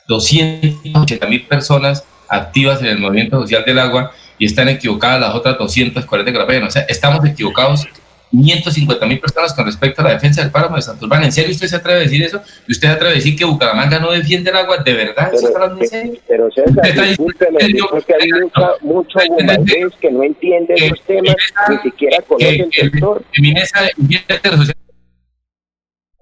280 0.09 1.27
mil 1.27 1.47
personas 1.47 2.05
activas 2.29 2.81
en 2.81 2.89
el 2.89 2.99
movimiento 2.99 3.41
social 3.41 3.65
del 3.65 3.79
agua 3.79 4.13
y 4.39 4.47
están 4.47 4.69
equivocadas 4.69 5.21
las 5.21 5.35
otras 5.35 5.59
240 5.59 6.33
que 6.33 6.39
la 6.39 6.47
pegan. 6.47 6.65
O 6.65 6.71
sea, 6.71 6.83
estamos 6.83 7.25
equivocados 7.25 7.87
550 8.31 9.07
mil 9.07 9.21
personas 9.21 9.53
con 9.53 9.65
respecto 9.65 10.01
a 10.01 10.05
la 10.05 10.11
defensa 10.15 10.43
del 10.43 10.51
páramo 10.51 10.77
de 10.77 10.83
Santurbán. 10.83 11.23
¿En 11.23 11.33
serio 11.33 11.53
usted 11.53 11.69
se 11.69 11.77
atreve 11.77 12.01
a 12.01 12.03
decir 12.03 12.23
eso? 12.23 12.43
¿Y 12.67 12.73
usted 12.73 12.89
se 12.89 12.95
atreve 12.95 13.13
a 13.13 13.17
decir 13.17 13.37
que 13.37 13.45
Bucaramanga 13.45 13.99
no 14.01 14.11
defiende 14.11 14.51
el 14.51 14.57
agua? 14.57 14.79
¿De 14.79 14.93
verdad? 14.93 15.31
Pero, 15.31 15.39
¿Eso 15.39 15.49
está 15.49 15.65
en 15.65 15.89
serio? 15.89 16.21
Pero 16.27 16.51
César, 16.51 17.07
discúlpeme, 17.07 17.59
porque 17.91 18.15
hay 18.21 18.29
mucha, 18.29 18.71
mucho 18.81 19.19
bombardeo 19.29 19.91
que 20.01 20.11
no 20.11 20.23
entiende 20.25 20.75
esos 20.75 21.01
temas, 21.03 21.37
ni 21.69 21.79
siquiera 21.79 22.19
conoce 22.23 22.57
el 22.57 22.73
sector. 22.73 23.25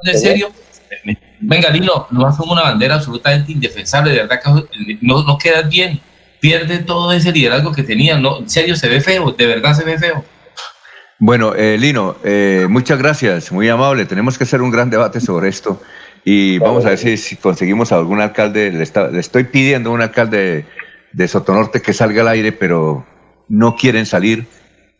¿En 0.04 0.18
serio? 0.18 0.52
Venga, 1.40 1.70
Lino, 1.70 2.06
no 2.10 2.26
hacemos 2.26 2.52
una 2.52 2.62
bandera 2.62 2.96
absolutamente 2.96 3.52
indefensable, 3.52 4.12
de 4.12 4.18
verdad 4.18 4.40
que 4.40 4.98
no, 5.00 5.22
no 5.24 5.38
quedas 5.38 5.68
bien 5.68 6.00
pierde 6.42 6.80
todo 6.80 7.12
ese 7.12 7.30
liderazgo 7.30 7.72
que 7.72 7.84
tenía. 7.84 8.18
No, 8.18 8.40
en 8.40 8.50
serio, 8.50 8.74
se 8.74 8.88
ve 8.88 9.00
feo, 9.00 9.30
de 9.30 9.46
verdad 9.46 9.74
se 9.74 9.84
ve 9.84 9.96
feo. 9.96 10.24
Bueno, 11.20 11.54
eh, 11.54 11.78
Lino, 11.78 12.16
eh, 12.24 12.66
muchas 12.68 12.98
gracias, 12.98 13.52
muy 13.52 13.68
amable. 13.68 14.06
Tenemos 14.06 14.36
que 14.36 14.42
hacer 14.42 14.60
un 14.60 14.72
gran 14.72 14.90
debate 14.90 15.20
sobre 15.20 15.48
esto 15.48 15.80
y 16.24 16.58
vamos 16.58 16.84
a 16.84 16.90
ver 16.90 16.98
si, 16.98 17.36
conseguimos 17.36 17.92
algún 17.92 18.20
alcalde. 18.20 18.72
Le, 18.72 19.20
estoy 19.20 19.44
pidiendo 19.44 19.90
a 19.90 19.92
un 19.92 20.02
alcalde 20.02 20.66
de 21.12 21.28
Sotonorte 21.28 21.80
que 21.80 21.92
salga 21.92 22.22
al 22.22 22.28
aire, 22.28 22.50
pero 22.50 23.06
no 23.48 23.76
quieren 23.76 24.04
salir. 24.04 24.46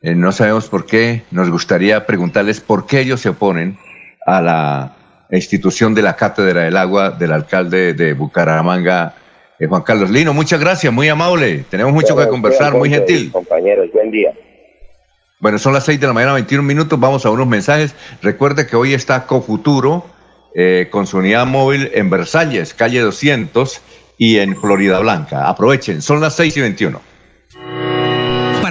Eh, 0.00 0.14
no 0.14 0.30
sabemos 0.30 0.68
por 0.68 0.86
qué. 0.86 1.24
Nos 1.32 1.50
gustaría 1.50 2.06
preguntarles 2.06 2.60
por 2.60 2.86
qué 2.86 3.00
ellos 3.00 3.20
se 3.20 3.30
oponen 3.30 3.76
a 4.24 4.40
la 4.40 4.96
institución 5.32 5.92
de 5.92 6.02
la 6.02 6.14
Cátedra 6.14 6.62
del 6.62 6.76
Agua 6.76 7.10
del 7.10 7.32
alcalde 7.32 7.94
de 7.94 8.12
Bucaramanga, 8.12 9.16
eh, 9.62 9.68
Juan 9.68 9.82
Carlos 9.82 10.10
Lino, 10.10 10.34
muchas 10.34 10.58
gracias, 10.58 10.92
muy 10.92 11.08
amable. 11.08 11.64
Tenemos 11.70 11.92
mucho 11.92 12.16
que 12.16 12.26
conversar, 12.28 12.74
muy 12.74 12.90
gentil. 12.90 13.30
Compañeros, 13.30 13.90
buen 13.92 14.10
día. 14.10 14.32
Bueno, 15.38 15.58
son 15.58 15.72
las 15.72 15.84
6 15.84 16.00
de 16.00 16.06
la 16.06 16.12
mañana, 16.12 16.34
21 16.34 16.62
minutos. 16.62 16.98
Vamos 16.98 17.24
a 17.26 17.30
unos 17.30 17.46
mensajes. 17.46 17.94
Recuerde 18.22 18.66
que 18.66 18.74
hoy 18.74 18.94
está 18.94 19.26
Cofuturo 19.26 20.04
eh, 20.54 20.88
con 20.90 21.06
su 21.06 21.18
unidad 21.18 21.46
móvil 21.46 21.90
en 21.94 22.10
Versalles, 22.10 22.74
calle 22.74 23.00
200 23.00 23.80
y 24.18 24.38
en 24.38 24.56
Florida 24.56 24.98
Blanca. 24.98 25.48
Aprovechen, 25.48 26.02
son 26.02 26.20
las 26.20 26.34
6 26.36 26.56
y 26.56 26.60
21 26.60 27.11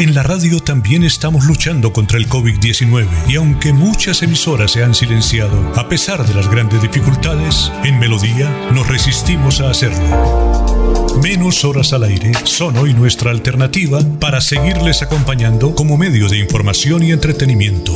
En 0.00 0.14
la 0.14 0.22
radio 0.22 0.60
también 0.60 1.04
estamos 1.04 1.44
luchando 1.44 1.92
contra 1.92 2.16
el 2.16 2.26
COVID-19 2.26 3.06
y 3.28 3.36
aunque 3.36 3.74
muchas 3.74 4.22
emisoras 4.22 4.72
se 4.72 4.82
han 4.82 4.94
silenciado, 4.94 5.74
a 5.76 5.90
pesar 5.90 6.26
de 6.26 6.32
las 6.32 6.50
grandes 6.50 6.80
dificultades, 6.80 7.70
en 7.84 7.98
Melodía 7.98 8.48
nos 8.72 8.88
resistimos 8.88 9.60
a 9.60 9.68
hacerlo. 9.68 11.12
Menos 11.22 11.66
horas 11.66 11.92
al 11.92 12.04
aire 12.04 12.32
son 12.44 12.78
hoy 12.78 12.94
nuestra 12.94 13.30
alternativa 13.30 14.00
para 14.18 14.40
seguirles 14.40 15.02
acompañando 15.02 15.74
como 15.74 15.98
medio 15.98 16.30
de 16.30 16.38
información 16.38 17.02
y 17.02 17.12
entretenimiento. 17.12 17.92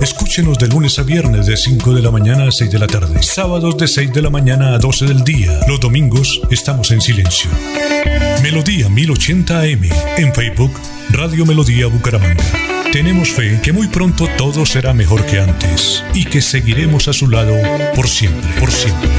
Escúchenos 0.00 0.58
de 0.58 0.68
lunes 0.68 0.98
a 0.98 1.02
viernes 1.02 1.44
de 1.44 1.58
5 1.58 1.92
de 1.92 2.00
la 2.00 2.10
mañana 2.10 2.48
a 2.48 2.50
6 2.50 2.70
de 2.70 2.78
la 2.78 2.86
tarde. 2.86 3.22
Sábados 3.22 3.76
de 3.76 3.86
6 3.86 4.14
de 4.14 4.22
la 4.22 4.30
mañana 4.30 4.74
a 4.74 4.78
12 4.78 5.04
del 5.04 5.24
día. 5.24 5.60
Los 5.68 5.78
domingos 5.78 6.40
estamos 6.50 6.90
en 6.90 7.02
silencio. 7.02 7.50
Melodía 8.42 8.88
1080 8.88 9.60
AM. 9.60 9.84
En 10.16 10.34
Facebook, 10.34 10.72
Radio 11.12 11.44
Melodía 11.44 11.86
Bucaramanga. 11.88 12.42
Tenemos 12.90 13.30
fe 13.30 13.60
que 13.62 13.72
muy 13.72 13.86
pronto 13.88 14.26
todo 14.38 14.64
será 14.64 14.94
mejor 14.94 15.24
que 15.26 15.40
antes 15.40 16.02
y 16.14 16.24
que 16.24 16.40
seguiremos 16.40 17.06
a 17.08 17.12
su 17.12 17.28
lado 17.28 17.54
por 17.94 18.08
siempre, 18.08 18.50
por 18.58 18.70
siempre. 18.70 19.10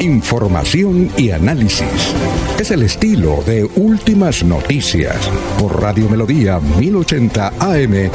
información 0.00 1.10
y 1.16 1.30
análisis. 1.30 2.14
Es 2.58 2.70
el 2.70 2.82
estilo 2.82 3.42
de 3.46 3.64
Últimas 3.64 4.44
Noticias 4.44 5.16
por 5.58 5.80
Radio 5.80 6.08
Melodía 6.08 6.60
1080 6.60 7.52
AM. 7.58 8.10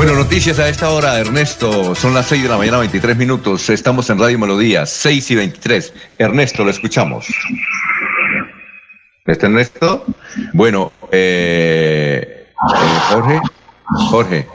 Bueno, 0.00 0.14
noticias 0.14 0.58
a 0.58 0.66
esta 0.66 0.88
hora, 0.88 1.18
Ernesto. 1.18 1.94
Son 1.94 2.14
las 2.14 2.24
6 2.24 2.44
de 2.44 2.48
la 2.48 2.56
mañana, 2.56 2.78
23 2.78 3.18
minutos. 3.18 3.68
Estamos 3.68 4.08
en 4.08 4.18
Radio 4.18 4.38
Melodía, 4.38 4.86
6 4.86 5.30
y 5.30 5.34
23. 5.34 5.92
Ernesto, 6.16 6.64
lo 6.64 6.70
escuchamos. 6.70 7.26
¿Está 9.26 9.48
Ernesto? 9.48 10.06
Bueno, 10.54 10.90
eh, 11.12 12.46
eh, 12.46 12.98
Jorge, 13.10 13.40
Jorge, 14.08 14.46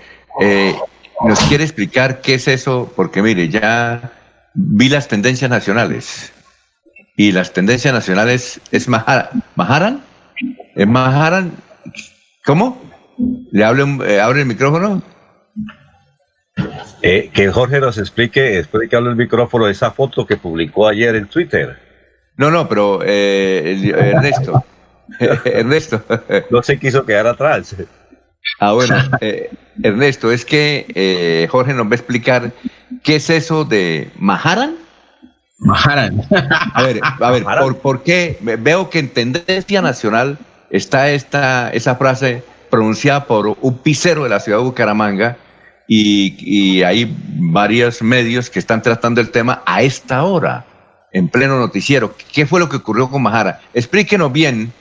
eh, 0.41 0.75
¿nos 1.23 1.39
quiere 1.41 1.63
explicar 1.63 2.21
qué 2.21 2.33
es 2.33 2.47
eso? 2.47 2.91
Porque 2.95 3.21
mire, 3.21 3.47
ya 3.47 4.13
vi 4.55 4.89
las 4.89 5.07
tendencias 5.07 5.51
nacionales 5.51 6.33
y 7.17 7.33
las 7.33 7.53
tendencias 7.53 7.93
nacionales 7.93 8.59
es 8.71 8.87
Maharan, 8.87 10.01
¿Es 10.75 10.87
Maharan? 10.87 11.51
¿Cómo? 12.43 12.81
¿Le 13.51 13.63
hable, 13.63 14.19
abre 14.19 14.41
el 14.41 14.47
micrófono? 14.47 15.03
Que 17.33 17.51
Jorge 17.51 17.79
nos 17.79 17.99
explique, 17.99 18.41
después 18.41 18.81
de 18.81 18.89
que 18.89 18.95
hable 18.95 19.11
el 19.11 19.15
micrófono, 19.15 19.67
esa 19.67 19.91
foto 19.91 20.25
que 20.25 20.37
publicó 20.37 20.87
ayer 20.87 21.15
en 21.15 21.27
Twitter. 21.27 21.77
No, 22.35 22.49
no, 22.49 22.67
pero 22.67 23.01
eh, 23.03 23.93
Ernesto, 23.95 24.65
Ernesto. 25.45 26.03
no 26.49 26.63
se 26.63 26.79
quiso 26.79 27.05
quedar 27.05 27.27
atrás. 27.27 27.75
Ah, 28.59 28.73
bueno, 28.73 28.95
eh, 29.21 29.51
Ernesto, 29.83 30.31
es 30.31 30.45
que 30.45 30.85
eh, 30.95 31.47
Jorge 31.51 31.73
nos 31.73 31.85
va 31.85 31.91
a 31.91 31.95
explicar 31.95 32.51
qué 33.03 33.17
es 33.17 33.29
eso 33.29 33.65
de 33.65 34.09
Maharan. 34.17 34.75
Maharan. 35.59 36.21
A 36.73 36.83
ver, 36.83 36.99
a 37.03 37.31
ver, 37.31 37.43
¿por, 37.81 38.03
qué? 38.03 38.37
Veo 38.41 38.89
que 38.89 38.99
en 38.99 39.09
Tendencia 39.09 39.81
Nacional 39.81 40.37
está 40.71 41.11
esta, 41.11 41.69
esa 41.69 41.95
frase 41.95 42.43
pronunciada 42.69 43.25
por 43.25 43.57
un 43.61 43.77
pisero 43.77 44.23
de 44.23 44.29
la 44.29 44.39
ciudad 44.39 44.57
de 44.57 44.65
Bucaramanga 44.65 45.37
y, 45.87 46.83
hay 46.83 47.15
varios 47.37 48.01
medios 48.01 48.49
que 48.49 48.59
están 48.59 48.81
tratando 48.81 49.21
el 49.21 49.29
tema 49.29 49.61
a 49.65 49.81
esta 49.81 50.23
hora 50.23 50.65
en 51.11 51.29
pleno 51.29 51.59
noticiero. 51.59 52.15
¿Qué 52.33 52.45
fue 52.45 52.59
lo 52.59 52.69
que 52.69 52.77
ocurrió 52.77 53.09
con 53.09 53.21
Majara? 53.21 53.61
Explíquenos 53.73 54.31
bien. 54.31 54.73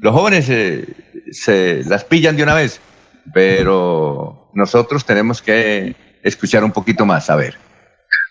Los 0.00 0.14
jóvenes 0.14 0.46
se, 1.30 1.82
las 1.84 2.04
pillan 2.04 2.36
de 2.36 2.42
una 2.42 2.54
vez, 2.54 2.80
pero 3.34 4.50
nosotros 4.54 5.04
tenemos 5.04 5.42
que 5.42 5.94
escuchar 6.22 6.64
un 6.64 6.72
poquito 6.72 7.04
más, 7.04 7.28
a 7.28 7.36
ver. 7.36 7.56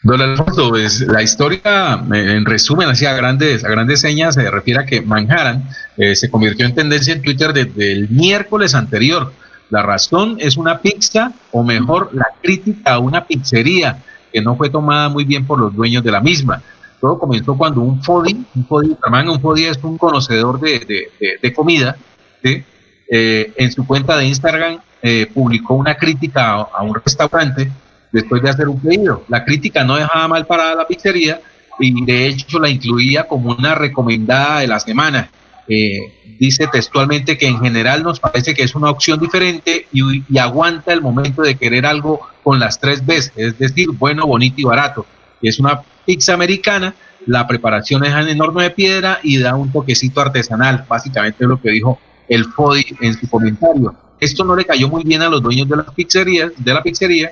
Don 0.04 0.20
Alfonso, 0.20 0.70
pues, 0.70 1.02
la 1.02 1.22
historia, 1.22 2.04
en 2.12 2.46
resumen, 2.46 2.90
así 2.90 3.06
a 3.06 3.14
grandes, 3.14 3.64
a 3.64 3.70
grandes 3.70 4.02
señas, 4.02 4.34
se 4.34 4.50
refiere 4.50 4.80
a 4.80 4.86
que 4.86 5.02
Manhattan 5.02 5.70
eh, 5.98 6.16
se 6.16 6.32
convirtió 6.32 6.66
en 6.66 6.74
tendencia 6.74 7.14
en 7.14 7.22
Twitter 7.22 7.54
desde 7.54 7.92
el 7.92 8.10
miércoles 8.10 8.74
anterior. 8.74 9.32
La 9.72 9.82
razón 9.82 10.36
es 10.40 10.58
una 10.58 10.80
pizza, 10.80 11.32
o 11.52 11.64
mejor, 11.64 12.10
la 12.14 12.28
crítica 12.42 12.94
a 12.94 13.00
una 13.00 13.26
pizzería 13.26 14.04
que 14.32 14.42
no 14.42 14.56
fue 14.58 14.70
tomada 14.70 15.08
muy 15.08 15.24
bien 15.24 15.48
por 15.48 15.60
los 15.60 15.74
dueños 15.74 16.04
de 16.04 16.12
la 16.12 16.20
misma. 16.20 16.62
Todo 17.00 17.18
comenzó 17.18 17.58
cuando 17.58 17.82
un 17.82 18.04
Fodi, 18.04 18.46
un 18.54 18.66
Fodi, 18.66 18.98
un 19.28 19.42
Fodi 19.42 19.66
es 19.66 19.80
un 19.82 19.98
conocedor 19.98 20.60
de, 20.60 21.10
de, 21.42 21.54
comida, 21.54 21.96
eh, 22.44 23.54
en 23.58 23.72
su 23.72 23.88
cuenta 23.88 24.18
de 24.18 24.26
Instagram 24.26 24.80
eh, 25.02 25.28
publicó 25.34 25.74
una 25.76 25.96
crítica 25.96 26.52
a, 26.52 26.84
un 26.84 26.94
restaurante 26.94 27.72
después 28.12 28.42
de 28.44 28.50
hacer 28.50 28.68
un 28.68 28.80
pedido. 28.80 29.24
La 29.30 29.44
crítica 29.46 29.86
no 29.86 29.96
dejaba 29.96 30.28
mal 30.28 30.46
para 30.46 30.76
la 30.76 30.86
pizzería 30.86 31.40
y 31.80 32.06
de 32.06 32.28
hecho 32.28 32.60
la 32.60 32.70
incluía 32.70 33.24
como 33.24 33.52
una 33.52 33.74
recomendada 33.74 34.60
de 34.60 34.68
la 34.68 34.80
semana. 34.82 35.30
Eh, 35.74 36.36
dice 36.38 36.68
textualmente 36.68 37.38
que 37.38 37.48
en 37.48 37.58
general 37.62 38.04
nos 38.04 38.20
parece 38.20 38.54
que 38.54 38.64
es 38.64 38.76
una 38.76 38.90
opción 38.90 39.22
diferente 39.22 39.88
y, 39.94 40.22
y, 40.30 40.38
aguanta 40.38 40.92
el 40.92 41.00
momento 41.00 41.44
de 41.44 41.56
querer 41.56 41.86
algo 41.86 42.28
con 42.44 42.60
las 42.60 42.78
tres 42.78 43.06
veces, 43.06 43.32
es 43.38 43.58
decir, 43.58 43.88
bueno, 43.92 44.28
bonito 44.28 44.56
y 44.58 44.66
barato. 44.66 45.06
Es 45.42 45.60
una 45.60 45.82
pizza 46.06 46.34
americana, 46.34 46.94
la 47.26 47.48
preparación 47.48 48.04
es 48.04 48.14
en 48.14 48.42
horno 48.42 48.60
de 48.60 48.72
piedra 48.72 49.22
y 49.24 49.38
da 49.38 49.56
un 49.56 49.72
toquecito 49.72 50.20
artesanal, 50.20 50.86
básicamente 50.90 51.48
lo 51.48 51.62
que 51.62 51.72
dijo 51.72 51.98
el 52.28 52.44
Fodi 52.44 52.84
en 53.00 53.18
su 53.18 53.30
comentario. 53.30 53.96
Esto 54.20 54.44
no 54.44 54.58
le 54.58 54.66
cayó 54.66 54.90
muy 54.90 55.04
bien 55.06 55.22
a 55.22 55.30
los 55.30 55.42
dueños 55.42 55.70
de 55.70 55.78
las 55.78 55.94
pizzerías, 55.94 56.52
de 56.58 56.74
la 56.74 56.84
pizzería, 56.84 57.32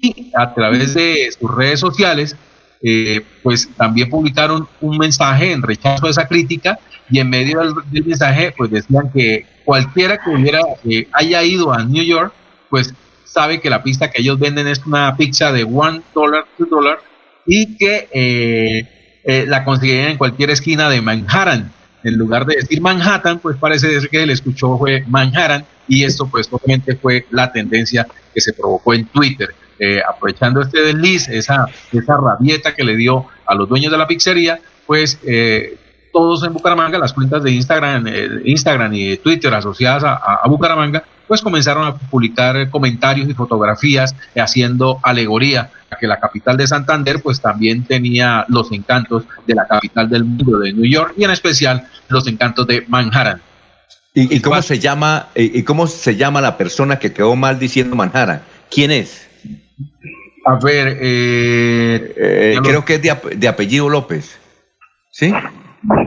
y 0.00 0.32
a 0.34 0.52
través 0.52 0.94
de 0.94 1.30
sus 1.38 1.54
redes 1.54 1.78
sociales, 1.78 2.34
eh, 2.82 3.24
pues 3.44 3.68
también 3.76 4.10
publicaron 4.10 4.66
un 4.80 4.98
mensaje 4.98 5.52
en 5.52 5.62
rechazo 5.62 6.06
de 6.06 6.10
esa 6.10 6.26
crítica 6.26 6.80
y 7.10 7.18
en 7.18 7.28
medio 7.28 7.60
del, 7.60 8.04
mensaje, 8.04 8.54
pues 8.56 8.70
decían 8.70 9.10
que 9.12 9.46
cualquiera 9.64 10.18
que 10.18 10.30
hubiera 10.30 10.60
eh, 10.84 11.08
haya 11.12 11.42
ido 11.42 11.72
a 11.72 11.84
New 11.84 12.04
York, 12.04 12.32
pues 12.68 12.94
sabe 13.24 13.60
que 13.60 13.70
la 13.70 13.82
pizza 13.82 14.10
que 14.10 14.22
ellos 14.22 14.38
venden 14.38 14.66
es 14.68 14.84
una 14.86 15.16
pizza 15.16 15.52
de 15.52 15.64
one 15.64 16.02
dollar, 16.14 16.44
two 16.56 16.66
dollar, 16.66 16.98
y 17.46 17.76
que 17.76 18.08
eh, 18.12 18.88
eh, 19.24 19.44
la 19.46 19.64
conseguirían 19.64 20.10
en 20.10 20.18
cualquier 20.18 20.50
esquina 20.50 20.88
de 20.88 21.00
Manhattan. 21.00 21.72
En 22.02 22.16
lugar 22.16 22.46
de 22.46 22.56
decir 22.56 22.80
Manhattan, 22.80 23.40
pues 23.40 23.56
parece 23.56 23.88
que 24.08 24.22
él 24.22 24.30
escuchó 24.30 24.78
fue 24.78 25.04
Manhattan 25.06 25.64
y 25.86 26.04
esto 26.04 26.26
pues 26.28 26.48
obviamente 26.50 26.96
fue 26.96 27.26
la 27.30 27.52
tendencia 27.52 28.06
que 28.32 28.40
se 28.40 28.52
provocó 28.52 28.94
en 28.94 29.06
Twitter. 29.06 29.54
Eh, 29.78 30.00
aprovechando 30.06 30.60
este 30.60 30.80
desliz, 30.82 31.28
esa, 31.28 31.66
esa 31.90 32.16
rabieta 32.16 32.74
que 32.74 32.84
le 32.84 32.96
dio 32.96 33.26
a 33.46 33.54
los 33.54 33.68
dueños 33.68 33.90
de 33.90 33.98
la 33.98 34.06
pizzería, 34.06 34.60
pues 34.86 35.18
todos 36.12 36.44
en 36.44 36.52
Bucaramanga, 36.52 36.98
las 36.98 37.12
cuentas 37.12 37.42
de 37.42 37.52
Instagram, 37.52 38.06
Instagram 38.44 38.92
y 38.94 39.16
Twitter 39.18 39.52
asociadas 39.54 40.04
a, 40.04 40.46
Bucaramanga, 40.48 41.04
pues 41.26 41.40
comenzaron 41.40 41.86
a 41.86 41.94
publicar 41.94 42.68
comentarios 42.70 43.28
y 43.28 43.34
fotografías 43.34 44.14
haciendo 44.36 44.98
alegoría 45.02 45.70
a 45.90 45.96
que 45.96 46.06
la 46.06 46.18
capital 46.18 46.56
de 46.56 46.66
Santander 46.66 47.20
pues 47.22 47.40
también 47.40 47.84
tenía 47.84 48.44
los 48.48 48.72
encantos 48.72 49.24
de 49.46 49.54
la 49.54 49.66
capital 49.66 50.08
del 50.08 50.24
mundo 50.24 50.58
de 50.58 50.72
New 50.72 50.90
York 50.90 51.14
y 51.16 51.24
en 51.24 51.30
especial 51.30 51.86
los 52.08 52.26
encantos 52.26 52.66
de 52.66 52.84
Manhattan. 52.88 53.40
¿Y, 54.12 54.40
cómo 54.40 54.60
se 54.60 54.80
llama 54.80 55.28
y, 55.36 55.62
cómo 55.62 55.86
se 55.86 56.16
llama 56.16 56.40
la 56.40 56.56
persona 56.56 56.98
que 56.98 57.12
quedó 57.12 57.36
mal 57.36 57.60
diciendo 57.60 57.94
Manhattan? 57.94 58.42
¿Quién 58.68 58.90
es? 58.90 59.28
A 60.46 60.56
ver, 60.56 60.98
eh, 61.00 62.14
eh, 62.16 62.58
creo 62.62 62.84
que 62.84 62.94
es 62.94 63.02
de, 63.02 63.16
de 63.36 63.48
apellido 63.48 63.88
López. 63.88 64.38
¿Sí? 65.12 65.32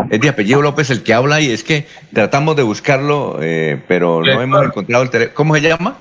Es 0.09 0.21
de 0.21 0.29
apellido 0.29 0.61
López 0.61 0.89
el 0.89 1.03
que 1.03 1.13
habla 1.13 1.41
y 1.41 1.49
es 1.49 1.63
que 1.63 1.87
tratamos 2.13 2.55
de 2.55 2.63
buscarlo, 2.63 3.39
eh, 3.41 3.81
pero 3.87 4.21
no 4.21 4.41
hemos 4.41 4.65
encontrado 4.65 5.03
el 5.03 5.09
teléfono. 5.09 5.35
¿Cómo 5.35 5.55
se 5.55 5.61
llama? 5.61 5.97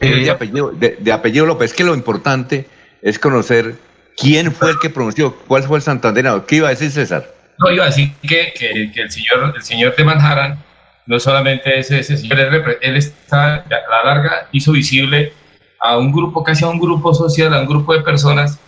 de, 0.00 0.30
apellido, 0.30 0.72
de, 0.72 1.12
apellido 1.12 1.46
López. 1.46 1.70
Es 1.70 1.76
que 1.76 1.84
lo 1.84 1.94
importante 1.94 2.66
es 3.02 3.18
conocer 3.18 3.76
quién 4.16 4.52
fue 4.52 4.70
el 4.70 4.78
que 4.78 4.90
pronunció, 4.90 5.36
cuál 5.46 5.62
fue 5.62 5.78
el 5.78 5.82
santanderano. 5.82 6.44
¿Qué 6.46 6.56
iba 6.56 6.68
a 6.68 6.70
decir 6.70 6.90
César? 6.90 7.32
No, 7.58 7.70
iba 7.70 7.84
a 7.84 7.88
decir 7.88 8.12
que, 8.22 8.52
que, 8.56 8.70
el, 9.00 9.10
señor, 9.10 9.54
el 9.54 9.62
señor 9.62 9.94
de 9.94 10.04
Manhattan 10.04 10.58
no 11.06 11.20
solamente 11.20 11.78
es 11.78 11.90
ese 11.90 12.16
señor, 12.16 12.78
él, 12.80 12.96
está, 12.96 13.56
a 13.56 13.64
la 13.68 14.04
larga 14.04 14.48
hizo 14.52 14.72
visible 14.72 15.32
a 15.80 15.98
un 15.98 16.10
grupo, 16.12 16.42
casi 16.42 16.64
a 16.64 16.68
un 16.68 16.80
grupo 16.80 17.12
social, 17.14 17.52
a 17.52 17.60
un 17.60 17.66
grupo 17.66 17.92
de 17.92 18.00
personas 18.00 18.58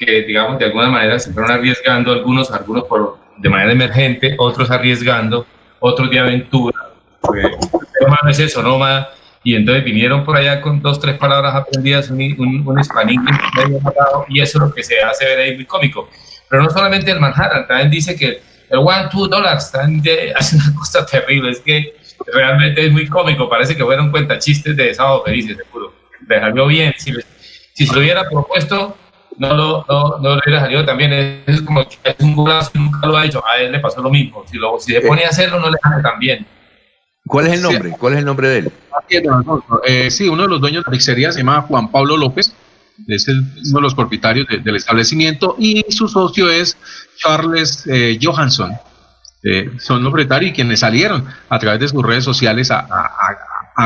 que, 0.00 0.22
digamos, 0.22 0.58
de 0.58 0.64
alguna 0.64 0.88
manera 0.88 1.18
se 1.18 1.30
fueron 1.30 1.52
arriesgando, 1.52 2.12
algunos, 2.12 2.50
algunos 2.50 2.84
por, 2.84 3.18
de 3.36 3.48
manera 3.50 3.72
emergente, 3.72 4.34
otros 4.38 4.70
arriesgando, 4.70 5.46
otros 5.78 6.10
de 6.10 6.18
aventura. 6.18 6.78
Porque 7.20 7.42
no 7.42 8.30
es 8.30 8.38
eso, 8.38 8.62
¿no? 8.62 8.78
Y 9.44 9.54
entonces 9.54 9.84
vinieron 9.84 10.24
por 10.24 10.38
allá 10.38 10.62
con 10.62 10.80
dos, 10.80 10.98
tres 11.00 11.18
palabras 11.18 11.54
aprendidas, 11.54 12.10
un, 12.10 12.20
un, 12.38 12.66
un 12.66 12.80
y 14.28 14.40
eso 14.40 14.58
es 14.58 14.64
lo 14.64 14.74
que 14.74 14.82
se 14.82 15.02
hace 15.02 15.26
ver 15.26 15.38
ahí 15.38 15.54
muy 15.54 15.66
cómico. 15.66 16.08
Pero 16.48 16.62
no 16.62 16.70
solamente 16.70 17.10
el 17.10 17.20
Manhattan, 17.20 17.66
también 17.66 17.90
dice 17.90 18.16
que 18.16 18.40
el 18.70 18.78
one, 18.78 19.08
two 19.10 19.28
dollars 19.28 19.70
también 19.70 20.32
hace 20.34 20.56
una 20.56 20.74
cosa 20.78 21.04
terrible, 21.04 21.50
es 21.50 21.60
que 21.60 21.94
realmente 22.32 22.86
es 22.86 22.92
muy 22.92 23.06
cómico, 23.06 23.50
parece 23.50 23.76
que 23.76 23.84
fueron 23.84 24.10
cuenta 24.10 24.38
chistes 24.38 24.74
de 24.76 24.94
sábado 24.94 25.22
felices, 25.24 25.58
seguro. 25.58 25.92
Le 26.26 26.40
salió 26.40 26.66
bien, 26.66 26.94
si, 26.96 27.12
si 27.74 27.86
se 27.86 27.92
lo 27.92 28.00
hubiera 28.00 28.24
propuesto, 28.24 28.96
no 29.40 29.54
lo, 29.54 29.86
no, 29.88 30.18
no 30.18 30.34
le 30.34 30.42
hubiera 30.44 30.60
salido 30.60 30.84
también, 30.84 31.42
es 31.46 31.62
como 31.62 31.82
que 31.88 31.96
es 32.04 32.14
un 32.20 32.36
golazo 32.36 32.72
nunca 32.74 33.06
lo 33.06 33.16
ha 33.16 33.24
hecho, 33.24 33.42
a 33.46 33.56
él 33.56 33.72
le 33.72 33.80
pasó 33.80 34.02
lo 34.02 34.10
mismo, 34.10 34.44
si, 34.46 34.58
lo, 34.58 34.78
si 34.78 34.92
se 34.92 35.00
pone 35.00 35.24
a 35.24 35.30
hacerlo 35.30 35.58
no 35.58 35.70
le 35.70 35.78
sale 35.82 36.02
tan 36.02 36.18
bien. 36.18 36.46
¿Cuál 37.26 37.46
es 37.46 37.54
el 37.54 37.62
nombre? 37.62 37.90
¿Cuál 37.98 38.12
es 38.12 38.18
el 38.18 38.24
nombre 38.26 38.48
de 38.48 38.58
él? 38.58 38.72
Eh, 39.86 40.10
sí, 40.10 40.28
uno 40.28 40.42
de 40.42 40.48
los 40.48 40.60
dueños 40.60 40.84
de 40.84 40.90
la 40.90 40.92
pizzería 40.92 41.32
se 41.32 41.38
llama 41.38 41.62
Juan 41.62 41.90
Pablo 41.90 42.18
López, 42.18 42.54
es 43.08 43.28
uno 43.28 43.78
de 43.78 43.80
los 43.80 43.94
propietarios 43.94 44.46
del 44.46 44.76
establecimiento 44.76 45.56
y 45.58 45.86
su 45.88 46.06
socio 46.06 46.50
es 46.50 46.76
Charles 47.16 47.86
eh, 47.86 48.18
Johansson. 48.20 48.72
Eh, 49.42 49.70
son 49.78 50.02
los 50.02 50.12
propietarios 50.12 50.50
y 50.50 50.54
quienes 50.54 50.80
salieron 50.80 51.26
a 51.48 51.58
través 51.58 51.80
de 51.80 51.88
sus 51.88 52.04
redes 52.04 52.24
sociales 52.24 52.70
a, 52.70 52.86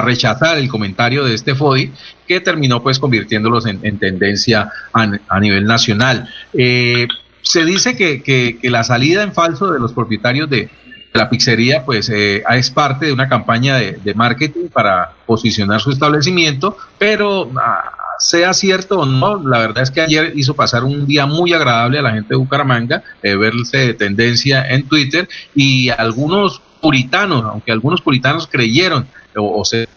rechazar 0.02 0.58
el 0.58 0.68
comentario 0.68 1.24
de 1.24 1.34
este 1.34 1.54
FODI 1.54 1.92
que 2.26 2.40
terminó 2.40 2.82
pues 2.82 2.98
convirtiéndolos 2.98 3.66
en, 3.66 3.98
tendencia 3.98 4.70
a, 4.92 5.40
nivel 5.40 5.64
nacional. 5.64 6.28
se 6.52 7.64
dice 7.64 7.96
que, 7.96 8.58
la 8.62 8.84
salida 8.84 9.22
en 9.22 9.32
falso 9.32 9.72
de 9.72 9.78
los 9.78 9.92
propietarios 9.92 10.48
de, 10.48 10.70
la 11.14 11.30
pizzería 11.30 11.84
pues 11.84 12.10
eh, 12.10 12.42
es 12.50 12.70
parte 12.70 13.06
de 13.06 13.12
una 13.12 13.28
campaña 13.28 13.76
de, 13.76 14.14
marketing 14.14 14.68
para 14.72 15.12
posicionar 15.26 15.80
su 15.80 15.92
establecimiento, 15.92 16.76
pero 16.98 17.50
ah, 17.56 17.92
sea 18.18 18.52
cierto 18.52 19.00
o 19.00 19.06
no, 19.06 19.42
la 19.48 19.58
verdad 19.58 19.82
es 19.82 19.90
que 19.90 20.00
ayer 20.00 20.32
hizo 20.34 20.54
pasar 20.54 20.84
un 20.84 21.06
día 21.06 21.26
muy 21.26 21.52
agradable 21.52 21.98
a 21.98 22.02
la 22.02 22.12
gente 22.12 22.30
de 22.30 22.36
Bucaramanga, 22.36 23.02
eh, 23.22 23.36
verse 23.36 23.78
de 23.78 23.94
tendencia 23.94 24.68
en 24.68 24.88
Twitter 24.88 25.28
y 25.54 25.88
algunos 25.90 26.60
puritanos, 26.80 27.44
aunque 27.44 27.72
algunos 27.72 28.00
puritanos 28.00 28.46
creyeron 28.46 29.06
o, 29.36 29.64
se 29.64 29.82
eh, 29.82 29.88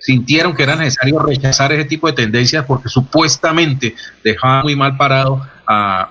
sintieron 0.00 0.54
que 0.54 0.62
era 0.62 0.76
necesario 0.76 1.18
rechazar 1.18 1.72
ese 1.72 1.84
tipo 1.84 2.06
de 2.06 2.12
tendencias 2.12 2.64
porque 2.66 2.88
supuestamente 2.88 3.94
dejaba 4.22 4.62
muy 4.62 4.76
mal 4.76 4.96
parado 4.96 5.46
a, 5.66 6.10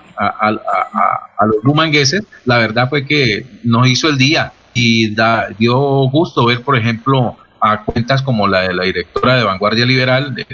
los 1.46 1.62
bumangueses, 1.64 2.22
la 2.44 2.58
verdad 2.58 2.88
fue 2.88 3.06
que 3.06 3.46
nos 3.64 3.88
hizo 3.88 4.08
el 4.08 4.16
día 4.18 4.52
y 4.74 5.14
da, 5.14 5.48
dio 5.58 5.76
gusto 6.08 6.46
ver, 6.46 6.62
por 6.62 6.76
ejemplo, 6.76 7.36
a 7.60 7.84
cuentas 7.84 8.22
como 8.22 8.48
la 8.48 8.62
de 8.62 8.74
la 8.74 8.84
directora 8.84 9.36
de 9.36 9.44
Vanguardia 9.44 9.86
Liberal, 9.86 10.34
de, 10.34 10.46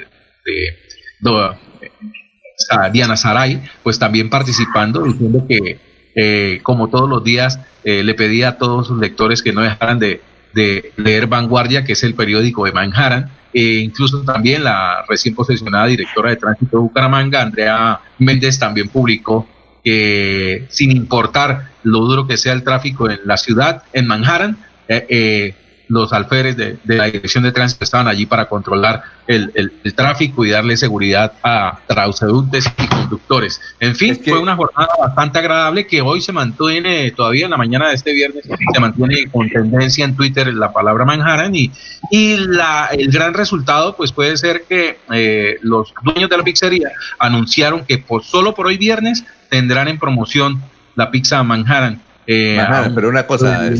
Diana 2.93 3.17
Saray, 3.17 3.63
pues 3.83 3.99
también 3.99 4.31
participando, 4.31 5.03
diciendo 5.03 5.45
que, 5.49 5.79
eh, 6.15 6.61
como 6.63 6.89
todos 6.89 7.09
los 7.09 7.23
días, 7.23 7.61
eh, 7.85 8.03
le 8.03 8.15
pedía 8.15 8.49
a 8.49 8.59
todos 8.59 8.89
sus 8.89 8.99
lectores 8.99 9.43
que 9.43 9.53
no 9.53 9.61
dejaran 9.63 9.99
de, 9.99 10.21
de 10.55 10.93
leer 10.97 11.27
Vanguardia, 11.27 11.85
que 11.85 11.93
es 11.93 12.03
el 12.05 12.15
periódico 12.15 12.65
de 12.65 12.73
Manhattan, 12.73 13.31
e 13.53 13.81
incluso 13.81 14.23
también 14.23 14.65
la 14.65 15.05
recién 15.09 15.35
posesionada 15.35 15.87
directora 15.87 16.31
de 16.31 16.37
tránsito 16.37 16.77
de 16.77 16.83
Bucaramanga, 16.83 17.43
Andrea 17.43 18.01
Méndez, 18.19 18.59
también 18.59 18.89
publicó 18.89 19.49
que 19.83 20.67
sin 20.69 20.91
importar 20.91 21.71
lo 21.83 22.01
duro 22.01 22.27
que 22.27 22.37
sea 22.37 22.53
el 22.53 22.63
tráfico 22.63 23.09
en 23.11 23.21
la 23.25 23.37
ciudad, 23.37 23.83
en 23.93 24.07
Manhattan, 24.07 24.59
eh, 24.89 25.07
eh 25.09 25.55
los 25.89 26.13
alférez 26.13 26.57
de, 26.57 26.79
la 26.85 27.07
Dirección 27.07 27.45
de 27.45 27.53
Tránsito 27.53 27.85
estaban 27.85 28.09
allí 28.09 28.27
para 28.27 28.47
controlar 28.47 29.03
el, 29.27 29.73
tráfico 29.97 30.45
y 30.45 30.51
darle 30.51 30.77
seguridad 30.77 31.33
a 31.43 31.81
transeúntes 31.87 32.71
y 32.79 32.87
conductores. 32.87 33.61
En 33.81 33.97
fin, 33.97 34.19
fue 34.23 34.39
una 34.39 34.55
jornada 34.55 34.89
bastante 34.99 35.39
agradable 35.39 35.87
que 35.87 36.01
hoy 36.01 36.21
se 36.21 36.33
mantiene, 36.33 37.11
todavía 37.11 37.47
en 37.47 37.51
la 37.51 37.57
mañana 37.57 37.89
de 37.89 37.95
este 37.95 38.13
viernes, 38.13 38.45
se 38.45 38.81
mantiene 38.81 39.31
con 39.31 39.49
tendencia 39.49 40.05
en 40.05 40.15
Twitter 40.15 40.53
la 40.55 40.73
palabra 40.73 41.05
Manhattan 41.05 41.55
y, 41.55 41.71
y 42.11 42.37
la, 42.37 42.91
el 42.93 43.11
gran 43.11 43.35
resultado 43.35 43.97
pues 43.97 44.13
puede 44.13 44.37
ser 44.37 44.65
que 44.69 44.99
eh, 45.13 45.57
los 45.63 45.93
dueños 46.03 46.29
de 46.31 46.37
la 46.37 46.45
pizzería 46.45 46.91
anunciaron 47.19 47.85
que 47.85 47.99
por, 47.99 48.25
solo 48.25 48.55
por 48.55 48.67
hoy 48.67 48.77
viernes 48.77 49.25
tendrán 49.49 49.89
en 49.89 49.99
promoción 49.99 50.63
la 50.95 51.11
pizza 51.11 51.43
Manhattan. 51.43 52.01
Eh, 52.27 52.57
Manhattan 52.59 52.95
pero 52.95 53.09
una 53.09 53.27
cosa... 53.27 53.71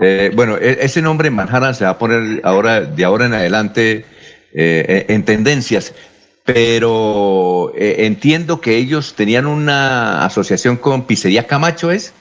Eh, 0.00 0.30
bueno, 0.34 0.56
e, 0.56 0.78
ese 0.80 1.02
nombre 1.02 1.30
Manhattan 1.30 1.74
se 1.74 1.84
va 1.84 1.90
a 1.90 1.98
poner 1.98 2.40
ahora, 2.44 2.80
de 2.80 3.04
ahora 3.04 3.26
en 3.26 3.34
adelante 3.34 4.04
eh, 4.54 5.06
en 5.08 5.24
tendencias, 5.24 5.94
pero 6.44 7.72
eh, 7.76 8.06
entiendo 8.06 8.60
que 8.60 8.76
ellos 8.76 9.14
tenían 9.14 9.46
una 9.46 10.24
asociación 10.24 10.76
con 10.76 11.06
Pizzería 11.06 11.46
Camacho, 11.46 11.90
¿es? 11.90 12.14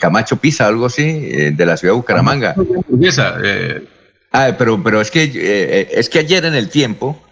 Camacho 0.00 0.36
Pizza, 0.38 0.66
algo 0.66 0.86
así, 0.86 1.12
de 1.52 1.64
la 1.64 1.76
ciudad 1.76 1.94
de 1.94 1.98
Bucaramanga. 1.98 2.56
Ah, 4.32 4.56
pero, 4.58 4.82
pero 4.82 5.00
es 5.00 5.12
que 5.12 5.86
es 5.92 6.08
que 6.08 6.18
ayer 6.18 6.44
en 6.44 6.54
el 6.54 6.68
tiempo 6.68 7.22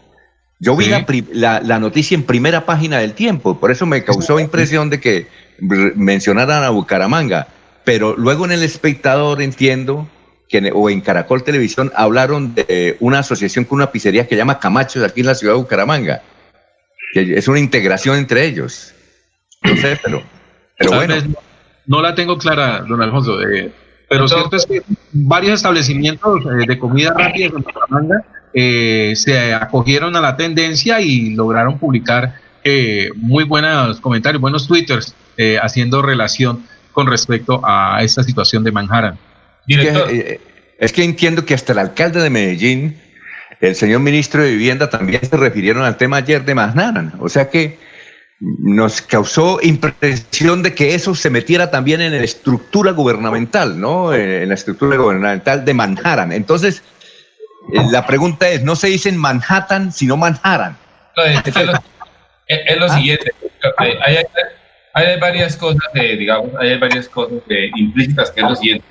yo 0.60 0.76
vi 0.76 0.86
la, 1.32 1.60
la, 1.60 1.78
noticia 1.80 2.14
en 2.14 2.22
primera 2.22 2.64
página 2.64 2.98
del 2.98 3.14
tiempo, 3.14 3.58
por 3.58 3.72
eso 3.72 3.86
me 3.86 4.04
causó 4.04 4.38
impresión 4.38 4.88
de 4.88 5.00
que 5.00 5.26
mencionaran 5.58 6.62
a 6.62 6.70
Bucaramanga 6.70 7.48
pero 7.88 8.14
luego 8.18 8.44
en 8.44 8.52
El 8.52 8.62
Espectador 8.62 9.40
entiendo 9.40 10.06
que 10.46 10.70
o 10.74 10.90
en 10.90 11.00
Caracol 11.00 11.42
Televisión 11.42 11.90
hablaron 11.96 12.54
de 12.54 12.98
una 13.00 13.20
asociación 13.20 13.64
con 13.64 13.76
una 13.76 13.90
pizzería 13.90 14.24
que 14.24 14.34
se 14.34 14.36
llama 14.36 14.58
Camacho 14.58 15.00
de 15.00 15.06
aquí 15.06 15.20
en 15.20 15.26
la 15.26 15.34
ciudad 15.34 15.54
de 15.54 15.60
Bucaramanga, 15.60 16.20
que 17.14 17.38
es 17.38 17.48
una 17.48 17.58
integración 17.58 18.18
entre 18.18 18.44
ellos. 18.44 18.92
No 19.62 19.74
sé, 19.78 19.98
pero, 20.04 20.22
pero 20.76 20.96
bueno. 20.96 21.14
No 21.86 22.02
la 22.02 22.14
tengo 22.14 22.36
clara, 22.36 22.80
don 22.86 23.00
Alfonso, 23.00 23.40
eh, 23.40 23.72
pero 24.06 24.28
cierto 24.28 24.56
es 24.56 24.66
que 24.66 24.82
varios 25.12 25.54
establecimientos 25.54 26.44
eh, 26.44 26.66
de 26.66 26.78
comida 26.78 27.14
rápida 27.16 27.46
en 27.46 27.52
Bucaramanga 27.52 28.22
eh, 28.52 29.14
se 29.16 29.54
acogieron 29.54 30.14
a 30.14 30.20
la 30.20 30.36
tendencia 30.36 31.00
y 31.00 31.30
lograron 31.30 31.78
publicar 31.78 32.34
muy 33.16 33.44
buenos 33.44 33.98
comentarios, 33.98 34.42
buenos 34.42 34.68
twitters 34.68 35.14
haciendo 35.62 36.02
relación 36.02 36.64
con 36.98 37.06
respecto 37.06 37.60
a 37.64 38.02
esta 38.02 38.24
situación 38.24 38.64
de 38.64 38.72
Manhattan. 38.72 39.16
Eh, 39.68 40.40
es 40.80 40.92
que, 40.92 41.04
entiendo 41.04 41.44
que 41.44 41.54
hasta 41.54 41.72
el 41.72 41.78
alcalde 41.78 42.20
de 42.20 42.28
Medellín, 42.28 43.00
el 43.60 43.76
señor 43.76 44.00
ministro 44.00 44.42
de 44.42 44.50
Vivienda, 44.50 44.90
también 44.90 45.20
se 45.24 45.36
refirieron 45.36 45.84
al 45.84 45.96
tema 45.96 46.16
ayer 46.16 46.44
de 46.44 46.56
Manhattan. 46.56 47.12
O 47.20 47.28
sea 47.28 47.50
que 47.50 47.78
nos 48.40 49.00
causó 49.00 49.60
impresión 49.62 50.64
de 50.64 50.74
que 50.74 50.96
eso 50.96 51.14
se 51.14 51.30
metiera 51.30 51.70
también 51.70 52.00
en 52.00 52.10
la 52.10 52.24
estructura 52.24 52.90
gubernamental, 52.90 53.80
¿no? 53.80 54.12
Eh, 54.12 54.42
en 54.42 54.48
la 54.48 54.56
estructura 54.56 54.96
gubernamental 54.96 55.64
de 55.64 55.74
Manhattan. 55.74 56.32
Entonces, 56.32 56.82
eh, 57.74 57.80
la 57.92 58.08
pregunta 58.08 58.48
es, 58.48 58.64
no 58.64 58.74
se 58.74 58.88
dice 58.88 59.12
Manhattan, 59.12 59.92
sino 59.92 60.16
Manhattan. 60.16 60.76
es, 61.14 62.76
lo, 62.76 62.86
¿Ah? 62.86 62.88
siguiente. 62.88 63.30
Hay, 63.76 63.92
hay 64.04 64.16
varias 65.20 65.56
cosas, 65.56 65.82
digamos, 65.94 66.50
hay 66.58 66.78
varias 66.78 67.08
cosas 67.08 67.38
implícitas 67.76 68.30
que 68.30 68.40
es 68.40 68.48
lo 68.48 68.56
siguiente. 68.56 68.84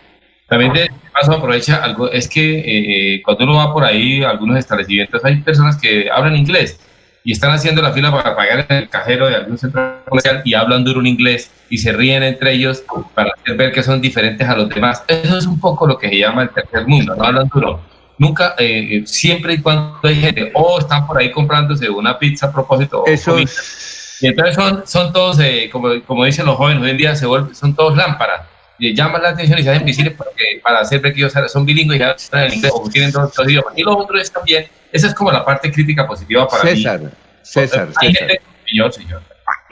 También 0.48 0.72
de 0.74 0.90
paso 1.12 1.34
aprovecha 1.34 1.84
algo, 1.84 2.10
es 2.10 2.28
que 2.30 3.16
eh, 3.16 3.22
cuando 3.24 3.44
uno 3.44 3.56
va 3.56 3.74
por 3.74 3.84
ahí, 3.84 4.24
algunos 4.24 4.58
establecimientos, 4.58 5.24
hay 5.26 5.38
personas 5.42 5.78
que 5.78 6.10
hablan 6.10 6.38
inglés 6.38 6.80
y 7.24 7.34
están 7.34 7.52
haciendo 7.52 7.82
la 7.82 7.92
fila 7.92 8.12
para 8.12 8.34
pagar 8.34 8.66
en 8.70 8.78
el 8.78 8.90
cajero 8.90 9.28
de 9.28 9.36
algún 9.36 9.58
centro 9.58 10.02
comercial 10.08 10.42
y 10.46 10.54
hablan 10.54 10.86
duro 10.86 11.02
en 11.02 11.08
inglés 11.08 11.52
y 11.70 11.80
se 11.80 11.92
ríen 11.92 12.24
entre 12.24 12.54
ellos 12.54 12.84
para 13.14 13.32
hacer 13.32 13.58
ver 13.58 13.74
que 13.74 13.84
son 13.84 14.00
diferentes 14.00 14.48
a 14.48 14.56
los 14.56 14.70
demás. 14.70 15.04
Eso 15.10 15.38
es 15.38 15.46
un 15.46 15.60
poco 15.60 15.86
lo 15.86 15.98
que 15.98 16.08
se 16.08 16.18
llama 16.18 16.44
el 16.44 16.50
tercer 16.52 16.88
mundo, 16.88 17.14
no 17.14 17.26
hablan 17.26 17.50
duro. 17.54 17.82
Nunca, 18.18 18.56
eh, 18.58 19.04
siempre 19.06 19.56
y 19.56 19.62
cuando 19.62 20.00
hay 20.04 20.16
gente, 20.16 20.52
o 20.54 20.62
oh, 20.62 20.80
están 20.80 21.06
por 21.06 21.18
ahí 21.18 21.30
comprándose 21.30 21.90
una 21.90 22.18
pizza 22.18 22.48
a 22.48 22.54
propósito. 22.54 23.04
Eso 23.06 23.38
y 24.19 24.27
entonces 24.27 24.56
son, 24.56 24.84
son 24.85 25.14
todos, 25.14 25.39
eh, 25.39 25.69
como, 25.72 26.02
como 26.03 26.26
dicen 26.26 26.45
los 26.45 26.56
jóvenes 26.56 26.84
hoy 26.84 26.91
en 26.91 26.98
día, 26.98 27.15
se 27.15 27.26
vuelven, 27.26 27.53
son 27.53 27.76
todos 27.76 27.95
lámparas. 27.95 28.41
Y 28.80 28.95
llaman 28.95 29.23
la 29.23 29.30
atención 29.30 29.57
y 29.57 29.64
se 29.64 29.72
hacen 29.72 29.85
visibles 29.85 30.14
porque, 30.15 30.60
para 30.64 30.80
hacer 30.80 31.02
que 31.02 31.10
ellos 31.10 31.34
son 31.48 31.65
bilingües 31.65 31.99
y 31.99 32.03
hablan 32.03 32.48
en 32.48 32.53
inglés 32.53 32.72
o 32.76 32.89
tienen 32.89 33.11
todos 33.11 33.35
los 33.38 33.48
idiomas. 33.48 33.73
Y 33.76 33.84
lo 33.84 33.98
otro 33.98 34.19
es 34.19 34.31
también, 34.31 34.68
esa 34.91 35.07
es 35.07 35.14
como 35.14 35.31
la 35.31 35.44
parte 35.44 35.72
crítica 35.72 36.07
positiva 36.07 36.48
para 36.48 36.64
César, 36.64 37.02
mí. 37.02 37.10
César, 37.41 37.89
César. 37.99 38.30
señor. 38.91 39.22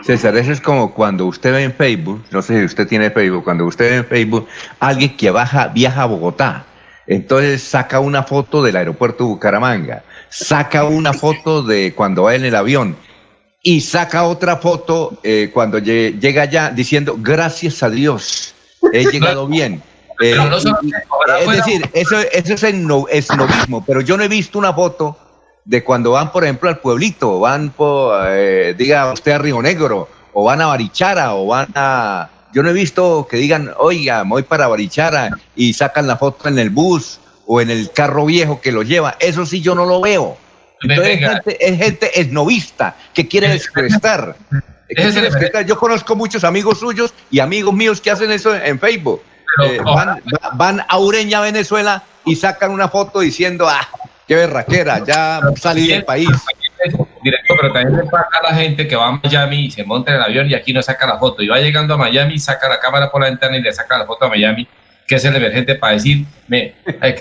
César, 0.01 0.35
eso 0.38 0.51
es 0.51 0.61
como 0.61 0.93
cuando 0.93 1.26
usted 1.26 1.51
ve 1.51 1.63
en 1.63 1.73
Facebook, 1.73 2.23
no 2.31 2.41
sé 2.41 2.59
si 2.59 2.65
usted 2.65 2.88
tiene 2.88 3.09
Facebook, 3.11 3.43
cuando 3.43 3.65
usted 3.65 3.89
ve 3.89 3.95
en 3.97 4.05
Facebook 4.05 4.47
alguien 4.80 5.15
que 5.15 5.31
baja, 5.31 5.67
viaja 5.67 6.03
a 6.03 6.05
Bogotá, 6.05 6.65
entonces 7.07 7.61
saca 7.61 7.99
una 7.99 8.23
foto 8.23 8.63
del 8.63 8.76
aeropuerto 8.76 9.23
de 9.23 9.30
Bucaramanga, 9.30 10.03
saca 10.30 10.84
una 10.85 11.13
foto 11.13 11.61
de 11.61 11.93
cuando 11.93 12.23
va 12.23 12.35
en 12.35 12.45
el 12.45 12.55
avión 12.55 12.95
y 13.68 13.82
saca 13.82 14.26
otra 14.26 14.58
foto 14.58 15.18
eh, 15.24 15.50
cuando 15.52 15.80
llega 15.80 16.44
allá 16.44 16.70
diciendo, 16.70 17.16
gracias 17.18 17.82
a 17.82 17.90
Dios, 17.90 18.54
he 18.94 19.06
llegado 19.12 19.48
bien. 19.48 19.82
Eh, 20.22 20.38
es 21.40 21.48
decir, 21.48 21.90
eso, 21.92 22.16
eso 22.32 22.54
es 22.54 22.64
esnovismo, 23.10 23.84
pero 23.84 24.02
yo 24.02 24.18
no 24.18 24.24
he 24.24 24.28
visto 24.28 24.60
una 24.60 24.72
foto 24.72 25.18
de 25.66 25.84
cuando 25.84 26.12
van, 26.12 26.32
por 26.32 26.44
ejemplo, 26.44 26.70
al 26.70 26.78
pueblito, 26.78 27.40
van, 27.40 27.72
por, 27.72 28.16
eh, 28.28 28.76
diga 28.78 29.12
usted 29.12 29.32
a 29.32 29.40
Río 29.40 29.60
Negro, 29.64 30.10
o 30.34 30.44
van 30.44 30.62
a 30.62 30.68
Barichara, 30.68 31.34
o 31.34 31.48
van 31.48 31.68
a... 31.74 32.30
Yo 32.54 32.62
no 32.62 32.70
he 32.70 32.74
visto 32.74 33.28
que 33.28 33.38
digan, 33.38 33.72
oiga, 33.80 34.22
voy 34.28 34.44
para 34.44 34.68
Barichara 34.68 35.32
y 35.56 35.74
sacan 35.74 36.06
la 36.06 36.18
foto 36.18 36.48
en 36.50 36.60
el 36.60 36.70
bus 36.70 37.20
o 37.48 37.62
en 37.62 37.72
el 37.72 37.90
carro 37.90 38.26
viejo 38.26 38.62
que 38.62 38.72
lo 38.72 38.84
lleva. 38.84 39.18
Eso 39.20 39.44
sí 39.44 39.60
yo 39.60 39.74
no 39.74 39.88
lo 39.88 40.02
veo. 40.02 40.38
Entonces 40.90 41.22
es 41.22 41.30
gente, 41.30 41.68
es 41.68 41.78
gente 41.78 42.20
esnovista 42.20 42.95
que 43.14 43.28
quiere 43.28 43.49
desprestar. 43.49 44.36
Yo 45.66 45.78
conozco 45.78 46.16
muchos 46.16 46.44
amigos 46.44 46.80
suyos 46.80 47.14
y 47.32 47.40
amigos 47.40 47.74
míos 47.74 48.02
que 48.02 48.12
hacen 48.12 48.32
eso 48.32 48.56
en 48.56 48.80
Facebook. 48.80 49.22
Eh, 49.64 49.80
van, 49.84 50.22
van, 50.53 50.86
a 50.88 50.99
Ureña, 50.99 51.40
Venezuela 51.40 52.03
y 52.26 52.36
sacan 52.36 52.72
una 52.72 52.90
foto 52.90 53.22
diciendo, 53.22 53.68
ah, 53.70 53.88
qué 54.28 54.36
berraquera, 54.36 55.03
ya 55.06 55.40
salí 55.56 55.88
del 55.88 56.03
país. 56.03 56.30
Directo, 57.24 57.56
pero 57.60 57.74
también 57.74 57.98
le 57.98 58.03
pasa 58.03 58.28
a 58.44 58.52
la 58.52 58.57
gente 58.57 58.88
que 58.88 58.95
va 58.95 59.07
a 59.07 59.20
Miami 59.24 59.66
y 59.66 59.72
se 59.72 59.84
monta 59.84 60.12
en 60.12 60.18
el 60.18 60.24
avión 60.24 60.49
y 60.49 60.53
aquí 60.53 60.74
no 60.74 60.82
saca 60.84 61.07
la 61.07 61.18
foto. 61.18 61.41
Y 61.41 61.48
va 61.48 61.60
llegando 61.60 61.95
a 61.95 61.98
Miami, 61.98 62.38
saca 62.38 62.70
la 62.70 62.80
cámara 62.80 63.10
por 63.10 63.22
la 63.22 63.30
ventana 63.30 63.57
y 63.57 63.62
le 63.62 63.74
saca 63.74 63.98
la 63.98 64.06
foto 64.06 64.26
a 64.26 64.30
Miami, 64.30 64.68
que 65.07 65.15
es 65.15 65.26
el 65.26 65.36
emergente 65.36 65.76
para 65.76 65.94
decir, 65.94 66.26
me 66.48 66.73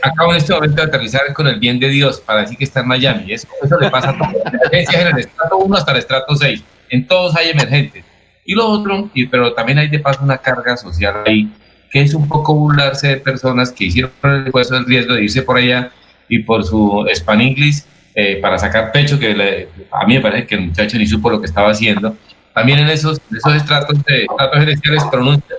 acabo 0.02 0.32
en 0.32 0.38
este 0.38 0.54
momento 0.54 0.76
de 0.76 0.82
aterrizar 0.88 1.32
con 1.34 1.46
el 1.46 1.58
bien 1.58 1.78
de 1.78 1.88
Dios 1.88 2.20
para 2.20 2.40
decir 2.40 2.56
que 2.56 2.64
está 2.64 2.80
en 2.80 2.88
Miami. 2.88 3.32
Eso, 3.32 3.46
eso 3.62 3.78
le 3.78 3.90
pasa 3.90 4.10
a 4.10 4.48
emergencias 4.48 5.02
en 5.02 5.08
el 5.08 5.18
estrato 5.18 5.58
1 5.58 5.76
hasta 5.76 5.92
el 5.92 5.98
estrato 5.98 6.34
6. 6.34 6.62
En 6.90 7.06
todos 7.06 7.36
hay 7.36 7.50
emergentes. 7.50 8.04
Y 8.44 8.54
lo 8.54 8.68
otro, 8.68 9.10
y, 9.14 9.26
pero 9.26 9.52
también 9.54 9.78
hay 9.78 9.88
de 9.88 9.98
paso 9.98 10.20
una 10.22 10.38
carga 10.38 10.76
social 10.76 11.22
ahí, 11.26 11.50
que 11.90 12.02
es 12.02 12.14
un 12.14 12.28
poco 12.28 12.54
burlarse 12.54 13.08
de 13.08 13.16
personas 13.16 13.70
que 13.72 13.84
hicieron 13.84 14.12
el 14.22 14.46
esfuerzo, 14.46 14.76
el 14.76 14.86
riesgo 14.86 15.14
de 15.14 15.24
irse 15.24 15.42
por 15.42 15.56
allá 15.56 15.90
y 16.28 16.40
por 16.40 16.64
su 16.64 17.06
Span 17.14 17.40
English 17.40 17.84
eh, 18.14 18.38
para 18.40 18.58
sacar 18.58 18.92
pecho, 18.92 19.18
que 19.18 19.68
a 19.90 20.06
mí 20.06 20.14
me 20.14 20.20
parece 20.20 20.46
que 20.46 20.54
el 20.54 20.62
muchacho 20.62 20.96
ni 20.98 21.06
supo 21.06 21.30
lo 21.30 21.40
que 21.40 21.46
estaba 21.46 21.70
haciendo. 21.70 22.16
También 22.54 22.78
en 22.78 22.88
esos, 22.88 23.20
esos 23.36 23.54
estratos, 23.54 24.02
de, 24.04 24.22
estratos 24.22 24.58
gerenciales 24.60 25.02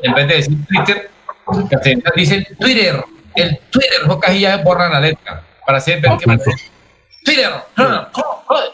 en 0.03 0.13
vez 0.13 0.27
de 0.27 0.35
decir 0.35 0.57
Twitter, 0.65 1.09
dicen 2.15 2.45
Twitter, 2.59 3.03
el 3.35 3.59
Twitter, 3.69 4.07
no 4.07 4.19
cajilla 4.19 4.57
borran 4.57 4.91
la 4.91 4.99
letra 4.99 5.43
para 5.65 5.77
hacer 5.77 6.01
ver 6.01 6.11
que 6.17 6.25
Twitter, 7.23 7.51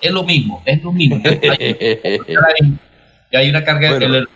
es 0.02 0.11
lo 0.11 0.23
mismo, 0.23 0.61
es 0.65 0.84
lo 0.84 0.91
mismo. 0.91 1.22
y 3.31 3.35
hay 3.35 3.49
una 3.49 3.64
carga 3.64 3.98
del 3.98 4.27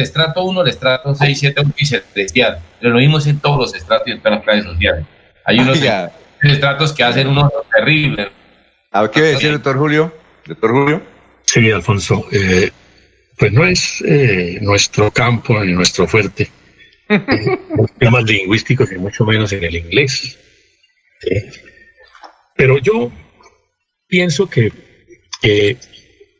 estrato 0.00 0.44
1, 0.44 0.62
el 0.62 0.68
estrato 0.68 1.14
6, 1.14 1.38
7, 1.38 1.60
8 1.60 1.72
y 1.76 1.86
7, 1.86 2.58
Lo 2.80 2.98
mismo 2.98 3.18
es 3.18 3.26
en 3.26 3.38
todos 3.40 3.58
los 3.58 3.74
estratos 3.74 4.08
y 4.08 4.12
en 4.12 4.18
todas 4.18 4.38
las 4.38 4.44
clases 4.44 4.64
sociales. 4.64 5.04
Hay 5.44 5.58
unos 5.58 5.78
estratos 6.42 6.92
que 6.92 7.02
hacen 7.02 7.28
unos 7.28 7.50
terribles. 7.74 8.28
¿A 8.90 9.10
qué 9.10 9.22
decir, 9.22 9.52
doctor 9.52 9.78
Julio? 9.78 10.14
Doctor 10.46 10.70
Julio. 10.70 11.02
Sí, 11.44 11.70
Alfonso. 11.70 12.26
Eh, 12.30 12.70
pues 13.38 13.52
no 13.52 13.64
es 13.64 14.02
eh, 14.06 14.58
nuestro 14.60 15.10
campo 15.10 15.58
ni 15.64 15.72
nuestro 15.72 16.06
fuerte. 16.06 16.50
Los 17.76 17.92
temas 17.98 18.24
lingüísticos 18.24 18.92
y 18.92 18.96
mucho 18.96 19.24
menos 19.24 19.52
en 19.52 19.64
el 19.64 19.76
inglés. 19.76 20.38
Pero 22.56 22.78
yo 22.78 23.10
pienso 24.06 24.48
que 24.48 24.72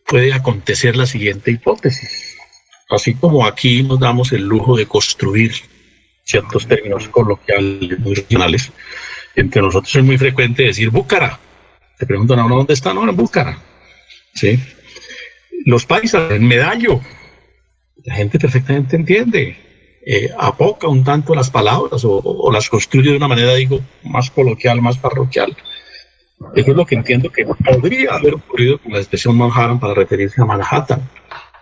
puede 0.07 0.33
acontecer 0.33 0.97
la 0.97 1.07
siguiente 1.07 1.51
hipótesis. 1.51 2.37
Así 2.91 3.15
como 3.15 3.47
aquí 3.47 3.83
nos 3.83 3.99
damos 3.99 4.33
el 4.33 4.43
lujo 4.43 4.77
de 4.77 4.87
construir 4.87 5.53
ciertos 6.25 6.67
términos 6.67 7.09
coloquiales 7.09 7.99
muy 7.99 8.15
regionales, 8.15 8.71
entre 9.35 9.63
nosotros 9.63 9.95
es 9.97 10.05
muy 10.05 10.19
frecuente 10.19 10.65
decir 10.65 10.91
Búcara. 10.91 11.39
Te 11.99 12.07
preguntan 12.07 12.39
a 12.39 12.45
uno 12.45 12.57
dónde 12.57 12.75
está, 12.75 12.93
no, 12.93 13.09
en 13.09 13.17
Búcara. 13.17 13.59
¿Sí? 14.35 14.59
Los 15.65 15.87
paisas, 15.87 16.33
en 16.33 16.47
Medallo. 16.47 17.01
La 18.05 18.15
gente 18.15 18.39
perfectamente 18.39 18.97
entiende. 18.97 19.57
Eh, 20.05 20.31
apoca 20.37 20.89
un 20.89 21.05
tanto 21.05 21.35
las 21.35 21.49
palabras 21.51 22.03
o, 22.05 22.51
las 22.53 22.69
construye 22.69 23.11
de 23.11 23.17
una 23.17 23.29
manera, 23.29 23.55
digo, 23.55 23.81
más 24.03 24.31
coloquial, 24.31 24.83
más 24.83 24.99
parroquial. 24.99 25.57
Eso 26.57 26.71
es 26.73 26.77
lo 26.77 26.85
que 26.85 26.97
entiendo 26.97 27.31
que 27.31 27.47
podría 27.47 28.15
haber 28.15 28.35
ocurrido 28.35 28.79
con 28.79 28.93
la 28.93 28.99
expresión 28.99 29.37
Manhattan 29.39 29.79
para 29.79 29.95
referirse 29.95 30.43
a 30.43 30.45
Manhattan. 30.45 31.09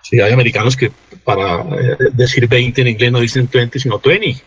Si 0.03 0.19
hay 0.21 0.33
americanos 0.33 0.77
que 0.77 0.91
para 1.23 1.61
eh, 1.61 1.97
decir 2.13 2.49
20 2.49 2.81
en 2.81 2.89
inglés 2.89 3.13
no 3.13 3.21
dicen 3.21 3.49
20, 3.53 3.79
sino 3.79 3.99
20. 3.99 4.29
Es 4.31 4.43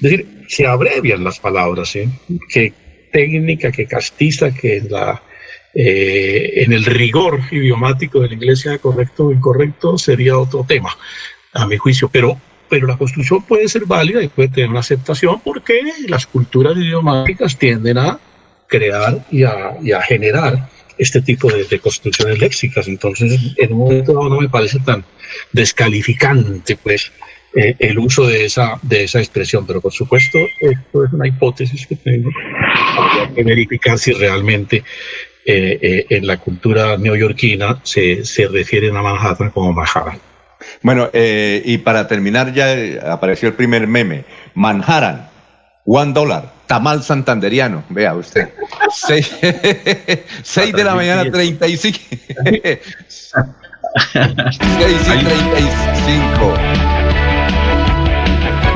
decir, 0.00 0.44
se 0.48 0.66
abrevian 0.66 1.22
las 1.22 1.38
palabras, 1.38 1.90
¿sí? 1.90 2.08
Que 2.48 2.72
técnica, 3.12 3.70
que 3.70 3.86
castiza, 3.86 4.52
que 4.52 4.82
eh, 5.74 6.62
en 6.62 6.72
el 6.72 6.84
rigor 6.84 7.40
idiomático 7.50 8.20
del 8.20 8.32
inglés 8.32 8.60
sea 8.60 8.78
correcto 8.78 9.26
o 9.26 9.32
incorrecto 9.32 9.98
sería 9.98 10.38
otro 10.38 10.64
tema, 10.66 10.96
a 11.52 11.66
mi 11.66 11.76
juicio. 11.76 12.08
Pero, 12.08 12.40
pero 12.68 12.86
la 12.86 12.96
construcción 12.96 13.42
puede 13.42 13.68
ser 13.68 13.84
válida 13.86 14.22
y 14.22 14.28
puede 14.28 14.48
tener 14.48 14.70
una 14.70 14.80
aceptación 14.80 15.40
porque 15.40 15.80
las 16.06 16.26
culturas 16.26 16.76
idiomáticas 16.76 17.56
tienden 17.58 17.98
a 17.98 18.18
crear 18.66 19.24
y 19.30 19.42
a, 19.42 20.02
generar 20.02 20.68
este 20.98 21.22
tipo 21.22 21.50
de, 21.50 21.78
construcciones 21.80 22.38
léxicas. 22.38 22.86
Entonces, 22.88 23.40
en 23.56 23.72
un 23.72 23.78
momento 23.78 24.12
dado 24.12 24.28
no 24.28 24.40
me 24.40 24.48
parece 24.48 24.78
tan 24.80 25.04
descalificante, 25.52 26.76
pues, 26.76 27.12
eh, 27.54 27.74
el 27.78 27.98
uso 27.98 28.26
de 28.26 28.44
esa, 28.44 28.78
de 28.82 29.04
esa 29.04 29.20
expresión. 29.20 29.66
Pero, 29.66 29.80
por 29.80 29.92
supuesto, 29.92 30.38
esto 30.60 31.04
es 31.04 31.12
una 31.12 31.26
hipótesis 31.26 31.86
que 31.86 31.96
tengo. 31.96 32.30
que 33.34 33.42
verificar 33.42 33.98
si 33.98 34.12
realmente 34.12 34.84
eh, 35.46 35.78
eh, 35.80 36.06
en 36.10 36.26
la 36.26 36.36
cultura 36.36 36.98
neoyorquina 36.98 37.80
se, 37.82 38.24
se 38.24 38.48
refieren 38.48 38.96
a 38.96 39.02
Manhattan 39.02 39.50
como 39.50 39.72
Manhattan. 39.72 40.27
Bueno, 40.82 41.08
y 41.12 41.78
para 41.78 42.06
terminar 42.06 42.52
ya 42.52 43.12
apareció 43.12 43.48
el 43.48 43.54
primer 43.54 43.86
meme. 43.86 44.24
Manhattan, 44.54 45.28
one 45.84 46.12
dollar 46.12 46.58
tamal 46.68 47.02
santanderiano, 47.02 47.82
vea 47.88 48.14
usted. 48.14 48.50
6 48.92 49.40
de 50.72 50.84
la 50.84 50.94
mañana, 50.94 51.28
35. 51.28 51.98
6 52.30 52.78
y 54.78 55.24
35. 55.24 56.54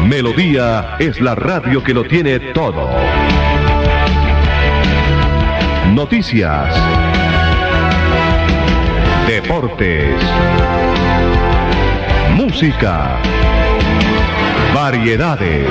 Melodía 0.08 0.96
es 0.98 1.20
la 1.20 1.36
radio 1.36 1.84
que 1.84 1.94
lo 1.94 2.04
tiene 2.04 2.40
todo. 2.52 2.90
Noticias. 5.94 6.74
Deportes. 9.28 10.16
Música. 12.36 13.18
Variedades. 14.74 15.68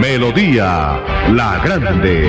Melodía 0.00 1.00
La 1.32 1.58
Grande. 1.64 2.28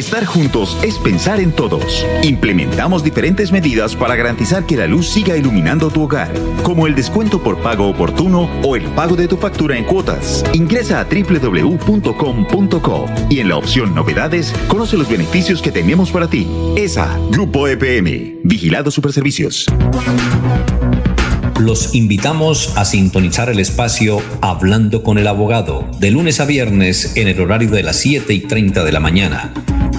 Estar 0.00 0.24
juntos 0.24 0.76
es 0.82 0.98
pensar 0.98 1.38
en 1.40 1.52
todos. 1.52 2.06
Implementamos 2.22 3.04
diferentes 3.04 3.52
medidas 3.52 3.94
para 3.94 4.16
garantizar 4.16 4.64
que 4.64 4.78
la 4.78 4.86
luz 4.86 5.10
siga 5.10 5.36
iluminando 5.36 5.90
tu 5.90 6.04
hogar, 6.04 6.32
como 6.62 6.86
el 6.86 6.94
descuento 6.94 7.42
por 7.42 7.58
pago 7.58 7.86
oportuno 7.86 8.48
o 8.64 8.76
el 8.76 8.84
pago 8.94 9.14
de 9.14 9.28
tu 9.28 9.36
factura 9.36 9.76
en 9.76 9.84
cuotas. 9.84 10.42
Ingresa 10.54 11.00
a 11.00 11.04
www.com.co 11.04 13.04
y 13.28 13.40
en 13.40 13.50
la 13.50 13.58
opción 13.58 13.94
Novedades 13.94 14.54
conoce 14.68 14.96
los 14.96 15.06
beneficios 15.06 15.60
que 15.60 15.70
tenemos 15.70 16.10
para 16.10 16.30
ti. 16.30 16.48
ESA, 16.78 17.18
Grupo 17.30 17.68
EPM, 17.68 18.38
Vigilado 18.42 18.90
Superservicios. 18.90 19.66
Los 21.58 21.94
invitamos 21.94 22.72
a 22.74 22.86
sintonizar 22.86 23.50
el 23.50 23.60
espacio 23.60 24.22
Hablando 24.40 25.02
con 25.02 25.18
el 25.18 25.26
Abogado, 25.26 25.86
de 25.98 26.10
lunes 26.10 26.40
a 26.40 26.46
viernes 26.46 27.18
en 27.18 27.28
el 27.28 27.38
horario 27.38 27.68
de 27.68 27.82
las 27.82 27.96
7 27.96 28.32
y 28.32 28.40
30 28.40 28.82
de 28.82 28.92
la 28.92 29.00
mañana 29.00 29.52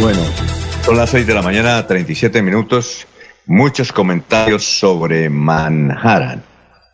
Bueno, 0.00 0.20
son 0.86 0.96
las 0.96 1.10
6 1.10 1.26
de 1.26 1.34
la 1.34 1.42
mañana, 1.42 1.86
37 1.86 2.40
minutos. 2.40 3.06
Muchos 3.44 3.92
comentarios 3.92 4.64
sobre 4.64 5.28
Manhattan. 5.28 6.42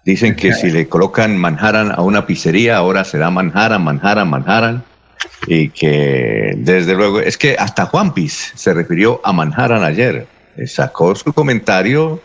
Dicen 0.05 0.35
que 0.35 0.53
si 0.53 0.73
le 0.73 0.89
colocan 0.89 1.39
Manhattan 1.39 1.93
a 1.93 2.03
una 2.03 2.27
pizzería, 2.27 2.77
ahora 2.77 3.05
será 3.05 3.31
Manhattan, 3.31 3.85
Manhattan, 3.85 4.29
Manhattan. 4.29 4.85
Y 5.47 5.69
que 5.69 6.55
desde 6.57 6.97
luego, 6.97 7.21
es 7.21 7.39
que 7.39 7.55
hasta 7.57 7.87
Juan 7.87 8.13
Piz 8.13 8.53
se 8.57 8.75
refirió 8.75 9.21
a 9.23 9.33
Manhattan 9.33 9.85
ayer. 9.85 10.27
Sacó 10.67 11.15
su 11.15 11.33
comentario 11.33 12.21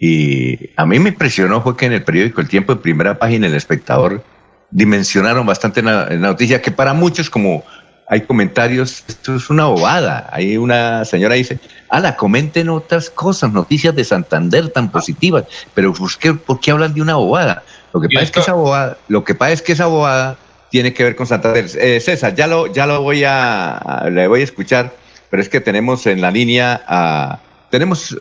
y 0.00 0.70
a 0.76 0.84
mí 0.84 0.98
me 0.98 1.10
impresionó 1.10 1.62
fue 1.62 1.76
que 1.76 1.86
en 1.86 1.92
el 1.92 2.02
periódico 2.02 2.40
El 2.40 2.48
Tiempo, 2.48 2.72
en 2.72 2.78
primera 2.78 3.20
página, 3.20 3.46
El 3.46 3.54
Espectador, 3.54 4.24
dimensionaron 4.72 5.46
bastante 5.46 5.80
la 5.80 6.10
noticia 6.10 6.60
que 6.60 6.72
para 6.72 6.92
muchos 6.92 7.30
como 7.30 7.62
hay 8.08 8.22
comentarios, 8.22 9.04
esto 9.08 9.36
es 9.36 9.50
una 9.50 9.66
bobada. 9.66 10.28
Hay 10.32 10.56
una 10.56 11.04
señora 11.04 11.34
dice, 11.34 11.58
ala, 11.88 12.16
comenten 12.16 12.68
otras 12.68 13.10
cosas, 13.10 13.52
noticias 13.52 13.94
de 13.94 14.04
Santander 14.04 14.70
tan 14.70 14.90
positivas, 14.90 15.44
pero 15.74 15.92
¿por 15.92 16.60
qué, 16.60 16.70
hablan 16.70 16.94
de 16.94 17.02
una 17.02 17.16
bobada? 17.16 17.62
Lo 17.92 18.00
que 18.00 18.08
pasa 18.08 18.24
es 18.24 18.30
que 18.30 18.40
esa 18.40 18.52
bobada, 18.52 18.98
lo 19.08 19.24
que 19.24 19.34
pasa 19.34 19.52
es 19.52 19.62
que 19.62 19.72
esa 19.72 19.86
bobada 19.86 20.36
tiene 20.70 20.92
que 20.92 21.04
ver 21.04 21.16
con 21.16 21.26
Santander. 21.26 21.66
Eh, 21.78 22.00
César, 22.00 22.34
ya 22.34 22.46
lo, 22.46 22.72
ya 22.72 22.86
lo 22.86 23.02
voy 23.02 23.24
a, 23.24 24.08
le 24.10 24.26
voy 24.26 24.40
a 24.40 24.44
escuchar, 24.44 24.92
pero 25.30 25.42
es 25.42 25.48
que 25.48 25.60
tenemos 25.60 26.06
en 26.06 26.20
la 26.20 26.30
línea, 26.30 27.40
tenemos 27.70 28.12
eh, 28.12 28.16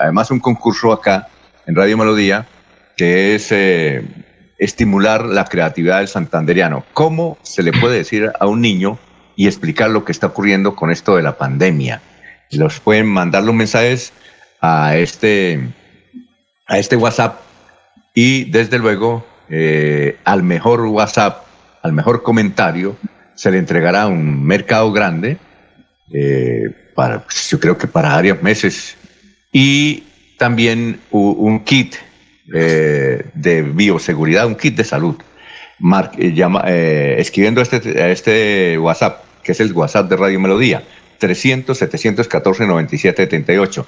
además 0.00 0.30
un 0.30 0.40
concurso 0.40 0.92
acá 0.92 1.28
en 1.66 1.74
Radio 1.74 1.96
Melodía 1.96 2.46
que 2.96 3.34
es 3.34 3.52
eh, 3.52 4.02
estimular 4.58 5.26
la 5.26 5.44
creatividad 5.44 5.98
del 5.98 6.08
santanderiano. 6.08 6.84
¿Cómo 6.94 7.36
se 7.42 7.62
le 7.62 7.72
puede 7.72 7.98
decir 7.98 8.32
a 8.40 8.46
un 8.46 8.62
niño 8.62 8.98
y 9.36 9.46
explicar 9.46 9.90
lo 9.90 10.04
que 10.04 10.12
está 10.12 10.28
ocurriendo 10.28 10.74
con 10.74 10.90
esto 10.90 11.16
de 11.16 11.22
la 11.22 11.36
pandemia. 11.36 12.00
Los 12.50 12.80
pueden 12.80 13.06
mandar 13.06 13.44
los 13.44 13.54
mensajes 13.54 14.12
a 14.60 14.96
este, 14.96 15.60
a 16.66 16.78
este 16.78 16.96
WhatsApp 16.96 17.40
y 18.14 18.44
desde 18.50 18.78
luego 18.78 19.26
eh, 19.48 20.16
al 20.24 20.42
mejor 20.42 20.80
WhatsApp, 20.86 21.44
al 21.82 21.92
mejor 21.92 22.22
comentario, 22.22 22.96
se 23.34 23.50
le 23.50 23.58
entregará 23.58 24.06
un 24.06 24.44
mercado 24.44 24.90
grande, 24.90 25.36
eh, 26.12 26.90
para, 26.94 27.22
pues, 27.22 27.50
yo 27.50 27.60
creo 27.60 27.76
que 27.76 27.86
para 27.86 28.08
varios 28.10 28.42
meses, 28.42 28.96
y 29.52 30.04
también 30.38 31.00
un, 31.10 31.60
kit 31.64 31.96
eh, 32.54 33.26
de 33.34 33.62
bioseguridad, 33.62 34.46
un 34.46 34.56
kit 34.56 34.76
de 34.76 34.84
salud. 34.84 35.16
escribiendo 36.16 37.60
este, 37.60 38.10
este 38.10 38.78
WhatsApp 38.78 39.25
que 39.46 39.52
es 39.52 39.60
el 39.60 39.72
WhatsApp 39.72 40.10
de 40.10 40.16
Radio 40.16 40.40
Melodía, 40.40 40.82
300-714-9778. 41.20 43.86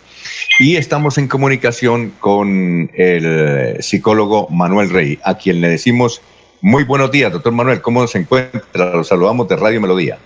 Y 0.60 0.76
estamos 0.76 1.18
en 1.18 1.26
comunicación 1.26 2.12
con 2.20 2.88
el 2.94 3.82
psicólogo 3.82 4.46
Manuel 4.50 4.90
Rey, 4.90 5.18
a 5.24 5.36
quien 5.36 5.60
le 5.60 5.68
decimos 5.68 6.22
muy 6.62 6.84
buenos 6.84 7.10
días, 7.10 7.32
doctor 7.32 7.52
Manuel, 7.52 7.80
¿cómo 7.80 8.06
se 8.06 8.18
encuentra? 8.18 8.94
Los 8.94 9.08
saludamos 9.08 9.48
de 9.48 9.56
Radio 9.56 9.80
Melodía. 9.80 10.18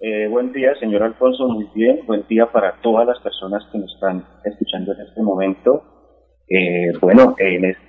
Eh, 0.00 0.26
buen 0.28 0.52
día, 0.52 0.74
señor 0.78 1.02
Alfonso, 1.02 1.48
muy 1.48 1.66
bien. 1.74 2.00
Buen 2.06 2.26
día 2.28 2.44
para 2.52 2.74
todas 2.82 3.06
las 3.06 3.18
personas 3.20 3.62
que 3.72 3.78
nos 3.78 3.90
están 3.94 4.22
escuchando 4.44 4.92
en 4.92 5.00
este 5.00 5.22
momento. 5.22 5.82
Eh, 6.48 6.92
bueno, 7.00 7.34
en 7.38 7.64
este 7.64 7.85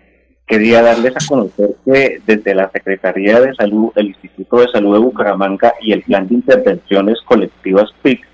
quería 0.47 0.81
darles 0.81 1.13
a 1.15 1.27
conocer 1.27 1.71
que 1.85 2.21
desde 2.25 2.55
la 2.55 2.71
Secretaría 2.71 3.39
de 3.41 3.53
Salud, 3.53 3.91
el 3.95 4.07
Instituto 4.07 4.61
de 4.61 4.69
Salud 4.69 4.93
de 4.93 4.99
Bucaramanga 4.99 5.73
y 5.81 5.91
el 5.91 6.03
Plan 6.03 6.27
de 6.27 6.35
Intervenciones 6.35 7.19
Colectivas 7.25 7.89
PIC 8.01 8.25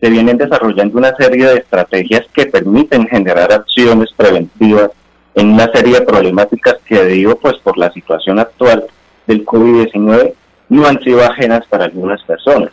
se 0.00 0.10
vienen 0.10 0.38
desarrollando 0.38 0.96
una 0.96 1.14
serie 1.16 1.46
de 1.46 1.58
estrategias 1.58 2.22
que 2.32 2.46
permiten 2.46 3.08
generar 3.08 3.52
acciones 3.52 4.10
preventivas 4.16 4.90
en 5.34 5.48
una 5.50 5.70
serie 5.72 5.94
de 5.94 6.02
problemáticas 6.02 6.76
que 6.86 7.02
debido 7.02 7.36
pues 7.36 7.56
por 7.58 7.76
la 7.76 7.92
situación 7.92 8.38
actual 8.38 8.86
del 9.26 9.44
COVID-19 9.44 10.34
no 10.68 10.86
han 10.86 11.02
sido 11.02 11.24
ajenas 11.24 11.66
para 11.66 11.86
algunas 11.86 12.22
personas. 12.22 12.70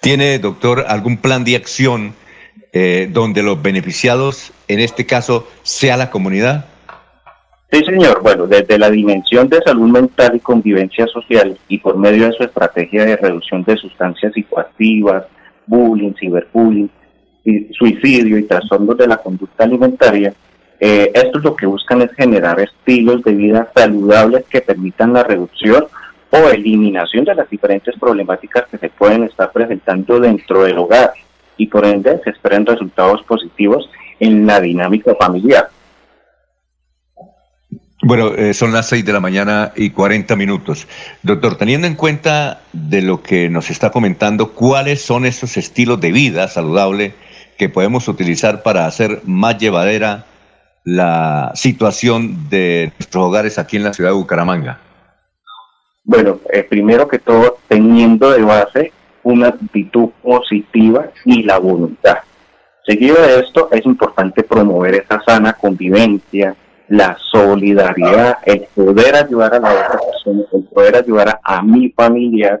¿Tiene, 0.00 0.38
doctor, 0.38 0.86
algún 0.88 1.18
plan 1.18 1.44
de 1.44 1.56
acción 1.56 2.14
eh, 2.72 3.08
donde 3.12 3.42
los 3.42 3.60
beneficiados, 3.60 4.52
en 4.68 4.80
este 4.80 5.04
caso, 5.04 5.46
sea 5.62 5.96
la 5.98 6.10
comunidad? 6.10 6.66
Sí, 7.70 7.84
señor. 7.84 8.22
Bueno, 8.22 8.46
desde 8.46 8.78
la 8.78 8.90
dimensión 8.90 9.48
de 9.48 9.60
salud 9.60 9.90
mental 9.90 10.36
y 10.36 10.40
convivencia 10.40 11.06
social 11.06 11.56
y 11.68 11.78
por 11.78 11.98
medio 11.98 12.26
de 12.26 12.32
su 12.32 12.44
estrategia 12.44 13.04
de 13.04 13.16
reducción 13.16 13.62
de 13.64 13.76
sustancias 13.76 14.32
psicoactivas, 14.32 15.26
bullying, 15.66 16.14
ciberbullying, 16.14 16.90
suicidio 17.72 18.38
y 18.38 18.44
trastornos 18.44 18.96
de 18.96 19.06
la 19.06 19.18
conducta 19.18 19.64
alimentaria, 19.64 20.32
eh, 20.80 21.10
esto 21.12 21.40
lo 21.40 21.56
que 21.56 21.66
buscan 21.66 22.02
es 22.02 22.12
generar 22.12 22.58
estilos 22.60 23.22
de 23.24 23.32
vida 23.32 23.68
saludables 23.74 24.44
que 24.48 24.60
permitan 24.60 25.12
la 25.12 25.24
reducción 25.24 25.86
o 26.30 26.36
eliminación 26.48 27.24
de 27.24 27.34
las 27.34 27.50
diferentes 27.50 27.98
problemáticas 27.98 28.66
que 28.70 28.78
se 28.78 28.88
pueden 28.88 29.24
estar 29.24 29.50
presentando 29.50 30.20
dentro 30.20 30.62
del 30.62 30.78
hogar 30.78 31.12
y 31.56 31.66
por 31.66 31.84
ende 31.84 32.20
se 32.22 32.30
esperan 32.30 32.64
resultados 32.64 33.22
positivos 33.24 33.90
en 34.20 34.46
la 34.46 34.60
dinámica 34.60 35.14
familiar. 35.16 35.68
Bueno, 38.08 38.28
eh, 38.28 38.54
son 38.54 38.72
las 38.72 38.88
seis 38.88 39.04
de 39.04 39.12
la 39.12 39.20
mañana 39.20 39.70
y 39.76 39.90
40 39.90 40.34
minutos. 40.34 40.88
Doctor, 41.22 41.56
teniendo 41.56 41.86
en 41.86 41.94
cuenta 41.94 42.62
de 42.72 43.02
lo 43.02 43.22
que 43.22 43.50
nos 43.50 43.68
está 43.68 43.90
comentando, 43.90 44.54
¿cuáles 44.54 45.02
son 45.02 45.26
esos 45.26 45.58
estilos 45.58 46.00
de 46.00 46.10
vida 46.10 46.48
saludable 46.48 47.12
que 47.58 47.68
podemos 47.68 48.08
utilizar 48.08 48.62
para 48.62 48.86
hacer 48.86 49.20
más 49.26 49.58
llevadera 49.58 50.24
la 50.84 51.52
situación 51.54 52.48
de 52.48 52.92
nuestros 52.98 53.26
hogares 53.26 53.58
aquí 53.58 53.76
en 53.76 53.84
la 53.84 53.92
ciudad 53.92 54.12
de 54.12 54.16
Bucaramanga? 54.16 54.78
Bueno, 56.02 56.40
eh, 56.50 56.62
primero 56.62 57.06
que 57.06 57.18
todo, 57.18 57.58
teniendo 57.68 58.30
de 58.30 58.42
base 58.42 58.92
una 59.22 59.48
actitud 59.48 60.08
positiva 60.22 61.10
y 61.26 61.42
la 61.42 61.58
voluntad. 61.58 62.20
Seguido 62.86 63.16
de 63.20 63.40
esto, 63.40 63.68
es 63.70 63.84
importante 63.84 64.44
promover 64.44 64.94
esa 64.94 65.20
sana 65.26 65.52
convivencia, 65.52 66.56
la 66.88 67.16
solidaridad, 67.30 68.38
el 68.44 68.66
poder 68.74 69.14
ayudar 69.16 69.54
a 69.54 69.60
la 69.60 69.70
otra 69.70 70.00
persona, 70.10 70.42
el 70.52 70.64
poder 70.64 70.96
ayudar 70.96 71.40
a, 71.42 71.62
mi 71.62 71.90
familia, 71.90 72.60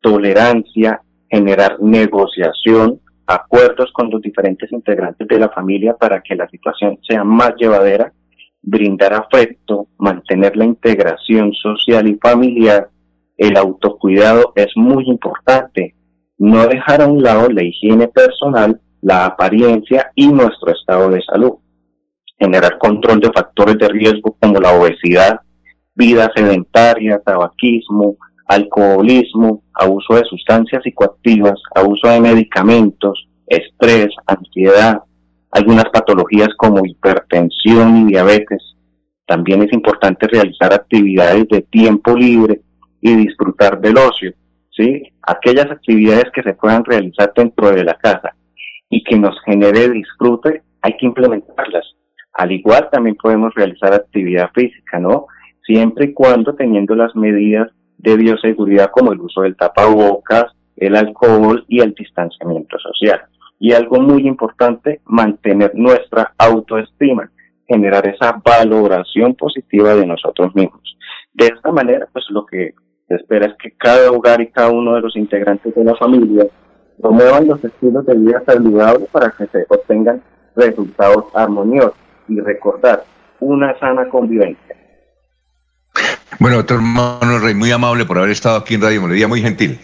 tolerancia, 0.00 1.00
generar 1.30 1.80
negociación, 1.80 3.00
acuerdos 3.26 3.92
con 3.92 4.10
los 4.10 4.20
diferentes 4.20 4.70
integrantes 4.72 5.28
de 5.28 5.38
la 5.38 5.48
familia 5.50 5.94
para 5.94 6.20
que 6.22 6.34
la 6.34 6.48
situación 6.48 6.98
sea 7.06 7.22
más 7.24 7.54
llevadera, 7.56 8.12
brindar 8.62 9.14
afecto, 9.14 9.86
mantener 9.98 10.56
la 10.56 10.64
integración 10.64 11.52
social 11.52 12.08
y 12.08 12.14
familiar, 12.16 12.88
el 13.36 13.56
autocuidado 13.56 14.52
es 14.56 14.68
muy 14.74 15.04
importante, 15.06 15.94
no 16.38 16.66
dejar 16.66 17.02
a 17.02 17.06
un 17.06 17.22
lado 17.22 17.48
la 17.48 17.62
higiene 17.62 18.08
personal, 18.08 18.80
la 19.00 19.26
apariencia 19.26 20.10
y 20.16 20.26
nuestro 20.26 20.72
estado 20.72 21.10
de 21.10 21.22
salud 21.22 21.58
generar 22.38 22.78
control 22.78 23.20
de 23.20 23.32
factores 23.32 23.78
de 23.78 23.88
riesgo 23.88 24.36
como 24.40 24.60
la 24.60 24.72
obesidad, 24.72 25.40
vida 25.94 26.30
sedentaria, 26.34 27.20
tabaquismo, 27.24 28.16
alcoholismo, 28.46 29.62
abuso 29.74 30.14
de 30.14 30.24
sustancias 30.24 30.82
psicoactivas, 30.82 31.60
abuso 31.74 32.08
de 32.08 32.20
medicamentos, 32.20 33.28
estrés, 33.46 34.08
ansiedad, 34.26 35.02
algunas 35.50 35.86
patologías 35.86 36.48
como 36.56 36.84
hipertensión 36.84 37.96
y 37.98 38.04
diabetes. 38.12 38.62
También 39.26 39.62
es 39.62 39.72
importante 39.72 40.26
realizar 40.26 40.72
actividades 40.72 41.48
de 41.48 41.62
tiempo 41.62 42.16
libre 42.16 42.60
y 43.00 43.14
disfrutar 43.14 43.80
del 43.80 43.98
ocio, 43.98 44.32
¿sí? 44.70 45.02
Aquellas 45.22 45.70
actividades 45.70 46.30
que 46.32 46.42
se 46.42 46.54
puedan 46.54 46.84
realizar 46.84 47.32
dentro 47.36 47.70
de 47.70 47.84
la 47.84 47.94
casa 47.94 48.34
y 48.88 49.04
que 49.04 49.16
nos 49.18 49.34
genere 49.44 49.90
disfrute, 49.90 50.62
hay 50.80 50.96
que 50.96 51.06
implementarlas. 51.06 51.97
Al 52.38 52.52
igual 52.52 52.88
también 52.92 53.16
podemos 53.16 53.52
realizar 53.52 53.92
actividad 53.92 54.50
física, 54.54 55.00
¿no? 55.00 55.26
Siempre 55.66 56.04
y 56.04 56.12
cuando 56.12 56.54
teniendo 56.54 56.94
las 56.94 57.14
medidas 57.16 57.68
de 57.98 58.16
bioseguridad 58.16 58.92
como 58.92 59.12
el 59.12 59.20
uso 59.20 59.42
del 59.42 59.56
tapabocas, 59.56 60.44
el 60.76 60.94
alcohol 60.94 61.64
y 61.66 61.80
el 61.80 61.94
distanciamiento 61.94 62.78
social. 62.78 63.22
Y 63.58 63.72
algo 63.72 64.00
muy 64.00 64.28
importante, 64.28 65.00
mantener 65.06 65.72
nuestra 65.74 66.32
autoestima, 66.38 67.28
generar 67.66 68.06
esa 68.06 68.40
valoración 68.44 69.34
positiva 69.34 69.96
de 69.96 70.06
nosotros 70.06 70.54
mismos. 70.54 70.96
De 71.34 71.46
esta 71.46 71.72
manera, 71.72 72.06
pues 72.12 72.24
lo 72.30 72.46
que 72.46 72.72
se 73.08 73.16
espera 73.16 73.46
es 73.46 73.54
que 73.60 73.72
cada 73.72 74.12
hogar 74.12 74.40
y 74.40 74.46
cada 74.46 74.70
uno 74.70 74.94
de 74.94 75.00
los 75.00 75.16
integrantes 75.16 75.74
de 75.74 75.82
la 75.82 75.96
familia 75.96 76.46
promuevan 77.02 77.48
los 77.48 77.64
estilos 77.64 78.06
de 78.06 78.14
vida 78.14 78.44
saludables 78.46 79.08
para 79.10 79.32
que 79.36 79.48
se 79.48 79.66
obtengan 79.68 80.22
resultados 80.54 81.24
armoniosos 81.34 82.07
y 82.28 82.40
recordar 82.40 83.04
una 83.40 83.78
sana 83.78 84.08
convivencia. 84.08 84.76
Bueno, 86.38 86.56
doctor 86.58 86.80
Manuel 86.80 87.42
Rey, 87.42 87.54
muy 87.54 87.72
amable 87.72 88.04
por 88.04 88.18
haber 88.18 88.30
estado 88.30 88.56
aquí 88.58 88.74
en 88.74 88.82
Radio 88.82 89.02
Melodía, 89.02 89.26
muy 89.26 89.40
gentil. 89.40 89.78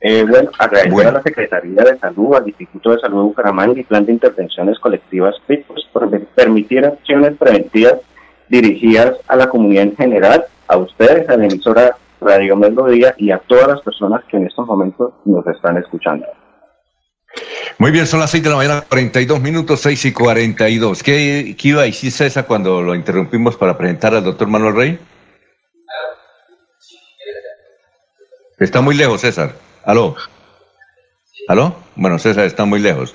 Eh, 0.00 0.24
bueno, 0.28 0.50
agradecer 0.58 1.06
a 1.06 1.12
la 1.12 1.22
Secretaría 1.22 1.84
de 1.84 1.96
Salud, 1.98 2.34
al 2.34 2.48
Instituto 2.48 2.90
de 2.90 2.98
Salud 2.98 3.18
de 3.18 3.22
Bucaramanga 3.22 3.78
y 3.78 3.84
Plan 3.84 4.04
de 4.04 4.12
Intervenciones 4.12 4.80
Colectivas 4.80 5.36
PICOS 5.46 5.88
por 5.92 6.10
permitir 6.34 6.84
acciones 6.84 7.36
preventivas 7.36 8.00
dirigidas 8.48 9.16
a 9.28 9.36
la 9.36 9.48
comunidad 9.48 9.84
en 9.84 9.96
general, 9.96 10.44
a 10.66 10.76
ustedes, 10.76 11.28
a 11.28 11.36
la 11.36 11.44
emisora 11.44 11.96
Radio 12.20 12.56
Melodía 12.56 13.14
y 13.16 13.30
a 13.30 13.38
todas 13.38 13.68
las 13.68 13.80
personas 13.82 14.24
que 14.24 14.36
en 14.36 14.46
estos 14.46 14.66
momentos 14.66 15.12
nos 15.24 15.46
están 15.46 15.76
escuchando. 15.76 16.26
Muy 17.78 17.90
bien, 17.90 18.06
son 18.06 18.20
las 18.20 18.30
6 18.30 18.42
de 18.42 18.50
la 18.50 18.56
mañana, 18.56 18.84
42 18.88 19.40
minutos, 19.40 19.80
6 19.80 20.04
y 20.06 20.12
42. 20.12 21.02
¿Qué, 21.02 21.56
qué 21.58 21.68
iba 21.68 21.82
a 21.82 21.84
decir 21.84 22.12
César 22.12 22.46
cuando 22.46 22.82
lo 22.82 22.94
interrumpimos 22.94 23.56
para 23.56 23.76
presentar 23.76 24.14
al 24.14 24.24
doctor 24.24 24.48
Manuel 24.48 24.74
Rey? 24.74 24.98
Está 28.58 28.80
muy 28.80 28.94
lejos, 28.94 29.22
César. 29.22 29.56
¿Aló? 29.84 30.14
¿Aló? 31.48 31.76
Bueno, 31.96 32.18
César 32.18 32.44
está 32.44 32.64
muy 32.64 32.78
lejos. 32.78 33.14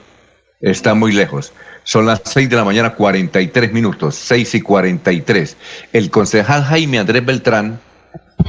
Está 0.60 0.94
muy 0.94 1.12
lejos. 1.14 1.54
Son 1.84 2.06
las 2.06 2.22
6 2.26 2.50
de 2.50 2.56
la 2.56 2.66
mañana, 2.66 2.96
43 2.96 3.72
minutos, 3.72 4.16
6 4.16 4.56
y 4.56 4.62
43. 4.62 5.56
El 5.94 6.10
concejal 6.10 6.64
Jaime 6.64 7.00
Andrés 7.00 7.26
Beltrán 7.26 7.80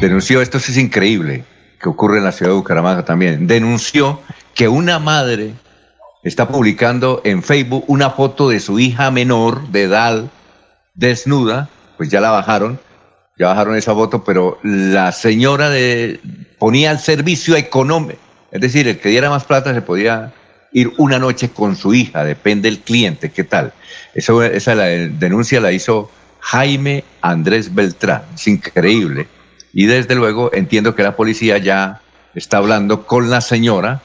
denunció, 0.00 0.40
esto 0.40 0.58
es 0.58 0.76
increíble, 0.76 1.44
que 1.80 1.88
ocurre 1.88 2.18
en 2.18 2.24
la 2.24 2.32
ciudad 2.32 2.50
de 2.50 2.56
Bucaramanga 2.56 3.04
también, 3.04 3.46
denunció 3.46 4.20
que 4.54 4.66
una 4.66 4.98
madre 4.98 5.52
está 6.28 6.48
publicando 6.48 7.22
en 7.24 7.42
Facebook 7.42 7.84
una 7.88 8.10
foto 8.10 8.50
de 8.50 8.60
su 8.60 8.78
hija 8.78 9.10
menor 9.10 9.68
de 9.68 9.84
edad 9.84 10.24
desnuda, 10.94 11.68
pues 11.96 12.10
ya 12.10 12.20
la 12.20 12.30
bajaron, 12.30 12.78
ya 13.38 13.46
bajaron 13.48 13.76
esa 13.76 13.94
foto, 13.94 14.24
pero 14.24 14.58
la 14.62 15.12
señora 15.12 15.70
de, 15.70 16.20
ponía 16.58 16.90
el 16.90 16.98
servicio 16.98 17.56
económico, 17.56 18.20
es 18.50 18.60
decir, 18.60 18.86
el 18.88 18.98
que 18.98 19.08
diera 19.08 19.30
más 19.30 19.44
plata 19.44 19.72
se 19.72 19.82
podía 19.82 20.32
ir 20.72 20.92
una 20.98 21.18
noche 21.18 21.48
con 21.50 21.76
su 21.76 21.94
hija, 21.94 22.24
depende 22.24 22.68
del 22.68 22.80
cliente, 22.80 23.30
¿qué 23.30 23.44
tal? 23.44 23.72
Eso, 24.14 24.42
esa 24.42 24.74
denuncia 24.74 25.60
la 25.60 25.72
hizo 25.72 26.10
Jaime 26.40 27.04
Andrés 27.22 27.74
Beltrán, 27.74 28.22
es 28.34 28.46
increíble. 28.48 29.28
Y 29.72 29.86
desde 29.86 30.14
luego 30.14 30.50
entiendo 30.52 30.94
que 30.94 31.02
la 31.02 31.16
policía 31.16 31.58
ya 31.58 32.00
está 32.34 32.58
hablando 32.58 33.06
con 33.06 33.30
la 33.30 33.40
señora 33.40 34.02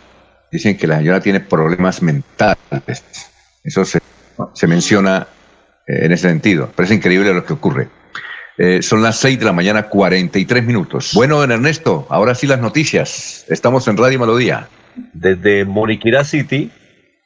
dicen 0.53 0.77
que 0.77 0.85
la 0.85 0.97
señora 0.97 1.19
tiene 1.19 1.39
problemas 1.39 2.01
mentales. 2.03 3.03
Eso 3.63 3.83
se, 3.85 3.99
menciona 4.67 5.27
eh, 5.87 6.05
en 6.05 6.11
ese 6.11 6.29
sentido. 6.29 6.71
Pero 6.75 6.85
es 6.85 6.91
increíble 6.91 7.33
lo 7.33 7.43
que 7.43 7.53
ocurre. 7.53 7.89
Eh, 8.59 8.83
son 8.83 9.01
las 9.01 9.17
6 9.17 9.39
de 9.39 9.45
la 9.45 9.51
mañana, 9.51 9.89
43 9.89 10.63
minutos. 10.63 11.11
Bueno, 11.15 11.39
don 11.39 11.51
Ernesto, 11.51 12.05
ahora 12.09 12.35
sí 12.35 12.45
las 12.45 12.61
noticias. 12.61 13.45
Estamos 13.49 13.87
en 13.87 13.97
Radio 13.97 14.19
Melodía. 14.19 14.69
Desde 15.13 15.65
Moriquira 15.65 16.23
City, 16.23 16.69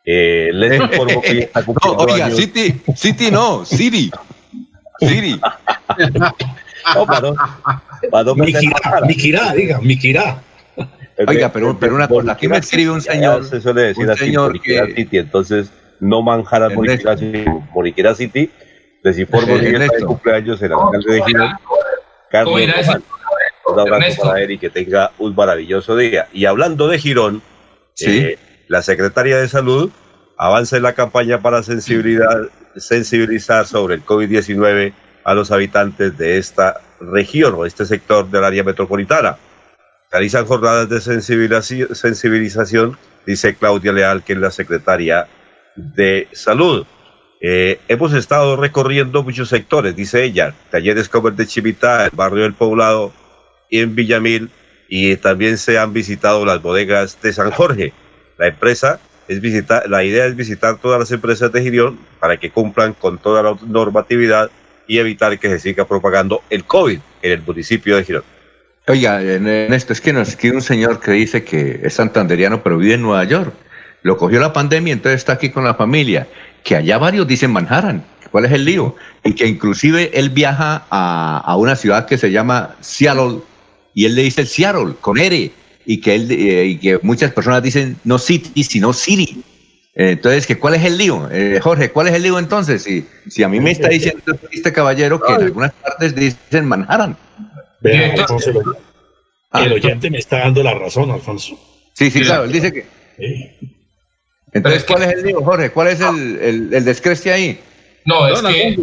eh, 0.05 0.51
les 0.53 0.79
informo 0.79 1.21
que 1.21 1.39
está 1.39 1.63
cumpliendo 1.65 2.05
No, 2.05 2.13
oiga, 2.13 2.31
City, 2.31 2.81
City 2.95 3.29
no, 3.29 3.65
City. 3.65 4.09
City. 4.99 5.41
no, 6.95 7.05
para, 7.05 7.33
para 8.09 8.33
Mikirá, 9.05 9.53
diga, 9.53 9.81
Mikirá. 9.81 10.41
Oiga, 11.25 11.51
pero, 11.51 11.77
pero 11.79 11.95
una 11.95 12.07
cosa, 12.07 12.33
aquí 12.33 12.47
me 12.47 12.57
escribe 12.57 12.91
un 12.91 13.01
señor. 13.01 13.45
Se 13.45 13.59
suele 13.59 13.81
decir 13.81 14.09
así, 14.09 14.25
señor 14.25 14.61
que, 14.61 14.93
City, 14.95 15.17
entonces 15.17 15.71
no 15.99 16.21
manjar 16.21 16.71
Moriquera 16.73 17.17
City, 17.17 17.45
Moriquera 17.73 18.15
City. 18.15 18.51
Les 19.03 19.17
informo 19.17 19.47
que 19.59 19.69
está 19.69 19.95
de 19.95 20.05
cumpleaños 20.05 20.61
el 20.61 20.73
alcalde 20.73 21.13
de 21.13 21.23
Girón. 21.23 21.51
Carlos 22.29 22.61
Un 23.65 23.79
abrazo 23.79 24.21
para 24.21 24.41
él 24.41 24.51
y 24.51 24.57
que 24.59 24.69
tenga 24.69 25.11
un 25.17 25.33
maravilloso 25.33 25.95
día. 25.95 26.27
Y 26.33 26.45
hablando 26.45 26.87
de 26.87 26.99
Girón, 26.99 27.41
eh, 28.05 28.37
la 28.67 28.81
Secretaría 28.81 29.37
de 29.37 29.47
Salud 29.47 29.91
avanza 30.37 30.77
en 30.77 30.83
la 30.83 30.93
campaña 30.93 31.41
para 31.41 31.63
sensibilizar, 31.63 32.49
sensibilizar 32.75 33.65
sobre 33.65 33.95
el 33.95 34.05
COVID-19 34.05 34.93
a 35.23 35.33
los 35.33 35.51
habitantes 35.51 36.17
de 36.17 36.37
esta 36.37 36.79
región 36.99 37.55
o 37.55 37.65
este 37.65 37.85
sector 37.85 38.29
del 38.29 38.43
área 38.43 38.63
metropolitana. 38.63 39.37
Realizan 40.09 40.45
jornadas 40.45 40.87
de 40.89 41.01
sensibilización, 41.01 42.97
dice 43.25 43.55
Claudia 43.55 43.91
Leal, 43.91 44.23
que 44.23 44.33
es 44.33 44.39
la 44.39 44.51
secretaria 44.51 45.27
de 45.75 46.29
Salud. 46.31 46.85
Eh, 47.41 47.79
hemos 47.89 48.13
estado 48.13 48.55
recorriendo 48.55 49.21
muchos 49.21 49.49
sectores, 49.49 49.95
dice 49.95 50.23
ella, 50.23 50.55
talleres 50.71 51.09
como 51.09 51.27
el 51.27 51.35
de 51.35 51.45
Chivita, 51.45 52.05
el 52.05 52.11
barrio 52.13 52.43
del 52.43 52.53
Poblado 52.53 53.11
y 53.69 53.79
en 53.81 53.95
Villamil, 53.95 54.49
y 54.87 55.17
también 55.17 55.57
se 55.57 55.77
han 55.77 55.91
visitado 55.91 56.45
las 56.45 56.61
bodegas 56.61 57.21
de 57.21 57.33
San 57.33 57.51
Jorge. 57.51 57.91
La 58.37 58.47
empresa 58.47 59.01
es 59.27 59.41
visitar, 59.41 59.89
la 59.89 60.05
idea 60.05 60.25
es 60.25 60.37
visitar 60.37 60.77
todas 60.77 60.99
las 60.99 61.11
empresas 61.11 61.51
de 61.51 61.61
Girón 61.61 61.99
para 62.21 62.37
que 62.37 62.49
cumplan 62.49 62.93
con 62.93 63.17
toda 63.17 63.43
la 63.43 63.57
normatividad 63.67 64.49
y 64.87 64.99
evitar 64.99 65.37
que 65.37 65.49
se 65.49 65.59
siga 65.59 65.85
propagando 65.85 66.43
el 66.49 66.63
COVID 66.63 66.99
en 67.21 67.31
el 67.33 67.41
municipio 67.41 67.97
de 67.97 68.05
Girón. 68.05 68.36
Oiga, 68.89 69.21
en 69.21 69.47
esto 69.73 69.91
es 69.91 69.99
que 69.99 70.13
nos 70.13 70.29
escribe 70.29 70.55
un 70.55 70.61
señor 70.61 71.01
que 71.01 71.11
dice 71.11 71.43
que 71.43 71.81
es 71.83 71.93
santanderiano 71.93 72.63
pero 72.63 72.77
vive 72.77 72.93
en 72.93 73.01
Nueva 73.01 73.25
York. 73.25 73.53
Lo 74.01 74.15
cogió 74.15 74.39
la 74.39 74.53
pandemia, 74.53 74.93
entonces 74.93 75.19
está 75.19 75.33
aquí 75.33 75.49
con 75.49 75.65
la 75.65 75.73
familia. 75.73 76.25
Que 76.63 76.77
allá 76.77 76.97
varios 76.97 77.27
dicen 77.27 77.51
Manhattan. 77.51 78.05
¿Cuál 78.31 78.45
es 78.45 78.51
el 78.53 78.63
lío? 78.63 78.95
Y 79.25 79.33
que 79.33 79.45
inclusive 79.45 80.11
él 80.13 80.29
viaja 80.29 80.85
a, 80.89 81.55
una 81.57 81.75
ciudad 81.75 82.05
que 82.05 82.17
se 82.17 82.31
llama 82.31 82.75
Seattle 82.79 83.39
y 83.93 84.05
él 84.05 84.15
le 84.15 84.23
dice 84.23 84.45
Seattle 84.45 84.93
con 85.01 85.17
R 85.17 85.51
y 85.85 85.97
que 85.99 86.15
él 86.15 86.31
eh, 86.31 86.65
y 86.67 86.77
que 86.77 86.99
muchas 87.01 87.33
personas 87.33 87.63
dicen 87.63 87.97
no 88.05 88.17
City 88.17 88.63
sino 88.63 88.93
City. 88.93 89.43
Entonces, 89.95 90.47
¿cuál 90.57 90.75
es 90.75 90.85
el 90.85 90.97
lío? 90.97 91.27
Eh, 91.31 91.59
Jorge, 91.61 91.89
¿cuál 91.89 92.07
es 92.07 92.13
el 92.13 92.23
lío 92.23 92.39
entonces? 92.39 92.83
Si, 92.83 93.05
si 93.27 93.43
a 93.43 93.49
mí 93.49 93.59
me 93.59 93.71
está 93.71 93.87
diciendo 93.89 94.21
este 94.51 94.71
caballero 94.71 95.19
que 95.19 95.33
en 95.33 95.41
algunas 95.41 95.73
partes 95.73 96.15
dicen 96.15 96.65
Manhattan. 96.65 97.17
Ah. 99.51 99.63
el 99.63 99.73
oyente 99.73 100.09
me 100.09 100.17
está 100.17 100.39
dando 100.39 100.61
la 100.61 100.73
razón, 100.73 101.09
Alfonso. 101.11 101.57
Sí, 101.93 102.11
sí, 102.11 102.21
claro, 102.21 102.43
él 102.43 102.51
dice 102.51 102.73
que. 102.73 102.85
Entonces, 104.51 104.83
¿cuál 104.83 105.03
es 105.03 105.13
el 105.13 105.23
lío, 105.23 105.41
Jorge? 105.41 105.71
¿Cuál 105.71 105.87
es 105.87 106.01
el, 106.01 106.39
el, 106.39 106.73
el 106.73 107.31
ahí? 107.31 107.59
No, 108.05 108.27
es 108.27 108.41
que. 108.41 108.77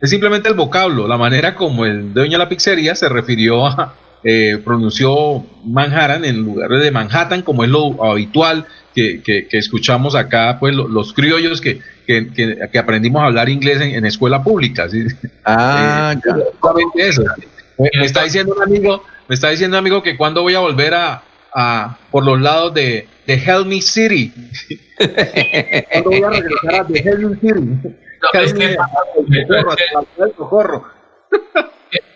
Es 0.00 0.10
simplemente 0.10 0.48
el 0.48 0.54
vocablo, 0.54 1.06
la 1.06 1.16
manera 1.16 1.54
como 1.54 1.86
el 1.86 2.12
dueño 2.12 2.32
de 2.32 2.38
la 2.38 2.48
pizzería 2.48 2.94
se 2.94 3.08
refirió 3.08 3.66
a. 3.66 3.94
Eh, 4.24 4.58
pronunció 4.64 5.44
Manhattan 5.64 6.24
en 6.24 6.42
lugar 6.44 6.70
de 6.70 6.92
Manhattan, 6.92 7.42
como 7.42 7.64
es 7.64 7.70
lo 7.70 8.04
habitual 8.04 8.66
que, 8.94 9.20
que, 9.20 9.48
escuchamos 9.50 10.14
acá, 10.14 10.58
pues 10.60 10.74
los 10.74 11.12
criollos 11.12 11.60
que, 11.60 11.80
que, 12.06 12.78
aprendimos 12.78 13.22
a 13.22 13.26
hablar 13.26 13.48
inglés 13.48 13.80
en, 13.80 14.04
escuela 14.06 14.44
pública. 14.44 14.86
Ah, 15.44 16.14
eh, 16.14 16.84
eso. 16.94 17.24
Me, 17.78 18.04
está 18.04 18.24
diciendo 18.24 18.54
un 18.54 18.62
amigo, 18.62 19.04
me 19.28 19.34
está 19.34 19.50
diciendo 19.50 19.76
un 19.76 19.78
amigo 19.78 20.02
que 20.02 20.16
cuando 20.16 20.42
voy 20.42 20.54
a 20.54 20.60
volver 20.60 20.94
a, 20.94 21.22
a 21.54 21.98
por 22.10 22.24
los 22.24 22.40
lados 22.40 22.74
de, 22.74 23.08
de 23.26 23.34
Help 23.34 23.66
Me 23.66 23.80
City. 23.80 24.32
¿Cuándo 25.92 26.10
voy 26.10 26.22
a 26.22 26.30
regresar 26.30 26.74
a 26.74 26.86
The 26.86 26.98
Help 26.98 27.18
Me 27.18 27.36
City? 27.36 27.88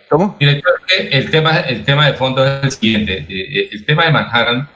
¿Cómo? 0.09 0.37
el 0.39 1.31
tema, 1.31 1.61
el 1.61 1.85
tema 1.85 2.07
de 2.07 2.15
fondo 2.15 2.47
es 2.47 2.63
el 2.63 2.71
siguiente. 2.71 3.27
Eh, 3.29 3.71
el 3.73 3.85
tema 3.85 4.05
de 4.05 4.13
Manhattan, 4.13 4.69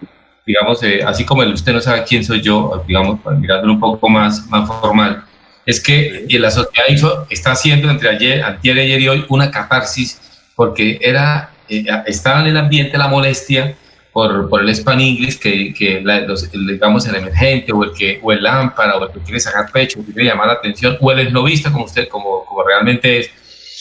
digamos, 0.44 0.82
eh, 0.82 1.02
así 1.07 1.24
como 1.24 1.43
el 1.43 1.52
usted 1.52 1.73
no 1.73 1.81
sabe 1.81 2.02
quién 2.05 2.24
soy 2.24 2.40
yo, 2.40 2.85
digamos, 2.86 3.20
mirándolo 3.39 3.74
un 3.74 3.81
poco 3.81 4.09
más, 4.09 4.47
más 4.48 4.66
formal, 4.66 5.24
es 5.65 5.81
que 5.81 6.27
la 6.31 6.51
sociedad 6.51 6.89
hizo, 6.89 7.27
está 7.31 7.52
haciendo 7.52 7.89
entre 7.90 8.09
ayer, 8.09 8.43
ayer, 8.43 8.78
ayer 8.78 9.01
y 9.01 9.09
hoy 9.09 9.24
una 9.28 9.51
catarsis 9.51 10.20
porque 10.61 10.99
era, 11.01 11.53
eh, 11.70 11.87
estaba 12.05 12.41
en 12.41 12.49
el 12.49 12.57
ambiente 12.59 12.99
la 12.99 13.09
molestia 13.09 13.74
por, 14.12 14.47
por 14.51 14.61
el 14.61 14.69
Span 14.77 15.01
English, 15.01 15.39
que, 15.39 15.73
que 15.73 16.03
los, 16.03 16.53
digamos 16.53 17.09
el 17.09 17.15
emergente 17.15 17.73
o 17.73 17.82
el, 17.82 17.95
que, 17.95 18.20
o 18.23 18.31
el 18.31 18.43
lámpara 18.43 18.99
o 18.99 19.07
el 19.07 19.11
que 19.11 19.20
quiere 19.20 19.41
sacar 19.41 19.73
pecho, 19.73 20.01
o 20.01 20.05
que 20.05 20.12
quiere 20.12 20.28
llamar 20.28 20.49
la 20.49 20.53
atención, 20.53 20.99
o 21.01 21.12
el 21.12 21.20
esnovista 21.20 21.73
como 21.73 21.87
usted, 21.87 22.09
como, 22.09 22.45
como 22.45 22.62
realmente 22.62 23.20
es, 23.20 23.31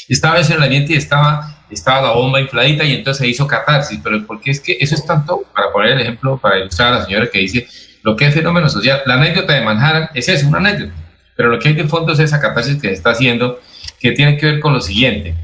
estaba 0.07 0.39
en 0.39 0.49
el 0.53 0.63
ambiente 0.63 0.93
y 0.93 0.95
estaba 0.95 1.65
estaba 1.69 2.01
la 2.01 2.11
bomba 2.13 2.39
infladita 2.39 2.85
y 2.85 2.93
entonces 2.93 3.25
se 3.25 3.27
hizo 3.27 3.45
catarsis, 3.45 3.99
pero 4.01 4.25
porque 4.25 4.51
es 4.51 4.61
que 4.61 4.77
eso 4.79 4.95
es 4.95 5.05
tanto, 5.05 5.43
para 5.53 5.73
poner 5.73 5.91
el 5.91 5.99
ejemplo, 5.99 6.37
para 6.37 6.59
ilustrar 6.59 6.93
a 6.93 6.99
la 6.99 7.05
señora 7.05 7.27
que 7.29 7.39
dice, 7.39 7.67
lo 8.03 8.15
que 8.15 8.25
es 8.25 8.33
fenómeno 8.33 8.69
social, 8.69 9.01
la 9.05 9.15
anécdota 9.15 9.51
de 9.51 9.65
Manhattan 9.65 10.11
es 10.13 10.29
eso, 10.29 10.47
una 10.47 10.59
anécdota, 10.59 10.93
pero 11.35 11.49
lo 11.49 11.59
que 11.59 11.67
hay 11.67 11.73
de 11.73 11.89
fondo 11.89 12.13
es 12.13 12.19
esa 12.19 12.39
catarsis 12.39 12.81
que 12.81 12.87
se 12.87 12.93
está 12.93 13.09
haciendo, 13.09 13.59
que 13.99 14.13
tiene 14.13 14.37
que 14.37 14.45
ver 14.45 14.59
con 14.61 14.71
lo 14.71 14.79
siguiente, 14.79 15.35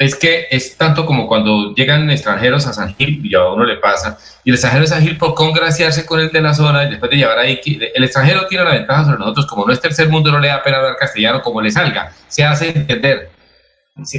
es 0.00 0.16
que 0.16 0.46
es 0.50 0.78
tanto 0.78 1.04
como 1.04 1.28
cuando 1.28 1.74
llegan 1.74 2.08
extranjeros 2.10 2.66
a 2.66 2.72
San 2.72 2.94
Gil, 2.96 3.20
y 3.22 3.34
a 3.34 3.44
uno 3.48 3.64
le 3.66 3.76
pasa, 3.76 4.16
y 4.42 4.48
el 4.48 4.54
extranjero 4.54 4.84
de 4.84 4.88
San 4.88 5.02
Gil 5.02 5.18
por 5.18 5.34
congraciarse 5.34 6.06
con 6.06 6.20
el 6.20 6.30
de 6.32 6.40
la 6.40 6.54
zona, 6.54 6.84
y 6.84 6.88
después 6.88 7.10
de 7.10 7.18
llevar 7.18 7.38
ahí, 7.38 7.60
el 7.94 8.02
extranjero 8.02 8.46
tiene 8.46 8.64
la 8.64 8.70
ventaja 8.70 9.04
sobre 9.04 9.18
nosotros, 9.18 9.44
como 9.44 9.66
no 9.66 9.74
es 9.74 9.80
tercer 9.80 10.08
mundo, 10.08 10.32
no 10.32 10.40
le 10.40 10.48
da 10.48 10.62
pena 10.62 10.78
hablar 10.78 10.96
castellano, 10.96 11.42
como 11.42 11.60
le 11.60 11.70
salga, 11.70 12.14
se 12.28 12.42
hace 12.42 12.70
entender. 12.70 13.30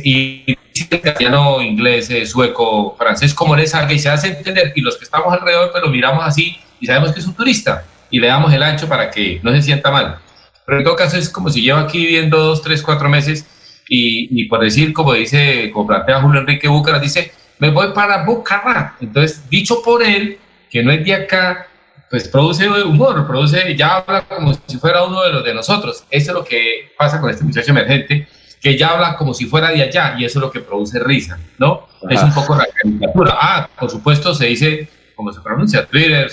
Y 0.03 0.43
el 0.47 1.01
castellano, 1.01 1.59
inglés, 1.63 2.11
eh, 2.11 2.27
sueco, 2.27 2.95
francés, 2.95 3.33
como 3.33 3.55
le 3.55 3.65
salga, 3.65 3.91
y 3.91 3.97
se 3.97 4.09
hace 4.09 4.27
entender, 4.27 4.73
y 4.75 4.81
los 4.81 4.97
que 4.97 5.05
estamos 5.05 5.33
alrededor, 5.33 5.71
pues 5.71 5.81
lo 5.81 5.89
miramos 5.89 6.23
así, 6.23 6.59
y 6.79 6.85
sabemos 6.85 7.11
que 7.11 7.21
es 7.21 7.25
un 7.25 7.33
turista, 7.33 7.85
y 8.11 8.19
le 8.19 8.27
damos 8.27 8.53
el 8.53 8.61
ancho 8.61 8.87
para 8.87 9.09
que 9.09 9.39
no 9.41 9.51
se 9.51 9.63
sienta 9.63 9.89
mal. 9.89 10.19
Pero 10.63 10.77
en 10.77 10.83
todo 10.83 10.95
caso 10.95 11.17
es 11.17 11.27
como 11.27 11.49
si 11.49 11.63
lleva 11.63 11.81
aquí 11.81 12.05
viviendo 12.05 12.37
dos, 12.37 12.61
tres, 12.61 12.83
cuatro 12.83 13.09
meses, 13.09 13.47
y, 13.93 14.45
por 14.45 14.61
decir, 14.61 14.93
como 14.93 15.13
dice, 15.13 15.69
como 15.73 15.85
plantea 15.85 16.21
Julio 16.21 16.39
Enrique 16.39 16.69
Búcara, 16.69 16.97
dice, 16.97 17.33
me 17.59 17.69
voy 17.71 17.91
para 17.93 18.23
Bucaramanga. 18.23 18.95
Entonces, 19.01 19.49
dicho 19.49 19.81
por 19.83 20.01
él, 20.01 20.39
que 20.69 20.81
no 20.81 20.93
es 20.93 21.03
de 21.03 21.13
acá, 21.13 21.67
pues 22.09 22.29
produce 22.29 22.69
humor, 22.69 23.27
produce, 23.27 23.75
ya 23.75 23.97
habla 23.97 24.21
como 24.21 24.53
si 24.65 24.77
fuera 24.77 25.03
uno 25.03 25.21
de 25.23 25.33
los 25.33 25.43
de 25.43 25.53
nosotros. 25.53 26.05
Eso 26.09 26.31
es 26.31 26.35
lo 26.35 26.45
que 26.45 26.93
pasa 26.97 27.19
con 27.19 27.29
este 27.29 27.43
muchacho 27.43 27.71
emergente, 27.71 28.29
que 28.61 28.77
ya 28.77 28.91
habla 28.91 29.17
como 29.17 29.33
si 29.33 29.45
fuera 29.45 29.71
de 29.71 29.83
allá, 29.83 30.15
y 30.17 30.23
eso 30.23 30.39
es 30.39 30.41
lo 30.41 30.51
que 30.51 30.61
produce 30.61 30.97
risa, 30.99 31.37
¿no? 31.57 31.87
Es 32.09 32.23
un 32.23 32.33
poco 32.33 32.55
la 32.55 32.67
caricatura. 32.67 33.37
Ah, 33.41 33.69
por 33.77 33.89
supuesto, 33.89 34.33
se 34.33 34.45
dice, 34.45 34.87
como 35.17 35.33
se 35.33 35.41
pronuncia, 35.41 35.85
Twitter, 35.85 36.31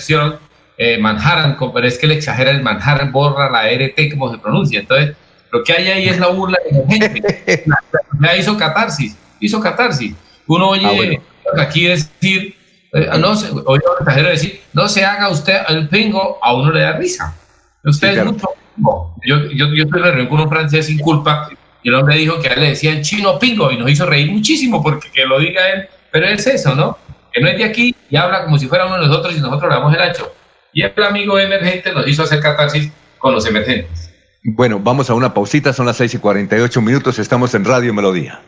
eh, 0.77 0.97
Manhattan, 0.97 1.57
pero 1.73 1.85
es 1.85 1.97
que 1.97 2.07
le 2.07 2.13
exagera 2.13 2.51
el 2.51 2.63
Manhattan, 2.63 3.11
borra 3.11 3.51
la 3.51 3.69
RT 3.69 4.11
como 4.11 4.31
se 4.31 4.37
pronuncia. 4.37 4.79
Entonces, 4.79 5.17
lo 5.51 5.63
que 5.63 5.73
hay 5.73 5.87
ahí 5.87 6.09
es 6.09 6.19
la 6.19 6.27
burla 6.27 6.57
de 6.69 6.79
la 6.79 6.87
gente. 6.87 7.65
Ya 8.21 8.35
hizo 8.35 8.57
catarsis, 8.57 9.15
hizo 9.39 9.61
catarsis. 9.61 10.13
Uno 10.45 10.71
oye 10.71 11.21
ah, 11.55 11.61
aquí 11.61 11.85
decir, 11.85 12.53
eh, 12.91 13.09
no 13.17 13.33
se, 13.33 13.49
oye 13.65 13.81
extranjero 13.97 14.29
decir, 14.29 14.61
no 14.73 14.89
se 14.89 15.05
haga 15.05 15.29
usted 15.29 15.57
el 15.69 15.87
pingo, 15.87 16.37
a 16.41 16.53
uno 16.53 16.69
le 16.71 16.81
da 16.81 16.97
risa. 16.97 17.33
Usted 17.83 18.17
es 18.17 18.25
mucho 18.25 18.49
Yo, 19.25 19.45
yo, 19.51 19.73
yo 19.73 19.83
estoy 19.85 20.01
reunión 20.01 20.27
con 20.27 20.41
un 20.41 20.49
francés 20.49 20.87
sin 20.87 20.99
culpa 20.99 21.49
y 21.81 21.87
el 21.87 21.95
hombre 21.95 22.17
dijo 22.17 22.39
que 22.41 22.49
a 22.49 22.53
él 22.53 22.61
le 22.61 22.69
decían 22.69 23.01
chino 23.01 23.39
pingo 23.39 23.71
y 23.71 23.77
nos 23.77 23.89
hizo 23.89 24.05
reír 24.05 24.31
muchísimo 24.31 24.83
porque 24.83 25.09
que 25.11 25.25
lo 25.25 25.39
diga 25.39 25.69
él, 25.69 25.87
pero 26.11 26.27
es 26.27 26.45
eso, 26.45 26.75
¿no? 26.75 26.97
Que 27.31 27.39
no 27.39 27.47
es 27.47 27.57
de 27.57 27.63
aquí 27.63 27.95
y 28.09 28.15
habla 28.17 28.43
como 28.43 28.59
si 28.59 28.67
fuera 28.67 28.85
uno 28.85 28.99
de 28.99 29.07
nosotros 29.07 29.33
y 29.37 29.39
nosotros 29.39 29.69
le 29.69 29.75
damos 29.75 29.93
el 29.93 30.01
ancho. 30.01 30.33
Y 30.73 30.83
el 30.83 31.03
amigo 31.03 31.39
emergente 31.39 31.93
nos 31.93 32.07
hizo 32.07 32.23
hacer 32.23 32.41
catarsis 32.41 32.91
con 33.17 33.33
los 33.33 33.45
emergentes. 33.45 34.08
Bueno, 34.43 34.79
vamos 34.79 35.09
a 35.09 35.15
una 35.15 35.33
pausita, 35.33 35.73
son 35.73 35.85
las 35.85 35.97
6 35.97 36.13
y 36.15 36.17
48 36.17 36.81
minutos, 36.81 37.19
estamos 37.19 37.53
en 37.55 37.65
Radio 37.65 37.93
Melodía. 37.93 38.39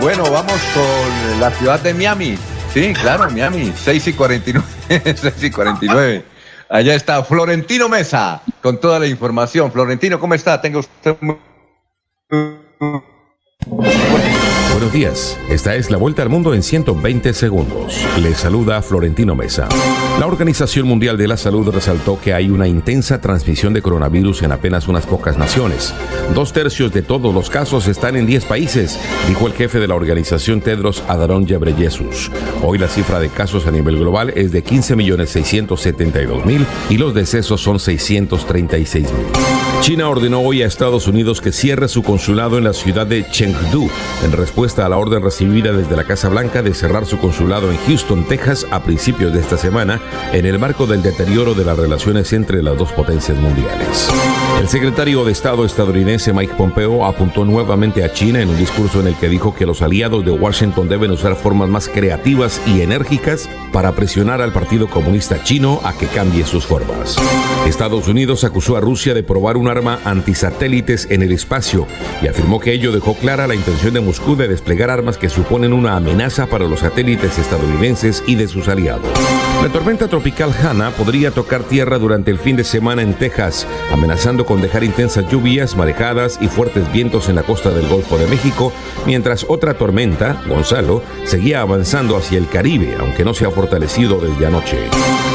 Bueno, 0.00 0.30
vamos 0.30 0.60
con 0.74 1.40
la 1.40 1.50
ciudad 1.52 1.80
de 1.80 1.94
Miami. 1.94 2.38
Sí, 2.74 2.92
claro, 2.92 3.30
Miami, 3.30 3.72
6 3.74 4.08
y 4.08 4.12
49. 4.12 4.66
6 4.88 5.42
y 5.42 5.50
49. 5.50 6.24
Allá 6.68 6.94
está 6.94 7.22
Florentino 7.24 7.88
Mesa 7.88 8.42
con 8.62 8.78
toda 8.80 8.98
la 8.98 9.06
información. 9.06 9.72
Florentino, 9.72 10.20
¿cómo 10.20 10.34
está? 10.34 10.60
Tengo 10.60 10.80
usted 10.80 11.16
Buenos 14.76 14.92
días, 14.92 15.40
esta 15.48 15.74
es 15.74 15.90
la 15.90 15.96
vuelta 15.96 16.20
al 16.20 16.28
mundo 16.28 16.52
en 16.52 16.62
120 16.62 17.32
segundos. 17.32 17.98
Les 18.22 18.36
saluda 18.36 18.82
Florentino 18.82 19.34
Mesa. 19.34 19.70
La 20.20 20.26
Organización 20.26 20.86
Mundial 20.86 21.16
de 21.16 21.26
la 21.26 21.38
Salud 21.38 21.70
resaltó 21.70 22.20
que 22.20 22.34
hay 22.34 22.50
una 22.50 22.68
intensa 22.68 23.18
transmisión 23.18 23.72
de 23.72 23.80
coronavirus 23.80 24.42
en 24.42 24.52
apenas 24.52 24.86
unas 24.86 25.06
pocas 25.06 25.38
naciones. 25.38 25.94
Dos 26.34 26.52
tercios 26.52 26.92
de 26.92 27.00
todos 27.00 27.32
los 27.32 27.48
casos 27.48 27.88
están 27.88 28.16
en 28.16 28.26
10 28.26 28.44
países, 28.44 29.00
dijo 29.26 29.46
el 29.46 29.54
jefe 29.54 29.80
de 29.80 29.88
la 29.88 29.94
organización 29.94 30.60
Tedros 30.60 31.02
Adharom 31.08 31.46
Ghebreyesus. 31.46 32.30
Hoy 32.62 32.76
la 32.76 32.88
cifra 32.88 33.18
de 33.18 33.30
casos 33.30 33.66
a 33.66 33.70
nivel 33.70 33.98
global 33.98 34.30
es 34.36 34.52
de 34.52 34.62
15.672.000 34.62 36.66
y 36.90 36.98
los 36.98 37.14
decesos 37.14 37.62
son 37.62 37.78
636.000. 37.78 39.65
China 39.80 40.08
ordenó 40.08 40.40
hoy 40.40 40.62
a 40.62 40.66
Estados 40.66 41.06
Unidos 41.06 41.40
que 41.40 41.52
cierre 41.52 41.88
su 41.88 42.02
consulado 42.02 42.58
en 42.58 42.64
la 42.64 42.72
ciudad 42.72 43.06
de 43.06 43.28
Chengdu 43.28 43.88
en 44.24 44.32
respuesta 44.32 44.84
a 44.84 44.88
la 44.88 44.96
orden 44.96 45.22
recibida 45.22 45.72
desde 45.72 45.96
la 45.96 46.04
Casa 46.04 46.28
Blanca 46.28 46.62
de 46.62 46.74
cerrar 46.74 47.06
su 47.06 47.18
consulado 47.18 47.70
en 47.70 47.76
Houston, 47.86 48.24
Texas, 48.24 48.66
a 48.70 48.82
principios 48.82 49.32
de 49.32 49.40
esta 49.40 49.56
semana, 49.56 50.00
en 50.32 50.46
el 50.46 50.58
marco 50.58 50.86
del 50.86 51.02
deterioro 51.02 51.54
de 51.54 51.64
las 51.64 51.78
relaciones 51.78 52.32
entre 52.32 52.62
las 52.62 52.76
dos 52.76 52.90
potencias 52.92 53.38
mundiales. 53.38 54.08
El 54.60 54.68
secretario 54.68 55.24
de 55.24 55.32
Estado 55.32 55.64
estadounidense 55.64 56.32
Mike 56.32 56.54
Pompeo 56.56 57.04
apuntó 57.04 57.44
nuevamente 57.44 58.02
a 58.02 58.12
China 58.12 58.40
en 58.40 58.48
un 58.48 58.58
discurso 58.58 59.00
en 59.00 59.08
el 59.08 59.16
que 59.16 59.28
dijo 59.28 59.54
que 59.54 59.66
los 59.66 59.82
aliados 59.82 60.24
de 60.24 60.30
Washington 60.30 60.88
deben 60.88 61.10
usar 61.10 61.36
formas 61.36 61.68
más 61.68 61.88
creativas 61.88 62.60
y 62.66 62.80
enérgicas 62.80 63.48
para 63.72 63.92
presionar 63.92 64.40
al 64.40 64.52
Partido 64.52 64.88
Comunista 64.88 65.42
Chino 65.44 65.80
a 65.84 65.92
que 65.92 66.06
cambie 66.06 66.44
sus 66.44 66.64
formas. 66.64 67.16
Estados 67.66 68.08
Unidos 68.08 68.44
acusó 68.44 68.76
a 68.76 68.80
Rusia 68.80 69.12
de 69.12 69.22
probar 69.22 69.56
un 69.56 69.68
arma 69.76 70.00
antisatélites 70.04 71.06
en 71.10 71.22
el 71.22 71.32
espacio 71.32 71.86
y 72.22 72.28
afirmó 72.28 72.60
que 72.60 72.72
ello 72.72 72.92
dejó 72.92 73.14
clara 73.14 73.46
la 73.46 73.54
intención 73.54 73.94
de 73.94 74.00
Moscú 74.00 74.36
de 74.36 74.48
desplegar 74.48 74.90
armas 74.90 75.18
que 75.18 75.28
suponen 75.28 75.72
una 75.72 75.96
amenaza 75.96 76.46
para 76.46 76.66
los 76.66 76.80
satélites 76.80 77.38
estadounidenses 77.38 78.24
y 78.26 78.34
de 78.36 78.48
sus 78.48 78.68
aliados. 78.68 79.06
La 79.66 79.72
tormenta 79.72 80.06
tropical 80.06 80.52
Hanna 80.52 80.92
podría 80.92 81.32
tocar 81.32 81.64
tierra 81.64 81.98
durante 81.98 82.30
el 82.30 82.38
fin 82.38 82.54
de 82.54 82.62
semana 82.62 83.02
en 83.02 83.14
Texas, 83.14 83.66
amenazando 83.90 84.46
con 84.46 84.62
dejar 84.62 84.84
intensas 84.84 85.28
lluvias, 85.28 85.74
marejadas 85.76 86.38
y 86.40 86.46
fuertes 86.46 86.92
vientos 86.92 87.28
en 87.28 87.34
la 87.34 87.42
costa 87.42 87.70
del 87.70 87.88
Golfo 87.88 88.16
de 88.16 88.28
México, 88.28 88.72
mientras 89.06 89.44
otra 89.48 89.74
tormenta, 89.74 90.40
Gonzalo, 90.46 91.02
seguía 91.24 91.62
avanzando 91.62 92.16
hacia 92.16 92.38
el 92.38 92.48
Caribe, 92.48 92.94
aunque 93.00 93.24
no 93.24 93.34
se 93.34 93.44
ha 93.44 93.50
fortalecido 93.50 94.20
desde 94.20 94.46
anoche. 94.46 94.78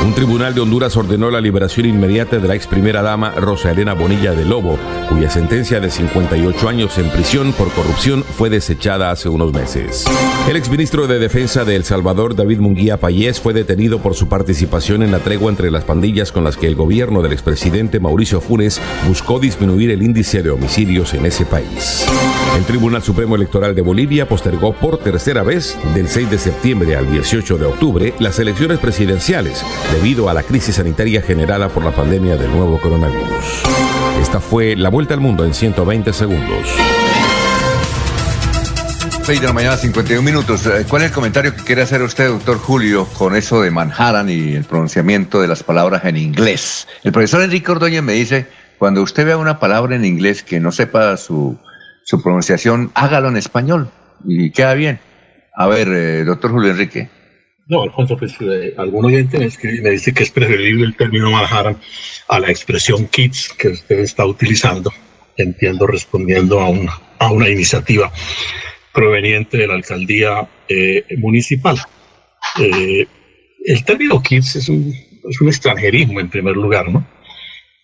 Un 0.06 0.14
tribunal 0.14 0.56
de 0.56 0.62
Honduras 0.62 0.96
ordenó 0.96 1.30
la 1.30 1.42
liberación 1.42 1.86
inmediata 1.86 2.38
de 2.38 2.48
la 2.48 2.56
ex 2.56 2.68
primera 2.68 3.02
dama 3.02 3.32
Rosa 3.32 3.72
Elena 3.72 3.94
Bonilla 3.94 4.32
de 4.32 4.46
Lobo, 4.46 4.80
cuya 5.10 5.30
sentencia 5.30 5.82
de 5.82 5.92
58 5.92 6.70
años 6.70 6.98
en 6.98 7.10
prisión 7.10 7.52
por 7.52 7.70
corrupción 7.74 8.24
fue 8.24 8.50
desechada 8.50 9.12
hace 9.12 9.28
unos 9.28 9.52
meses. 9.52 10.06
El 10.50 10.56
exministro 10.56 11.06
de 11.06 11.20
Defensa 11.20 11.66
de 11.66 11.76
El 11.76 11.84
Salvador, 11.84 12.34
David 12.34 12.60
Munguía 12.60 12.96
Payés, 12.96 13.42
fue 13.42 13.54
detenido 13.54 14.00
por 14.00 14.16
su 14.22 14.28
participación 14.28 15.02
en 15.02 15.12
la 15.12 15.18
tregua 15.18 15.50
entre 15.50 15.72
las 15.72 15.84
pandillas 15.84 16.32
con 16.32 16.44
las 16.44 16.56
que 16.56 16.68
el 16.68 16.76
gobierno 16.76 17.24
del 17.24 17.34
expresidente 17.34 18.00
Mauricio 18.00 18.40
Funes 18.40 18.80
buscó 19.08 19.40
disminuir 19.40 19.90
el 19.90 20.04
índice 20.04 20.44
de 20.44 20.52
homicidios 20.52 21.16
en 21.16 21.26
ese 21.26 21.44
país. 21.44 22.06
El 22.56 22.64
Tribunal 22.66 23.02
Supremo 23.02 23.36
Electoral 23.36 23.74
de 23.74 23.82
Bolivia 23.82 24.30
postergó 24.30 24.74
por 24.74 25.00
tercera 25.00 25.42
vez, 25.42 25.76
del 25.96 26.08
6 26.08 26.30
de 26.30 26.38
septiembre 26.38 26.96
al 26.96 27.12
18 27.12 27.58
de 27.58 27.66
octubre, 27.66 28.14
las 28.20 28.38
elecciones 28.38 28.78
presidenciales 28.78 29.66
debido 29.92 30.30
a 30.30 30.36
la 30.36 30.44
crisis 30.44 30.76
sanitaria 30.76 31.24
generada 31.24 31.70
por 31.70 31.84
la 31.84 31.90
pandemia 31.90 32.38
del 32.38 32.52
nuevo 32.52 32.80
coronavirus. 32.80 33.64
Esta 34.22 34.40
fue 34.40 34.76
la 34.76 34.90
vuelta 34.90 35.16
al 35.16 35.20
mundo 35.20 35.46
en 35.46 35.56
120 35.56 36.14
segundos. 36.14 36.68
6 39.24 39.40
de 39.40 39.46
la 39.48 39.54
mañana, 39.54 39.78
51 39.78 40.24
minutos. 40.24 40.66
Eh, 40.66 40.84
¿Cuál 40.90 41.04
es 41.04 41.10
el 41.10 41.14
comentario 41.14 41.56
que 41.56 41.64
quiere 41.64 41.84
hacer 41.84 42.02
usted, 42.02 42.28
doctor 42.28 42.58
Julio, 42.58 43.06
con 43.06 43.36
eso 43.36 43.62
de 43.62 43.70
Manhattan 43.70 44.30
y 44.32 44.56
el 44.56 44.64
pronunciamiento 44.64 45.40
de 45.40 45.48
las 45.48 45.62
palabras 45.62 46.06
en 46.06 46.18
inglés? 46.18 46.88
El 47.04 47.12
profesor 47.12 47.44
Enrique 47.44 47.70
Ordóñez 47.72 48.02
me 48.02 48.14
dice, 48.14 48.48
cuando 48.80 49.04
usted 49.04 49.28
vea 49.28 49.38
una 49.38 49.60
palabra 49.60 49.96
en 49.96 50.06
inglés 50.06 50.42
que 50.42 50.60
no 50.60 50.72
sepa 50.72 51.18
su, 51.18 51.56
su 52.04 52.22
pronunciación, 52.24 52.90
hágalo 52.96 53.30
en 53.30 53.38
español 53.38 53.92
y 54.26 54.50
queda 54.50 54.74
bien. 54.74 55.00
A 55.56 55.68
ver, 55.68 55.88
eh, 55.90 56.24
doctor 56.24 56.52
Julio 56.52 56.72
Enrique. 56.72 57.08
No, 57.68 57.84
Alfonso, 57.84 58.18
pues 58.18 58.36
eh, 58.42 58.74
algún 58.76 59.06
oyente 59.06 59.38
me, 59.38 59.82
me 59.82 59.90
dice 59.92 60.14
que 60.14 60.24
es 60.24 60.32
preferible 60.32 60.84
el 60.84 60.96
término 60.96 61.30
Manhattan 61.30 61.78
a 62.28 62.40
la 62.40 62.50
expresión 62.50 63.06
kids 63.06 63.50
que 63.56 63.68
usted 63.70 64.00
está 64.00 64.26
utilizando. 64.26 64.92
Entiendo 65.38 65.86
respondiendo 65.86 66.60
a 66.60 66.70
una, 66.70 67.00
a 67.20 67.32
una 67.32 67.48
iniciativa 67.50 68.12
proveniente 68.94 69.58
de 69.58 69.68
la 69.68 69.76
alcaldía 69.76 70.48
eh, 70.68 71.06
municipal. 71.18 71.78
Eh, 72.60 73.08
el 73.66 73.86
término 73.86 74.22
kids 74.22 74.56
es 74.56 74.70
un, 74.70 74.94
es 75.30 75.42
un 75.42 75.48
extranjerismo 75.48 76.20
en 76.20 76.30
primer 76.30 76.56
lugar, 76.56 76.90
¿no? 76.90 77.06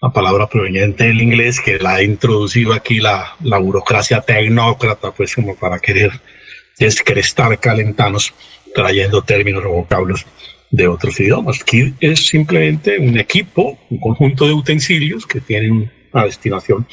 La 0.02 0.10
palabra 0.10 0.48
proveniente 0.48 1.06
del 1.06 1.22
inglés 1.22 1.60
que 1.60 1.80
la 1.80 1.96
ha 1.96 2.04
introducido 2.04 2.74
aquí 2.74 3.00
la, 3.00 3.36
la 3.44 3.58
burocracia 3.58 4.22
tecnócrata, 4.22 5.12
pues 5.12 5.34
como 5.34 5.56
para 5.56 5.80
querer 5.80 6.12
descrestar 6.78 7.60
calentanos, 7.60 8.34
trayendo 8.76 9.24
términos 9.24 9.64
o 9.66 9.70
vocablos 9.70 10.26
de 10.70 10.88
otros 10.88 11.20
idiomas. 11.20 11.64
Kid 11.64 11.94
es 12.00 12.28
simplemente 12.28 13.00
un 13.00 13.18
equipo, 13.18 13.80
un 13.90 14.00
conjunto 14.00 14.46
de 14.46 14.54
utensilios 14.54 15.26
que 15.26 15.42
tienen 15.42 15.92
una 16.18 16.26
destinación 16.26 16.88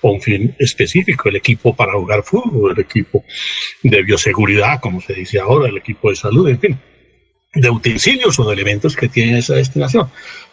o 0.00 0.12
un 0.12 0.20
fin 0.20 0.54
específico, 0.58 1.28
el 1.28 1.36
equipo 1.36 1.74
para 1.74 1.92
jugar 1.92 2.22
fútbol, 2.22 2.72
el 2.72 2.80
equipo 2.80 3.24
de 3.82 4.02
bioseguridad, 4.02 4.80
como 4.80 5.00
se 5.00 5.14
dice 5.14 5.38
ahora, 5.38 5.68
el 5.68 5.76
equipo 5.76 6.10
de 6.10 6.16
salud, 6.16 6.48
en 6.48 6.58
fin, 6.58 6.80
de 7.54 7.70
utensilios 7.70 8.38
o 8.38 8.44
de 8.46 8.54
elementos 8.54 8.96
que 8.96 9.08
tienen 9.08 9.36
esa 9.36 9.54
destinación. 9.54 10.10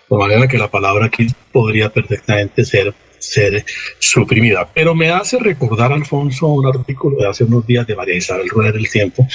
De 0.10 0.18
manera 0.18 0.48
que 0.48 0.58
la 0.58 0.70
palabra 0.70 1.06
aquí 1.06 1.28
podría 1.52 1.90
perfectamente 1.90 2.64
ser, 2.66 2.94
ser 3.20 3.66
suprimida. 4.00 4.70
Pero 4.74 4.96
me 4.96 5.10
hace 5.10 5.38
recordar, 5.38 5.92
Alfonso, 5.92 6.48
un 6.48 6.66
artículo 6.66 7.18
de 7.18 7.28
hace 7.28 7.44
unos 7.44 7.66
días 7.66 7.86
de 7.88 7.96
María 7.96 8.16
Isabel 8.16 8.50
Rueda 8.50 8.72
del 8.72 8.90
Tiempo, 8.90 9.28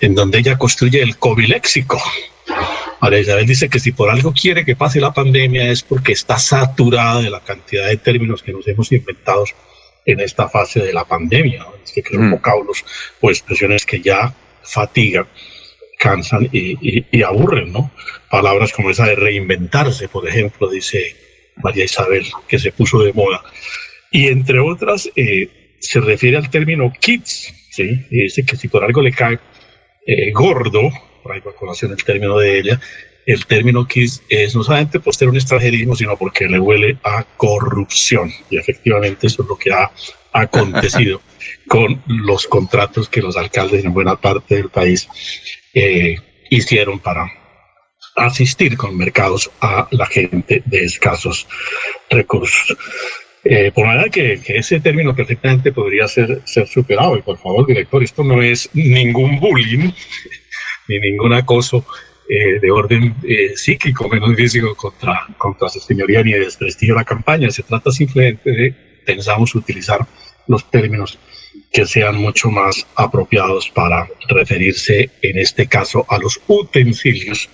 en 0.00 0.14
donde 0.14 0.38
ella 0.38 0.56
construye 0.56 1.02
el 1.02 1.16
coviléxico 1.16 2.00
María 3.00 3.20
Isabel 3.20 3.46
dice 3.46 3.68
que 3.68 3.78
si 3.78 3.92
por 3.92 4.10
algo 4.10 4.32
quiere 4.32 4.64
que 4.64 4.76
pase 4.76 5.00
la 5.00 5.12
pandemia 5.12 5.70
es 5.70 5.82
porque 5.82 6.12
está 6.12 6.38
saturada 6.38 7.20
de 7.20 7.30
la 7.30 7.40
cantidad 7.40 7.86
de 7.86 7.96
términos 7.96 8.42
que 8.42 8.52
nos 8.52 8.66
hemos 8.66 8.90
inventado 8.92 9.44
en 10.04 10.20
esta 10.20 10.48
fase 10.48 10.80
de 10.80 10.92
la 10.92 11.04
pandemia. 11.04 11.66
que 11.94 12.02
son 12.02 12.28
mm. 12.28 12.30
vocablos 12.30 12.84
o 13.20 13.30
expresiones 13.30 13.84
que 13.86 14.00
ya 14.00 14.34
fatigan, 14.62 15.26
cansan 15.98 16.48
y, 16.52 17.22
aburren, 17.22 17.72
¿no? 17.72 17.90
Palabras 18.30 18.72
como 18.72 18.90
esa 18.90 19.06
de 19.06 19.16
reinventarse, 19.16 20.08
por 20.08 20.28
ejemplo, 20.28 20.68
dice 20.68 21.14
María 21.56 21.84
Isabel, 21.84 22.26
que 22.46 22.58
se 22.58 22.72
puso 22.72 23.02
de 23.02 23.12
moda. 23.12 23.42
Y 24.10 24.28
entre 24.28 24.60
otras, 24.60 25.10
eh, 25.16 25.76
se 25.80 26.00
refiere 26.00 26.36
al 26.36 26.50
término 26.50 26.92
kids, 26.98 27.52
¿sí? 27.70 28.06
Y 28.10 28.22
dice 28.22 28.44
que 28.44 28.56
si 28.56 28.68
por 28.68 28.84
algo 28.84 29.02
le 29.02 29.12
cae 29.12 29.38
eh, 30.06 30.32
gordo, 30.32 30.90
traigo 31.28 31.50
a 31.50 31.54
colación 31.54 31.92
el 31.92 32.02
término 32.02 32.38
de 32.38 32.58
ella, 32.58 32.80
el 33.26 33.44
término 33.44 33.86
KISS 33.86 34.22
es 34.30 34.56
no 34.56 34.64
solamente 34.64 35.00
por 35.00 35.14
ser 35.14 35.28
un 35.28 35.36
extranjerismo, 35.36 35.94
sino 35.94 36.16
porque 36.16 36.46
le 36.46 36.58
huele 36.58 36.96
a 37.04 37.24
corrupción. 37.36 38.32
Y 38.48 38.56
efectivamente 38.56 39.26
eso 39.26 39.42
es 39.42 39.48
lo 39.48 39.56
que 39.56 39.70
ha 39.70 39.90
acontecido 40.32 41.20
con 41.68 42.02
los 42.06 42.46
contratos 42.46 43.08
que 43.10 43.20
los 43.20 43.36
alcaldes 43.36 43.84
en 43.84 43.92
buena 43.92 44.16
parte 44.16 44.56
del 44.56 44.70
país 44.70 45.06
eh, 45.74 46.16
hicieron 46.48 46.98
para 47.00 47.30
asistir 48.16 48.78
con 48.78 48.96
mercados 48.96 49.50
a 49.60 49.86
la 49.90 50.06
gente 50.06 50.62
de 50.64 50.84
escasos 50.84 51.46
recursos. 52.08 52.76
Eh, 53.44 53.70
por 53.72 53.86
manera 53.86 54.08
que, 54.08 54.40
que, 54.40 54.56
ese 54.56 54.80
término 54.80 55.14
perfectamente 55.14 55.72
podría 55.72 56.08
ser, 56.08 56.40
ser 56.44 56.66
superado. 56.66 57.16
Y 57.16 57.22
por 57.22 57.38
favor, 57.38 57.66
director, 57.66 58.02
esto 58.02 58.24
no 58.24 58.42
es 58.42 58.70
ningún 58.72 59.38
bullying, 59.38 59.92
ni 60.88 60.98
ningún 60.98 61.32
acoso 61.32 61.84
eh, 62.28 62.60
de 62.60 62.70
orden 62.70 63.14
eh, 63.22 63.56
psíquico, 63.56 64.08
menos 64.08 64.34
físico 64.36 64.74
contra, 64.74 65.26
contra 65.38 65.68
su 65.68 65.80
señoría 65.80 66.22
ni 66.22 66.32
de 66.32 66.40
desprestigio 66.40 66.94
la 66.94 67.04
campaña. 67.04 67.50
Se 67.50 67.62
trata 67.62 67.90
simplemente 67.90 68.50
de, 68.50 68.74
pensamos, 69.06 69.54
utilizar 69.54 70.06
los 70.46 70.70
términos 70.70 71.18
que 71.72 71.86
sean 71.86 72.16
mucho 72.16 72.50
más 72.50 72.86
apropiados 72.96 73.70
para 73.70 74.08
referirse, 74.28 75.10
en 75.22 75.38
este 75.38 75.66
caso, 75.66 76.04
a 76.08 76.18
los 76.18 76.40
utensilios 76.46 77.48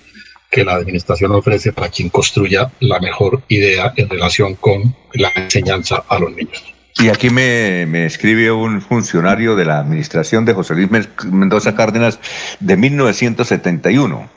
que 0.51 0.65
la 0.65 0.75
administración 0.75 1.33
ofrece 1.33 1.73
para 1.73 1.89
quien 1.89 2.09
construya 2.09 2.71
la 2.81 3.01
mejor 3.01 3.43
idea 3.49 3.93
en 3.97 4.09
relación 4.09 4.55
con 4.55 4.95
la 5.13 5.33
enseñanza 5.37 6.05
a 6.09 6.19
los 6.19 6.35
niños. 6.35 6.74
Y 7.01 7.09
aquí 7.09 7.31
me, 7.31 7.87
me, 7.87 8.07
escribe 8.07 8.53
un 8.53 8.81
funcionario 8.81 9.57
de 9.57 9.65
la 9.65 9.81
administración 9.81 10.45
de 10.45 10.55
José 10.55 10.75
Luis 10.75 10.89
Mendoza 11.25 11.75
Cárdenas 11.75 12.21
de 12.61 12.77
1971. 12.77 14.31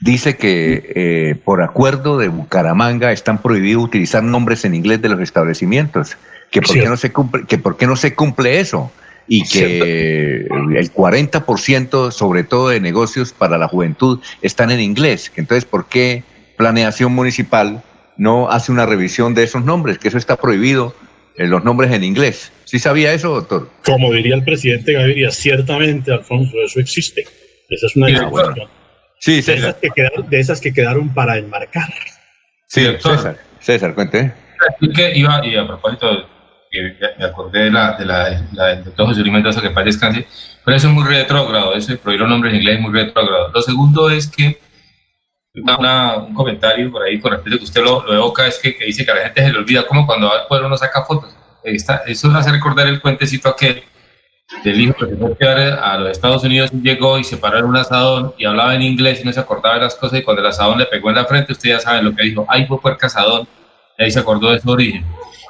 Dice 0.00 0.36
que 0.36 0.92
eh, 0.94 1.34
por 1.44 1.62
acuerdo 1.62 2.18
de 2.18 2.28
Bucaramanga 2.28 3.10
están 3.10 3.38
prohibidos 3.38 3.84
utilizar 3.84 4.22
nombres 4.22 4.64
en 4.64 4.74
inglés 4.74 5.02
de 5.02 5.08
los 5.08 5.20
establecimientos. 5.20 6.16
Que 6.50 6.62
por, 6.62 6.74
qué 6.74 6.86
no 6.86 6.96
se 6.96 7.12
cumple, 7.12 7.44
que 7.46 7.58
por 7.58 7.76
qué 7.76 7.86
no 7.86 7.96
se 7.96 8.14
cumple 8.14 8.60
eso 8.60 8.90
y 9.26 9.44
que 9.46 10.46
el 10.46 10.92
40% 10.94 12.10
sobre 12.10 12.44
todo 12.44 12.70
de 12.70 12.80
negocios 12.80 13.32
para 13.32 13.58
la 13.58 13.68
juventud 13.68 14.20
están 14.40 14.70
en 14.70 14.80
inglés. 14.80 15.30
Entonces, 15.36 15.66
¿por 15.66 15.86
qué 15.86 16.22
planeación 16.56 17.12
municipal 17.14 17.82
no 18.16 18.50
hace 18.50 18.72
una 18.72 18.86
revisión 18.86 19.34
de 19.34 19.42
esos 19.42 19.64
nombres? 19.64 19.98
Que 19.98 20.08
eso 20.08 20.16
está 20.16 20.36
prohibido 20.36 20.94
los 21.46 21.64
nombres 21.64 21.92
en 21.92 22.04
inglés. 22.04 22.52
¿Sí 22.64 22.78
sabía 22.78 23.12
eso, 23.12 23.34
doctor? 23.34 23.70
Como 23.84 24.12
diría 24.12 24.34
el 24.34 24.44
presidente 24.44 24.92
Gaviria, 24.92 25.30
ciertamente, 25.30 26.12
Alfonso, 26.12 26.56
eso 26.64 26.80
existe. 26.80 27.26
Esa 27.68 27.86
es 27.86 27.96
una 27.96 28.08
ah, 28.08 28.54
Sí, 29.20 29.42
César. 29.42 29.76
De 30.28 30.40
esas, 30.40 30.60
que 30.60 30.72
quedaron, 30.72 31.12
para 31.12 31.36
enmarcar. 31.38 31.88
Sí, 32.66 32.86
César. 33.00 33.38
César, 33.60 33.94
cuente. 33.94 34.32
Iba, 35.14 35.46
y 35.46 35.56
a 35.56 35.66
propósito, 35.66 36.28
me 37.18 37.24
acordé 37.24 37.64
de 37.64 37.70
la, 37.70 37.92
de 37.96 38.04
la, 38.04 38.30
del 38.68 38.84
doctor 38.84 39.06
José 39.06 39.20
Luis 39.20 39.32
Mendoza, 39.32 39.62
que 39.62 39.70
para 39.70 39.86
descanse, 39.86 40.26
pero 40.64 40.76
eso 40.76 40.88
es 40.88 40.94
muy 40.94 41.04
retrógrado, 41.04 41.74
eso 41.74 41.92
de 41.92 41.98
prohibir 41.98 42.20
los 42.20 42.30
nombres 42.30 42.52
en 42.52 42.60
inglés 42.60 42.76
es 42.76 42.80
muy 42.80 42.92
retrógrado. 42.92 43.50
Lo 43.54 43.62
segundo 43.62 44.10
es 44.10 44.28
que 44.28 44.58
un 45.62 46.34
comentario 46.34 46.90
por 46.90 47.02
ahí 47.02 47.20
con 47.20 47.32
respecto 47.32 47.56
a 47.56 47.58
que 47.58 47.64
usted 47.64 47.82
lo, 47.82 48.12
evoca, 48.12 48.46
es 48.46 48.58
que, 48.58 48.76
dice 48.84 49.04
que 49.04 49.10
a 49.10 49.14
la 49.14 49.20
gente 49.22 49.42
se 49.42 49.52
le 49.52 49.58
olvida 49.58 49.86
como 49.86 50.06
cuando 50.06 50.28
va 50.28 50.40
al 50.40 50.46
pueblo 50.46 50.68
no 50.68 50.76
saca 50.76 51.04
fotos. 51.04 51.34
eso 51.62 52.30
hace 52.34 52.52
recordar 52.52 52.86
el 52.86 53.00
cuentecito 53.00 53.48
aquel 53.48 53.82
del 54.64 54.80
hijo 54.80 54.94
que 55.06 55.14
fue 55.14 55.72
a, 55.72 55.98
los 55.98 56.10
Estados 56.10 56.42
Unidos 56.42 56.70
llegó 56.72 57.18
y 57.18 57.24
se 57.24 57.36
paró 57.36 57.58
en 57.58 57.66
un 57.66 57.76
asadón 57.76 58.34
y 58.38 58.46
hablaba 58.46 58.74
en 58.74 58.82
inglés 58.82 59.20
y 59.22 59.24
no 59.24 59.32
se 59.32 59.40
acordaba 59.40 59.74
de 59.74 59.82
las 59.82 59.94
cosas 59.94 60.20
y 60.20 60.22
cuando 60.22 60.40
el 60.40 60.48
asadón 60.48 60.78
le 60.78 60.86
pegó 60.86 61.10
en 61.10 61.16
la 61.16 61.26
frente, 61.26 61.52
usted 61.52 61.70
ya 61.70 61.80
sabe 61.80 62.02
lo 62.02 62.14
que 62.14 62.24
dijo, 62.24 62.46
ay, 62.48 62.66
fue 62.66 62.92
el 62.92 62.96
asadón, 63.00 63.46
y 63.98 64.04
ahí 64.04 64.10
se 64.10 64.18
acordó 64.18 64.50
de 64.50 64.60
su 64.60 64.70
origen. 64.70 65.04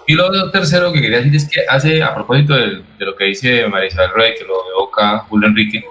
Y 0.07 0.15
lo 0.15 0.51
tercero 0.51 0.91
que 0.91 1.03
quería 1.03 1.19
decir 1.19 1.37
es 1.37 1.49
que 1.49 1.61
hace, 1.69 2.03
a 2.03 2.15
propósito 2.15 2.55
de, 2.55 2.83
de 2.99 3.05
lo 3.05 3.15
que 3.15 3.27
dice 3.27 3.69
María 3.69 3.89
Isabel 3.89 4.11
Rey, 4.15 4.35
que 4.39 4.45
lo 4.45 4.55
evoca 4.71 5.19
Julio 5.29 5.49
Enrique, 5.49 5.85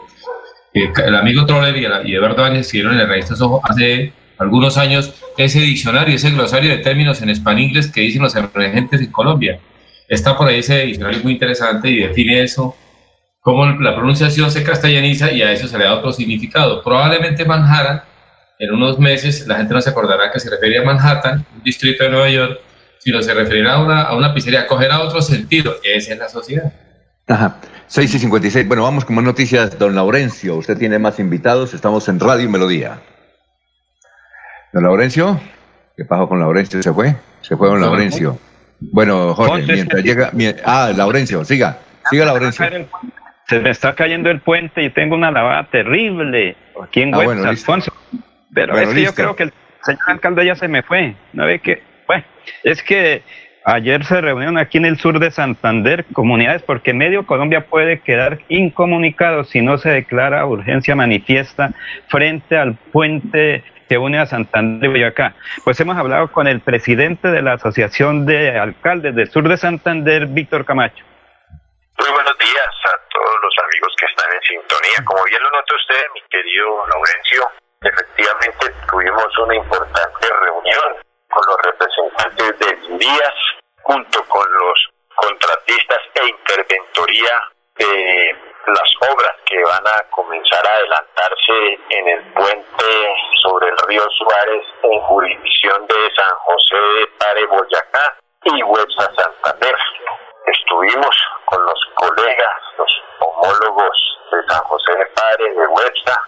el 1.06 1.16
amigo 1.16 1.46
Troller 1.46 1.76
y, 1.76 1.86
el, 1.86 2.10
y 2.10 2.16
Eduardo 2.16 2.44
Áñez 2.44 2.62
escribieron 2.62 2.96
en 2.96 3.02
el 3.02 3.08
Registro 3.08 3.36
Sojo 3.36 3.62
hace 3.64 4.14
algunos 4.38 4.78
años 4.78 5.14
ese 5.38 5.62
diccionario, 5.62 6.16
ese 6.16 6.32
glosario 6.32 6.70
de 6.70 6.78
términos 6.78 7.22
en 7.22 7.30
español-inglés 7.30 7.92
que 7.92 8.02
dicen 8.02 8.22
los 8.22 8.36
emergentes 8.36 9.02
en 9.02 9.12
Colombia. 9.12 9.60
Está 10.08 10.38
por 10.38 10.48
ahí 10.48 10.60
ese 10.60 10.86
diccionario 10.86 11.22
muy 11.24 11.34
interesante 11.34 11.90
y 11.90 11.98
define 11.98 12.42
eso, 12.42 12.76
cómo 13.42 13.66
la 13.66 13.96
pronunciación 13.96 14.52
se 14.52 14.64
castellaniza 14.64 15.32
y 15.32 15.42
a 15.42 15.52
eso 15.52 15.68
se 15.68 15.78
le 15.78 15.86
da 15.86 15.96
otro 15.96 16.12
significado. 16.12 16.84
Probablemente 16.84 17.46
Manhattan, 17.46 18.02
en 18.60 18.72
unos 18.72 19.00
meses 19.00 19.48
la 19.48 19.56
gente 19.56 19.74
no 19.74 19.82
se 19.82 19.90
acordará 19.90 20.32
que 20.32 20.40
se 20.40 20.50
refería 20.50 20.82
a 20.82 20.86
Manhattan, 20.86 21.46
un 21.56 21.64
distrito 21.64 22.04
de 22.04 22.10
Nueva 22.10 22.30
York, 22.30 22.60
sino 23.00 23.22
se 23.22 23.34
referirá 23.34 23.76
a 23.76 23.84
una, 23.84 24.02
a 24.04 24.16
una 24.16 24.34
pizzería, 24.34 24.66
cogerá 24.68 25.02
otro 25.02 25.22
sentido. 25.22 25.76
Esa 25.84 26.14
es 26.14 26.20
la 26.20 26.30
sociedad. 26.30 26.74
Ajá. 27.28 27.60
6 27.88 28.16
y 28.16 28.20
56. 28.20 28.68
Bueno, 28.68 28.84
vamos 28.84 29.06
con 29.06 29.16
más 29.16 29.24
noticias. 29.24 29.80
Don 29.80 29.96
Laurencio, 29.96 30.56
usted 30.56 30.78
tiene 30.78 31.00
más 31.00 31.20
invitados. 31.20 31.74
Estamos 31.74 32.08
en 32.10 32.20
Radio 32.20 32.50
Melodía. 32.50 33.00
Don 34.74 34.84
Laurencio, 34.84 35.40
¿qué 35.96 36.04
pasó 36.04 36.28
con 36.28 36.40
Laurencio? 36.40 36.84
¿Se 36.84 36.92
fue? 36.92 37.16
Se 37.42 37.56
fue 37.56 37.70
don 37.70 37.80
Laurencio. 37.80 38.38
Bueno, 38.80 39.34
Jorge, 39.34 39.64
mientras 39.66 40.04
llega... 40.04 40.32
Ah, 40.66 40.92
Laurencio, 40.96 41.46
siga. 41.46 41.80
Siga, 42.10 42.26
Laurencio. 42.26 42.66
Se 43.48 43.60
me 43.60 43.70
está 43.70 43.96
cayendo 43.96 44.30
el 44.30 44.42
puente 44.42 44.84
y 44.84 44.90
tengo 44.90 45.16
una 45.16 45.32
lavada 45.32 45.64
terrible 45.70 46.58
aquí 46.84 47.04
en 47.04 47.16
ah, 47.16 47.24
bueno, 47.24 47.48
Alfonso. 47.48 47.94
Pero 48.54 48.78
es 48.78 48.90
que 48.90 49.02
yo 49.02 49.16
creo 49.16 49.36
que 49.36 49.44
el 49.44 49.54
señor 49.84 50.02
alcalde 50.08 50.46
ya 50.46 50.56
se 50.56 50.68
me 50.68 50.84
fue. 50.84 51.16
¿No 51.32 51.46
ve 51.46 51.60
que? 51.60 51.82
Bueno, 52.06 52.26
es 52.64 52.84
que 52.84 53.24
Ayer 53.70 54.06
se 54.06 54.22
reunieron 54.22 54.58
aquí 54.58 54.78
en 54.78 54.86
el 54.86 54.98
sur 54.98 55.20
de 55.20 55.30
Santander 55.30 56.06
comunidades 56.14 56.64
porque 56.64 56.94
medio 56.94 57.26
Colombia 57.28 57.66
puede 57.66 58.00
quedar 58.00 58.40
incomunicado 58.48 59.44
si 59.44 59.62
no 59.62 59.78
se 59.78 59.90
declara 59.90 60.46
urgencia 60.46 60.96
manifiesta 60.96 61.72
frente 62.08 62.56
al 62.58 62.76
puente 62.94 63.66
que 63.90 63.98
une 63.98 64.20
a 64.20 64.26
Santander 64.26 64.90
y 64.90 64.94
Boyacá. 64.94 65.36
Pues 65.66 65.78
hemos 65.82 65.98
hablado 65.98 66.32
con 66.32 66.48
el 66.48 66.62
presidente 66.62 67.28
de 67.28 67.42
la 67.42 67.60
Asociación 67.60 68.26
de 68.26 68.58
Alcaldes 68.58 69.14
del 69.14 69.30
Sur 69.30 69.50
de 69.50 69.58
Santander, 69.58 70.28
Víctor 70.28 70.64
Camacho. 70.64 71.04
Muy 72.00 72.10
buenos 72.10 72.38
días 72.38 72.72
a 72.86 73.10
todos 73.12 73.36
los 73.44 73.54
amigos 73.68 73.94
que 74.00 74.06
están 74.06 74.32
en 74.32 74.42
sintonía. 74.48 75.04
Como 75.04 75.22
bien 75.26 75.44
lo 75.44 75.52
notó 75.52 75.76
usted, 75.76 76.06
mi 76.14 76.22
querido 76.30 76.88
Laurencio, 76.88 77.44
efectivamente 77.82 78.66
tuvimos 78.90 79.28
una 79.40 79.56
importante 79.58 80.28
reunión 80.40 81.04
con 81.28 81.44
los 81.46 81.58
representantes 81.68 82.60
de 82.60 82.98
Díaz 82.98 83.57
junto 83.88 84.22
con 84.28 84.46
los 84.52 84.90
contratistas 85.16 86.00
e 86.14 86.28
interventoría 86.28 87.50
de 87.78 88.36
las 88.68 89.12
obras 89.14 89.36
que 89.46 89.64
van 89.64 89.88
a 89.88 90.04
comenzar 90.12 90.68
a 90.68 90.74
adelantarse 90.74 91.80
en 91.90 92.08
el 92.10 92.34
puente 92.34 93.16
sobre 93.42 93.70
el 93.70 93.78
río 93.88 94.04
Suárez 94.10 94.66
en 94.84 95.00
jurisdicción 95.02 95.88
de 95.88 95.96
San 96.16 96.38
José 96.40 96.76
de 96.76 97.08
Pare 97.18 97.46
Boyacá 97.46 98.18
y 98.44 98.64
Huesa 98.64 99.10
Santander. 99.16 99.76
Estuvimos 100.48 101.16
con 101.46 101.66
los 101.66 101.80
colegas, 101.96 102.62
los 102.78 102.92
homólogos 103.20 104.20
de 104.32 104.44
San 104.50 104.64
José 104.64 104.96
de 104.98 105.06
Pare, 105.06 105.54
de 105.54 105.68
Huesa 105.68 106.22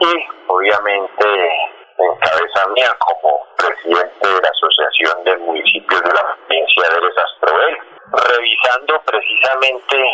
y 0.00 0.26
obviamente 0.46 1.83
en 1.98 2.16
cabeza 2.16 2.68
mía 2.74 2.90
como 2.98 3.46
presidente 3.56 4.28
de 4.28 4.40
la 4.40 4.48
Asociación 4.48 5.24
de 5.24 5.36
Municipios 5.38 6.02
de 6.02 6.12
la 6.12 6.36
provincia 6.36 6.88
de 6.88 7.06
Desastrobel, 7.06 7.78
revisando 8.12 9.02
precisamente 9.02 10.04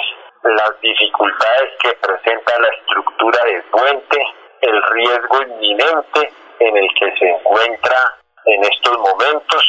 las 0.42 0.80
dificultades 0.80 1.70
que 1.80 1.92
presenta 2.00 2.58
la 2.58 2.68
estructura 2.68 3.44
del 3.44 3.62
puente, 3.64 4.18
el 4.62 4.82
riesgo 4.82 5.42
inminente 5.42 6.32
en 6.60 6.76
el 6.76 6.88
que 6.98 7.16
se 7.18 7.28
encuentra 7.28 7.96
en 8.46 8.64
estos 8.64 8.98
momentos, 8.98 9.64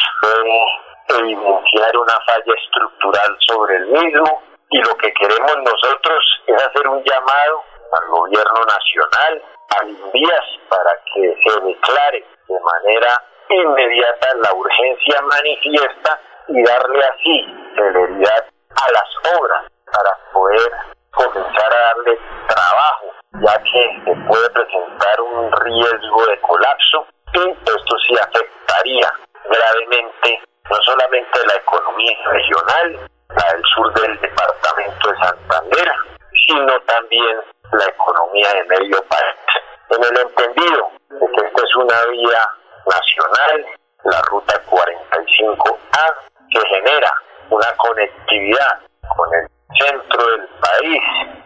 evidenciar 1.07 1.97
una 1.97 2.19
falla 2.25 2.53
estructural 2.55 3.37
sobre 3.47 3.75
el 3.77 3.85
mismo 3.87 4.43
y 4.69 4.81
lo 4.81 4.95
que 4.95 5.11
queremos 5.13 5.57
nosotros 5.57 6.41
es 6.47 6.55
hacer 6.55 6.87
un 6.87 7.03
llamado 7.03 7.63
al 7.91 8.07
gobierno 8.07 8.61
nacional, 8.65 9.43
a 9.77 9.83
vías 10.13 10.45
para 10.69 10.91
que 11.13 11.35
se 11.43 11.61
declare 11.61 12.25
de 12.47 12.59
manera 12.59 13.23
inmediata 13.49 14.27
la 14.43 14.53
urgencia 14.53 15.21
manifiesta 15.21 16.19
y 16.47 16.63
darle 16.63 17.03
así 17.05 17.45
celeridad 17.75 18.45
a 18.75 18.91
las 18.91 19.37
obras 19.39 19.65
para 19.85 20.17
poder 20.33 20.71
comenzar 21.11 21.73
a 21.73 21.81
darle 21.93 22.19
trabajo, 22.47 23.07
ya 23.41 23.63
que 23.63 24.01
se 24.05 24.15
puede 24.27 24.49
presentar 24.49 25.21
un 25.21 25.51
riesgo 25.51 26.25
de 26.27 26.39
colapso 26.41 27.05
y 27.33 27.49
esto 27.49 27.97
sí 28.07 28.15
afectaría 28.19 29.11
gravemente 29.45 30.41
no 30.69 30.77
solamente 30.83 31.39
la 31.47 31.55
economía 31.55 32.17
regional, 32.31 33.09
la 33.29 33.53
del 33.53 33.63
sur 33.75 33.93
del 33.93 34.19
departamento 34.21 35.09
de 35.09 35.17
Santander, 35.17 35.91
sino 36.47 36.79
también 36.81 37.41
la 37.71 37.85
economía 37.85 38.53
de 38.53 38.63
medio 38.65 39.03
país. 39.07 39.35
En 39.89 40.03
el 40.03 40.21
entendido 40.21 40.91
de 41.09 41.27
que 41.27 41.47
esta 41.47 41.63
es 41.63 41.75
una 41.75 42.05
vía 42.07 42.49
nacional, 42.85 43.65
la 44.03 44.21
ruta 44.23 44.61
45A, 44.65 46.15
que 46.49 46.59
genera 46.67 47.13
una 47.49 47.75
conectividad 47.77 48.79
con 49.15 49.33
el 49.35 49.47
centro 49.77 50.25
del 50.31 50.47
país 50.59 51.01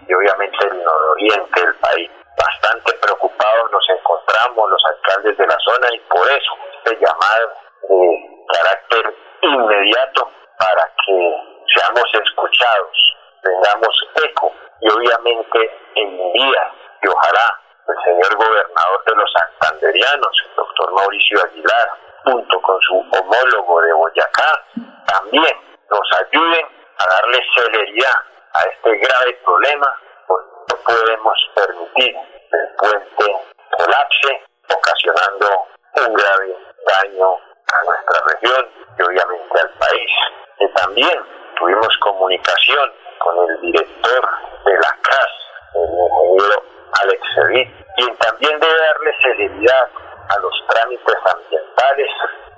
y 0.08 0.14
obviamente 0.14 0.58
el 0.66 0.84
nororiente 0.84 1.62
del 1.62 1.76
país. 1.76 2.12
Bastante 2.38 2.94
preocupados 2.94 3.72
nos 3.72 3.90
encontramos 3.90 4.70
los 4.70 4.84
alcaldes 4.86 5.38
de 5.38 5.48
la 5.48 5.58
zona 5.60 5.88
y 5.94 6.00
por 6.02 6.30
eso 6.30 6.52
este 6.78 6.98
llamado 6.98 7.54
de 7.90 8.46
carácter 8.54 9.16
inmediato 9.42 10.30
para 10.58 10.92
que 11.06 11.36
seamos 11.74 12.10
escuchados, 12.14 13.18
tengamos 13.42 14.08
eco 14.24 14.54
y 14.82 14.90
obviamente 14.90 15.72
en 15.96 16.34
día 16.34 16.74
y 17.02 17.08
ojalá 17.08 17.62
el 17.88 17.96
señor 18.04 18.36
gobernador 18.36 19.04
de 19.06 19.16
los 19.16 19.32
santanderianos, 19.32 20.44
el 20.50 20.56
doctor 20.56 20.94
Mauricio 20.94 21.40
Aguilar, 21.44 21.90
junto 22.24 22.62
con 22.62 22.80
su 22.82 22.96
homólogo 22.96 23.82
de 23.82 23.94
Boyacá, 23.94 24.66
también 25.06 25.56
nos 25.90 26.20
ayuden 26.20 26.66
a 26.98 27.06
darle 27.08 27.40
celeridad 27.56 28.16
a 28.54 28.64
este 28.64 28.98
grave 28.98 29.40
problema, 29.44 30.02
pues 30.28 30.46
no 30.70 30.76
podemos 30.84 31.38
permitir 31.54 32.16
que 32.50 32.58
el 32.58 32.76
puente 32.78 33.36
colapse, 33.78 34.44
ocasionando 34.76 35.68
un 35.98 36.14
grave 36.14 36.58
daño 36.88 37.34
a 37.36 37.84
nuestra 37.86 38.22
región 38.34 38.70
y 38.98 39.02
obviamente 39.04 39.60
al 39.60 39.70
país. 39.78 40.12
Y 40.60 40.68
también 40.74 41.45
tuvimos 41.57 41.98
comunicación 41.99 42.91
con 43.19 43.49
el 43.49 43.61
director 43.61 44.30
de 44.65 44.73
la 44.73 44.98
CAS, 45.02 45.32
el 45.76 45.90
ingeniero 45.90 46.64
Alex 47.02 47.22
Sevit, 47.36 47.69
quien 47.98 48.15
también 48.18 48.60
debe 48.60 48.77
darle 48.77 49.14
celeridad 49.22 49.90
a 50.30 50.40
los 50.40 50.64
trámites 50.68 51.15
ambientales 51.34 52.11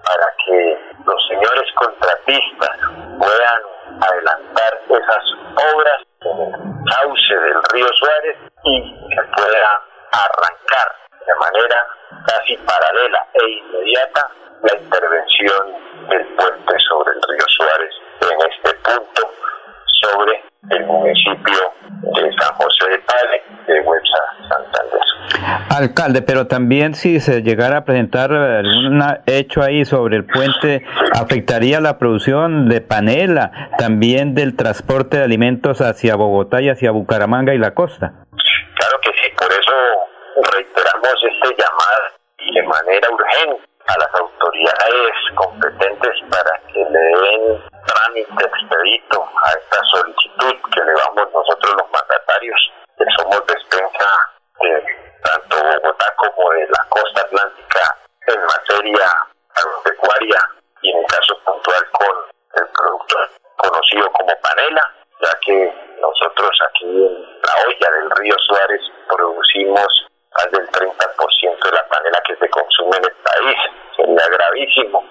para 0.04 0.26
que 0.46 0.80
los 1.06 1.28
señores 1.28 1.72
contratistas 1.76 2.78
puedan 3.20 3.62
adelantar 4.02 4.82
esas 4.90 5.26
obras 5.74 6.02
en 6.22 6.40
el 6.40 6.54
cauce 6.86 7.36
del 7.36 7.64
río 7.74 7.88
Suárez 7.94 8.38
y 8.64 8.96
se 9.16 9.24
pueda 9.36 9.84
arrancar 10.12 10.96
de 11.26 11.36
manera 11.36 11.88
casi 12.26 12.58
paralela 12.58 13.28
e 13.34 13.50
inmediata 13.50 14.30
la 14.64 14.76
intervención 14.76 15.74
del 16.10 16.26
puente 16.36 16.80
sobre 16.88 17.12
el 17.12 17.22
río 17.22 17.46
Suárez 17.48 18.07
en 18.22 18.52
este 18.52 18.74
punto 18.84 19.22
sobre 20.02 20.44
el 20.70 20.86
municipio 20.86 21.74
de 22.02 22.34
San 22.38 22.56
José 22.56 22.90
de 22.90 23.00
Pale 23.00 23.44
de 23.68 23.82
Huesa 23.82 24.18
Santander. 24.50 25.02
Alcalde, 25.70 26.22
pero 26.22 26.48
también 26.48 26.96
si 26.96 27.20
se 27.20 27.42
llegara 27.42 27.78
a 27.78 27.86
presentar 27.86 28.32
algún 28.32 29.04
hecho 29.26 29.62
ahí 29.62 29.86
sobre 29.86 30.18
el 30.18 30.26
puente, 30.26 30.84
afectaría 31.14 31.80
la 31.80 31.98
producción 31.98 32.70
de 32.70 32.82
panela, 32.82 33.70
también 33.78 34.34
del 34.36 34.56
transporte 34.56 35.18
de 35.18 35.24
alimentos 35.24 35.82
hacia 35.82 36.16
Bogotá 36.16 36.62
y 36.62 36.70
hacia 36.70 36.92
Bucaramanga 36.92 37.54
y 37.54 37.58
la 37.58 37.74
costa. 37.74 38.14
Claro 38.76 39.00
que 39.02 39.12
sí, 39.12 39.34
por 39.38 39.52
eso 39.52 39.74
reiteramos 40.54 41.24
este 41.24 41.56
llamado 41.56 42.18
de 42.54 42.64
manera 42.64 43.08
urgente 43.12 43.67
a 43.88 43.98
las 43.98 44.14
autoridades 44.20 45.16
competentes 45.36 46.16
para 46.30 46.60
que 46.68 46.80
le 46.80 47.00
den 47.00 47.64
trámite 47.86 48.46
expedito 48.46 49.24
a 49.44 49.52
esta 49.52 49.84
solicitud 49.86 50.56
que 50.74 50.84
le 50.84 50.94
vamos 50.94 51.32
nosotros 51.34 51.76
los 51.78 51.92
mandatarios, 51.92 52.60
que 52.98 53.06
somos 53.18 53.46
despensa 53.48 54.10
de 54.60 54.84
tanto 55.24 55.58
Bogotá 55.58 56.14
como 56.18 56.52
de 56.52 56.68
la 56.68 56.84
costa 56.90 57.22
atlántica 57.22 57.98
en 58.28 58.42
materia 58.42 59.08
agropecuaria 59.56 60.40
y 60.82 60.92
en 60.92 61.00
el 61.00 61.06
caso 61.06 61.40
puntual 61.46 61.84
con 61.92 62.16
el 62.56 62.68
producto 62.70 63.16
conocido 63.56 64.12
como 64.12 64.34
panela, 64.42 64.94
ya 65.22 65.40
que 65.46 65.74
nosotros 66.02 66.52
aquí 66.70 66.86
en 66.86 67.42
la 67.42 67.54
olla 67.66 67.92
del 68.00 68.12
río 68.18 68.36
Suárez 68.48 68.82
producimos 69.08 70.08
más 70.36 70.52
del 70.52 70.68
30% 70.70 71.64
de 71.64 71.72
la 71.72 71.88
panela 71.88 72.22
que 72.26 72.36
se 72.36 72.50
consume 72.50 72.98
en 72.98 73.06
el 73.06 73.16
país. 73.24 73.58
Sería 73.96 74.28
gravísimo. 74.30 75.04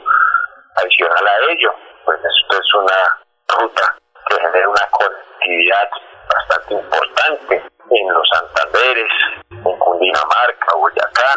Adicional 0.76 1.26
a 1.26 1.52
ello, 1.52 1.74
pues 2.04 2.20
esto 2.20 2.60
es 2.60 2.74
una 2.74 3.18
ruta 3.48 3.96
que 4.28 4.34
genera 4.36 4.68
una 4.68 4.86
conectividad 4.90 5.90
bastante 6.28 6.74
importante 6.74 7.64
en 7.90 8.12
los 8.12 8.28
Santanderes, 8.28 9.12
en 9.50 9.78
Cundinamarca, 9.78 10.74
Boyacá, 10.74 11.34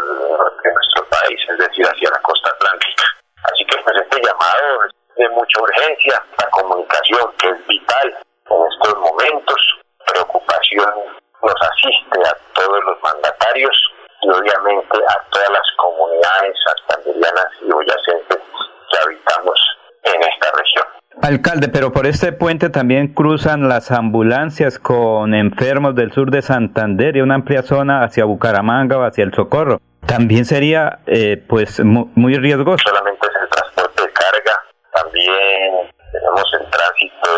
en 0.64 0.74
nuestro 0.74 1.06
país, 1.10 1.40
es 1.50 1.58
decir, 1.58 1.86
hacia 1.86 2.10
la 2.10 2.22
costa 2.22 2.50
atlántica. 2.50 3.04
Así 3.44 3.66
que 3.66 3.78
pues 3.84 3.96
este 4.02 4.22
llamado 4.22 4.86
es 4.86 4.94
de 5.16 5.30
mucha 5.30 5.62
urgencia, 5.62 6.24
la 6.38 6.50
comunicación 6.50 7.34
que 7.38 7.50
es 7.50 7.68
vital 7.68 8.18
en 8.50 8.66
estos 8.72 8.96
momentos, 8.98 9.80
preocupación 10.06 11.19
nos 11.44 11.56
asiste 11.62 12.20
a 12.28 12.36
todos 12.54 12.84
los 12.86 13.02
mandatarios 13.02 13.76
y 14.22 14.30
obviamente 14.30 14.98
a 15.08 15.30
todas 15.30 15.50
las 15.50 15.68
comunidades 15.78 16.56
santanderianas 16.66 17.48
y 17.62 17.72
boyacenses 17.72 18.40
que 18.92 18.98
habitamos 19.06 19.60
en 20.04 20.22
esta 20.24 20.52
región. 20.58 20.86
Alcalde, 21.22 21.68
pero 21.70 21.92
por 21.92 22.06
este 22.06 22.32
puente 22.32 22.70
también 22.70 23.14
cruzan 23.14 23.68
las 23.68 23.92
ambulancias 23.92 24.80
con 24.80 25.34
enfermos 25.34 25.96
del 25.96 26.12
sur 26.12 26.32
de 26.32 26.42
Santander 26.42 27.18
y 27.18 27.22
una 27.22 27.36
amplia 27.36 27.62
zona 27.62 28.04
hacia 28.04 28.26
Bucaramanga 28.26 28.98
o 28.98 29.04
hacia 29.04 29.24
el 29.24 29.34
Socorro. 29.34 29.80
También 30.06 30.46
sería 30.46 31.00
eh, 31.08 31.44
pues 31.48 31.82
muy 31.84 32.36
riesgoso. 32.36 32.84
Solamente 32.88 33.28
es 33.28 33.42
el 33.42 33.50
transporte 33.50 34.02
de 34.02 34.14
carga, 34.14 34.54
también 34.94 35.89
tenemos 36.20 36.50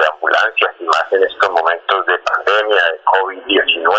ambulancias 0.10 0.72
y 0.80 0.84
más 0.86 1.06
en 1.12 1.24
estos 1.24 1.49
momentos 1.49 2.06
de 2.06 2.18
pandemia, 2.20 2.82
de 2.91 3.02
COVID-19, 3.03 3.98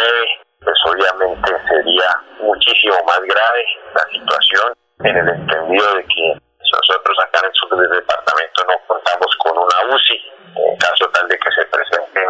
pues 0.65 0.79
obviamente 0.87 1.51
sería 1.69 2.11
muchísimo 2.41 2.97
más 3.07 3.21
grave 3.21 3.65
la 3.95 4.03
situación 4.11 4.75
en 5.05 5.17
el 5.17 5.29
entendido 5.29 5.95
de 5.95 6.05
que 6.07 6.39
nosotros 6.73 7.19
acá 7.23 7.41
en 7.41 7.47
el 7.47 7.55
sur 7.55 7.77
del 7.77 7.91
departamento 7.91 8.65
no 8.65 8.75
contamos 8.87 9.37
con 9.39 9.59
una 9.59 9.95
UCI, 9.95 10.33
en 10.57 10.77
caso 10.79 11.09
tal 11.11 11.29
de 11.29 11.39
que 11.39 11.51
se 11.51 11.65
presenten 11.67 12.29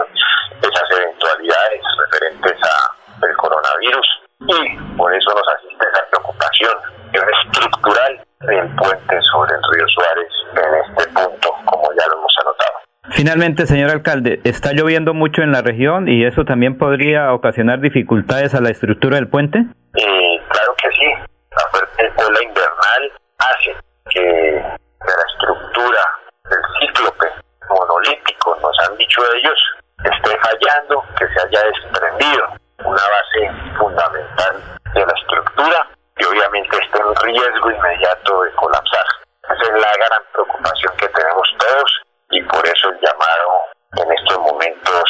esas 0.60 0.90
eventualidades 0.90 1.82
referentes 1.98 2.58
a 2.62 3.26
el 3.26 3.36
coronavirus 3.36 4.06
y 4.40 4.96
por 4.96 5.14
eso 5.14 5.30
nos 5.34 5.48
asiste 5.56 5.86
esa 5.92 6.04
preocupación 6.10 6.76
estructural 7.12 8.24
del 8.40 8.76
puente 8.76 9.20
sobre 9.30 9.54
el 9.54 9.62
río 9.72 9.88
Suárez 9.88 10.32
en 10.56 10.74
este 10.74 11.12
punto, 11.12 11.54
como 11.66 11.92
ya 11.92 12.06
lo 12.08 12.18
hemos 12.18 12.34
anotado. 12.40 12.82
Finalmente, 13.22 13.68
señor 13.68 13.92
alcalde, 13.92 14.40
está 14.42 14.72
lloviendo 14.72 15.14
mucho 15.14 15.42
en 15.42 15.52
la 15.52 15.62
región 15.62 16.08
y 16.08 16.24
eso 16.24 16.44
también 16.44 16.76
podría 16.76 17.32
ocasionar 17.32 17.78
dificultades 17.78 18.52
a 18.52 18.60
la 18.60 18.70
estructura 18.70 19.14
del 19.14 19.28
puente. 19.28 19.58
Eh, 19.60 20.42
claro 20.50 20.74
que 20.82 20.90
sí. 20.90 21.06
La 21.54 21.62
fuerte 21.70 22.12
ola 22.18 22.42
invernal 22.42 23.12
hace 23.38 23.76
que 24.10 24.58
la 24.58 25.24
estructura 25.30 26.02
del 26.50 26.58
cíclope 26.80 27.28
monolítico, 27.70 28.58
nos 28.60 28.88
han 28.88 28.96
dicho 28.96 29.22
ellos, 29.38 29.58
esté 30.02 30.36
fallando, 30.42 31.04
que 31.16 31.26
se 31.28 31.46
haya 31.46 31.62
desprendido 31.62 32.44
una 32.82 33.02
base 33.06 33.78
fundamental 33.78 34.56
de 34.94 35.06
la 35.06 35.12
estructura 35.12 35.86
y 36.18 36.24
obviamente 36.24 36.76
esté 36.76 36.98
en 36.98 37.14
riesgo 37.22 37.70
inmediato 37.70 38.42
de 38.42 38.50
colapsar. 38.54 39.06
Esa 39.44 39.62
es 39.62 39.80
la 39.80 39.92
gran 39.94 40.22
preocupación 40.32 40.92
que 40.96 41.06
tenemos 41.06 41.48
todos 41.56 42.02
y 42.32 42.42
por 42.44 42.66
eso 42.66 42.88
el 42.88 42.98
llamado 43.00 43.50
en 43.92 44.12
estos 44.12 44.38
momentos 44.38 45.04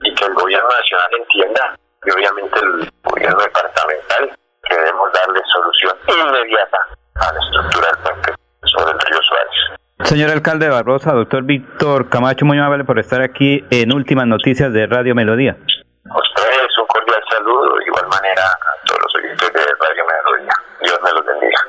y 0.00 0.14
que 0.14 0.24
el 0.24 0.34
gobierno 0.34 0.68
nacional 0.68 1.10
entienda 1.18 1.78
y 2.04 2.10
obviamente 2.10 2.58
el 2.58 2.92
gobierno 3.04 3.40
departamental 3.40 4.36
que 4.64 4.76
debemos 4.76 5.12
darle 5.12 5.40
solución 5.52 5.96
inmediata 6.08 6.78
a 7.14 7.32
la 7.32 7.40
estructura 7.40 7.86
del 7.86 8.02
puente 8.02 8.34
sobre 8.64 8.90
el 8.90 9.00
río 9.00 9.22
Suárez. 9.22 10.07
Señor 10.18 10.32
alcalde 10.32 10.68
Barrosa, 10.68 11.12
doctor 11.12 11.44
Víctor 11.44 12.08
Camacho, 12.08 12.44
muy 12.44 12.58
amable 12.58 12.82
por 12.82 12.98
estar 12.98 13.22
aquí 13.22 13.62
en 13.70 13.92
Últimas 13.92 14.26
Noticias 14.26 14.72
de 14.72 14.88
Radio 14.88 15.14
Melodía. 15.14 15.56
Ustedes 15.56 16.76
un 16.76 16.86
cordial 16.88 17.22
saludo, 17.30 17.78
de 17.78 17.84
igual 17.84 18.08
manera 18.08 18.42
a 18.42 18.84
todos 18.84 19.00
los 19.00 19.14
oyentes 19.14 19.48
de 19.52 19.60
Radio 19.60 20.02
Melodía. 20.10 20.52
Dios 20.82 20.98
me 21.04 21.10
los 21.12 21.24
bendiga. 21.24 21.60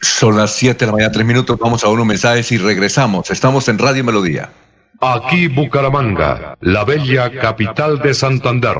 Son 0.00 0.36
las 0.36 0.52
7 0.52 0.78
de 0.78 0.86
la 0.86 0.92
mañana, 0.92 1.10
3 1.10 1.26
minutos, 1.26 1.58
vamos 1.58 1.82
a 1.82 1.88
unos 1.88 2.06
mensajes 2.06 2.52
y 2.52 2.58
regresamos. 2.58 3.32
Estamos 3.32 3.68
en 3.68 3.80
Radio 3.80 4.04
Melodía. 4.04 4.50
Aquí 5.00 5.48
Bucaramanga, 5.48 6.56
la 6.60 6.84
bella 6.84 7.32
capital 7.32 7.98
de 7.98 8.14
Santander. 8.14 8.76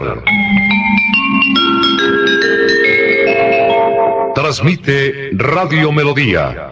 Transmite 4.36 5.31
Radio 5.32 5.90
Melodía, 5.90 6.72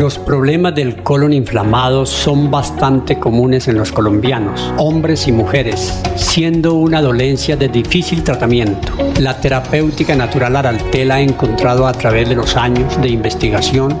Los 0.00 0.18
problemas 0.18 0.74
del 0.74 1.02
colon 1.02 1.34
inflamado 1.34 2.06
son 2.06 2.50
bastante 2.50 3.18
comunes 3.18 3.68
en 3.68 3.76
los 3.76 3.92
colombianos, 3.92 4.72
hombres 4.78 5.28
y 5.28 5.32
mujeres, 5.32 6.00
siendo 6.16 6.72
una 6.72 7.02
dolencia 7.02 7.54
de 7.54 7.68
difícil 7.68 8.24
tratamiento. 8.24 8.94
La 9.20 9.38
terapéutica 9.38 10.16
natural 10.16 10.56
Araltela 10.56 11.16
ha 11.16 11.20
encontrado 11.20 11.86
a 11.86 11.92
través 11.92 12.30
de 12.30 12.34
los 12.34 12.56
años 12.56 12.98
de 13.02 13.08
investigación 13.08 14.00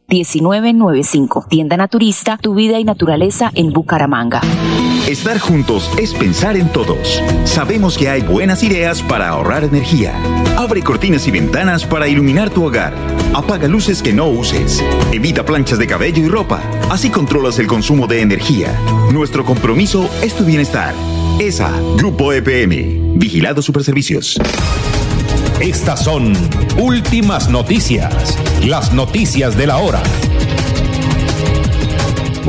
1995. 0.11 1.45
Tienda 1.49 1.77
Naturista, 1.77 2.37
tu 2.37 2.53
vida 2.53 2.79
y 2.79 2.83
naturaleza 2.83 3.51
en 3.55 3.71
Bucaramanga. 3.71 4.41
Estar 5.07 5.39
juntos 5.39 5.89
es 5.97 6.13
pensar 6.13 6.57
en 6.57 6.69
todos. 6.69 7.23
Sabemos 7.45 7.97
que 7.97 8.09
hay 8.09 8.21
buenas 8.21 8.61
ideas 8.63 9.01
para 9.01 9.29
ahorrar 9.29 9.63
energía. 9.63 10.13
Abre 10.57 10.83
cortinas 10.83 11.27
y 11.27 11.31
ventanas 11.31 11.85
para 11.85 12.07
iluminar 12.07 12.49
tu 12.49 12.65
hogar. 12.65 12.93
Apaga 13.33 13.67
luces 13.67 14.03
que 14.03 14.13
no 14.13 14.27
uses. 14.27 14.83
Evita 15.11 15.45
planchas 15.45 15.79
de 15.79 15.87
cabello 15.87 16.23
y 16.23 16.27
ropa. 16.27 16.61
Así 16.89 17.09
controlas 17.09 17.57
el 17.59 17.67
consumo 17.67 18.05
de 18.05 18.21
energía. 18.21 18.77
Nuestro 19.11 19.45
compromiso 19.45 20.09
es 20.21 20.35
tu 20.35 20.45
bienestar. 20.45 20.93
ESA, 21.39 21.71
Grupo 21.97 22.33
EPM. 22.33 23.17
Vigilado 23.17 23.61
Superservicios. 23.61 24.39
Estas 25.61 26.03
son 26.03 26.33
últimas 26.79 27.47
noticias, 27.47 28.35
las 28.65 28.93
noticias 28.93 29.55
de 29.55 29.67
la 29.67 29.77
hora. 29.77 30.01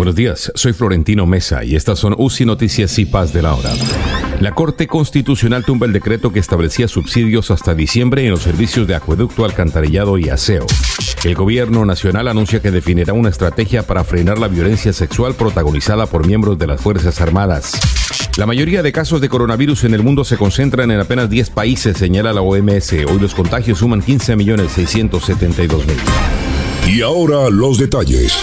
Buenos 0.03 0.17
días, 0.17 0.51
soy 0.57 0.73
Florentino 0.73 1.27
Mesa 1.27 1.63
y 1.63 1.77
estas 1.77 2.01
son 2.01 2.17
UCI 2.19 2.45
Noticias 2.45 2.99
y 2.99 3.07
Paz 3.07 3.33
de 3.33 3.41
la 3.41 3.55
Hora. 3.55 3.71
La 4.41 4.53
Corte 4.53 4.89
Constitucional 4.89 5.65
tumba 5.65 5.87
el 5.87 5.93
decreto 5.93 6.33
que 6.33 6.41
establecía 6.41 6.89
subsidios 6.89 7.53
hasta 7.53 7.77
diciembre 7.77 8.25
en 8.25 8.33
los 8.33 8.43
servicios 8.43 8.89
de 8.89 8.97
acueducto, 8.97 9.45
alcantarillado 9.45 10.19
y 10.19 10.29
aseo. 10.29 10.67
El 11.23 11.37
gobierno 11.37 11.85
nacional 11.85 12.27
anuncia 12.27 12.61
que 12.61 12.73
definirá 12.73 13.13
una 13.13 13.29
estrategia 13.29 13.85
para 13.85 14.03
frenar 14.03 14.41
la 14.41 14.49
violencia 14.49 14.93
sexual 14.93 15.37
protagonizada 15.37 16.07
por 16.07 16.27
miembros 16.27 16.59
de 16.59 16.67
las 16.67 16.81
Fuerzas 16.81 17.21
Armadas. 17.21 17.71
La 18.37 18.47
mayoría 18.47 18.83
de 18.83 18.91
casos 18.91 19.21
de 19.21 19.29
coronavirus 19.29 19.85
en 19.85 19.95
el 19.95 20.03
mundo 20.03 20.25
se 20.25 20.37
concentran 20.37 20.91
en 20.91 20.99
apenas 20.99 21.31
10 21.31 21.51
países, 21.51 21.97
señala 21.97 22.33
la 22.33 22.41
OMS. 22.41 22.93
Hoy 22.93 23.21
los 23.21 23.37
contagios 23.37 23.79
suman 23.79 24.03
15.672.000. 24.03 26.89
Y 26.89 27.03
ahora 27.03 27.51
los 27.51 27.79
detalles. 27.79 28.37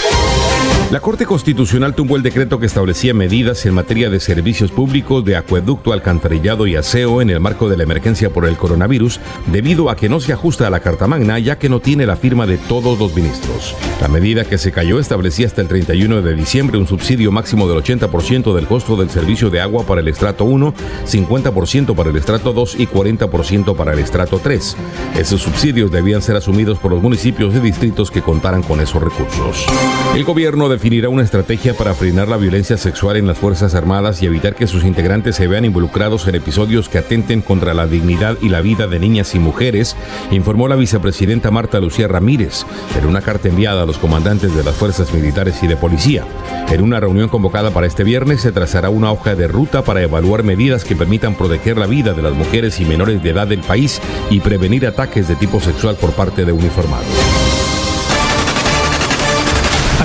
La 0.92 1.02
Corte 1.02 1.28
Constitucional 1.28 1.94
tumbó 1.94 2.16
el 2.16 2.24
decreto 2.24 2.60
que 2.60 2.66
establecía 2.66 3.14
medidas 3.14 3.64
en 3.68 3.76
materia 3.76 4.10
de 4.10 4.20
servicios 4.20 4.72
públicos 4.72 5.24
de 5.24 5.36
acueducto, 5.36 5.94
alcantarillado 5.94 6.66
y 6.66 6.76
aseo 6.76 7.22
en 7.22 7.30
el 7.30 7.40
marco 7.40 7.70
de 7.70 7.78
la 7.78 7.84
emergencia 7.84 8.32
por 8.32 8.48
el 8.48 8.58
coronavirus, 8.58 9.20
debido 9.52 9.92
a 9.92 9.96
que 9.96 10.10
no 10.10 10.20
se 10.20 10.34
ajusta 10.34 10.66
a 10.66 10.72
la 10.72 10.80
Carta 10.80 11.06
Magna, 11.06 11.38
ya 11.38 11.60
que 11.60 11.70
no 11.70 11.80
tiene 11.80 12.08
la 12.08 12.16
firma 12.16 12.48
de 12.48 12.58
todos 12.58 12.98
los 12.98 13.14
ministros. 13.16 13.76
La 14.02 14.08
medida 14.08 14.46
que 14.46 14.58
se 14.58 14.72
cayó 14.72 15.00
establecía 15.00 15.46
hasta 15.46 15.62
el 15.62 15.68
31 15.68 16.24
de 16.24 16.34
diciembre 16.34 16.80
un 16.80 16.88
subsidio 16.88 17.32
máximo 17.32 17.68
del 17.68 17.84
80% 17.84 18.56
del 18.56 18.66
costo 18.66 18.96
del 18.96 19.12
servicio 19.12 19.52
de 19.52 19.62
agua 19.62 19.84
para 19.84 20.02
el 20.02 20.08
estrato 20.08 20.44
1, 20.44 20.74
50% 21.06 21.94
para 21.94 22.10
el 22.10 22.18
estrato 22.18 22.52
2 22.52 22.80
y 22.80 22.88
40% 22.88 23.76
para 23.76 23.94
el 23.94 24.00
estrato 24.00 24.40
3. 24.42 24.76
Esos 25.20 25.44
subsidios 25.44 25.92
debían 25.92 26.24
ser 26.24 26.36
asumidos 26.36 26.80
por 26.80 26.90
los 26.92 27.04
municipios 27.04 27.54
y 27.54 27.60
distritos 27.60 28.10
que 28.10 28.24
contaran 28.24 28.64
con 28.64 28.82
esos 28.82 29.04
recursos. 29.04 29.68
El 30.16 30.24
gobierno 30.24 30.68
de 30.68 30.79
definirá 30.80 31.10
una 31.10 31.24
estrategia 31.24 31.74
para 31.74 31.94
frenar 31.94 32.30
la 32.30 32.38
violencia 32.38 32.78
sexual 32.78 33.18
en 33.18 33.28
las 33.28 33.38
Fuerzas 33.38 33.76
Armadas 33.76 34.24
y 34.24 34.28
evitar 34.28 34.56
que 34.56 34.66
sus 34.66 34.86
integrantes 34.86 35.36
se 35.36 35.46
vean 35.46 35.66
involucrados 35.66 36.26
en 36.26 36.36
episodios 36.36 36.88
que 36.88 37.00
atenten 37.00 37.42
contra 37.42 37.74
la 37.74 37.86
dignidad 37.86 38.38
y 38.42 38.48
la 38.48 38.62
vida 38.62 38.88
de 38.88 38.98
niñas 38.98 39.36
y 39.36 39.40
mujeres, 39.40 39.98
informó 40.32 40.70
la 40.70 40.78
vicepresidenta 40.78 41.52
Marta 41.52 41.82
Lucía 41.82 42.08
Ramírez 42.08 42.64
en 42.98 43.08
una 43.08 43.20
carta 43.20 43.50
enviada 43.50 43.84
a 43.84 43.86
los 43.86 43.98
comandantes 43.98 44.56
de 44.56 44.64
las 44.64 44.74
fuerzas 44.74 45.14
militares 45.14 45.62
y 45.62 45.68
de 45.68 45.76
policía. 45.76 46.24
En 46.70 46.82
una 46.82 47.02
reunión 47.02 47.28
convocada 47.28 47.72
para 47.72 47.86
este 47.86 48.06
viernes 48.06 48.40
se 48.40 48.54
trazará 48.54 48.90
una 48.90 49.12
hoja 49.12 49.36
de 49.36 49.50
ruta 49.50 49.84
para 49.84 50.02
evaluar 50.02 50.44
medidas 50.44 50.86
que 50.86 50.96
permitan 50.96 51.36
proteger 51.36 51.78
la 51.78 51.88
vida 51.88 52.14
de 52.14 52.22
las 52.22 52.34
mujeres 52.34 52.80
y 52.80 52.86
menores 52.86 53.22
de 53.22 53.32
edad 53.32 53.48
del 53.48 53.60
país 53.60 54.00
y 54.30 54.40
prevenir 54.40 54.88
ataques 54.88 55.28
de 55.28 55.36
tipo 55.36 55.60
sexual 55.60 55.98
por 55.98 56.14
parte 56.14 56.46
de 56.46 56.54
uniformados. 56.54 57.59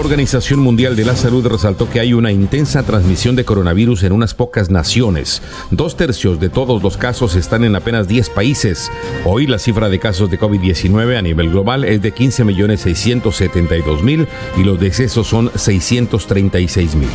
Organización 0.00 0.60
Mundial 0.60 0.96
de 0.96 1.04
la 1.04 1.14
Salud 1.14 1.46
resaltó 1.46 1.90
que 1.90 2.00
hay 2.00 2.14
una 2.14 2.32
intensa 2.32 2.82
transmisión 2.82 3.36
de 3.36 3.44
coronavirus 3.44 4.04
en 4.04 4.12
unas 4.12 4.32
pocas 4.32 4.70
naciones. 4.70 5.42
Dos 5.70 5.94
tercios 5.94 6.40
de 6.40 6.48
todos 6.48 6.82
los 6.82 6.96
casos 6.96 7.36
están 7.36 7.64
en 7.64 7.76
apenas 7.76 8.08
10 8.08 8.30
países. 8.30 8.90
Hoy 9.26 9.46
la 9.46 9.58
cifra 9.58 9.90
de 9.90 9.98
casos 9.98 10.30
de 10.30 10.40
COVID-19 10.40 11.18
a 11.18 11.22
nivel 11.22 11.50
global 11.50 11.84
es 11.84 12.00
de 12.00 12.14
15.672.000 12.14 14.26
y 14.56 14.64
los 14.64 14.80
decesos 14.80 15.26
son 15.26 15.50
636.000. 15.50 17.06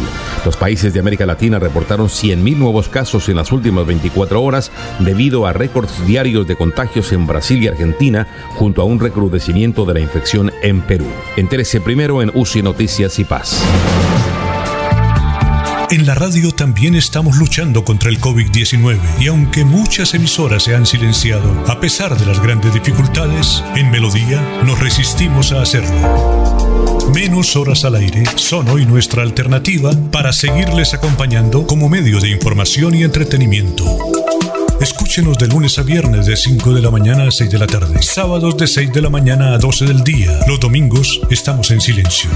Los 0.46 0.56
países 0.56 0.94
de 0.94 1.00
América 1.00 1.26
Latina 1.26 1.58
reportaron 1.58 2.08
100.000 2.08 2.56
nuevos 2.56 2.88
casos 2.88 3.28
en 3.30 3.38
las 3.38 3.52
últimas 3.52 3.88
24 3.88 4.44
horas 4.44 4.72
debido 5.00 5.48
a 5.48 5.54
récords 5.54 6.06
diarios 6.06 6.46
de 6.46 6.56
contagios 6.56 7.12
en 7.12 7.26
Brasil 7.26 7.64
y 7.64 7.68
Argentina, 7.68 8.28
junto 8.54 8.84
a 8.84 8.86
un 8.86 9.00
recrudecimiento 9.00 9.86
de 9.86 9.96
la 9.96 10.02
infección 10.02 10.52
en 10.62 10.82
Perú. 10.82 11.08
Entérese 11.36 11.82
primero 11.82 12.22
en 12.22 12.30
UCI 12.36 12.62
Noticias 12.62 12.75
y 12.78 13.24
Paz. 13.24 13.62
En 15.92 16.06
la 16.06 16.16
radio 16.16 16.52
también 16.52 16.96
estamos 16.96 17.38
luchando 17.38 17.86
contra 17.86 18.10
el 18.10 18.20
COVID-19 18.20 19.00
y 19.20 19.28
aunque 19.28 19.64
muchas 19.64 20.14
emisoras 20.14 20.64
se 20.64 20.76
han 20.76 20.86
silenciado, 20.86 21.64
a 21.68 21.80
pesar 21.80 22.18
de 22.18 22.26
las 22.26 22.42
grandes 22.42 22.74
dificultades, 22.74 23.64
en 23.76 23.92
Melodía 23.92 24.42
nos 24.66 24.80
resistimos 24.80 25.52
a 25.52 25.62
hacerlo. 25.62 27.06
Menos 27.14 27.56
horas 27.56 27.86
al 27.86 27.96
aire 27.96 28.24
son 28.36 28.68
hoy 28.68 28.86
nuestra 28.86 29.22
alternativa 29.22 29.92
para 30.12 30.34
seguirles 30.34 30.94
acompañando 30.94 31.66
como 31.66 31.88
medio 31.88 32.20
de 32.20 32.30
información 32.30 32.96
y 32.96 33.04
entretenimiento. 33.04 34.15
Escúchenos 34.82 35.38
de 35.38 35.48
lunes 35.48 35.80
a 35.80 35.84
viernes 35.84 36.26
de 36.26 36.36
5 36.36 36.74
de 36.74 36.82
la 36.82 36.92
mañana 36.92 37.28
a 37.28 37.32
6 37.32 37.50
de 37.50 37.60
la 37.60 37.68
tarde. 37.68 38.02
Sábados 38.02 38.58
de 38.58 38.68
6 38.68 38.92
de 38.94 39.02
la 39.02 39.10
mañana 39.10 39.54
a 39.54 39.58
12 39.58 39.86
del 39.86 40.04
día. 40.04 40.40
Los 40.48 40.60
domingos 40.60 41.22
estamos 41.30 41.72
en 41.72 41.82
silencio. 41.82 42.30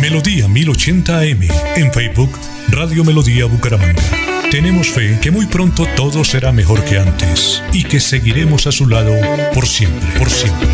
Melodía 0.00 0.48
1080 0.48 1.18
AM. 1.18 1.48
En 1.76 1.92
Facebook, 1.92 2.30
Radio 2.68 3.04
Melodía 3.04 3.46
Bucaramanga. 3.46 4.02
Tenemos 4.50 4.88
fe 4.88 5.18
que 5.20 5.30
muy 5.30 5.46
pronto 5.46 5.86
todo 5.96 6.24
será 6.24 6.52
mejor 6.52 6.84
que 6.84 6.98
antes 6.98 7.62
y 7.72 7.84
que 7.84 8.00
seguiremos 8.00 8.66
a 8.66 8.72
su 8.72 8.86
lado 8.86 9.14
por 9.52 9.66
siempre, 9.66 10.08
por 10.18 10.30
siempre. 10.30 10.68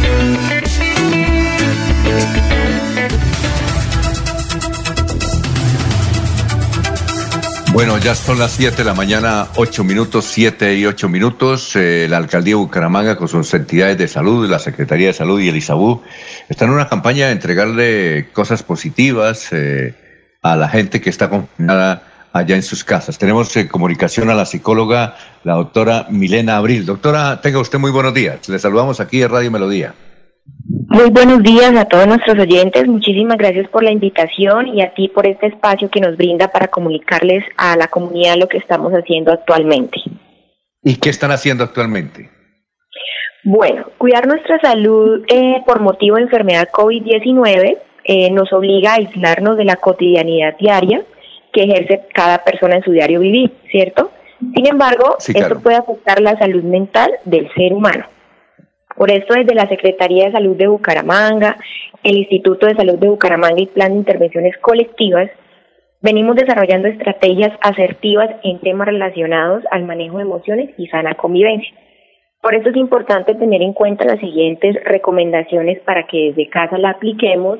Bueno, 7.72 7.96
ya 7.98 8.16
son 8.16 8.40
las 8.40 8.50
7 8.52 8.78
de 8.78 8.84
la 8.84 8.94
mañana, 8.94 9.46
8 9.54 9.84
minutos, 9.84 10.24
7 10.24 10.74
y 10.74 10.86
8 10.86 11.08
minutos. 11.08 11.76
Eh, 11.76 12.08
la 12.10 12.16
alcaldía 12.16 12.52
de 12.52 12.56
Bucaramanga 12.56 13.16
con 13.16 13.28
sus 13.28 13.54
entidades 13.54 13.96
de 13.96 14.08
salud, 14.08 14.50
la 14.50 14.58
Secretaría 14.58 15.06
de 15.06 15.12
Salud 15.12 15.40
y 15.40 15.48
el 15.48 15.56
ISABU, 15.56 16.02
están 16.48 16.68
en 16.68 16.74
una 16.74 16.88
campaña 16.88 17.26
de 17.26 17.32
entregarle 17.32 18.28
cosas 18.32 18.64
positivas 18.64 19.48
eh, 19.52 19.94
a 20.42 20.56
la 20.56 20.68
gente 20.68 21.00
que 21.00 21.10
está 21.10 21.30
confinada 21.30 22.02
allá 22.32 22.56
en 22.56 22.64
sus 22.64 22.82
casas. 22.82 23.18
Tenemos 23.18 23.56
en 23.56 23.68
comunicación 23.68 24.30
a 24.30 24.34
la 24.34 24.46
psicóloga, 24.46 25.16
la 25.44 25.54
doctora 25.54 26.06
Milena 26.10 26.56
Abril. 26.56 26.84
Doctora, 26.84 27.40
tenga 27.40 27.60
usted 27.60 27.78
muy 27.78 27.92
buenos 27.92 28.12
días. 28.12 28.48
Le 28.48 28.58
saludamos 28.58 28.98
aquí 28.98 29.22
en 29.22 29.30
Radio 29.30 29.50
Melodía. 29.52 29.94
Muy 30.72 31.10
buenos 31.10 31.42
días 31.42 31.74
a 31.76 31.84
todos 31.84 32.06
nuestros 32.06 32.38
oyentes. 32.38 32.86
Muchísimas 32.86 33.36
gracias 33.38 33.68
por 33.70 33.82
la 33.82 33.90
invitación 33.90 34.68
y 34.68 34.82
a 34.82 34.94
ti 34.94 35.08
por 35.08 35.26
este 35.26 35.48
espacio 35.48 35.90
que 35.90 36.00
nos 36.00 36.16
brinda 36.16 36.52
para 36.52 36.68
comunicarles 36.68 37.44
a 37.56 37.76
la 37.76 37.88
comunidad 37.88 38.36
lo 38.36 38.48
que 38.48 38.58
estamos 38.58 38.92
haciendo 38.92 39.32
actualmente. 39.32 40.00
¿Y 40.84 40.96
qué 40.96 41.10
están 41.10 41.32
haciendo 41.32 41.64
actualmente? 41.64 42.30
Bueno, 43.42 43.86
cuidar 43.98 44.28
nuestra 44.28 44.60
salud 44.60 45.24
eh, 45.26 45.60
por 45.66 45.80
motivo 45.80 46.16
de 46.16 46.22
enfermedad 46.22 46.68
COVID-19 46.72 47.78
eh, 48.04 48.30
nos 48.30 48.52
obliga 48.52 48.92
a 48.92 48.96
aislarnos 48.96 49.56
de 49.56 49.64
la 49.64 49.74
cotidianidad 49.74 50.56
diaria 50.56 51.02
que 51.52 51.64
ejerce 51.64 52.02
cada 52.14 52.44
persona 52.44 52.76
en 52.76 52.84
su 52.84 52.92
diario 52.92 53.18
vivir, 53.18 53.50
¿cierto? 53.72 54.12
Sin 54.54 54.68
embargo, 54.68 55.16
esto 55.18 55.60
puede 55.60 55.76
afectar 55.76 56.20
la 56.20 56.38
salud 56.38 56.62
mental 56.62 57.10
del 57.24 57.52
ser 57.54 57.72
humano. 57.72 58.06
Por 58.96 59.10
esto, 59.10 59.34
desde 59.34 59.54
la 59.54 59.68
Secretaría 59.68 60.26
de 60.26 60.32
Salud 60.32 60.56
de 60.56 60.66
Bucaramanga, 60.66 61.56
el 62.02 62.18
Instituto 62.18 62.66
de 62.66 62.74
Salud 62.74 62.98
de 62.98 63.08
Bucaramanga 63.08 63.60
y 63.60 63.66
Plan 63.66 63.92
de 63.92 63.98
Intervenciones 63.98 64.56
Colectivas, 64.58 65.30
venimos 66.02 66.36
desarrollando 66.36 66.88
estrategias 66.88 67.52
asertivas 67.62 68.30
en 68.42 68.58
temas 68.60 68.88
relacionados 68.88 69.64
al 69.70 69.84
manejo 69.84 70.18
de 70.18 70.24
emociones 70.24 70.70
y 70.78 70.86
sana 70.88 71.14
convivencia. 71.14 71.74
Por 72.42 72.54
eso 72.54 72.70
es 72.70 72.76
importante 72.76 73.34
tener 73.34 73.60
en 73.60 73.74
cuenta 73.74 74.06
las 74.06 74.18
siguientes 74.18 74.76
recomendaciones 74.84 75.80
para 75.80 76.06
que 76.06 76.32
desde 76.32 76.48
casa 76.48 76.78
la 76.78 76.90
apliquemos 76.90 77.58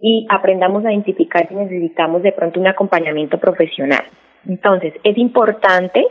y 0.00 0.26
aprendamos 0.30 0.84
a 0.84 0.90
identificar 0.90 1.46
si 1.48 1.54
necesitamos 1.54 2.22
de 2.22 2.32
pronto 2.32 2.58
un 2.58 2.66
acompañamiento 2.66 3.38
profesional. 3.38 4.02
Entonces, 4.46 4.94
es 5.04 5.16
importante 5.18 6.04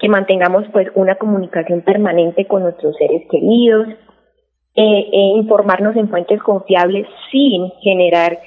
que 0.00 0.08
mantengamos 0.08 0.64
pues 0.72 0.88
una 0.94 1.16
comunicación 1.16 1.82
permanente 1.82 2.46
con 2.46 2.62
nuestros 2.62 2.96
seres 2.96 3.22
queridos, 3.30 3.88
eh, 4.76 5.08
eh, 5.12 5.32
informarnos 5.36 5.94
en 5.96 6.08
fuentes 6.08 6.42
confiables 6.42 7.06
sin 7.30 7.70
generar 7.80 8.38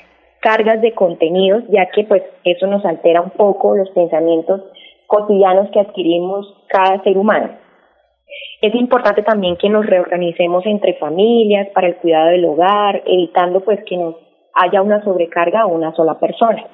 cargas 0.41 0.81
de 0.81 0.93
contenidos, 0.93 1.63
ya 1.69 1.87
que 1.87 2.03
pues 2.03 2.23
eso 2.43 2.67
nos 2.67 2.83
altera 2.85 3.21
un 3.21 3.31
poco 3.31 3.75
los 3.75 3.89
pensamientos 3.91 4.61
cotidianos 5.07 5.69
que 5.71 5.79
adquirimos 5.79 6.45
cada 6.67 7.01
ser 7.03 7.17
humano. 7.17 7.49
Es 8.61 8.75
importante 8.75 9.23
también 9.23 9.55
que 9.55 9.69
nos 9.69 9.85
reorganicemos 9.85 10.65
entre 10.65 10.95
familias 10.95 11.69
para 11.73 11.87
el 11.87 11.95
cuidado 11.95 12.29
del 12.29 12.45
hogar, 12.45 13.03
evitando 13.05 13.61
pues 13.61 13.79
que 13.85 13.97
nos 13.97 14.15
haya 14.53 14.81
una 14.81 15.03
sobrecarga 15.03 15.61
a 15.61 15.67
una 15.67 15.93
sola 15.95 16.19
persona. 16.19 16.65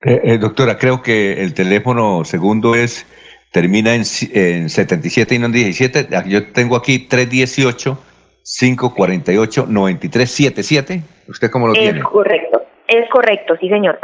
Eh, 0.01 0.21
eh, 0.23 0.37
doctora, 0.37 0.77
creo 0.77 1.01
que 1.01 1.43
el 1.43 1.53
teléfono 1.53 2.23
segundo 2.23 2.75
es 2.75 3.05
termina 3.51 3.95
en, 3.95 4.03
en 4.33 4.69
77 4.69 5.35
y 5.35 5.39
no 5.39 5.47
en 5.47 5.51
17. 5.51 6.07
Yo 6.27 6.51
tengo 6.53 6.77
aquí 6.77 7.07
318 7.07 7.97
548 8.43 9.65
9377. 9.67 11.03
¿Usted 11.27 11.51
cómo 11.51 11.67
lo 11.67 11.73
tiene? 11.73 11.99
Es 11.99 12.05
correcto. 12.05 12.58
Es 12.89 13.09
correcto, 13.11 13.55
sí 13.61 13.69
señor, 13.69 13.99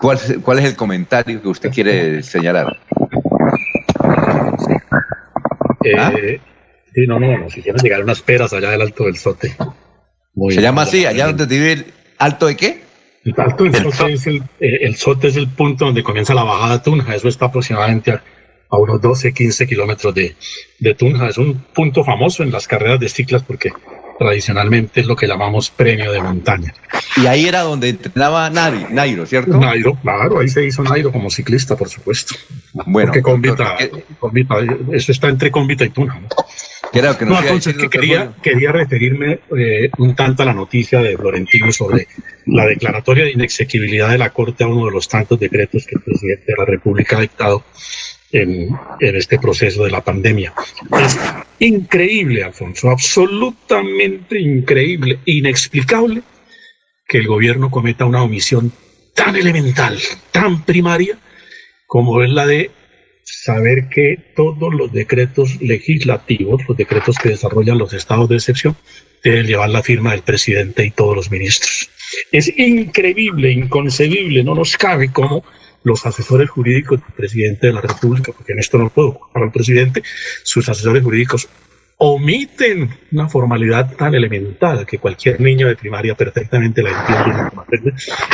¿Cuál, 0.00 0.18
¿Cuál 0.42 0.58
es 0.58 0.64
el 0.64 0.76
comentario 0.76 1.40
que 1.40 1.48
usted 1.48 1.70
quiere 1.70 2.22
señalar? 2.22 2.76
Eh, 5.84 5.94
¿Ah? 5.96 6.12
Sí, 6.94 7.06
no, 7.06 7.20
no, 7.20 7.38
no, 7.38 7.48
si 7.48 7.62
quieren 7.62 7.80
llegar 7.82 8.02
unas 8.02 8.20
peras 8.22 8.52
allá 8.52 8.70
del 8.70 8.82
Alto 8.82 9.04
del 9.04 9.16
Sote. 9.16 9.54
¿Se 10.50 10.60
llama 10.60 10.82
así? 10.82 11.06
¿Allá 11.06 11.26
donde 11.28 11.46
vive 11.46 11.72
el 11.72 11.86
Alto 12.18 12.46
de 12.46 12.56
qué? 12.56 12.89
El 13.24 13.34
Alto 13.36 13.64
del 13.64 13.74
Sote, 13.74 14.12
es 14.12 14.26
el, 14.26 14.36
eh, 14.60 14.78
el 14.82 14.96
Sote 14.96 15.28
es 15.28 15.36
el 15.36 15.48
punto 15.48 15.84
donde 15.84 16.02
comienza 16.02 16.34
la 16.34 16.44
bajada 16.44 16.78
de 16.78 16.84
Tunja. 16.84 17.14
Eso 17.14 17.28
está 17.28 17.46
aproximadamente 17.46 18.12
a, 18.12 18.76
unos 18.78 19.00
12, 19.00 19.32
15 19.34 19.66
kilómetros 19.66 20.14
de, 20.14 20.36
de, 20.78 20.94
Tunja. 20.94 21.28
Es 21.28 21.36
un 21.36 21.54
punto 21.74 22.02
famoso 22.02 22.42
en 22.42 22.50
las 22.50 22.66
carreras 22.66 22.98
de 22.98 23.08
ciclas 23.08 23.42
porque 23.42 23.72
tradicionalmente 24.18 25.00
es 25.00 25.06
lo 25.06 25.16
que 25.16 25.26
llamamos 25.26 25.70
premio 25.70 26.12
de 26.12 26.20
montaña. 26.20 26.74
Y 27.16 27.26
ahí 27.26 27.46
era 27.46 27.60
donde 27.62 27.90
entrenaba 27.90 28.48
Nairo, 28.50 29.26
¿cierto? 29.26 29.58
Nairo, 29.58 29.94
claro, 30.02 30.40
ahí 30.40 30.48
se 30.48 30.64
hizo 30.64 30.82
Nairo 30.82 31.10
como 31.10 31.30
ciclista, 31.30 31.76
por 31.76 31.88
supuesto. 31.88 32.34
Bueno, 32.86 33.12
porque 33.12 33.22
Convita, 33.22 33.76
eso 34.92 35.12
está 35.12 35.28
entre 35.28 35.50
Convita 35.50 35.84
y 35.84 35.90
Tunja. 35.90 36.20
¿no? 36.20 36.28
No, 36.92 37.40
entonces 37.40 37.76
que 37.76 37.88
quería, 37.88 38.32
quería 38.42 38.72
referirme 38.72 39.40
eh, 39.56 39.90
un 39.98 40.14
tanto 40.14 40.42
a 40.42 40.46
la 40.46 40.52
noticia 40.52 41.00
de 41.00 41.16
Florentino 41.16 41.70
sobre 41.72 42.08
la 42.46 42.66
declaratoria 42.66 43.24
de 43.24 43.32
inexequibilidad 43.32 44.10
de 44.10 44.18
la 44.18 44.30
Corte 44.30 44.64
a 44.64 44.66
uno 44.66 44.86
de 44.86 44.92
los 44.92 45.08
tantos 45.08 45.38
decretos 45.38 45.86
que 45.86 45.96
el 45.96 46.02
presidente 46.02 46.44
de 46.48 46.54
la 46.58 46.64
República 46.64 47.16
ha 47.16 47.20
dictado 47.20 47.64
en, 48.32 48.70
en 49.00 49.16
este 49.16 49.38
proceso 49.38 49.84
de 49.84 49.90
la 49.90 50.02
pandemia. 50.02 50.52
Es 51.00 51.18
increíble, 51.60 52.42
Alfonso, 52.42 52.90
absolutamente 52.90 54.40
increíble, 54.40 55.18
inexplicable 55.24 56.22
que 57.06 57.18
el 57.18 57.26
gobierno 57.26 57.70
cometa 57.70 58.04
una 58.04 58.22
omisión 58.22 58.72
tan 59.14 59.36
elemental, 59.36 59.98
tan 60.32 60.64
primaria, 60.64 61.18
como 61.86 62.22
es 62.22 62.30
la 62.30 62.46
de 62.46 62.70
saber 63.44 63.88
que 63.88 64.18
todos 64.36 64.74
los 64.74 64.92
decretos 64.92 65.60
legislativos, 65.62 66.60
los 66.68 66.76
decretos 66.76 67.16
que 67.16 67.30
desarrollan 67.30 67.78
los 67.78 67.94
estados 67.94 68.28
de 68.28 68.36
excepción, 68.36 68.76
deben 69.24 69.46
llevar 69.46 69.70
la 69.70 69.82
firma 69.82 70.10
del 70.10 70.22
presidente 70.22 70.84
y 70.84 70.90
todos 70.90 71.16
los 71.16 71.30
ministros. 71.30 71.88
Es 72.32 72.52
increíble, 72.58 73.50
inconcebible, 73.50 74.44
no 74.44 74.54
nos 74.54 74.76
cabe 74.76 75.10
cómo 75.10 75.42
los 75.84 76.04
asesores 76.04 76.50
jurídicos 76.50 77.00
del 77.00 77.14
presidente 77.14 77.68
de 77.68 77.72
la 77.72 77.80
República, 77.80 78.32
porque 78.32 78.52
en 78.52 78.58
esto 78.58 78.76
no 78.76 78.90
puedo 78.90 79.18
para 79.32 79.46
el 79.46 79.52
presidente, 79.52 80.02
sus 80.42 80.68
asesores 80.68 81.02
jurídicos 81.02 81.48
omiten 81.96 82.90
una 83.12 83.28
formalidad 83.28 83.96
tan 83.96 84.14
elemental 84.14 84.84
que 84.86 84.98
cualquier 84.98 85.40
niño 85.40 85.68
de 85.68 85.76
primaria 85.76 86.14
perfectamente 86.14 86.82
la 86.82 86.90
entiende 86.90 87.92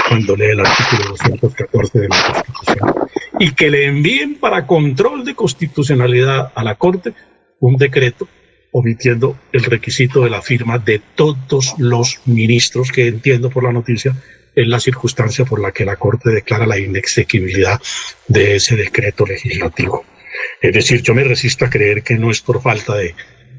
cuando 0.09 0.37
lee 0.37 0.47
el 0.47 0.61
artículo 0.61 1.11
214 1.11 1.99
de 1.99 2.09
la 2.09 2.43
Constitución 2.45 3.06
y 3.39 3.53
que 3.53 3.71
le 3.71 3.87
envíen 3.87 4.37
para 4.37 4.67
control 4.67 5.25
de 5.25 5.35
constitucionalidad 5.35 6.53
a 6.55 6.65
la 6.65 6.75
Corte 6.75 7.13
un 7.61 7.77
decreto 7.77 8.29
omitiendo 8.73 9.39
el 9.53 9.65
requisito 9.65 10.23
de 10.23 10.31
la 10.31 10.43
firma 10.43 10.79
de 10.79 11.01
todos 11.15 11.75
los 11.79 12.21
ministros 12.27 12.93
que 12.93 13.07
entiendo 13.07 13.51
por 13.51 13.65
la 13.65 13.73
noticia 13.73 14.15
es 14.55 14.67
la 14.67 14.81
circunstancia 14.81 15.45
por 15.45 15.61
la 15.61 15.73
que 15.73 15.85
la 15.85 15.97
Corte 15.97 16.31
declara 16.31 16.67
la 16.67 16.79
inexequibilidad 16.79 17.81
de 18.27 18.57
ese 18.57 18.77
decreto 18.77 19.27
legislativo. 19.27 20.05
Es 20.61 20.73
decir, 20.73 21.03
yo 21.03 21.15
me 21.15 21.25
resisto 21.25 21.65
a 21.65 21.71
creer 21.71 22.03
que 22.03 22.19
no 22.19 22.31
es 22.31 22.41
por 22.41 22.61
falta 22.63 22.95
de 22.95 23.15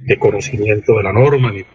de 0.07 0.17
conocimiento 0.17 0.97
de 0.97 1.03
la 1.03 1.11
norma, 1.11 1.51
ni, 1.51 1.65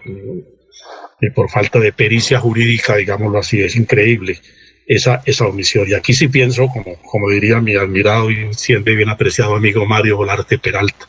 por 1.30 1.50
falta 1.50 1.78
de 1.78 1.92
pericia 1.92 2.40
jurídica, 2.40 2.96
digámoslo 2.96 3.38
así, 3.38 3.60
es 3.60 3.76
increíble 3.76 4.40
esa, 4.86 5.22
esa 5.24 5.46
omisión. 5.46 5.88
Y 5.88 5.94
aquí 5.94 6.12
sí 6.12 6.28
pienso, 6.28 6.66
como, 6.68 7.00
como 7.02 7.30
diría 7.30 7.60
mi 7.60 7.76
admirado 7.76 8.30
y 8.30 8.52
siempre 8.54 8.94
bien 8.94 9.08
apreciado 9.08 9.56
amigo 9.56 9.86
Mario 9.86 10.16
Volarte 10.16 10.58
Peralta, 10.58 11.08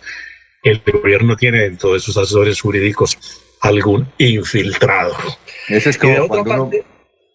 el 0.64 0.82
gobierno 0.82 1.36
tiene 1.36 1.64
dentro 1.64 1.94
de 1.94 2.00
sus 2.00 2.16
asesores 2.18 2.62
jurídicos 2.62 3.18
algún 3.62 4.08
infiltrado. 4.18 5.16
Ese 5.68 5.90
es 5.90 5.98
como 5.98 6.28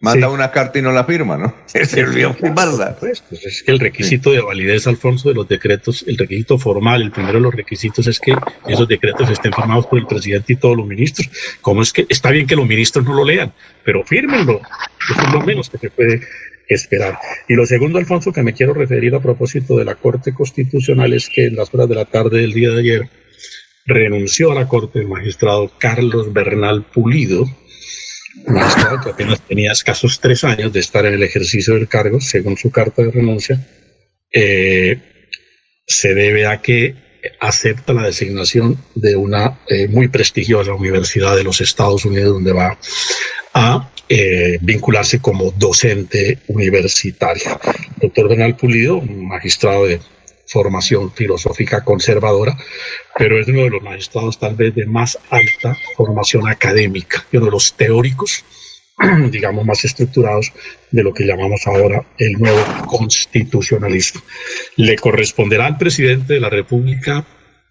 manda 0.01 0.29
una 0.29 0.51
carta 0.51 0.79
y 0.79 0.81
no 0.81 0.91
la 0.91 1.03
firma, 1.03 1.37
¿no? 1.37 1.53
Se 1.65 2.03
olvidó 2.03 2.33
firmarla. 2.33 2.95
Pues, 2.99 3.21
pues 3.21 3.45
es 3.45 3.63
que 3.63 3.71
el 3.71 3.79
requisito 3.79 4.31
de 4.31 4.41
validez, 4.41 4.87
Alfonso, 4.87 5.29
de 5.29 5.35
los 5.35 5.47
decretos, 5.47 6.03
el 6.07 6.17
requisito 6.17 6.57
formal, 6.57 7.01
el 7.01 7.11
primero 7.11 7.35
de 7.35 7.41
los 7.41 7.53
requisitos 7.53 8.07
es 8.07 8.19
que 8.19 8.35
esos 8.67 8.87
decretos 8.87 9.29
estén 9.29 9.53
firmados 9.53 9.87
por 9.87 9.99
el 9.99 10.07
presidente 10.07 10.53
y 10.53 10.55
todos 10.55 10.77
los 10.77 10.87
ministros. 10.87 11.29
¿Cómo 11.61 11.81
es 11.81 11.91
que 11.91 12.05
está 12.09 12.31
bien 12.31 12.47
que 12.47 12.55
los 12.55 12.67
ministros 12.67 13.05
no 13.05 13.13
lo 13.13 13.25
lean, 13.25 13.53
pero 13.83 14.03
fírmenlo? 14.03 14.61
Eso 15.11 15.21
es 15.21 15.33
lo 15.33 15.41
menos 15.41 15.69
que 15.69 15.77
se 15.77 15.89
puede 15.89 16.21
esperar. 16.67 17.17
Y 17.47 17.55
lo 17.55 17.65
segundo, 17.65 17.97
Alfonso, 17.97 18.31
que 18.31 18.43
me 18.43 18.53
quiero 18.53 18.73
referir 18.73 19.15
a 19.15 19.21
propósito 19.21 19.77
de 19.77 19.85
la 19.85 19.95
Corte 19.95 20.33
Constitucional 20.33 21.13
es 21.13 21.29
que 21.29 21.47
en 21.47 21.55
las 21.55 21.73
horas 21.73 21.89
de 21.89 21.95
la 21.95 22.05
tarde 22.05 22.41
del 22.41 22.53
día 22.53 22.69
de 22.69 22.79
ayer 22.79 23.09
renunció 23.85 24.51
a 24.51 24.55
la 24.55 24.67
Corte 24.67 24.99
el 24.99 25.07
magistrado 25.07 25.71
Carlos 25.79 26.31
Bernal 26.31 26.83
Pulido, 26.83 27.45
magistrado 28.47 29.01
que 29.01 29.09
apenas 29.09 29.41
tenía 29.41 29.71
escasos 29.71 30.19
tres 30.19 30.43
años 30.43 30.71
de 30.73 30.79
estar 30.79 31.05
en 31.05 31.13
el 31.13 31.23
ejercicio 31.23 31.75
del 31.75 31.87
cargo, 31.87 32.19
según 32.21 32.57
su 32.57 32.71
carta 32.71 33.01
de 33.01 33.11
renuncia, 33.11 33.59
eh, 34.31 34.99
se 35.85 36.13
debe 36.13 36.45
a 36.45 36.61
que 36.61 36.95
acepta 37.39 37.93
la 37.93 38.03
designación 38.03 38.77
de 38.95 39.15
una 39.15 39.59
eh, 39.67 39.87
muy 39.87 40.07
prestigiosa 40.07 40.73
universidad 40.73 41.35
de 41.35 41.43
los 41.43 41.61
Estados 41.61 42.05
Unidos, 42.05 42.33
donde 42.33 42.53
va 42.53 42.77
a 43.53 43.91
eh, 44.07 44.57
vincularse 44.61 45.19
como 45.19 45.51
docente 45.51 46.39
universitario. 46.47 47.59
Doctor 47.97 48.29
Bernal 48.29 48.55
Pulido, 48.55 49.01
magistrado 49.01 49.85
de 49.85 49.99
formación 50.49 51.11
filosófica 51.13 51.83
conservadora, 51.83 52.57
pero 53.17 53.39
es 53.39 53.47
uno 53.47 53.63
de 53.63 53.69
los 53.69 53.83
magistrados 53.83 54.39
tal 54.39 54.55
vez 54.55 54.73
de 54.73 54.85
más 54.85 55.17
alta 55.29 55.77
formación 55.95 56.47
académica, 56.47 57.25
uno 57.33 57.45
de 57.45 57.51
los 57.51 57.73
teóricos, 57.73 58.43
digamos, 59.31 59.63
más 59.65 59.85
estructurados 59.85 60.51
de 60.91 61.03
lo 61.03 61.13
que 61.13 61.25
llamamos 61.25 61.61
ahora 61.67 62.03
el 62.17 62.33
nuevo 62.33 62.63
constitucionalismo. 62.87 64.21
Le 64.75 64.95
corresponderá 64.95 65.67
al 65.67 65.77
presidente 65.77 66.33
de 66.33 66.39
la 66.39 66.49
República 66.49 67.25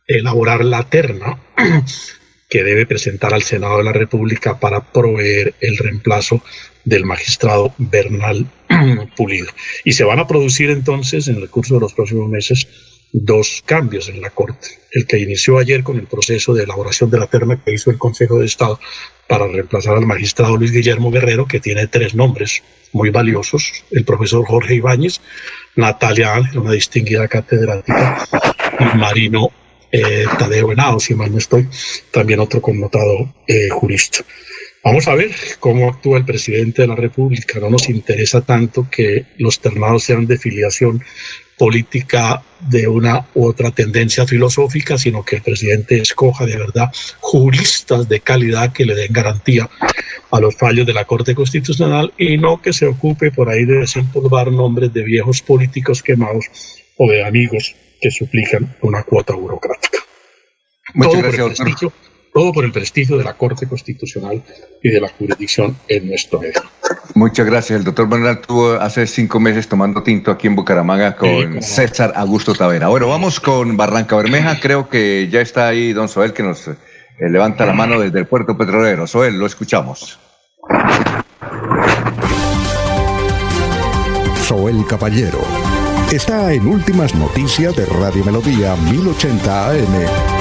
elaborar 0.06 0.64
la 0.64 0.88
terna 0.88 1.36
que 2.48 2.62
debe 2.62 2.86
presentar 2.86 3.34
al 3.34 3.42
Senado 3.42 3.78
de 3.78 3.84
la 3.84 3.92
República 3.92 4.58
para 4.58 4.80
proveer 4.80 5.54
el 5.60 5.76
reemplazo 5.76 6.42
del 6.88 7.04
magistrado 7.04 7.74
Bernal 7.78 8.46
Pulido. 9.16 9.48
Y 9.84 9.92
se 9.92 10.04
van 10.04 10.18
a 10.18 10.26
producir 10.26 10.70
entonces 10.70 11.28
en 11.28 11.36
el 11.36 11.48
curso 11.50 11.74
de 11.74 11.80
los 11.80 11.92
próximos 11.92 12.28
meses 12.28 12.66
dos 13.12 13.62
cambios 13.64 14.08
en 14.08 14.20
la 14.20 14.30
Corte. 14.30 14.68
El 14.92 15.06
que 15.06 15.18
inició 15.18 15.58
ayer 15.58 15.82
con 15.82 15.98
el 15.98 16.06
proceso 16.06 16.54
de 16.54 16.64
elaboración 16.64 17.10
de 17.10 17.18
la 17.18 17.26
terna 17.26 17.60
que 17.62 17.72
hizo 17.72 17.90
el 17.90 17.98
Consejo 17.98 18.38
de 18.38 18.46
Estado 18.46 18.78
para 19.26 19.46
reemplazar 19.46 19.96
al 19.96 20.06
magistrado 20.06 20.56
Luis 20.56 20.72
Guillermo 20.72 21.10
Guerrero, 21.10 21.46
que 21.46 21.60
tiene 21.60 21.86
tres 21.86 22.14
nombres 22.14 22.62
muy 22.92 23.10
valiosos, 23.10 23.84
el 23.90 24.04
profesor 24.04 24.46
Jorge 24.46 24.74
Ibáñez, 24.74 25.20
Natalia 25.76 26.34
Ángel, 26.34 26.58
una 26.58 26.72
distinguida 26.72 27.28
catedrática, 27.28 28.26
y 28.80 28.96
Marino 28.96 29.50
eh, 29.92 30.24
Tadeo 30.38 30.72
Henao, 30.72 31.00
si 31.00 31.14
mal 31.14 31.30
no 31.30 31.38
estoy, 31.38 31.68
también 32.10 32.40
otro 32.40 32.60
connotado 32.60 33.34
eh, 33.46 33.68
jurista. 33.70 34.24
Vamos 34.88 35.06
a 35.06 35.14
ver 35.14 35.32
cómo 35.60 35.90
actúa 35.90 36.16
el 36.16 36.24
presidente 36.24 36.80
de 36.80 36.88
la 36.88 36.94
República. 36.94 37.60
No 37.60 37.68
nos 37.68 37.90
interesa 37.90 38.40
tanto 38.40 38.86
que 38.90 39.26
los 39.36 39.60
ternados 39.60 40.04
sean 40.04 40.26
de 40.26 40.38
filiación 40.38 41.04
política 41.58 42.42
de 42.58 42.88
una 42.88 43.26
u 43.34 43.44
otra 43.44 43.70
tendencia 43.70 44.26
filosófica, 44.26 44.96
sino 44.96 45.22
que 45.22 45.36
el 45.36 45.42
presidente 45.42 46.00
escoja 46.00 46.46
de 46.46 46.56
verdad 46.56 46.90
juristas 47.20 48.08
de 48.08 48.20
calidad 48.20 48.72
que 48.72 48.86
le 48.86 48.94
den 48.94 49.12
garantía 49.12 49.68
a 50.30 50.40
los 50.40 50.56
fallos 50.56 50.86
de 50.86 50.94
la 50.94 51.04
Corte 51.04 51.34
Constitucional 51.34 52.14
y 52.16 52.38
no 52.38 52.62
que 52.62 52.72
se 52.72 52.86
ocupe 52.86 53.30
por 53.30 53.50
ahí 53.50 53.66
de 53.66 53.80
desempolvar 53.80 54.50
nombres 54.50 54.90
de 54.94 55.02
viejos 55.02 55.42
políticos 55.42 56.02
quemados 56.02 56.46
o 56.96 57.10
de 57.10 57.26
amigos 57.26 57.76
que 58.00 58.10
suplican 58.10 58.74
una 58.80 59.02
cuota 59.02 59.34
burocrática. 59.34 59.98
Muchas 60.94 61.12
todo 61.12 61.22
gracias, 61.24 61.42
por 61.42 61.50
el 61.50 61.56
prestigio, 61.56 61.92
todo 62.32 62.52
por 62.52 62.64
el 62.64 62.72
prestigio 62.72 63.16
de 63.16 63.24
la 63.24 63.34
Corte 63.34 63.66
Constitucional 63.66 64.42
y 64.82 64.90
de 64.90 65.00
la 65.00 65.08
jurisdicción 65.08 65.76
en 65.88 66.08
nuestro 66.08 66.40
medio. 66.40 66.62
Muchas 67.14 67.46
gracias. 67.46 67.78
El 67.78 67.84
doctor 67.84 68.08
Manuel 68.08 68.38
estuvo 68.40 68.72
hace 68.72 69.06
cinco 69.06 69.40
meses 69.40 69.68
tomando 69.68 70.02
tinto 70.02 70.30
aquí 70.30 70.46
en 70.46 70.56
Bucaramanga 70.56 71.16
con 71.16 71.62
César 71.62 72.12
Augusto 72.14 72.54
Tavera. 72.54 72.88
Bueno, 72.88 73.08
vamos 73.08 73.40
con 73.40 73.76
Barranca 73.76 74.16
Bermeja. 74.16 74.60
Creo 74.60 74.88
que 74.88 75.28
ya 75.30 75.40
está 75.40 75.68
ahí 75.68 75.92
don 75.92 76.08
Soel 76.08 76.32
que 76.32 76.42
nos 76.42 76.68
eh, 76.68 76.76
levanta 77.18 77.66
la 77.66 77.72
mano 77.72 77.98
desde 78.00 78.20
el 78.20 78.26
puerto 78.26 78.56
petrolero. 78.56 79.06
Soel, 79.06 79.38
lo 79.38 79.46
escuchamos. 79.46 80.18
Soel 84.46 84.84
Caballero 84.88 85.40
está 86.12 86.52
en 86.52 86.66
Últimas 86.66 87.14
Noticias 87.14 87.76
de 87.76 87.84
Radio 87.84 88.24
Melodía 88.24 88.74
1080 88.76 89.70
AM. 89.70 90.37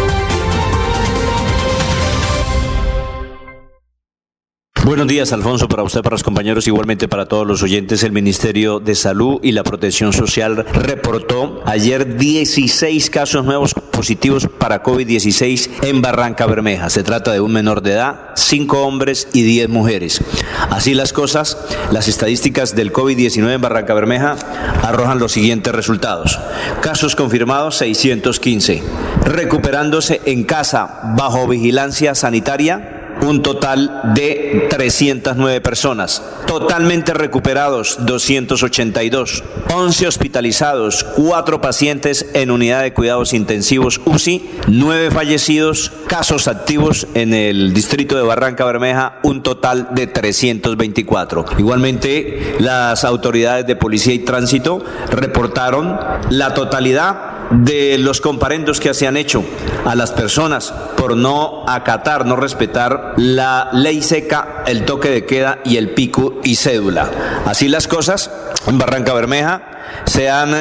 Buenos 4.88 5.08
días, 5.08 5.34
Alfonso, 5.34 5.68
para 5.68 5.84
usted, 5.84 6.02
para 6.02 6.14
los 6.14 6.24
compañeros, 6.24 6.66
igualmente 6.66 7.10
para 7.10 7.26
todos 7.26 7.46
los 7.46 7.62
oyentes. 7.62 8.04
El 8.04 8.14
Ministerio 8.14 8.80
de 8.80 8.96
Salud 8.96 9.42
y 9.44 9.52
la 9.52 9.64
Protección 9.64 10.14
Social 10.14 10.66
reportó 10.72 11.62
ayer 11.66 12.16
16 12.16 13.10
casos 13.10 13.44
nuevos 13.44 13.74
positivos 13.74 14.48
para 14.48 14.84
COVID-16 14.84 15.84
en 15.84 16.02
Barranca 16.02 16.46
Bermeja. 16.46 16.90
Se 16.90 17.04
trata 17.04 17.34
de 17.34 17.42
un 17.42 17.52
menor 17.52 17.82
de 17.82 17.92
edad, 17.92 18.30
5 18.38 18.82
hombres 18.82 19.28
y 19.34 19.42
10 19.42 19.68
mujeres. 19.68 20.22
Así 20.70 20.94
las 20.94 21.12
cosas, 21.12 21.58
las 21.92 22.08
estadísticas 22.08 22.74
del 22.74 22.94
COVID-19 22.94 23.56
en 23.56 23.60
Barranca 23.62 23.94
Bermeja 23.94 24.38
arrojan 24.84 25.20
los 25.20 25.34
siguientes 25.34 25.76
resultados. 25.76 26.40
Casos 26.80 27.18
confirmados 27.18 27.76
615. 27.76 28.82
Recuperándose 29.26 30.22
en 30.24 30.46
casa 30.46 31.02
bajo 31.18 31.46
vigilancia 31.46 32.16
sanitaria 32.16 32.97
un 33.22 33.42
total 33.42 34.14
de 34.16 34.68
309 34.70 35.62
personas. 35.62 36.22
Totalmente 36.46 37.14
recuperados 37.14 37.98
282. 38.06 39.44
11 39.74 40.08
hospitalizados, 40.08 41.04
4 41.04 41.62
pacientes 41.62 42.28
en 42.34 42.52
unidad 42.52 42.84
de 42.84 42.94
cuidados 42.94 43.34
intensivos 43.34 44.02
UCI, 44.06 44.50
9 44.68 45.12
fallecidos, 45.12 45.92
casos 46.08 46.48
activos 46.48 47.08
en 47.14 47.34
el 47.34 47.74
distrito 47.74 48.16
de 48.16 48.24
Barranca 48.24 48.66
Bermeja, 48.66 49.20
un 49.24 49.44
total 49.44 49.90
de 49.92 50.08
324. 50.08 51.46
Igualmente, 51.58 52.56
las 52.60 53.04
autoridades 53.04 53.68
de 53.68 53.76
policía 53.76 54.14
y 54.14 54.20
tránsito 54.20 54.84
reportaron 55.12 56.00
la 56.30 56.54
totalidad 56.54 57.38
de 57.52 57.98
los 57.98 58.22
comparendos 58.22 58.80
que 58.80 58.94
se 58.94 59.08
han 59.08 59.18
hecho 59.18 59.44
a 59.86 59.96
las 59.96 60.12
personas 60.12 60.74
por 60.98 61.16
no 61.16 61.64
acatar, 61.68 62.26
no 62.26 62.36
respetar 62.36 63.07
la 63.16 63.70
ley 63.74 64.02
seca, 64.02 64.64
el 64.68 64.86
toque 64.86 65.10
de 65.10 65.26
queda 65.26 65.60
y 65.64 65.78
el 65.78 65.92
pico 65.92 66.40
y 66.44 66.56
cédula. 66.56 67.10
Así 67.46 67.68
las 67.68 67.88
cosas, 67.88 68.32
en 68.68 68.78
Barranca 68.78 69.14
Bermeja 69.14 69.62
se 70.06 70.30
han 70.30 70.54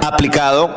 aplicado 0.00 0.70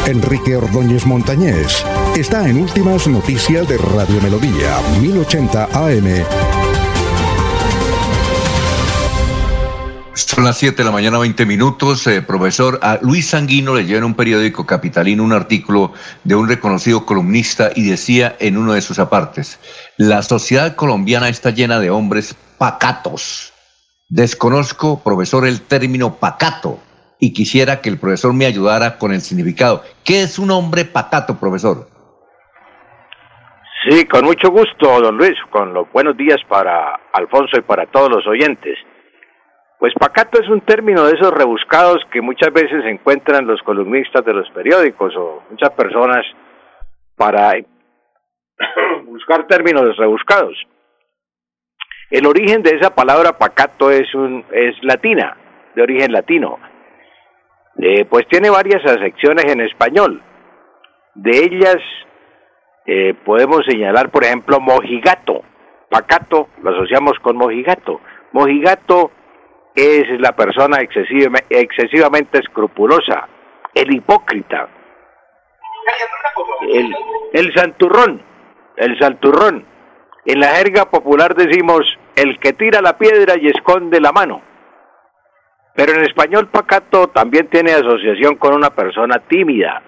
Enrique 0.07 0.57
Ordóñez 0.57 1.05
Montañés 1.07 1.84
está 2.16 2.49
en 2.49 2.58
Últimas 2.58 3.07
Noticias 3.07 3.68
de 3.68 3.76
Radio 3.78 4.20
Melodía, 4.23 4.81
1080 5.00 5.68
AM. 5.73 6.59
Son 10.12 10.44
las 10.44 10.58
7 10.58 10.76
de 10.76 10.84
la 10.84 10.90
mañana, 10.90 11.18
20 11.18 11.47
minutos. 11.47 12.06
Eh, 12.08 12.20
profesor, 12.20 12.80
a 12.82 12.98
Luis 13.00 13.28
Sanguino 13.28 13.74
leyó 13.74 13.97
en 13.97 14.05
un 14.05 14.14
periódico 14.14 14.66
capitalino 14.66 15.22
un 15.22 15.32
artículo 15.32 15.92
de 16.24 16.34
un 16.34 16.48
reconocido 16.48 17.06
columnista 17.06 17.70
y 17.74 17.89
decía 17.89 18.34
en 18.40 18.56
uno 18.56 18.72
de 18.72 18.82
sus 18.82 18.98
apartes, 18.98 19.60
la 19.97 20.22
sociedad 20.22 20.74
colombiana 20.74 21.28
está 21.28 21.50
llena 21.50 21.78
de 21.78 21.90
hombres 21.90 22.34
pacatos. 22.58 23.52
Desconozco, 24.08 25.00
profesor, 25.02 25.47
el 25.47 25.62
término 25.62 26.16
pacato 26.16 26.80
y 27.20 27.32
quisiera 27.32 27.80
que 27.80 27.89
el 27.89 27.98
profesor 27.98 28.34
me 28.34 28.47
ayudara 28.47 28.98
con 28.98 29.12
el 29.12 29.20
significado. 29.20 29.84
¿Qué 30.05 30.22
es 30.22 30.40
un 30.40 30.50
hombre 30.50 30.84
pacato, 30.84 31.39
profesor? 31.39 31.89
Sí, 33.89 34.05
con 34.06 34.24
mucho 34.24 34.50
gusto, 34.50 35.00
don 35.00 35.16
Luis, 35.16 35.39
con 35.50 35.72
los 35.72 35.90
buenos 35.92 36.16
días 36.16 36.40
para 36.48 36.98
Alfonso 37.12 37.56
y 37.56 37.62
para 37.62 37.86
todos 37.86 38.10
los 38.10 38.26
oyentes. 38.26 38.76
Pues 39.81 39.94
pacato 39.99 40.39
es 40.39 40.47
un 40.50 40.60
término 40.60 41.07
de 41.07 41.15
esos 41.15 41.33
rebuscados 41.33 42.05
que 42.12 42.20
muchas 42.20 42.52
veces 42.52 42.84
encuentran 42.84 43.47
los 43.47 43.62
columnistas 43.62 44.23
de 44.26 44.34
los 44.34 44.49
periódicos 44.50 45.17
o 45.17 45.42
muchas 45.49 45.70
personas 45.70 46.26
para 47.17 47.52
buscar 49.07 49.47
términos 49.47 49.97
rebuscados. 49.97 50.55
El 52.10 52.26
origen 52.26 52.62
de 52.62 52.76
esa 52.76 52.94
palabra 52.94 53.39
pacato 53.39 53.91
es, 53.91 54.15
un, 54.15 54.44
es 54.52 54.75
latina, 54.83 55.39
de 55.75 55.83
origen 55.83 56.12
latino. 56.12 56.59
Eh, 57.78 58.05
pues 58.05 58.28
tiene 58.28 58.50
varias 58.50 58.84
acepciones 58.84 59.47
en 59.50 59.62
español. 59.62 60.23
De 61.15 61.39
ellas 61.39 61.78
eh, 62.84 63.15
podemos 63.25 63.62
señalar, 63.67 64.10
por 64.10 64.25
ejemplo, 64.25 64.60
mojigato. 64.60 65.42
Pacato 65.89 66.49
lo 66.62 66.70
asociamos 66.70 67.18
con 67.23 67.39
mojigato. 67.39 68.02
Mojigato 68.33 69.12
es 69.74 70.20
la 70.20 70.32
persona 70.32 70.78
excesivamente 70.81 72.39
escrupulosa, 72.39 73.28
el 73.74 73.94
hipócrita, 73.94 74.68
el, 76.73 76.94
el 77.32 77.55
santurrón, 77.55 78.23
el 78.76 78.99
santurrón. 78.99 79.66
En 80.26 80.40
la 80.40 80.49
jerga 80.49 80.90
popular 80.90 81.34
decimos 81.34 81.81
el 82.16 82.39
que 82.40 82.52
tira 82.52 82.82
la 82.82 82.99
piedra 82.99 83.34
y 83.40 83.47
esconde 83.47 84.00
la 84.00 84.12
mano. 84.12 84.42
Pero 85.74 85.94
en 85.94 86.02
español 86.02 86.49
pacato 86.49 87.08
también 87.08 87.49
tiene 87.49 87.73
asociación 87.73 88.36
con 88.36 88.55
una 88.55 88.70
persona 88.70 89.23
tímida, 89.28 89.82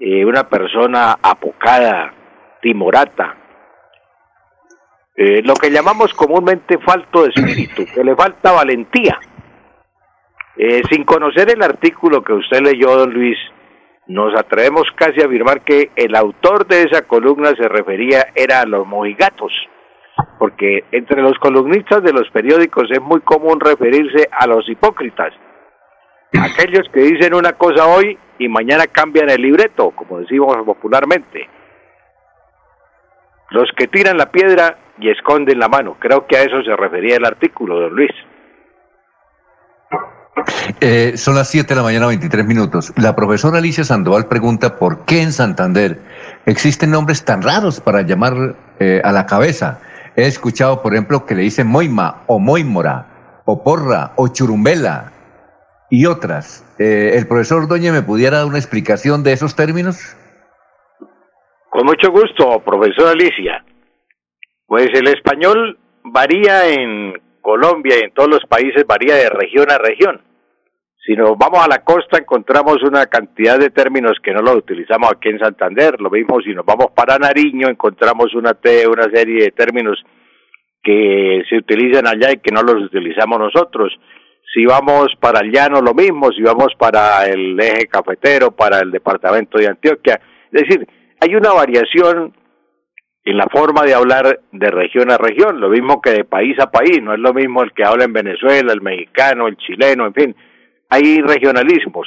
eh, 0.00 0.24
una 0.24 0.48
persona 0.48 1.16
apocada, 1.20 2.14
timorata, 2.62 3.45
eh, 5.16 5.42
lo 5.42 5.54
que 5.54 5.70
llamamos 5.70 6.12
comúnmente 6.12 6.78
falto 6.78 7.22
de 7.22 7.30
espíritu, 7.34 7.84
que 7.94 8.04
le 8.04 8.14
falta 8.14 8.52
valentía. 8.52 9.18
Eh, 10.58 10.82
sin 10.90 11.04
conocer 11.04 11.50
el 11.50 11.62
artículo 11.62 12.22
que 12.22 12.34
usted 12.34 12.60
leyó, 12.60 12.96
don 12.96 13.12
Luis, 13.12 13.38
nos 14.08 14.38
atrevemos 14.38 14.84
casi 14.94 15.20
a 15.20 15.26
afirmar 15.26 15.62
que 15.62 15.90
el 15.96 16.14
autor 16.14 16.66
de 16.66 16.82
esa 16.82 17.02
columna 17.02 17.50
se 17.56 17.68
refería 17.68 18.28
era 18.34 18.60
a 18.60 18.66
los 18.66 18.86
mojigatos, 18.86 19.52
porque 20.38 20.84
entre 20.92 21.22
los 21.22 21.38
columnistas 21.38 22.02
de 22.02 22.12
los 22.12 22.28
periódicos 22.30 22.84
es 22.90 23.00
muy 23.00 23.20
común 23.20 23.58
referirse 23.58 24.28
a 24.30 24.46
los 24.46 24.68
hipócritas, 24.68 25.32
aquellos 26.40 26.88
que 26.92 27.00
dicen 27.00 27.34
una 27.34 27.52
cosa 27.52 27.86
hoy 27.86 28.18
y 28.38 28.48
mañana 28.48 28.86
cambian 28.86 29.30
el 29.30 29.42
libreto, 29.42 29.90
como 29.90 30.20
decimos 30.20 30.56
popularmente. 30.64 31.48
Los 33.50 33.70
que 33.76 33.86
tiran 33.86 34.16
la 34.18 34.30
piedra 34.30 34.76
y 34.98 35.10
esconden 35.10 35.58
la 35.58 35.68
mano. 35.68 35.96
Creo 35.98 36.26
que 36.26 36.36
a 36.36 36.42
eso 36.42 36.62
se 36.62 36.74
refería 36.76 37.16
el 37.16 37.24
artículo, 37.24 37.80
don 37.80 37.94
Luis. 37.94 38.12
Eh, 40.80 41.16
son 41.16 41.34
las 41.34 41.48
7 41.48 41.68
de 41.68 41.74
la 41.76 41.82
mañana, 41.82 42.06
23 42.06 42.46
minutos. 42.46 42.92
La 42.96 43.16
profesora 43.16 43.58
Alicia 43.58 43.84
Sandoval 43.84 44.26
pregunta 44.28 44.76
por 44.78 45.04
qué 45.04 45.22
en 45.22 45.32
Santander 45.32 45.98
existen 46.44 46.90
nombres 46.90 47.24
tan 47.24 47.42
raros 47.42 47.80
para 47.80 48.02
llamar 48.02 48.56
eh, 48.78 49.00
a 49.02 49.12
la 49.12 49.26
cabeza. 49.26 49.80
He 50.16 50.26
escuchado, 50.26 50.82
por 50.82 50.94
ejemplo, 50.94 51.26
que 51.26 51.34
le 51.34 51.42
dicen 51.42 51.66
Moima 51.66 52.22
o 52.26 52.38
Moimora 52.38 53.42
o 53.44 53.62
Porra 53.62 54.12
o 54.16 54.28
Churumbela 54.28 55.12
y 55.90 56.06
otras. 56.06 56.64
Eh, 56.78 57.12
¿El 57.14 57.26
profesor 57.26 57.68
Doña 57.68 57.92
me 57.92 58.02
pudiera 58.02 58.38
dar 58.38 58.46
una 58.46 58.58
explicación 58.58 59.22
de 59.22 59.32
esos 59.32 59.56
términos? 59.56 60.16
Con 61.70 61.86
mucho 61.86 62.10
gusto, 62.10 62.60
profesor 62.64 63.08
Alicia. 63.08 63.64
Pues 64.66 64.88
el 64.94 65.08
español 65.08 65.78
varía 66.02 66.68
en 66.68 67.14
Colombia 67.40 67.96
y 67.98 68.04
en 68.04 68.12
todos 68.12 68.28
los 68.28 68.44
países, 68.48 68.84
varía 68.86 69.14
de 69.14 69.30
región 69.30 69.70
a 69.70 69.78
región. 69.78 70.20
Si 71.06 71.14
nos 71.14 71.38
vamos 71.38 71.64
a 71.64 71.68
la 71.68 71.84
costa 71.84 72.18
encontramos 72.18 72.82
una 72.82 73.06
cantidad 73.06 73.60
de 73.60 73.70
términos 73.70 74.18
que 74.20 74.32
no 74.32 74.42
los 74.42 74.56
utilizamos 74.56 75.12
aquí 75.12 75.28
en 75.28 75.38
Santander. 75.38 76.00
Lo 76.00 76.10
mismo 76.10 76.40
si 76.40 76.52
nos 76.52 76.66
vamos 76.66 76.88
para 76.96 77.16
Nariño 77.16 77.68
encontramos 77.68 78.34
una, 78.34 78.58
una 78.90 79.04
serie 79.14 79.44
de 79.44 79.52
términos 79.52 80.02
que 80.82 81.42
se 81.48 81.58
utilizan 81.58 82.08
allá 82.08 82.32
y 82.32 82.38
que 82.38 82.52
no 82.52 82.62
los 82.62 82.82
utilizamos 82.82 83.38
nosotros. 83.38 83.96
Si 84.52 84.64
vamos 84.64 85.14
para 85.20 85.40
el 85.40 85.52
llano 85.52 85.80
lo 85.80 85.94
mismo, 85.94 86.32
si 86.32 86.42
vamos 86.42 86.74
para 86.76 87.26
el 87.26 87.58
eje 87.60 87.86
cafetero, 87.86 88.50
para 88.50 88.80
el 88.80 88.90
departamento 88.90 89.58
de 89.58 89.68
Antioquia. 89.68 90.20
Es 90.50 90.62
decir, 90.62 90.88
hay 91.20 91.36
una 91.36 91.52
variación 91.52 92.34
en 93.26 93.36
la 93.36 93.48
forma 93.48 93.82
de 93.82 93.92
hablar 93.92 94.40
de 94.52 94.70
región 94.70 95.10
a 95.10 95.18
región, 95.18 95.60
lo 95.60 95.68
mismo 95.68 96.00
que 96.00 96.10
de 96.10 96.24
país 96.24 96.56
a 96.60 96.70
país, 96.70 97.02
no 97.02 97.12
es 97.12 97.18
lo 97.18 97.34
mismo 97.34 97.64
el 97.64 97.72
que 97.72 97.82
habla 97.84 98.04
en 98.04 98.12
Venezuela, 98.12 98.72
el 98.72 98.80
mexicano, 98.80 99.48
el 99.48 99.56
chileno, 99.56 100.06
en 100.06 100.14
fin, 100.14 100.36
hay 100.88 101.20
regionalismos, 101.20 102.06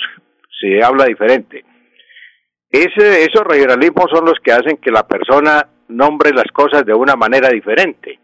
se 0.62 0.82
habla 0.82 1.04
diferente. 1.04 1.66
Ese, 2.72 3.26
esos 3.26 3.44
regionalismos 3.44 4.06
son 4.10 4.26
los 4.26 4.40
que 4.42 4.54
hacen 4.54 4.78
que 4.78 4.92
la 4.92 5.06
persona 5.06 5.68
nombre 5.90 6.32
las 6.32 6.50
cosas 6.54 6.86
de 6.86 6.94
una 6.94 7.18
manera 7.18 7.50
diferente. 7.50 8.18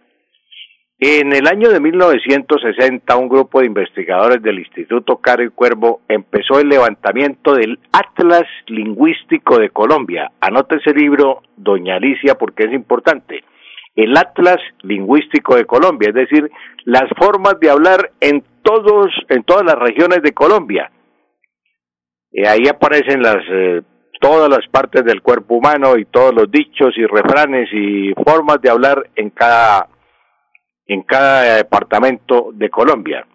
En 0.97 1.33
el 1.33 1.45
año 1.47 1.69
de 1.71 1.81
1960, 1.81 3.17
un 3.17 3.27
grupo 3.27 3.59
de 3.59 3.65
investigadores 3.65 4.41
del 4.41 4.59
Instituto 4.59 5.17
Caro 5.17 5.43
y 5.43 5.49
Cuervo 5.49 5.99
empezó 6.07 6.59
el 6.59 6.69
levantamiento 6.69 7.53
del 7.53 7.79
Atlas 7.91 8.45
Lingüístico 8.67 9.59
de 9.59 9.71
Colombia. 9.71 10.31
Anote 10.39 10.77
ese 10.77 10.93
libro, 10.93 11.41
doña 11.57 11.97
Alicia, 11.97 12.35
porque 12.35 12.63
es 12.63 12.73
importante. 12.73 13.43
El 13.93 14.15
Atlas 14.15 14.57
Lingüístico 14.83 15.55
de 15.55 15.65
Colombia, 15.65 16.09
es 16.09 16.15
decir, 16.15 16.49
las 16.85 17.09
formas 17.17 17.59
de 17.59 17.69
hablar 17.69 18.11
en 18.21 18.41
todos, 18.63 19.07
en 19.27 19.43
todas 19.43 19.65
las 19.65 19.75
regiones 19.75 20.21
de 20.21 20.33
Colombia. 20.33 20.89
Y 22.31 22.45
ahí 22.45 22.67
aparecen 22.69 23.21
las 23.21 23.37
eh, 23.51 23.81
todas 24.21 24.49
las 24.49 24.65
partes 24.71 25.03
del 25.03 25.21
cuerpo 25.21 25.55
humano 25.55 25.97
y 25.97 26.05
todos 26.05 26.33
los 26.33 26.49
dichos 26.49 26.97
y 26.97 27.05
refranes 27.05 27.67
y 27.73 28.13
formas 28.23 28.61
de 28.61 28.69
hablar 28.69 29.09
en 29.15 29.29
cada 29.29 29.89
en 30.87 31.03
cada 31.03 31.55
departamento 31.55 32.49
de 32.53 32.69
Colombia. 32.69 33.25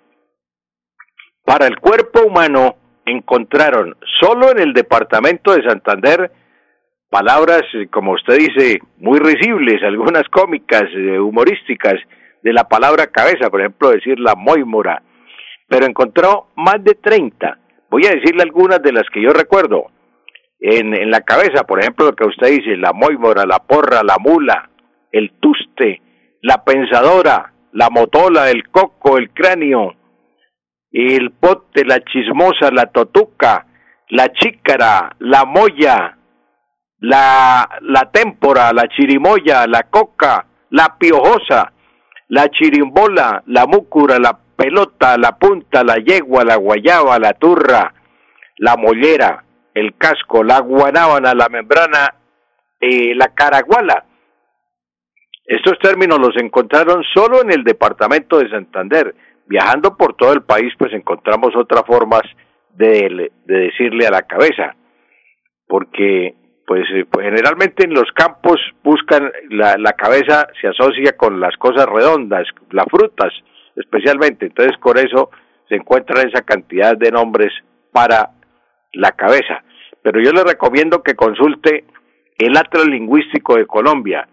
Para 1.45 1.67
el 1.67 1.79
cuerpo 1.81 2.23
humano 2.27 2.77
encontraron 3.05 3.97
solo 4.21 4.51
en 4.51 4.61
el 4.61 4.73
departamento 4.73 5.55
de 5.55 5.63
Santander 5.65 6.31
palabras, 7.11 7.63
como 7.93 8.13
usted 8.13 8.39
dice, 8.39 8.79
muy 8.99 9.19
risibles, 9.19 9.83
algunas 9.83 10.23
cómicas, 10.29 10.85
eh, 10.95 11.19
humorísticas, 11.19 11.97
de 12.43 12.53
la 12.53 12.65
palabra 12.65 13.09
cabeza, 13.09 13.51
por 13.51 13.61
ejemplo, 13.61 13.91
decir 13.91 14.19
la 14.19 14.35
moimora, 14.35 15.03
pero 15.69 15.87
encontró 15.87 16.47
más 16.57 16.83
de 16.83 16.95
30. 16.95 17.59
Voy 17.91 18.07
a 18.07 18.15
decirle 18.15 18.43
algunas 18.43 18.81
de 18.81 18.93
las 18.93 19.05
que 19.13 19.23
yo 19.23 19.31
recuerdo. 19.31 19.87
En, 20.61 20.95
en 20.95 21.11
la 21.11 21.23
cabeza, 21.23 21.65
por 21.65 21.81
ejemplo, 21.81 22.07
lo 22.07 22.13
que 22.13 22.27
usted 22.27 22.49
dice, 22.49 22.77
la 22.77 22.93
moimora, 22.93 23.45
la 23.45 23.59
porra, 23.59 24.03
la 24.03 24.17
mula, 24.19 24.71
el 25.11 25.33
tuste, 25.41 26.01
la 26.43 26.65
pensadora, 26.65 27.53
la 27.73 27.91
motola, 27.91 28.51
el 28.51 28.69
coco, 28.71 29.19
el 29.19 29.31
cráneo, 29.31 29.95
el 30.93 31.31
pote, 31.33 31.85
la 31.85 32.01
chismosa, 32.01 32.71
la 32.73 32.87
totuca, 32.87 33.67
la 34.09 34.33
chícara, 34.33 35.15
la 35.19 35.45
moya, 35.45 36.17
la, 36.99 37.69
la 37.83 38.11
témpora, 38.11 38.73
la 38.73 38.89
chirimoya, 38.89 39.67
la 39.67 39.85
coca, 39.85 40.47
la 40.71 40.97
piojosa, 40.99 41.73
la 42.29 42.49
chirimbola, 42.49 43.43
la 43.47 43.67
múcura, 43.67 44.19
la 44.19 44.39
pelota, 44.57 45.17
la 45.17 45.37
punta, 45.39 45.83
la 45.85 45.97
yegua, 45.97 46.45
la 46.45 46.57
guayaba, 46.57 47.19
la 47.19 47.33
turra, 47.35 47.95
la 48.59 48.77
mollera, 48.77 49.45
el 49.75 49.97
casco, 49.97 50.43
la 50.43 50.61
guanábana, 50.61 51.35
la 51.35 51.49
membrana, 51.49 52.15
eh, 52.81 53.15
la 53.15 53.29
caraguala, 53.29 54.05
estos 55.51 55.81
términos 55.81 56.21
los 56.21 56.37
encontraron 56.37 57.03
solo 57.13 57.43
en 57.43 57.51
el 57.51 57.65
departamento 57.65 58.39
de 58.39 58.49
Santander. 58.49 59.13
Viajando 59.47 59.97
por 59.97 60.15
todo 60.15 60.33
el 60.33 60.43
país, 60.43 60.73
pues 60.79 60.93
encontramos 60.93 61.57
otras 61.57 61.83
formas 61.85 62.23
de, 62.77 63.33
decirle 63.47 64.07
a 64.07 64.13
la 64.13 64.23
cabeza, 64.23 64.77
porque 65.67 66.37
pues, 66.65 66.85
eh, 66.95 67.05
pues, 67.11 67.27
generalmente 67.27 67.85
en 67.85 67.95
los 67.95 68.13
campos 68.15 68.61
buscan 68.85 69.33
la, 69.49 69.93
cabeza 69.95 70.47
se 70.61 70.69
asocia 70.69 71.17
con 71.17 71.41
las 71.41 71.57
cosas 71.57 71.85
redondas, 71.87 72.47
las 72.71 72.87
frutas 72.89 73.33
especialmente, 73.75 74.47
entonces 74.47 74.77
por 74.81 74.99
eso 74.99 75.31
se 75.69 75.75
encuentra 75.75 76.23
esa 76.23 76.43
cantidad 76.43 76.97
de 76.97 77.11
nombres 77.11 77.53
para 77.91 78.31
la 78.93 79.11
cabeza. 79.13 79.65
Pero 80.01 80.21
yo 80.21 80.31
le 80.31 80.45
recomiendo 80.45 81.03
que 81.03 81.17
consulte 81.17 81.87
el 82.39 82.57
Atlas 82.57 82.87
Lingüístico 82.87 83.57
de 83.57 83.67
Colombia, 83.67 84.29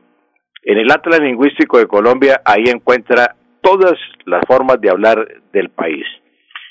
en 0.67 0.77
el 0.77 0.91
Atlas 0.91 1.21
Lingüístico 1.21 1.77
de 1.77 1.87
Colombia, 1.87 2.41
ahí 2.43 2.65
encuentra 2.65 3.37
todas 3.61 3.93
las 4.25 4.41
formas 4.45 4.81
de 4.81 4.89
hablar 4.89 5.25
del 5.53 5.69
país. 5.69 6.05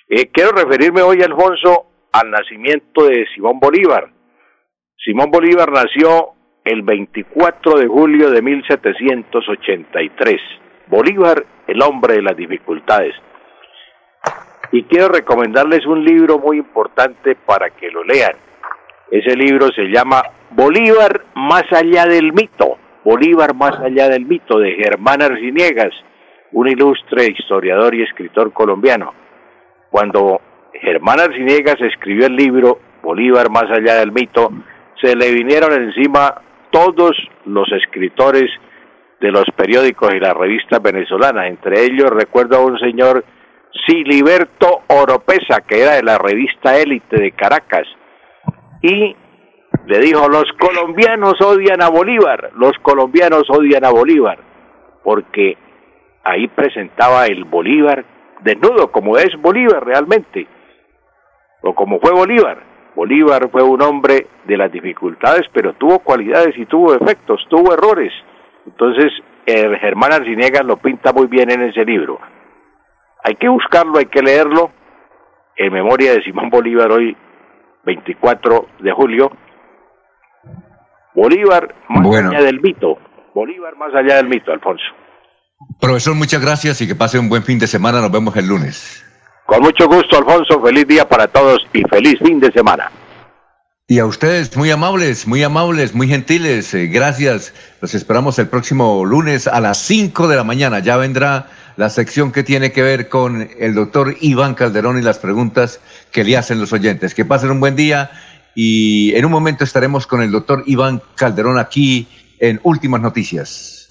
Eh, 0.07 0.28
quiero 0.31 0.50
referirme 0.50 1.00
hoy, 1.00 1.23
Alfonso, 1.23 1.86
al 2.12 2.31
nacimiento 2.31 3.07
de 3.07 3.26
Simón 3.34 3.58
Bolívar. 3.58 4.10
Simón 5.02 5.31
Bolívar 5.31 5.73
nació 5.73 6.34
el 6.62 6.83
24 6.83 7.78
de 7.78 7.86
julio 7.86 8.31
de 8.31 8.42
1783. 8.42 10.42
Bolívar, 10.89 11.47
el 11.66 11.81
hombre 11.81 12.16
de 12.16 12.23
las 12.23 12.36
dificultades. 12.36 13.15
Y 14.73 14.83
quiero 14.83 15.08
recomendarles 15.08 15.86
un 15.86 16.05
libro 16.05 16.39
muy 16.39 16.58
importante 16.58 17.34
para 17.34 17.70
que 17.70 17.91
lo 17.91 18.05
lean. 18.05 18.34
Ese 19.10 19.34
libro 19.34 19.68
se 19.68 19.84
llama 19.84 20.23
Bolívar 20.50 21.25
más 21.34 21.65
allá 21.73 22.05
del 22.05 22.34
mito, 22.34 22.76
Bolívar 23.07 23.55
más 23.55 23.78
allá 23.78 24.09
del 24.09 24.26
mito 24.26 24.59
de 24.59 24.73
Germán 24.73 25.23
Arciniegas, 25.23 25.93
un 26.51 26.67
ilustre 26.67 27.26
historiador 27.26 27.94
y 27.94 28.02
escritor 28.02 28.52
colombiano. 28.52 29.15
Cuando 29.91 30.41
Germán 30.73 31.20
Arciniegas 31.20 31.81
escribió 31.83 32.26
el 32.26 32.35
libro 32.35 32.81
Bolívar 33.05 33.49
más 33.49 33.70
allá 33.70 33.94
del 33.94 34.10
mito, 34.10 34.51
se 35.01 35.15
le 35.15 35.31
vinieron 35.31 35.73
encima 35.73 36.35
todos 36.73 37.12
los 37.44 37.70
escritores 37.70 38.51
de 39.20 39.31
los 39.31 39.44
periódicos 39.55 40.12
y 40.12 40.18
las 40.18 40.35
revistas 40.35 40.83
venezolanas. 40.83 41.47
Entre 41.47 41.85
ellos 41.85 42.10
recuerdo 42.10 42.57
a 42.57 42.65
un 42.67 42.76
señor 42.81 43.25
Siliberto 43.86 44.81
Oropesa, 44.89 45.60
que 45.60 45.81
era 45.81 45.94
de 45.94 46.02
la 46.02 46.18
revista 46.18 46.76
Élite 46.76 47.20
de 47.20 47.31
Caracas, 47.31 47.86
y 48.83 49.15
le 49.87 50.01
dijo, 50.01 50.29
los 50.29 50.45
colombianos 50.59 51.41
odian 51.41 51.81
a 51.81 51.89
Bolívar, 51.89 52.51
los 52.57 52.73
colombianos 52.83 53.45
odian 53.49 53.85
a 53.85 53.91
Bolívar, 53.91 54.39
porque 55.05 55.57
ahí 56.25 56.49
presentaba 56.49 57.27
el 57.27 57.45
Bolívar 57.45 58.05
desnudo, 58.43 58.91
como 58.91 59.17
es 59.17 59.31
Bolívar 59.41 59.85
realmente, 59.85 60.47
o 61.63 61.75
como 61.75 62.01
fue 62.01 62.13
Bolívar. 62.13 62.59
Bolívar 62.97 63.49
fue 63.51 63.63
un 63.63 63.81
hombre 63.83 64.27
de 64.45 64.57
las 64.57 64.73
dificultades, 64.73 65.47
pero 65.53 65.75
tuvo 65.75 66.01
cualidades 66.01 66.57
y 66.59 66.67
tuvo 66.67 66.95
efectos, 66.95 67.47
tuvo 67.49 67.75
errores. 67.75 68.13
Entonces, 68.67 69.13
el 69.45 69.77
Germán 69.77 70.13
Arciniegas 70.13 70.65
lo 70.65 70.79
pinta 70.79 71.13
muy 71.13 71.27
bien 71.27 71.51
en 71.51 71.63
ese 71.63 71.85
libro. 71.85 72.19
Hay 73.23 73.37
que 73.37 73.49
buscarlo, 73.49 73.99
hay 73.99 74.07
que 74.07 74.23
leerlo. 74.23 74.71
En 75.57 75.73
memoria 75.73 76.13
de 76.13 76.23
Simón 76.23 76.51
Bolívar, 76.51 76.91
hoy 76.91 77.17
24 77.85 78.67
de 78.81 78.93
julio. 78.93 79.31
Bolívar 81.17 81.75
más 81.89 82.07
allá 82.07 82.43
del 82.43 82.61
mito. 82.61 82.99
Bolívar 83.35 83.75
más 83.77 83.95
allá 83.95 84.17
del 84.17 84.28
mito, 84.28 84.53
Alfonso. 84.53 84.85
Profesor, 85.81 86.15
muchas 86.15 86.43
gracias 86.43 86.81
y 86.83 86.86
que 86.86 86.95
pase 86.95 87.19
un 87.19 87.31
buen 87.31 87.43
fin 87.43 87.59
de 87.59 87.67
semana. 87.67 88.03
Nos 88.03 88.12
vemos 88.12 88.36
el 88.36 88.47
lunes. 88.47 89.03
Con 89.47 89.62
mucho 89.62 89.89
gusto, 89.89 90.19
Alfonso. 90.19 90.62
Feliz 90.62 90.86
día 90.86 91.09
para 91.09 91.27
todos 91.27 91.67
y 91.73 91.83
feliz 91.89 92.19
fin 92.23 92.39
de 92.39 92.53
semana. 92.53 92.91
Y 93.89 93.99
a 93.99 94.05
ustedes, 94.05 94.55
muy 94.57 94.70
amables, 94.70 95.27
muy 95.27 95.43
amables, 95.43 95.95
muy 95.95 96.09
gentiles, 96.09 96.75
eh, 96.75 96.89
gracias. 96.89 97.55
Los 97.81 97.95
esperamos 97.95 98.39
el 98.39 98.49
próximo 98.49 99.05
lunes 99.05 99.47
a 99.47 99.61
las 99.61 99.78
5 99.78 100.27
de 100.28 100.36
la 100.36 100.45
mañana. 100.45 100.81
Ya 100.81 100.97
vendrá 100.97 101.47
la 101.77 101.89
sección 101.89 102.33
que 102.33 102.43
tiene 102.43 102.73
que 102.73 102.83
ver 102.83 103.09
con 103.09 103.49
el 103.59 103.75
doctor 103.75 104.17
Iván 104.20 104.55
Calderón 104.55 104.99
y 104.99 105.03
las 105.03 105.19
preguntas 105.19 105.81
que 106.11 106.25
le 106.25 106.36
hacen 106.36 106.59
los 106.59 106.73
oyentes. 106.73 107.15
Que 107.15 107.25
pasen 107.25 107.53
un 107.53 107.61
buen 107.61 107.77
día 107.77 108.11
y 108.57 109.15
en 109.15 109.25
un 109.26 109.31
momento 109.31 109.62
estaremos 109.62 110.07
con 110.07 110.23
el 110.23 110.33
doctor 110.33 110.65
Iván 110.67 111.02
Calderón 111.15 111.59
aquí 111.59 112.09
en 112.41 112.59
Últimas 112.65 113.02
Noticias. 113.02 113.89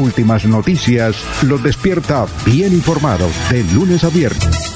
Últimas 0.00 0.46
Noticias 0.46 1.22
los 1.42 1.62
despierta 1.62 2.26
bien 2.46 2.72
informados 2.72 3.32
de 3.50 3.62
lunes 3.74 4.02
a 4.02 4.08
viernes. 4.08 4.72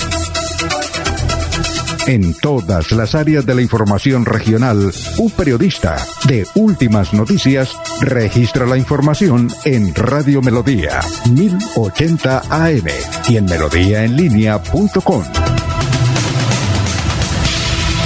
En 2.07 2.35
todas 2.35 2.93
las 2.93 3.15
áreas 3.15 3.47
de 3.47 3.55
la 3.55 3.63
información 3.63 4.27
regional, 4.27 4.93
un 5.17 5.31
periodista 5.31 5.97
de 6.29 6.47
Últimas 6.55 7.15
Noticias 7.15 7.75
registra 8.03 8.67
la 8.67 8.77
información 8.77 9.49
en 9.65 9.95
Radio 9.95 10.43
Melodía 10.43 11.01
1080 11.31 12.43
AM 12.51 12.85
y 13.31 13.37
en 13.39 13.47
melodíaenlínea.com. 13.47 15.64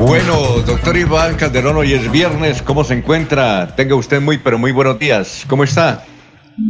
Bueno, 0.00 0.62
doctor 0.66 0.96
Iván 0.96 1.36
Calderón, 1.36 1.76
hoy 1.76 1.92
es 1.92 2.10
viernes, 2.10 2.62
¿cómo 2.62 2.84
se 2.84 2.94
encuentra? 2.94 3.76
Tenga 3.76 3.94
usted 3.94 4.18
muy, 4.18 4.38
pero 4.38 4.58
muy 4.58 4.72
buenos 4.72 4.98
días. 4.98 5.44
¿Cómo 5.46 5.62
está? 5.62 6.06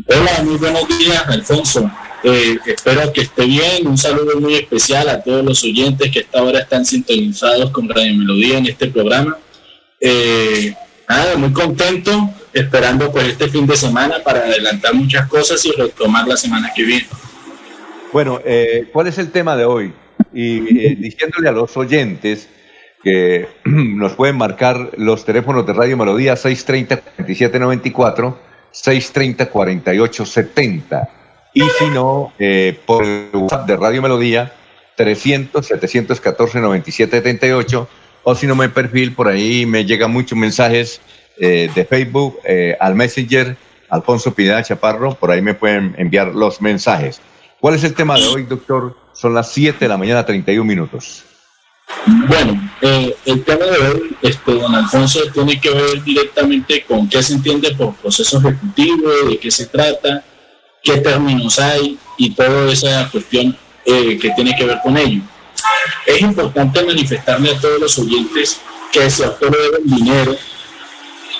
Hola, 0.08 0.42
muy 0.42 0.56
buenos 0.56 0.98
días, 0.98 1.22
Alfonso. 1.28 1.88
Eh, 2.24 2.58
espero 2.66 3.12
que 3.12 3.20
esté 3.20 3.44
bien. 3.44 3.86
Un 3.86 3.96
saludo 3.96 4.40
muy 4.40 4.56
especial 4.56 5.08
a 5.08 5.22
todos 5.22 5.44
los 5.44 5.62
oyentes 5.62 6.10
que 6.10 6.20
hasta 6.20 6.40
ahora 6.40 6.58
están 6.58 6.84
sintonizados 6.84 7.70
con 7.70 7.88
Radio 7.88 8.16
Melodía 8.16 8.58
en 8.58 8.66
este 8.66 8.88
programa. 8.88 9.38
Eh, 10.00 10.74
nada, 11.08 11.36
muy 11.36 11.52
contento, 11.52 12.30
esperando 12.52 13.12
por 13.12 13.22
este 13.22 13.48
fin 13.48 13.64
de 13.64 13.76
semana 13.76 14.16
para 14.24 14.40
adelantar 14.40 14.92
muchas 14.92 15.28
cosas 15.28 15.64
y 15.64 15.70
retomar 15.70 16.26
la 16.26 16.36
semana 16.36 16.72
que 16.74 16.82
viene. 16.82 17.06
Bueno, 18.12 18.40
eh, 18.44 18.88
¿cuál 18.92 19.06
es 19.06 19.18
el 19.18 19.30
tema 19.30 19.56
de 19.56 19.66
hoy? 19.66 19.92
Y 20.34 20.96
diciéndole 20.96 21.48
a 21.48 21.52
los 21.52 21.76
oyentes 21.76 22.48
que 23.02 23.48
nos 23.64 24.12
pueden 24.14 24.36
marcar 24.36 24.90
los 24.96 25.24
teléfonos 25.24 25.66
de 25.66 25.72
Radio 25.72 25.96
Melodía 25.96 26.34
630-4794, 26.34 28.36
630-4870. 28.72 31.08
Y 31.54 31.62
si 31.62 31.86
no, 31.86 32.32
eh, 32.38 32.78
por 32.86 33.02
el 33.04 33.30
WhatsApp 33.32 33.66
de 33.66 33.76
Radio 33.76 34.02
Melodía 34.02 34.52
300-714-9778. 34.96 37.88
O 38.22 38.34
si 38.34 38.46
no, 38.46 38.54
me 38.54 38.68
perfil 38.68 39.14
por 39.14 39.28
ahí 39.28 39.64
me 39.64 39.86
llegan 39.86 40.12
muchos 40.12 40.38
mensajes 40.38 41.00
eh, 41.38 41.70
de 41.74 41.86
Facebook 41.86 42.38
eh, 42.44 42.76
al 42.78 42.94
Messenger 42.94 43.56
Alfonso 43.90 44.32
Pineda 44.32 44.62
Chaparro, 44.62 45.14
por 45.14 45.30
ahí 45.30 45.42
me 45.42 45.54
pueden 45.54 45.94
enviar 45.98 46.28
los 46.28 46.62
mensajes. 46.62 47.20
¿Cuál 47.58 47.74
es 47.74 47.84
el 47.84 47.94
tema 47.94 48.16
de 48.16 48.26
hoy, 48.28 48.44
doctor? 48.44 48.96
Son 49.12 49.34
las 49.34 49.52
7 49.52 49.78
de 49.80 49.88
la 49.88 49.98
mañana, 49.98 50.24
31 50.24 50.64
minutos. 50.64 51.24
Bueno, 52.06 52.70
eh, 52.80 53.14
el 53.26 53.44
tema 53.44 53.66
de 53.66 53.78
hoy, 53.78 54.16
este, 54.22 54.54
don 54.54 54.74
Alfonso, 54.74 55.20
tiene 55.32 55.60
que 55.60 55.70
ver 55.70 56.02
directamente 56.02 56.84
con 56.84 57.08
qué 57.08 57.22
se 57.22 57.34
entiende 57.34 57.74
por 57.74 57.94
proceso 57.96 58.38
ejecutivo, 58.38 59.10
de 59.28 59.38
qué 59.38 59.50
se 59.50 59.66
trata, 59.66 60.24
qué 60.82 60.98
términos 60.98 61.58
hay 61.58 61.98
y 62.16 62.30
toda 62.30 62.72
esa 62.72 63.08
cuestión 63.10 63.56
eh, 63.84 64.18
que 64.18 64.30
tiene 64.30 64.54
que 64.56 64.64
ver 64.64 64.78
con 64.82 64.96
ello. 64.96 65.20
Es 66.06 66.20
importante 66.20 66.82
manifestarle 66.84 67.50
a 67.50 67.60
todos 67.60 67.80
los 67.80 67.98
oyentes 67.98 68.60
que 68.92 69.10
si 69.10 69.22
a 69.22 69.30
usted 69.30 69.50
le 69.50 69.58
deben 69.58 69.82
dinero, 69.84 70.36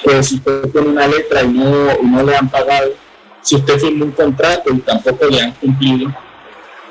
que 0.05 0.23
si 0.23 0.37
usted 0.37 0.71
tiene 0.71 0.89
una 0.89 1.07
letra 1.07 1.43
y 1.43 1.49
no, 1.49 1.93
y 2.03 2.07
no 2.07 2.23
le 2.23 2.37
han 2.37 2.51
pagado, 2.51 2.93
si 3.43 3.57
usted 3.57 3.79
firmó 3.79 4.05
un 4.05 4.13
contrato 4.13 4.73
y 4.73 4.79
tampoco 4.79 5.27
le 5.27 5.41
han 5.41 5.53
cumplido, 5.53 6.15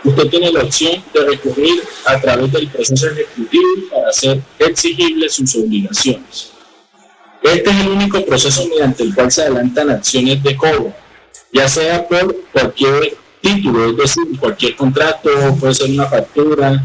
usted 0.03 0.28
tiene 0.30 0.52
la 0.52 0.64
opción 0.64 1.03
de 1.14 1.26
recurrir 1.26 1.84
a 2.06 2.19
través 2.19 2.52
del 2.52 2.68
proceso 2.68 3.08
ejecutivo 3.08 3.68
para 3.92 4.10
hacer 4.10 4.42
exigibles 4.60 5.34
sus 5.34 5.56
obligaciones. 5.56 6.52
Este 7.42 7.69
es 7.69 7.80
el 7.82 7.90
único 7.90 8.26
proceso 8.26 8.68
mediante 8.68 9.03
el 9.03 9.16
cual 9.16 9.32
se 9.32 9.44
adelantan 9.44 9.90
acciones 9.90 10.44
de 10.44 10.56
cobro, 10.58 10.94
ya 11.53 11.68
sea 11.68 12.08
por 12.08 12.36
cualquier 12.52 13.16
título, 13.42 13.90
es 13.90 13.98
decir, 13.98 14.40
cualquier 14.40 14.76
contrato, 14.76 15.30
puede 15.60 15.74
ser 15.74 15.90
una 15.90 16.06
factura, 16.06 16.84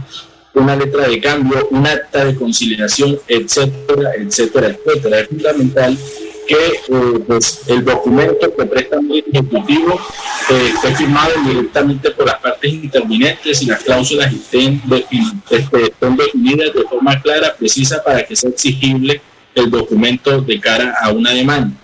una 0.54 0.76
letra 0.76 1.08
de 1.08 1.20
cambio, 1.20 1.68
un 1.70 1.86
acta 1.86 2.24
de 2.24 2.36
conciliación, 2.36 3.18
etcétera, 3.26 4.12
etcétera, 4.16 4.68
etcétera. 4.68 5.20
Es 5.20 5.28
fundamental 5.28 5.98
que 6.46 6.54
eh, 6.54 7.20
pues, 7.26 7.62
el 7.66 7.84
documento 7.84 8.54
que 8.54 8.64
presta 8.66 8.96
el 8.96 9.24
ejecutivo 9.26 10.00
eh, 10.50 10.70
esté 10.74 10.94
firmado 10.94 11.32
directamente 11.46 12.10
por 12.10 12.26
las 12.26 12.38
partes 12.38 12.72
intervinientes 12.72 13.62
y 13.62 13.66
las 13.66 13.82
cláusulas 13.82 14.32
estén, 14.32 14.82
este, 15.50 15.92
definidas 16.00 16.74
de 16.74 16.82
forma 16.82 17.20
clara, 17.20 17.54
precisa, 17.56 18.02
para 18.02 18.24
que 18.24 18.36
sea 18.36 18.50
exigible 18.50 19.20
el 19.54 19.70
documento 19.70 20.40
de 20.40 20.60
cara 20.60 20.94
a 21.00 21.10
una 21.10 21.30
demanda. 21.30 21.76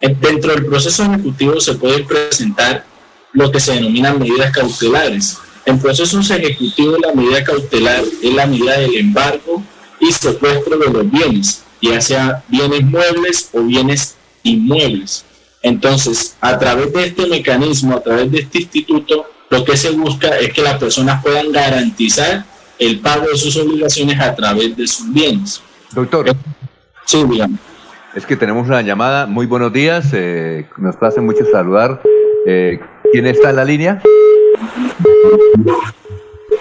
Dentro 0.00 0.54
del 0.54 0.66
proceso 0.66 1.04
ejecutivo 1.04 1.60
se 1.60 1.74
pueden 1.74 2.06
presentar 2.06 2.84
lo 3.32 3.50
que 3.50 3.60
se 3.60 3.74
denominan 3.74 4.18
medidas 4.18 4.52
cautelares. 4.52 5.38
En 5.64 5.78
procesos 5.80 6.30
ejecutivos 6.30 6.98
la 7.00 7.12
medida 7.12 7.42
cautelar 7.42 8.02
es 8.22 8.34
la 8.34 8.46
medida 8.46 8.78
del 8.78 8.96
embargo 8.96 9.62
y 10.00 10.12
secuestro 10.12 10.78
de 10.78 10.90
los 10.90 11.10
bienes, 11.10 11.64
ya 11.80 12.00
sea 12.00 12.42
bienes 12.48 12.82
muebles 12.82 13.50
o 13.52 13.62
bienes 13.62 14.16
inmuebles. 14.42 15.24
Entonces, 15.62 16.36
a 16.40 16.58
través 16.58 16.92
de 16.92 17.06
este 17.06 17.26
mecanismo, 17.26 17.96
a 17.96 18.02
través 18.02 18.30
de 18.30 18.38
este 18.38 18.58
instituto, 18.58 19.26
lo 19.50 19.64
que 19.64 19.76
se 19.76 19.90
busca 19.90 20.28
es 20.38 20.52
que 20.52 20.62
las 20.62 20.78
personas 20.78 21.22
puedan 21.22 21.50
garantizar 21.52 22.44
el 22.78 23.00
pago 23.00 23.26
de 23.28 23.36
sus 23.36 23.56
obligaciones 23.56 24.20
a 24.20 24.34
través 24.34 24.76
de 24.76 24.86
sus 24.86 25.12
bienes. 25.12 25.60
Doctor. 25.92 26.36
Sí, 27.04 27.24
digamos. 27.24 27.58
Es 28.14 28.26
que 28.26 28.36
tenemos 28.36 28.66
una 28.66 28.82
llamada. 28.82 29.26
Muy 29.26 29.46
buenos 29.46 29.72
días. 29.72 30.06
Eh, 30.12 30.66
nos 30.76 30.96
hace 31.02 31.20
mucho 31.20 31.44
saludar. 31.50 32.00
Eh, 32.46 32.80
¿Quién 33.12 33.26
está 33.26 33.50
en 33.50 33.56
la 33.56 33.64
línea? 33.64 34.02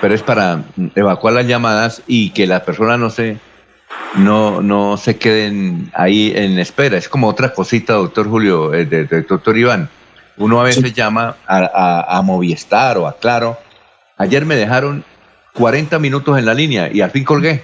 pero 0.00 0.14
es 0.14 0.22
para 0.22 0.62
evacuar 0.94 1.34
las 1.34 1.46
llamadas 1.46 2.02
y 2.06 2.30
que 2.30 2.46
las 2.46 2.62
personas 2.62 2.98
no 2.98 3.10
se, 3.10 3.38
no, 4.14 4.60
no 4.60 4.96
se 4.96 5.16
queden 5.16 5.90
ahí 5.94 6.32
en 6.34 6.58
espera. 6.58 6.98
Es 6.98 7.08
como 7.08 7.28
otra 7.28 7.52
cosita, 7.52 7.94
doctor 7.94 8.28
Julio, 8.28 8.74
eh, 8.74 8.84
doctor 9.28 9.56
Iván. 9.56 9.88
Uno 10.36 10.60
a 10.60 10.64
veces 10.64 10.92
llama 10.92 11.36
a, 11.46 12.20
Movistar 12.24 12.98
o 12.98 13.06
a 13.06 13.16
Claro. 13.18 13.58
Ayer 14.16 14.44
me 14.44 14.56
dejaron 14.56 15.04
40 15.54 15.98
minutos 15.98 16.38
en 16.38 16.46
la 16.46 16.54
línea 16.54 16.90
y 16.92 17.00
al 17.00 17.10
fin 17.10 17.24
colgué. 17.24 17.62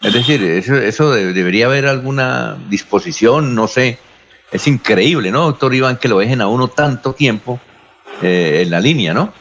Es 0.00 0.12
decir, 0.12 0.42
eso, 0.42 0.76
eso 0.76 1.10
debería 1.10 1.66
haber 1.66 1.86
alguna 1.86 2.56
disposición, 2.68 3.54
no 3.54 3.66
sé, 3.66 3.98
es 4.52 4.66
increíble, 4.66 5.30
¿no, 5.30 5.44
doctor 5.44 5.74
Iván, 5.74 5.96
que 5.96 6.08
lo 6.08 6.18
dejen 6.18 6.40
a 6.40 6.48
uno 6.48 6.68
tanto 6.68 7.14
tiempo 7.14 7.60
eh, 8.22 8.60
en 8.62 8.70
la 8.70 8.80
línea, 8.80 9.12
¿no? 9.12 9.32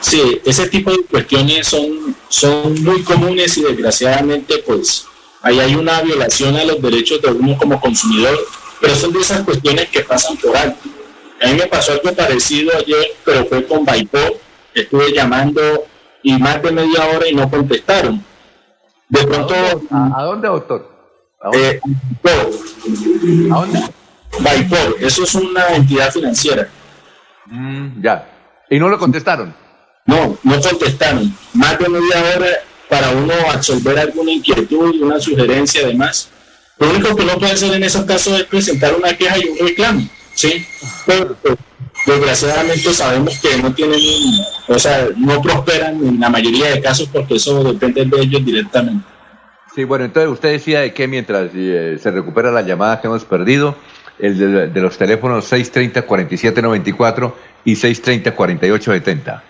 Sí, 0.00 0.40
ese 0.44 0.68
tipo 0.68 0.90
de 0.90 1.04
cuestiones 1.04 1.68
son, 1.68 2.16
son 2.28 2.82
muy 2.82 3.02
comunes 3.02 3.56
y 3.56 3.62
desgraciadamente 3.62 4.58
pues 4.66 5.06
ahí 5.42 5.60
hay 5.60 5.74
una 5.74 6.00
violación 6.02 6.56
a 6.56 6.64
los 6.64 6.80
derechos 6.80 7.20
de 7.20 7.30
uno 7.30 7.56
como 7.56 7.80
consumidor, 7.80 8.38
pero 8.80 8.94
son 8.94 9.12
de 9.12 9.20
esas 9.20 9.42
cuestiones 9.42 9.88
que 9.88 10.00
pasan 10.00 10.36
por 10.36 10.56
alto. 10.56 10.88
A 11.42 11.48
mí 11.48 11.54
me 11.54 11.66
pasó 11.66 11.92
algo 11.92 12.12
parecido 12.14 12.72
ayer, 12.76 13.04
pero 13.24 13.44
fue 13.46 13.66
con 13.66 13.84
Baipó, 13.84 14.18
estuve 14.74 15.12
llamando 15.12 15.60
y 16.22 16.38
más 16.38 16.62
de 16.62 16.72
media 16.72 17.06
hora 17.06 17.28
y 17.28 17.34
no 17.34 17.50
contestaron. 17.50 18.24
De 19.08 19.24
pronto... 19.24 19.54
¿A 19.90 20.22
dónde, 20.22 20.48
doctor? 20.48 20.88
¿A 21.40 21.48
dónde? 21.50 21.68
Eh, 21.68 21.80
¿A 23.50 23.54
dónde? 23.54 23.80
Baipor, 24.40 24.96
eso 25.00 25.24
es 25.24 25.34
una 25.34 25.68
entidad 25.74 26.10
financiera. 26.10 26.68
Mm, 27.46 28.02
ya. 28.02 28.28
¿Y 28.70 28.78
no 28.78 28.88
lo 28.88 28.98
contestaron? 28.98 29.54
No, 30.06 30.38
no 30.42 30.60
contestaron. 30.60 31.36
Más 31.52 31.78
de 31.78 31.88
media 31.88 32.16
hora 32.34 32.48
para 32.92 33.08
uno 33.08 33.32
absorber 33.50 33.98
alguna 33.98 34.32
inquietud, 34.32 35.00
una 35.00 35.18
sugerencia, 35.18 35.80
además. 35.82 36.28
Lo 36.78 36.90
único 36.90 37.16
que 37.16 37.22
uno 37.22 37.38
puede 37.38 37.52
hacer 37.52 37.72
en 37.72 37.82
esos 37.82 38.04
casos 38.04 38.38
es 38.38 38.44
presentar 38.44 38.94
una 38.94 39.16
queja 39.16 39.38
y 39.38 39.48
un 39.48 39.66
reclamo, 39.66 40.06
¿sí? 40.34 40.62
Pero, 41.06 41.34
pues, 41.40 41.56
desgraciadamente 42.04 42.92
sabemos 42.92 43.38
que 43.38 43.56
no 43.56 43.72
tienen, 43.72 43.98
o 44.68 44.78
sea, 44.78 45.08
no 45.16 45.40
prosperan 45.40 46.06
en 46.06 46.20
la 46.20 46.28
mayoría 46.28 46.68
de 46.68 46.82
casos 46.82 47.08
porque 47.10 47.36
eso 47.36 47.72
depende 47.72 48.04
de 48.04 48.24
ellos 48.24 48.44
directamente. 48.44 49.06
Sí, 49.74 49.84
bueno, 49.84 50.04
entonces 50.04 50.30
usted 50.30 50.50
decía 50.50 50.80
de 50.80 50.92
que 50.92 51.08
mientras 51.08 51.50
eh, 51.54 51.96
se 51.98 52.10
recupera 52.10 52.52
la 52.52 52.60
llamada 52.60 53.00
que 53.00 53.06
hemos 53.06 53.24
perdido, 53.24 53.74
el 54.18 54.70
de, 54.70 54.80
los 54.82 54.98
teléfonos 54.98 55.50
630-4794 55.50 57.32
y 57.64 57.72
630-4870. 57.72 59.40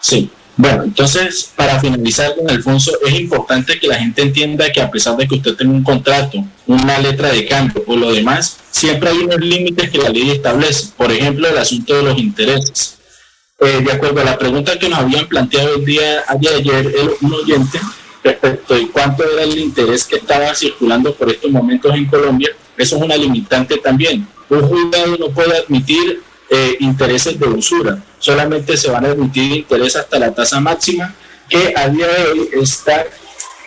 Sí. 0.00 0.30
Bueno, 0.58 0.84
entonces, 0.84 1.52
para 1.54 1.78
finalizar 1.80 2.34
con 2.34 2.48
Alfonso, 2.48 2.92
es 3.06 3.20
importante 3.20 3.78
que 3.78 3.88
la 3.88 3.96
gente 3.96 4.22
entienda 4.22 4.72
que 4.72 4.80
a 4.80 4.90
pesar 4.90 5.14
de 5.16 5.28
que 5.28 5.34
usted 5.34 5.54
tenga 5.54 5.72
un 5.72 5.84
contrato, 5.84 6.42
una 6.66 6.98
letra 6.98 7.30
de 7.30 7.46
cambio 7.46 7.84
o 7.86 7.94
lo 7.94 8.10
demás, 8.10 8.56
siempre 8.70 9.10
hay 9.10 9.18
unos 9.18 9.38
límites 9.38 9.90
que 9.90 9.98
la 9.98 10.08
ley 10.08 10.30
establece. 10.30 10.88
Por 10.96 11.12
ejemplo, 11.12 11.46
el 11.46 11.58
asunto 11.58 11.94
de 11.94 12.02
los 12.02 12.18
intereses. 12.18 12.96
Eh, 13.60 13.82
de 13.84 13.92
acuerdo 13.92 14.20
a 14.22 14.24
la 14.24 14.38
pregunta 14.38 14.78
que 14.78 14.88
nos 14.88 14.98
habían 14.98 15.26
planteado 15.28 15.76
el 15.76 15.84
día 15.84 16.24
de 16.38 16.48
ayer, 16.48 16.92
un 17.20 17.34
oyente 17.34 17.78
respecto 18.24 18.74
de 18.74 18.88
cuánto 18.88 19.24
era 19.24 19.42
el 19.42 19.58
interés 19.58 20.04
que 20.04 20.16
estaba 20.16 20.54
circulando 20.54 21.14
por 21.14 21.30
estos 21.30 21.50
momentos 21.50 21.94
en 21.94 22.06
Colombia, 22.06 22.50
eso 22.76 22.96
es 22.96 23.02
una 23.02 23.16
limitante 23.16 23.76
también. 23.78 24.26
Un 24.48 24.62
juzgado 24.62 25.16
no 25.18 25.28
puede 25.30 25.58
admitir 25.58 26.22
eh, 26.50 26.76
intereses 26.80 27.38
de 27.38 27.46
usura, 27.46 28.02
solamente 28.18 28.76
se 28.76 28.90
van 28.90 29.04
a 29.04 29.08
admitir 29.08 29.52
intereses 29.52 29.96
hasta 29.96 30.18
la 30.18 30.34
tasa 30.34 30.60
máxima, 30.60 31.14
que 31.48 31.72
a 31.76 31.88
día 31.88 32.08
de 32.08 32.24
hoy 32.24 32.48
está 32.60 33.04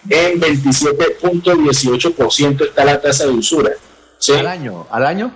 en 0.08 0.40
27.18% 0.40 2.68
está 2.68 2.86
la 2.86 3.02
tasa 3.02 3.26
de 3.26 3.32
usura. 3.32 3.72
¿Al 4.38 4.48
año? 4.48 4.88
¿Al 4.90 5.06
año? 5.06 5.34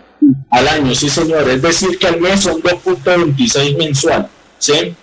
Al 0.49 0.67
año, 0.67 0.95
sí 0.95 1.09
señor. 1.09 1.47
Es 1.49 1.61
decir, 1.61 1.99
que 1.99 2.07
al 2.07 2.21
mes 2.21 2.39
son 2.41 2.61
2.26 2.61 3.77
mensual. 3.77 4.29
¿sí? 4.57 4.95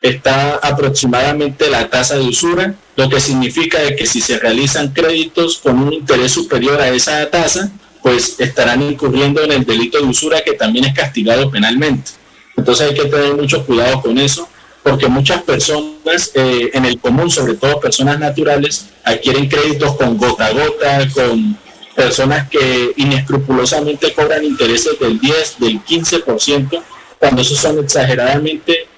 Está 0.00 0.54
aproximadamente 0.56 1.70
la 1.70 1.88
tasa 1.88 2.16
de 2.16 2.22
usura, 2.22 2.74
lo 2.96 3.08
que 3.08 3.20
significa 3.20 3.78
que 3.96 4.06
si 4.06 4.20
se 4.20 4.36
realizan 4.38 4.92
créditos 4.92 5.58
con 5.58 5.78
un 5.78 5.92
interés 5.92 6.32
superior 6.32 6.80
a 6.80 6.88
esa 6.88 7.30
tasa, 7.30 7.70
pues 8.02 8.40
estarán 8.40 8.82
incurriendo 8.82 9.42
en 9.42 9.52
el 9.52 9.64
delito 9.64 9.98
de 9.98 10.04
usura 10.04 10.42
que 10.42 10.54
también 10.54 10.86
es 10.86 10.94
castigado 10.94 11.50
penalmente. 11.50 12.12
Entonces 12.56 12.88
hay 12.88 12.94
que 12.94 13.04
tener 13.06 13.34
mucho 13.34 13.64
cuidado 13.64 14.02
con 14.02 14.18
eso, 14.18 14.48
porque 14.82 15.06
muchas 15.06 15.42
personas 15.42 16.32
eh, 16.34 16.70
en 16.74 16.84
el 16.84 16.98
común, 16.98 17.30
sobre 17.30 17.54
todo 17.54 17.80
personas 17.80 18.18
naturales, 18.18 18.86
adquieren 19.04 19.48
créditos 19.48 19.96
con 19.96 20.16
gota 20.16 20.46
a 20.46 20.52
gota, 20.52 21.08
con 21.14 21.56
personas 21.94 22.48
que 22.48 22.92
inescrupulosamente 22.96 24.12
cobran 24.12 24.44
intereses 24.44 24.98
del 24.98 25.20
10, 25.20 25.60
del 25.60 25.84
15%, 25.84 26.82
cuando 27.18 27.42
esos 27.42 27.58
son 27.58 27.78
exageradamente 27.78 28.88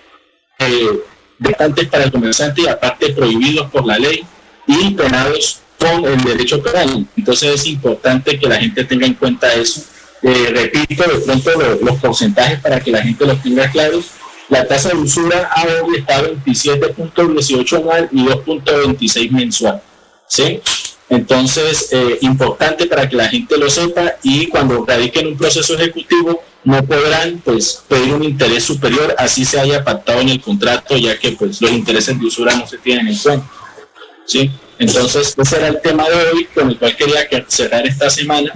eh, 0.58 1.00
para 1.90 2.04
el 2.04 2.12
comerciante 2.12 2.62
y 2.62 2.68
aparte 2.68 3.12
prohibidos 3.12 3.70
por 3.70 3.84
la 3.84 3.98
ley 3.98 4.24
y 4.66 4.90
penados 4.92 5.60
con 5.78 6.04
el 6.04 6.20
derecho 6.22 6.62
penal. 6.62 7.06
Entonces 7.16 7.54
es 7.54 7.66
importante 7.66 8.38
que 8.38 8.48
la 8.48 8.56
gente 8.56 8.84
tenga 8.84 9.06
en 9.06 9.14
cuenta 9.14 9.52
eso. 9.54 9.82
Eh, 10.22 10.50
repito 10.50 11.04
de 11.04 11.18
pronto 11.20 11.50
los, 11.82 11.96
porcentajes 12.00 12.58
para 12.60 12.80
que 12.80 12.90
la 12.90 13.02
gente 13.02 13.26
los 13.26 13.42
tenga 13.42 13.70
claros. 13.70 14.06
La 14.48 14.66
tasa 14.66 14.90
de 14.90 14.96
usura 14.96 15.50
hoy 15.82 15.98
está 15.98 16.22
27.18 16.22 17.76
anual 17.76 18.08
y 18.12 18.24
2.26 18.24 19.30
mensual. 19.30 19.82
¿sí? 20.26 20.60
Entonces, 21.08 21.90
eh, 21.92 22.18
importante 22.22 22.86
para 22.86 23.08
que 23.08 23.16
la 23.16 23.28
gente 23.28 23.56
lo 23.58 23.68
sepa 23.68 24.14
y 24.22 24.46
cuando 24.48 24.84
radiquen 24.86 25.28
un 25.28 25.36
proceso 25.36 25.74
ejecutivo 25.74 26.42
no 26.64 26.82
podrán 26.84 27.42
pues 27.44 27.84
pedir 27.86 28.14
un 28.14 28.24
interés 28.24 28.64
superior 28.64 29.14
así 29.18 29.44
se 29.44 29.60
haya 29.60 29.84
pactado 29.84 30.20
en 30.20 30.30
el 30.30 30.40
contrato 30.40 30.96
ya 30.96 31.18
que 31.18 31.32
pues 31.32 31.60
los 31.60 31.70
intereses 31.70 32.18
de 32.18 32.24
usura 32.24 32.56
no 32.56 32.66
se 32.66 32.78
tienen 32.78 33.08
en 33.08 33.18
cuenta. 33.18 33.46
¿sí? 34.24 34.50
Entonces, 34.78 35.34
ese 35.36 35.56
era 35.56 35.68
el 35.68 35.80
tema 35.80 36.08
de 36.08 36.16
hoy 36.16 36.44
con 36.54 36.68
el 36.70 36.78
cual 36.78 36.96
quería 36.96 37.26
cerrar 37.48 37.86
esta 37.86 38.10
semana. 38.10 38.52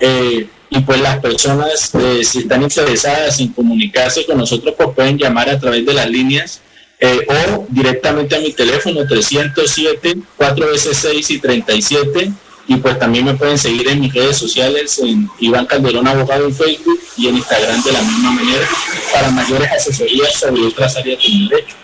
Eh, 0.00 0.46
y 0.70 0.80
pues 0.80 1.00
las 1.00 1.18
personas, 1.18 1.92
eh, 1.94 2.22
si 2.24 2.40
están 2.40 2.62
interesadas 2.62 3.40
en 3.40 3.48
comunicarse 3.48 4.24
con 4.24 4.38
nosotros, 4.38 4.74
pues 4.76 4.90
pueden 4.94 5.18
llamar 5.18 5.50
a 5.50 5.58
través 5.58 5.84
de 5.84 5.92
las 5.92 6.08
líneas 6.08 6.60
eh, 7.00 7.26
o 7.28 7.66
directamente 7.68 8.36
a 8.36 8.40
mi 8.40 8.52
teléfono 8.52 9.06
307 9.06 10.18
4 10.36 10.66
veces 10.66 10.98
6 10.98 11.30
y 11.30 11.38
37 11.38 12.30
y 12.68 12.76
pues 12.76 12.98
también 12.98 13.24
me 13.24 13.34
pueden 13.34 13.56
seguir 13.56 13.88
en 13.88 14.00
mis 14.00 14.12
redes 14.12 14.36
sociales 14.36 14.98
en 14.98 15.28
Iván 15.40 15.64
Calderón 15.64 16.06
Abogado 16.06 16.46
en 16.46 16.54
Facebook 16.54 17.00
y 17.16 17.28
en 17.28 17.38
Instagram 17.38 17.82
de 17.82 17.92
la 17.92 18.02
misma 18.02 18.32
manera 18.32 18.68
para 19.12 19.30
mayores 19.30 19.72
asesorías 19.72 20.34
sobre 20.34 20.62
otras 20.62 20.94
áreas 20.96 21.22
del 21.22 21.48
derecho. 21.48 21.74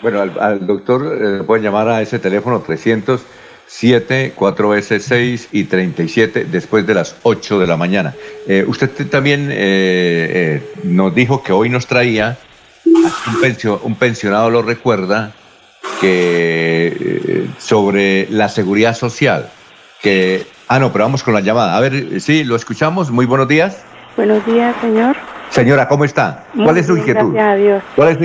Bueno, 0.00 0.20
al, 0.20 0.66
doctor 0.66 1.18
eh, 1.20 1.42
pueden 1.44 1.64
llamar 1.64 1.88
a 1.88 2.02
ese 2.02 2.18
teléfono 2.18 2.60
307 2.60 4.32
4 4.34 4.68
veces 4.68 5.04
6 5.04 5.48
y 5.52 5.64
37 5.64 6.46
después 6.50 6.86
de 6.86 6.94
las 6.94 7.16
8 7.22 7.58
de 7.58 7.66
la 7.66 7.76
mañana. 7.76 8.14
Eh, 8.46 8.64
usted 8.66 8.90
también 9.08 9.48
nos 10.84 11.14
dijo 11.14 11.42
que 11.42 11.52
hoy 11.52 11.68
nos 11.68 11.86
traía 11.86 12.38
un, 13.82 13.94
pensionado 13.96 14.50
lo 14.50 14.62
recuerda 14.62 15.32
que 16.00 16.96
eh, 17.00 17.46
sobre 17.58 18.28
la 18.30 18.48
seguridad 18.48 18.94
social, 18.94 19.50
que... 20.02 20.46
Ah, 20.68 20.78
no, 20.78 20.92
pero 20.92 21.04
vamos 21.04 21.22
con 21.22 21.32
la 21.32 21.40
llamada. 21.40 21.76
A 21.76 21.80
ver, 21.80 22.20
sí, 22.20 22.44
lo 22.44 22.54
escuchamos. 22.54 23.10
Muy 23.10 23.24
buenos 23.24 23.48
días. 23.48 23.84
Buenos 24.16 24.44
días, 24.44 24.76
señor. 24.82 25.16
Señora, 25.48 25.88
¿cómo 25.88 26.04
está? 26.04 26.44
¿Cuál 26.54 26.76
es 26.76 26.86
su 26.86 26.96
inquietud? 26.96 27.32
Gracias 27.32 27.48
a 27.48 27.56
Dios. 27.56 27.82
¿Cuál 27.96 28.08
es 28.10 28.18
su, 28.18 28.24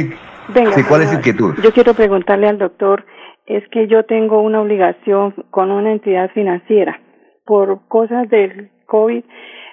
¿cuál 0.87 1.01
es 1.01 1.13
inquietud? 1.13 1.55
Yo 1.63 1.71
quiero 1.71 1.93
preguntarle 1.93 2.47
al 2.47 2.57
doctor, 2.57 3.05
es 3.45 3.67
que 3.69 3.87
yo 3.87 4.03
tengo 4.05 4.41
una 4.41 4.61
obligación 4.61 5.33
con 5.49 5.71
una 5.71 5.91
entidad 5.91 6.31
financiera 6.31 6.99
por 7.45 7.87
cosas 7.87 8.29
del 8.29 8.69
COVID 8.85 9.23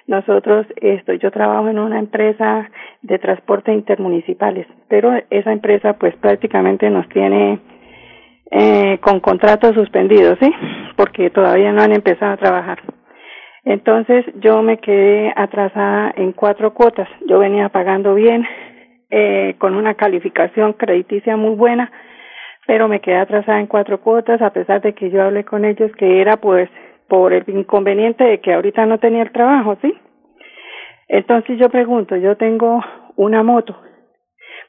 nosotros, 0.07 0.65
esto, 0.81 1.13
yo 1.13 1.31
trabajo 1.31 1.69
en 1.69 1.79
una 1.79 1.99
empresa 1.99 2.69
de 3.01 3.19
transporte 3.19 3.71
intermunicipales, 3.71 4.67
pero 4.89 5.13
esa 5.29 5.53
empresa 5.53 5.93
pues 5.93 6.15
prácticamente 6.17 6.89
nos 6.89 7.07
tiene 7.09 7.59
eh, 8.51 8.97
con 8.99 9.19
contratos 9.19 9.73
suspendidos, 9.73 10.37
¿sí? 10.41 10.51
Porque 10.97 11.29
todavía 11.29 11.71
no 11.71 11.81
han 11.81 11.93
empezado 11.93 12.33
a 12.33 12.37
trabajar. 12.37 12.79
Entonces 13.63 14.25
yo 14.41 14.61
me 14.63 14.79
quedé 14.79 15.31
atrasada 15.35 16.11
en 16.17 16.33
cuatro 16.33 16.73
cuotas. 16.73 17.07
Yo 17.27 17.39
venía 17.39 17.69
pagando 17.69 18.15
bien, 18.15 18.45
eh, 19.11 19.55
con 19.57 19.75
una 19.75 19.93
calificación 19.93 20.73
crediticia 20.73 21.37
muy 21.37 21.55
buena, 21.55 21.91
pero 22.65 22.87
me 22.87 23.01
quedé 23.01 23.17
atrasada 23.17 23.59
en 23.59 23.67
cuatro 23.67 23.99
cuotas 24.01 24.41
a 24.41 24.51
pesar 24.51 24.81
de 24.81 24.93
que 24.93 25.09
yo 25.09 25.21
hablé 25.21 25.43
con 25.43 25.65
ellos 25.65 25.91
que 25.97 26.21
era 26.21 26.37
pues 26.37 26.69
por 27.07 27.33
el 27.33 27.43
inconveniente 27.47 28.23
de 28.23 28.39
que 28.39 28.53
ahorita 28.53 28.85
no 28.85 28.97
tenía 28.97 29.23
el 29.23 29.31
trabajo, 29.31 29.77
¿sí? 29.81 29.93
Entonces 31.09 31.59
yo 31.59 31.69
pregunto, 31.69 32.15
yo 32.15 32.37
tengo 32.37 32.81
una 33.17 33.43
moto, 33.43 33.77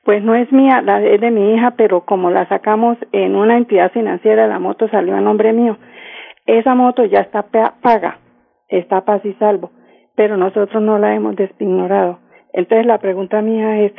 pues 0.05 0.25
no 0.25 0.35
es 0.35 0.51
mía, 0.51 0.83
la 0.83 1.01
es 1.01 1.21
de 1.21 1.31
mi 1.31 1.55
hija, 1.55 1.75
pero 1.77 2.05
como 2.05 2.31
la 2.31 2.49
sacamos 2.49 2.99
en 3.13 3.37
una 3.37 3.57
entidad 3.57 3.93
financiera, 3.93 4.49
la 4.49 4.59
moto 4.59 4.89
salió 4.89 5.15
a 5.15 5.21
nombre 5.21 5.53
mío. 5.53 5.79
Esa 6.45 6.75
moto 6.75 7.05
ya 7.05 7.21
está 7.21 7.45
paga, 7.81 8.19
está 8.69 9.05
paz 9.05 9.25
y 9.25 9.35
salvo, 9.35 9.71
pero 10.17 10.37
nosotros 10.37 10.83
no 10.83 10.99
la 10.99 11.15
hemos 11.15 11.37
designorado. 11.37 12.19
Entonces 12.53 12.87
la 12.87 12.99
pregunta 12.99 13.41
mía 13.41 13.83
es, 13.83 13.93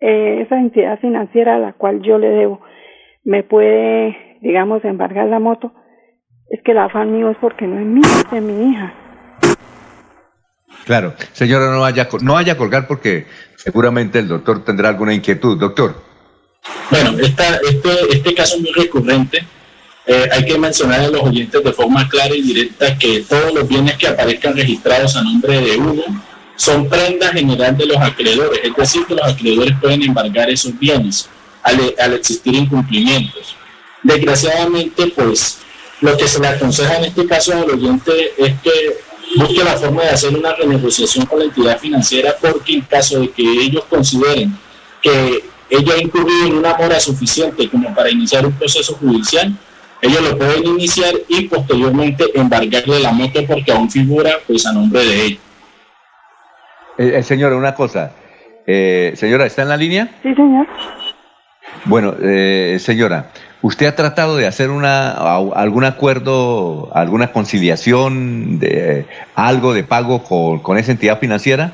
eh, 0.00 0.42
esa 0.42 0.58
entidad 0.58 0.98
financiera 1.00 1.56
a 1.56 1.58
la 1.58 1.72
cual 1.74 2.00
yo 2.02 2.18
le 2.18 2.28
debo, 2.28 2.60
¿me 3.24 3.42
puede, 3.42 4.38
digamos, 4.40 4.84
embargar 4.84 5.26
la 5.26 5.38
moto? 5.38 5.72
Es 6.48 6.60
que 6.64 6.74
la 6.74 6.86
afán 6.86 7.12
mío 7.12 7.30
es 7.30 7.36
porque 7.40 7.66
no 7.66 7.78
es 7.78 7.86
mía, 7.86 8.22
es 8.24 8.30
de 8.30 8.40
mi 8.40 8.70
hija. 8.70 8.94
Claro, 10.86 11.14
señora, 11.32 11.70
no 11.70 11.80
vaya, 11.80 12.08
no 12.22 12.34
vaya 12.34 12.54
a 12.54 12.56
colgar 12.56 12.86
porque 12.86 13.26
seguramente 13.56 14.18
el 14.18 14.28
doctor 14.28 14.64
tendrá 14.64 14.88
alguna 14.88 15.14
inquietud. 15.14 15.58
Doctor. 15.58 15.94
Bueno, 16.90 17.18
esta, 17.20 17.56
este, 17.56 17.88
este 18.10 18.34
caso 18.34 18.56
es 18.56 18.62
muy 18.62 18.72
recurrente. 18.72 19.44
Eh, 20.06 20.28
hay 20.32 20.44
que 20.44 20.58
mencionar 20.58 21.00
a 21.00 21.08
los 21.08 21.22
oyentes 21.22 21.62
de 21.62 21.72
forma 21.72 22.08
clara 22.08 22.34
y 22.34 22.42
directa 22.42 22.96
que 22.98 23.22
todos 23.28 23.54
los 23.54 23.68
bienes 23.68 23.96
que 23.96 24.08
aparezcan 24.08 24.56
registrados 24.56 25.16
a 25.16 25.22
nombre 25.22 25.60
de 25.60 25.76
uno 25.76 26.02
son 26.60 26.86
prendas 26.90 27.32
general 27.32 27.74
de 27.74 27.86
los 27.86 27.96
acreedores, 27.96 28.60
es 28.62 28.76
decir, 28.76 29.06
que 29.06 29.14
los 29.14 29.26
acreedores 29.26 29.74
pueden 29.80 30.02
embargar 30.02 30.50
esos 30.50 30.78
bienes 30.78 31.26
al, 31.62 32.12
existir 32.12 32.54
incumplimientos. 32.54 33.56
Desgraciadamente, 34.02 35.06
pues 35.06 35.60
lo 36.02 36.14
que 36.18 36.28
se 36.28 36.38
le 36.38 36.48
aconseja 36.48 36.98
en 36.98 37.04
este 37.04 37.26
caso 37.26 37.54
al 37.54 37.70
oyente 37.70 38.12
es 38.36 38.60
que 38.60 38.98
busque 39.36 39.64
la 39.64 39.74
forma 39.78 40.02
de 40.02 40.10
hacer 40.10 40.36
una 40.36 40.54
renegociación 40.54 41.24
con 41.24 41.38
la 41.38 41.46
entidad 41.46 41.78
financiera 41.78 42.36
porque 42.38 42.74
en 42.74 42.82
caso 42.82 43.20
de 43.20 43.30
que 43.30 43.42
ellos 43.42 43.84
consideren 43.88 44.54
que 45.00 45.42
ella 45.70 45.94
ha 45.94 46.02
incurrido 46.02 46.46
en 46.46 46.56
una 46.58 46.74
mora 46.74 47.00
suficiente 47.00 47.70
como 47.70 47.94
para 47.94 48.10
iniciar 48.10 48.44
un 48.44 48.52
proceso 48.52 48.94
judicial, 48.96 49.56
ellos 50.02 50.20
lo 50.20 50.36
pueden 50.36 50.66
iniciar 50.66 51.14
y 51.26 51.42
posteriormente 51.48 52.26
embargarle 52.34 53.00
la 53.00 53.12
moto 53.12 53.46
porque 53.46 53.72
aún 53.72 53.90
figura 53.90 54.38
pues 54.46 54.66
a 54.66 54.72
nombre 54.72 55.06
de 55.06 55.24
ella. 55.24 55.38
Eh, 57.00 57.18
eh 57.18 57.22
señora, 57.22 57.56
una 57.56 57.74
cosa. 57.74 58.12
Eh, 58.66 59.12
señora, 59.14 59.46
¿está 59.46 59.62
en 59.62 59.68
la 59.70 59.76
línea? 59.76 60.08
Sí, 60.22 60.34
señor. 60.34 60.66
Bueno, 61.86 62.14
eh, 62.20 62.76
señora, 62.78 63.30
¿Usted 63.62 63.86
ha 63.86 63.94
tratado 63.94 64.38
de 64.38 64.46
hacer 64.46 64.70
una, 64.70 65.10
algún 65.10 65.84
acuerdo, 65.84 66.88
alguna 66.94 67.30
conciliación, 67.30 68.58
de 68.58 69.04
algo 69.34 69.74
de 69.74 69.84
pago 69.84 70.22
con, 70.22 70.78
esa 70.78 70.92
entidad 70.92 71.18
financiera? 71.18 71.72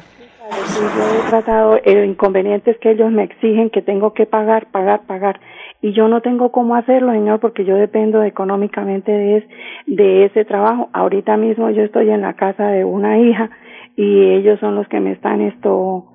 Sí, 0.64 0.80
yo 0.80 1.26
he 1.26 1.30
tratado, 1.30 1.78
el 1.84 2.06
inconveniente 2.06 2.72
es 2.72 2.78
que 2.78 2.90
ellos 2.90 3.12
me 3.12 3.22
exigen 3.22 3.70
que 3.70 3.82
tengo 3.82 4.14
que 4.14 4.26
pagar, 4.26 4.66
pagar, 4.72 5.02
pagar. 5.06 5.38
Y 5.80 5.92
yo 5.92 6.08
no 6.08 6.22
tengo 6.22 6.50
cómo 6.50 6.74
hacerlo, 6.74 7.12
señor, 7.12 7.38
porque 7.38 7.64
yo 7.64 7.76
dependo 7.76 8.24
económicamente 8.24 9.12
de, 9.12 9.48
de 9.86 10.24
ese 10.24 10.44
trabajo. 10.44 10.88
Ahorita 10.92 11.36
mismo 11.36 11.70
yo 11.70 11.84
estoy 11.84 12.10
en 12.10 12.22
la 12.22 12.32
casa 12.32 12.66
de 12.66 12.84
una 12.84 13.16
hija 13.20 13.48
y 13.96 14.20
ellos 14.34 14.60
son 14.60 14.74
los 14.74 14.86
que 14.88 15.00
me 15.00 15.12
están 15.12 15.40
esto 15.40 16.06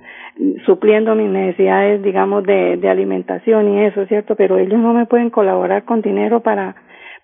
supliendo 0.66 1.16
mis 1.16 1.30
necesidades, 1.30 2.02
digamos, 2.02 2.44
de, 2.44 2.78
de 2.78 2.90
alimentación 2.90 3.74
y 3.74 3.86
eso, 3.86 4.06
¿cierto? 4.06 4.36
Pero 4.36 4.58
ellos 4.58 4.80
no 4.80 4.94
me 4.94 5.06
pueden 5.06 5.30
colaborar 5.30 5.84
con 5.84 6.02
dinero 6.02 6.40
para, 6.42 6.76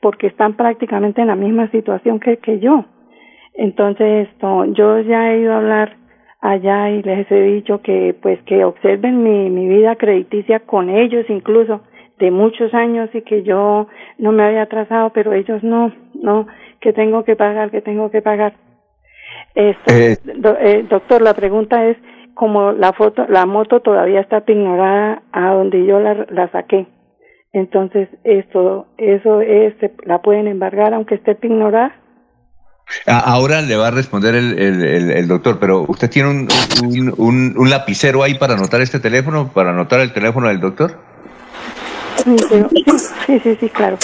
porque 0.02 0.28
están 0.28 0.54
prácticamente 0.54 1.22
en 1.22 1.28
la 1.28 1.36
misma 1.36 1.70
situación 1.70 2.20
que, 2.20 2.38
que 2.38 2.60
yo. 2.60 2.86
Entonces, 3.54 4.28
esto, 4.30 4.66
yo 4.66 5.00
ya 5.02 5.32
he 5.32 5.40
ido 5.40 5.54
a 5.54 5.58
hablar 5.58 5.96
allá 6.42 6.90
y 6.92 7.02
les 7.02 7.32
he 7.32 7.42
dicho 7.42 7.82
que, 7.82 8.16
pues, 8.22 8.40
que 8.44 8.64
observen 8.64 9.24
mi, 9.24 9.50
mi 9.50 9.68
vida 9.68 9.96
crediticia 9.96 10.60
con 10.60 10.90
ellos 10.90 11.26
incluso 11.30 11.82
de 12.20 12.32
muchos 12.32 12.74
años 12.74 13.10
y 13.14 13.22
que 13.22 13.44
yo 13.44 13.88
no 14.18 14.32
me 14.32 14.44
había 14.44 14.64
atrasado, 14.64 15.12
pero 15.12 15.34
ellos 15.34 15.64
no, 15.64 15.92
no, 16.14 16.48
que 16.80 16.94
tengo 16.94 17.24
que 17.24 17.36
pagar, 17.36 17.72
que 17.72 17.82
tengo 17.82 18.12
que 18.12 18.22
pagar. 18.22 18.54
Esto, 19.58 19.92
eh, 19.92 20.20
eh, 20.62 20.86
doctor, 20.88 21.20
la 21.24 21.34
pregunta 21.34 21.84
es, 21.88 21.98
como 22.36 22.74
la 22.74 22.94
foto, 22.94 23.26
la 23.28 23.48
moto 23.48 23.80
todavía 23.80 24.22
está 24.22 24.44
ignorada 24.46 25.24
a 25.32 25.50
donde 25.50 25.84
yo 25.84 26.00
la, 26.00 26.28
la 26.30 26.48
saqué. 26.52 26.86
Entonces, 27.54 28.08
esto, 28.24 28.86
eso 29.00 29.42
es, 29.42 29.74
la 30.06 30.22
pueden 30.22 30.48
embargar 30.48 30.94
aunque 30.94 31.16
esté 31.16 31.36
ignorada. 31.42 31.96
Ahora 33.08 33.64
le 33.64 33.76
va 33.76 33.88
a 33.88 33.92
responder 33.92 34.36
el, 34.36 34.60
el, 34.60 35.10
el, 35.10 35.28
doctor, 35.28 35.58
pero 35.60 35.86
¿usted 35.88 36.08
tiene 36.08 36.30
un, 36.30 36.48
un, 37.18 37.58
un, 37.58 37.70
lapicero 37.72 38.22
ahí 38.22 38.36
para 38.36 38.54
anotar 38.54 38.80
este 38.82 39.00
teléfono, 39.00 39.52
para 39.52 39.72
anotar 39.72 40.02
el 40.02 40.14
teléfono 40.14 40.50
del 40.50 40.60
doctor? 40.60 41.00
Sí, 43.26 43.40
sí, 43.40 43.58
sí, 43.60 43.70
claro. 43.70 43.98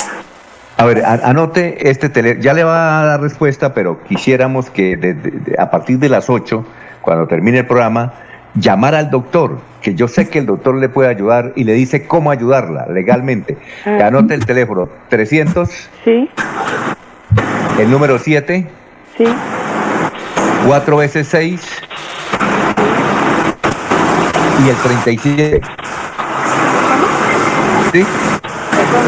A 0.77 0.85
ver, 0.85 1.03
anote 1.06 1.90
este 1.90 2.10
teléfono, 2.10 2.42
ya 2.42 2.53
le 2.53 2.64
va 2.64 3.02
a 3.02 3.06
dar 3.06 3.22
respuesta, 3.22 3.74
pero 3.74 4.03
quisiéramos 4.03 4.69
que 4.69 5.16
a 5.58 5.69
partir 5.69 6.00
de 6.00 6.10
las 6.10 6.30
8, 6.30 6.66
cuando 7.02 7.27
termine 7.27 7.60
el 7.60 7.68
programa, 7.68 8.14
llamar 8.56 8.95
al 8.95 9.10
doctor, 9.10 9.60
que 9.82 9.95
yo 9.95 10.08
sé 10.08 10.30
que 10.30 10.40
el 10.40 10.45
doctor 10.45 10.76
le 10.76 10.90
puede 10.90 11.10
ayudar 11.10 11.53
y 11.56 11.64
le 11.64 11.74
dice 11.74 12.08
cómo 12.08 12.32
ayudarla 12.32 12.88
legalmente. 12.88 13.58
Ah. 13.85 14.08
Anote 14.08 14.34
el 14.34 14.45
teléfono, 14.45 14.90
300. 15.10 15.69
Sí. 16.03 16.30
El 17.80 17.92
número 17.92 18.18
7. 18.18 18.68
Sí. 19.18 19.26
4 20.66 20.98
veces 20.98 21.27
6. 21.27 21.61
Y 24.66 24.69
el 24.69 24.76
37. 24.76 25.61
¿Sí? 27.92 28.06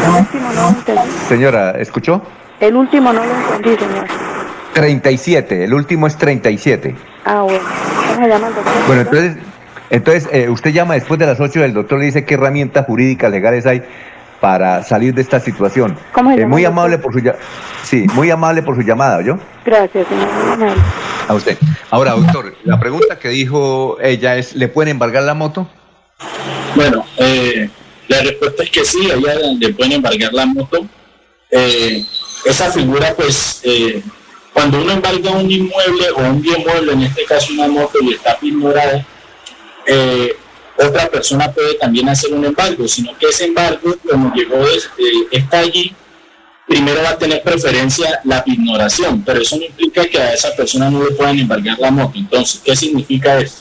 El 0.06 0.20
último 0.20 0.52
no 0.52 0.62
lo 0.62 0.68
entendí. 0.68 1.10
Señora, 1.28 1.70
¿escuchó? 1.72 2.22
El 2.60 2.76
último 2.76 3.12
no 3.12 3.24
lo 3.24 3.34
entendí, 3.34 3.76
señor. 3.76 4.06
37, 4.72 5.64
el 5.64 5.74
último 5.74 6.06
es 6.06 6.16
37. 6.16 6.94
Ah, 7.24 7.42
bueno. 7.42 7.60
Bueno, 8.86 9.02
entonces, 9.02 9.36
entonces 9.90 10.28
eh, 10.32 10.48
usted 10.48 10.72
llama 10.72 10.94
después 10.94 11.18
de 11.18 11.26
las 11.26 11.40
8 11.40 11.60
del 11.60 11.74
doctor 11.74 11.98
le 11.98 12.06
dice 12.06 12.24
qué 12.24 12.34
herramientas 12.34 12.86
jurídicas 12.86 13.30
legales 13.30 13.66
hay 13.66 13.82
para 14.40 14.82
salir 14.82 15.14
de 15.14 15.22
esta 15.22 15.40
situación. 15.40 15.96
¿Cómo 16.12 16.30
eh, 16.30 16.46
muy 16.46 16.64
amable 16.64 16.98
por 16.98 17.12
su 17.12 17.20
sí, 17.82 18.06
muy 18.14 18.30
amable 18.30 18.62
por 18.62 18.76
su 18.76 18.82
llamada, 18.82 19.22
¿yo? 19.22 19.38
Gracias, 19.64 20.06
señor. 20.08 20.76
A 21.28 21.34
usted. 21.34 21.58
Ahora, 21.90 22.12
doctor, 22.12 22.54
la 22.64 22.78
pregunta 22.78 23.18
que 23.18 23.28
dijo 23.28 23.96
ella 24.00 24.36
es, 24.36 24.54
¿le 24.54 24.68
pueden 24.68 24.92
embargar 24.92 25.22
la 25.22 25.34
moto? 25.34 25.66
Bueno, 26.74 27.04
eh, 27.16 27.70
la 28.08 28.22
respuesta 28.22 28.62
es 28.62 28.70
que 28.70 28.84
sí, 28.84 29.08
ella 29.10 29.36
le 29.58 29.72
pueden 29.72 29.92
embargar 29.92 30.32
la 30.32 30.46
moto. 30.46 30.86
esa 32.44 32.70
figura, 32.70 33.14
pues, 33.14 33.62
cuando 34.56 34.80
uno 34.80 34.90
embarga 34.90 35.32
un 35.32 35.50
inmueble 35.50 36.10
o 36.12 36.20
un 36.20 36.40
bien 36.40 36.64
mueble, 36.66 36.92
en 36.92 37.02
este 37.02 37.26
caso 37.26 37.52
una 37.52 37.68
moto, 37.68 37.98
y 38.00 38.14
está 38.14 38.38
ignorada, 38.40 39.06
eh, 39.86 40.34
otra 40.78 41.10
persona 41.10 41.52
puede 41.52 41.74
también 41.74 42.08
hacer 42.08 42.32
un 42.32 42.42
embargo, 42.42 42.88
sino 42.88 43.14
que 43.18 43.26
ese 43.26 43.44
embargo, 43.44 43.94
como 44.10 44.34
llegó, 44.34 44.66
eh, 44.66 45.28
está 45.30 45.58
allí, 45.58 45.94
primero 46.66 47.02
va 47.02 47.10
a 47.10 47.18
tener 47.18 47.42
preferencia 47.42 48.18
la 48.24 48.42
ignoración, 48.46 49.22
pero 49.26 49.42
eso 49.42 49.56
no 49.56 49.64
implica 49.64 50.06
que 50.06 50.18
a 50.18 50.32
esa 50.32 50.56
persona 50.56 50.88
no 50.88 51.04
le 51.04 51.10
puedan 51.10 51.38
embargar 51.38 51.78
la 51.78 51.90
moto. 51.90 52.16
Entonces, 52.16 52.62
¿qué 52.64 52.74
significa 52.74 53.38
esto? 53.38 53.60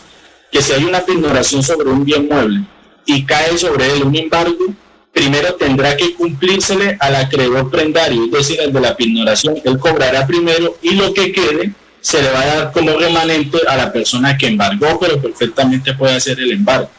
Que 0.50 0.62
si 0.62 0.72
hay 0.72 0.86
una 0.86 1.04
ignoración 1.06 1.62
sobre 1.62 1.90
un 1.90 2.06
bien 2.06 2.26
mueble 2.26 2.62
y 3.06 3.24
cae 3.26 3.58
sobre 3.58 3.92
él 3.92 4.04
un 4.04 4.16
embargo, 4.16 4.74
primero 5.14 5.56
tendrá 5.56 5.96
que 5.96 6.14
cumplírsele 6.14 6.98
al 7.00 7.16
acreedor 7.16 7.70
prendario, 7.72 8.26
es 8.26 8.32
decir, 8.32 8.60
el 8.60 8.74
de 8.74 8.82
la 8.82 8.96
pignoración, 8.96 9.56
él 9.64 9.80
cobrará 9.80 10.28
primero 10.28 10.78
y 10.82 10.92
lo 10.96 11.14
que 11.14 11.32
quede 11.32 11.72
se 12.02 12.22
le 12.22 12.30
va 12.32 12.42
a 12.42 12.46
dar 12.46 12.72
como 12.72 12.98
remanente 12.98 13.58
a 13.68 13.78
la 13.78 13.92
persona 13.92 14.38
que 14.38 14.48
embargó, 14.48 15.00
pero 15.00 15.20
perfectamente 15.20 15.94
puede 15.94 16.16
hacer 16.16 16.40
el 16.40 16.52
embargo. 16.52 16.90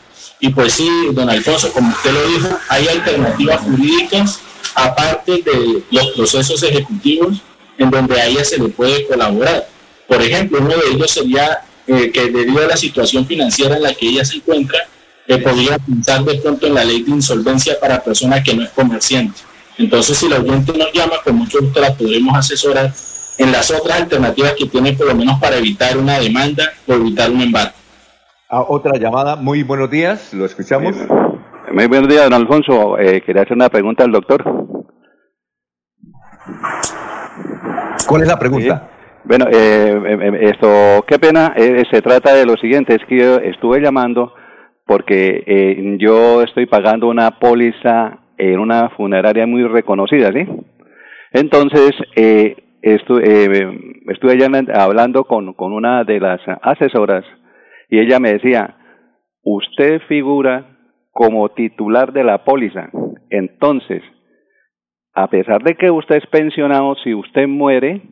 Y 0.41 0.49
pues 0.49 0.73
sí, 0.73 0.89
don 1.13 1.31
Alfonso, 1.31 1.73
como 1.73 1.91
usted 1.91 2.13
lo 2.13 2.27
dijo, 2.29 2.59
hay 2.69 2.89
alternativas 2.89 3.61
jurídicas 3.61 4.41
aparte 4.75 5.43
de 5.45 5.83
los 5.91 6.09
procesos 6.09 6.63
ejecutivos 6.63 7.41
en 7.79 7.91
donde 7.91 8.21
a 8.21 8.27
ella 8.27 8.45
se 8.45 8.59
le 8.59 8.69
puede 8.69 9.07
colaborar. 9.07 9.69
Por 10.09 10.23
ejemplo, 10.23 10.59
uno 10.61 10.75
de 10.77 10.91
ellos 10.93 11.11
sería 11.11 11.61
eh, 11.87 12.11
que 12.13 12.27
debido 12.27 12.65
a 12.65 12.67
la 12.67 12.77
situación 12.77 13.27
financiera 13.27 13.77
en 13.77 13.83
la 13.83 13.95
que 13.95 14.09
ella 14.09 14.25
se 14.25 14.37
encuentra, 14.37 14.79
que 15.27 15.39
podría 15.39 15.79
pensar 15.79 16.25
de 16.25 16.39
pronto 16.39 16.67
en 16.67 16.75
la 16.75 16.85
ley 16.85 17.03
de 17.03 17.11
insolvencia 17.11 17.79
para 17.81 18.03
persona 18.03 18.43
que 18.43 18.55
no 18.55 18.63
es 18.63 18.71
comerciante. 18.71 19.41
Entonces, 19.79 20.17
si 20.17 20.29
la 20.29 20.39
oyente 20.39 20.77
nos 20.77 20.93
llama, 20.93 21.15
con 21.23 21.37
mucho 21.37 21.61
gusto 21.61 21.81
la 21.81 21.93
podremos 21.95 22.37
asesorar 22.37 22.91
en 23.39 23.53
las 23.53 23.71
otras 23.71 24.01
alternativas 24.01 24.55
que 24.55 24.67
tiene, 24.67 24.95
por 24.95 25.07
lo 25.07 25.15
menos 25.15 25.39
para 25.39 25.57
evitar 25.57 25.99
una 25.99 26.19
demanda 26.19 26.65
o 26.87 26.95
evitar 26.95 27.31
un 27.31 27.43
embargo. 27.43 27.75
Ah, 28.49 28.65
otra 28.67 28.97
llamada, 28.99 29.37
muy 29.37 29.63
buenos 29.63 29.91
días, 29.91 30.33
lo 30.33 30.47
escuchamos. 30.47 30.95
Muy, 31.73 31.87
buenos 31.89 32.09
días, 32.09 32.25
don 32.25 32.35
Alfonso. 32.35 32.99
Eh, 32.99 33.21
quería 33.23 33.43
hacer 33.43 33.57
una 33.57 33.69
pregunta 33.69 34.05
al 34.05 34.13
doctor. 34.13 34.45
¿Cuál 38.07 38.23
es 38.23 38.29
la 38.29 38.39
pregunta? 38.39 38.89
Bueno, 39.25 39.47
eh, 39.51 40.01
eh, 40.07 40.51
esto, 40.53 41.05
qué 41.09 41.19
pena, 41.19 41.53
se 41.91 42.01
trata 42.01 42.35
de 42.35 42.47
lo 42.47 42.57
siguiente, 42.57 42.95
es 42.95 43.03
que 43.09 43.19
yo 43.19 43.37
estuve 43.39 43.81
llamando 43.81 44.33
porque 44.87 45.43
eh, 45.47 45.97
yo 45.99 46.43
estoy 46.43 46.67
pagando 46.67 47.09
una 47.09 47.33
póliza 47.39 48.21
en 48.39 48.59
una 48.61 48.91
funeraria 48.91 49.47
muy 49.47 49.65
reconocida, 49.65 50.33
¿sí? 50.33 50.47
Entonces, 51.33 51.93
eh, 52.15 52.57
eh, 52.83 52.99
estuve 54.07 54.39
hablando 54.73 55.25
con, 55.25 55.55
con 55.55 55.73
una 55.73 56.05
de 56.05 56.21
las 56.21 56.41
asesoras 56.63 57.25
y 57.91 57.99
ella 57.99 58.21
me 58.21 58.35
decía, 58.35 58.77
usted 59.43 60.01
figura 60.09 60.79
como 61.11 61.49
titular 61.49 62.13
de 62.13 62.23
la 62.23 62.45
póliza. 62.45 62.91
Entonces, 63.31 64.03
a 65.15 65.29
pesar 65.29 65.63
de 65.65 65.75
que 65.75 65.91
usted 65.91 66.17
es 66.17 66.27
pensionado, 66.27 66.95
si 67.03 67.13
usted 67.13 67.49
muere, 67.49 68.03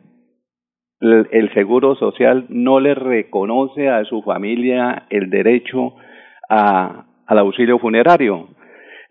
el 0.99 1.53
Seguro 1.53 1.95
Social 1.95 2.47
no 2.49 2.79
le 2.79 2.95
reconoce 2.95 3.89
a 3.89 4.03
su 4.05 4.23
familia 4.23 5.05
el 5.09 5.29
derecho 5.29 5.95
a, 6.49 7.05
al 7.25 7.37
auxilio 7.39 7.79
funerario. 7.79 8.49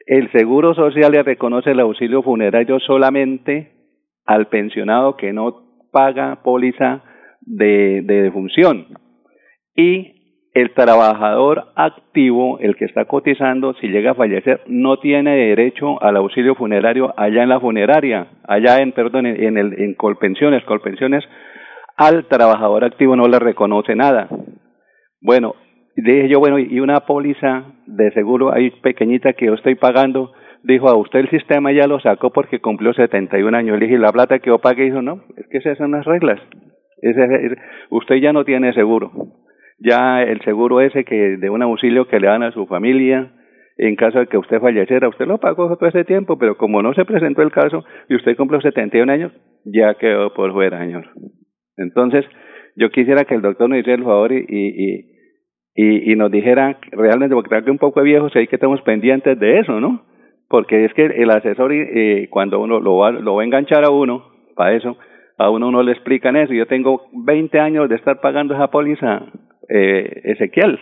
El 0.06 0.30
Seguro 0.32 0.74
Social 0.74 1.12
le 1.12 1.22
reconoce 1.22 1.70
el 1.70 1.80
auxilio 1.80 2.22
funerario 2.22 2.78
solamente 2.80 3.72
al 4.26 4.48
pensionado 4.48 5.16
que 5.16 5.32
no 5.32 5.88
paga 5.92 6.42
póliza 6.42 7.02
de, 7.40 8.02
de 8.02 8.22
defunción. 8.22 8.86
Y 9.74 10.14
el 10.54 10.72
trabajador 10.72 11.72
activo, 11.74 12.60
el 12.60 12.76
que 12.76 12.84
está 12.84 13.06
cotizando, 13.06 13.74
si 13.74 13.88
llega 13.88 14.12
a 14.12 14.14
fallecer, 14.14 14.60
no 14.68 14.98
tiene 14.98 15.36
derecho 15.36 16.00
al 16.00 16.16
auxilio 16.16 16.54
funerario 16.54 17.12
allá 17.16 17.42
en 17.42 17.48
la 17.48 17.58
funeraria, 17.58 18.28
allá 18.46 18.80
en, 18.80 18.92
perdón, 18.92 19.26
en, 19.26 19.58
el, 19.58 19.74
en 19.80 19.94
Colpensiones. 19.94 20.62
Colpensiones, 20.64 21.24
al 21.96 22.26
trabajador 22.26 22.84
activo 22.84 23.16
no 23.16 23.26
le 23.26 23.40
reconoce 23.40 23.96
nada. 23.96 24.28
Bueno, 25.20 25.56
dije 25.96 26.28
yo, 26.28 26.40
bueno, 26.40 26.58
y 26.58 26.80
una 26.80 27.00
póliza 27.00 27.64
de 27.86 28.10
seguro 28.12 28.52
ahí 28.52 28.70
pequeñita 28.82 29.32
que 29.34 29.46
yo 29.46 29.54
estoy 29.54 29.74
pagando, 29.76 30.32
dijo, 30.62 30.88
a 30.88 30.96
usted 30.96 31.20
el 31.20 31.30
sistema 31.30 31.72
ya 31.72 31.86
lo 31.86 32.00
sacó 32.00 32.30
porque 32.30 32.60
cumplió 32.60 32.92
71 32.92 33.56
años. 33.56 33.78
Le 33.78 33.86
dije, 33.86 33.98
¿la 33.98 34.12
plata 34.12 34.38
que 34.38 34.50
yo 34.50 34.58
pagué? 34.58 34.84
Dijo, 34.84 35.02
no, 35.02 35.22
es 35.36 35.46
que 35.48 35.58
esas 35.58 35.78
son 35.78 35.92
las 35.92 36.04
reglas. 36.04 36.40
usted 37.90 38.16
ya 38.16 38.32
no 38.32 38.44
tiene 38.44 38.72
seguro. 38.72 39.12
Ya 39.78 40.22
el 40.22 40.40
seguro 40.42 40.80
ese 40.80 41.04
que 41.04 41.36
de 41.36 41.50
un 41.50 41.62
auxilio 41.62 42.08
que 42.08 42.20
le 42.20 42.28
dan 42.28 42.42
a 42.42 42.52
su 42.52 42.66
familia, 42.66 43.32
en 43.76 43.96
caso 43.96 44.20
de 44.20 44.26
que 44.26 44.38
usted 44.38 44.60
falleciera, 44.60 45.08
usted 45.08 45.26
lo 45.26 45.38
pagó 45.38 45.76
todo 45.76 45.88
ese 45.88 46.04
tiempo, 46.04 46.38
pero 46.38 46.56
como 46.56 46.82
no 46.82 46.94
se 46.94 47.04
presentó 47.04 47.42
el 47.42 47.50
caso 47.50 47.84
y 48.08 48.14
usted 48.14 48.36
cumplió 48.36 48.60
71 48.60 49.12
años, 49.12 49.32
ya 49.64 49.94
quedó 49.94 50.32
por 50.32 50.52
fuera, 50.52 50.78
señor. 50.78 51.06
Entonces, 51.76 52.24
yo 52.76 52.90
quisiera 52.90 53.24
que 53.24 53.34
el 53.34 53.42
doctor 53.42 53.68
nos 53.68 53.78
hiciera 53.78 53.98
el 53.98 54.04
favor 54.04 54.32
y 54.32 54.44
y, 54.48 55.13
y 55.76 56.14
nos 56.14 56.30
dijera 56.30 56.78
realmente, 56.92 57.34
porque 57.34 57.50
creo 57.50 57.64
que 57.64 57.70
un 57.70 57.78
poco 57.78 58.02
viejos 58.02 58.34
hay 58.36 58.46
que 58.46 58.56
estamos 58.56 58.80
pendientes 58.82 59.38
de 59.38 59.58
eso, 59.58 59.80
¿no? 59.80 60.04
Porque 60.48 60.84
es 60.84 60.94
que 60.94 61.06
el 61.06 61.30
asesor, 61.30 61.72
eh, 61.72 62.28
cuando 62.30 62.60
uno 62.60 62.78
lo 62.78 62.98
va, 62.98 63.10
lo 63.10 63.34
va 63.34 63.42
a 63.42 63.44
enganchar 63.44 63.84
a 63.84 63.90
uno, 63.90 64.24
para 64.54 64.74
eso, 64.74 64.96
a 65.38 65.50
uno 65.50 65.70
no 65.70 65.82
le 65.82 65.92
explican 65.92 66.36
eso. 66.36 66.52
Yo 66.52 66.66
tengo 66.66 67.08
20 67.12 67.58
años 67.58 67.88
de 67.88 67.96
estar 67.96 68.20
pagando 68.20 68.54
esa 68.54 68.68
póliza, 68.68 69.22
eh, 69.68 70.20
Ezequiel. 70.24 70.78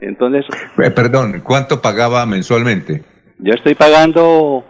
Entonces. 0.00 0.46
Eh, 0.78 0.90
perdón, 0.90 1.42
¿cuánto 1.44 1.80
pagaba 1.82 2.24
mensualmente? 2.26 3.02
Yo 3.38 3.54
estoy 3.54 3.74
pagando 3.74 4.64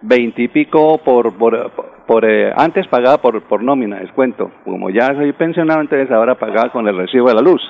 veintipico 0.00 0.98
por, 0.98 1.36
por, 1.36 1.70
por, 2.06 2.24
eh, 2.24 2.52
antes 2.56 2.86
pagaba 2.88 3.18
por, 3.18 3.42
por 3.42 3.62
nómina, 3.62 4.00
descuento. 4.00 4.50
Como 4.64 4.90
ya 4.90 5.14
soy 5.14 5.32
pensionado, 5.32 5.80
entonces 5.80 6.10
ahora 6.10 6.36
pagaba 6.36 6.70
con 6.70 6.86
el 6.88 6.96
recibo 6.96 7.28
de 7.28 7.34
la 7.34 7.42
luz. 7.42 7.62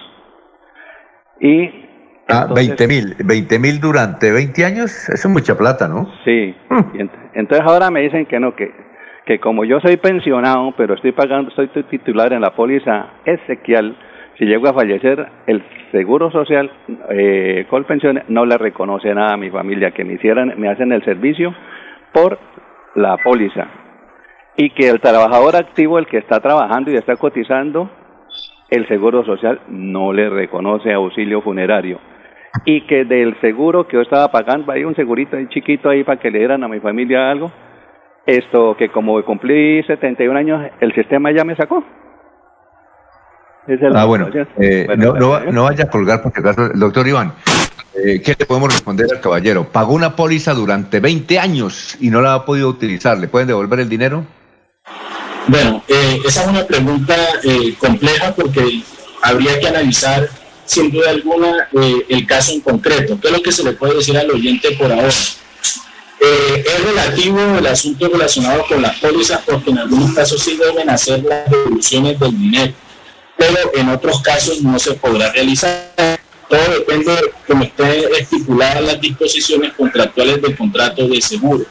Y 1.43 1.83
Ah, 2.29 2.47
20 2.55 2.87
mil, 2.87 3.15
20 3.19 3.59
mil 3.59 3.81
durante 3.81 4.31
20 4.31 4.65
años, 4.65 5.09
eso 5.09 5.29
es 5.29 5.33
mucha 5.33 5.57
plata, 5.57 5.89
¿no? 5.89 6.09
Sí, 6.25 6.55
hmm. 6.71 7.09
entonces 7.35 7.67
ahora 7.67 7.91
me 7.91 8.01
dicen 8.01 8.27
que 8.27 8.39
no, 8.39 8.55
que, 8.55 8.71
que 9.27 9.39
como 9.39 9.65
yo 9.65 9.81
soy 9.81 9.97
pensionado, 9.97 10.73
pero 10.77 10.95
estoy 10.95 11.13
pagando, 11.13 11.51
soy 11.51 11.69
titular 11.91 12.33
en 12.33 12.41
la 12.41 12.55
póliza 12.55 13.15
Ezequiel, 13.25 13.97
si 14.39 14.47
llego 14.47 14.69
a 14.69 14.73
fallecer, 14.73 15.27
el 15.47 15.63
Seguro 15.91 16.31
Social, 16.31 16.71
eh, 17.11 17.67
pensiones 17.87 18.25
no 18.29 18.47
le 18.47 18.57
reconoce 18.57 19.15
nada 19.15 19.35
a 19.35 19.37
mi 19.37 19.51
familia, 19.51 19.91
que 19.91 20.05
me 20.05 20.15
hicieran, 20.15 20.55
me 20.57 20.71
hacen 20.71 20.91
el 20.93 21.05
servicio 21.05 21.55
por 22.13 22.39
la 22.95 23.19
póliza. 23.19 23.67
Y 24.57 24.71
que 24.71 24.89
el 24.89 25.01
trabajador 25.01 25.57
activo, 25.57 25.99
el 25.99 26.07
que 26.07 26.19
está 26.19 26.41
trabajando 26.41 26.91
y 26.91 26.95
está 26.95 27.17
cotizando, 27.17 27.91
el 28.73 28.89
Seguro 28.89 29.23
Social 29.23 29.61
no 29.69 30.15
le 30.15 30.31
reconoce 30.31 30.95
auxilio 30.95 31.43
funerario. 31.43 32.01
Y 32.65 32.87
que 32.87 33.05
del 33.05 33.39
seguro 33.43 33.87
que 33.87 33.99
yo 33.99 34.01
estaba 34.01 34.29
pagando, 34.33 34.73
hay 34.73 34.83
un 34.85 34.97
segurito 34.97 35.37
ahí 35.37 35.47
chiquito 35.49 35.91
ahí 35.91 36.05
para 36.05 36.19
que 36.19 36.31
le 36.31 36.39
dieran 36.39 36.65
a 36.65 36.69
mi 36.69 36.81
familia 36.81 37.31
algo, 37.31 37.53
esto 38.25 38.75
que 38.79 38.89
como 38.89 39.23
cumplí 39.25 39.83
71 39.83 40.39
años, 40.39 40.71
el 40.81 40.95
sistema 40.95 41.31
ya 41.33 41.45
me 41.45 41.55
sacó. 41.55 41.85
ah, 43.95 44.05
bueno, 44.07 44.29
eh, 44.59 44.87
no, 44.97 45.41
no, 45.53 45.65
vaya 45.65 45.85
a 45.85 45.91
colgar 45.91 46.23
porque 46.23 46.41
doctor 46.75 47.07
Iván, 47.07 47.33
eh, 47.95 48.23
¿qué 48.25 48.35
le 48.39 48.47
podemos 48.47 48.73
responder 48.73 49.07
al 49.13 49.21
caballero? 49.21 49.65
Pagó 49.71 49.93
una 49.93 50.17
póliza 50.17 50.55
durante 50.55 50.99
20 50.99 51.39
años 51.39 51.99
y 52.01 52.09
no 52.09 52.23
la 52.23 52.35
ha 52.35 52.45
podido 52.47 52.71
utilizar. 52.71 53.19
¿Le 53.19 53.29
pueden 53.29 53.49
devolver 53.49 53.81
el 53.81 53.91
dinero? 53.91 54.25
Bueno, 55.49 55.85
eh, 55.89 56.21
esa 56.25 56.43
es 56.43 56.49
una 56.49 56.65
pregunta 56.65 57.17
compleja 57.79 58.35
porque 58.35 58.83
habría 59.23 59.59
que 59.59 59.69
analizar 59.69 60.29
sin 60.65 60.91
duda 60.91 61.11
alguna 61.11 61.69
el 61.73 62.27
caso 62.27 62.53
en 62.53 62.61
concreto. 62.61 63.19
¿Qué 63.21 63.29
es 63.29 63.33
lo 63.33 63.43
que 63.43 63.53
se 63.53 63.65
le 63.65 63.73
puede 63.73 63.95
decir 63.95 64.17
al 64.17 64.31
oyente 64.31 64.73
por 64.73 64.91
ahora? 64.91 65.09
es 66.25 66.85
relativo 66.85 67.41
el 67.59 67.67
asunto 67.67 68.09
relacionado 68.09 68.65
con 68.69 68.81
las 68.81 68.97
pólizas 69.01 69.41
porque 69.45 69.71
en 69.71 69.79
algunos 69.79 70.15
casos 70.15 70.41
sí 70.41 70.57
deben 70.57 70.89
hacer 70.89 71.21
las 71.25 71.51
devoluciones 71.51 72.21
del 72.21 72.39
dinero 72.39 72.73
pero 73.43 73.73
en 73.75 73.89
otros 73.89 74.23
casos 74.23 74.63
no 74.63 74.79
se 74.79 74.95
podrá 74.95 75.33
realizar. 75.33 76.21
Todo 76.49 76.79
depende 76.79 77.13
de 77.13 77.33
cómo 77.47 77.65
estén 77.65 78.05
estipuladas 78.19 78.83
las 78.83 79.01
disposiciones 79.01 79.73
contractuales 79.73 80.41
del 80.43 80.57
contrato 80.57 81.09
de 81.09 81.21
seguro. 81.21 81.65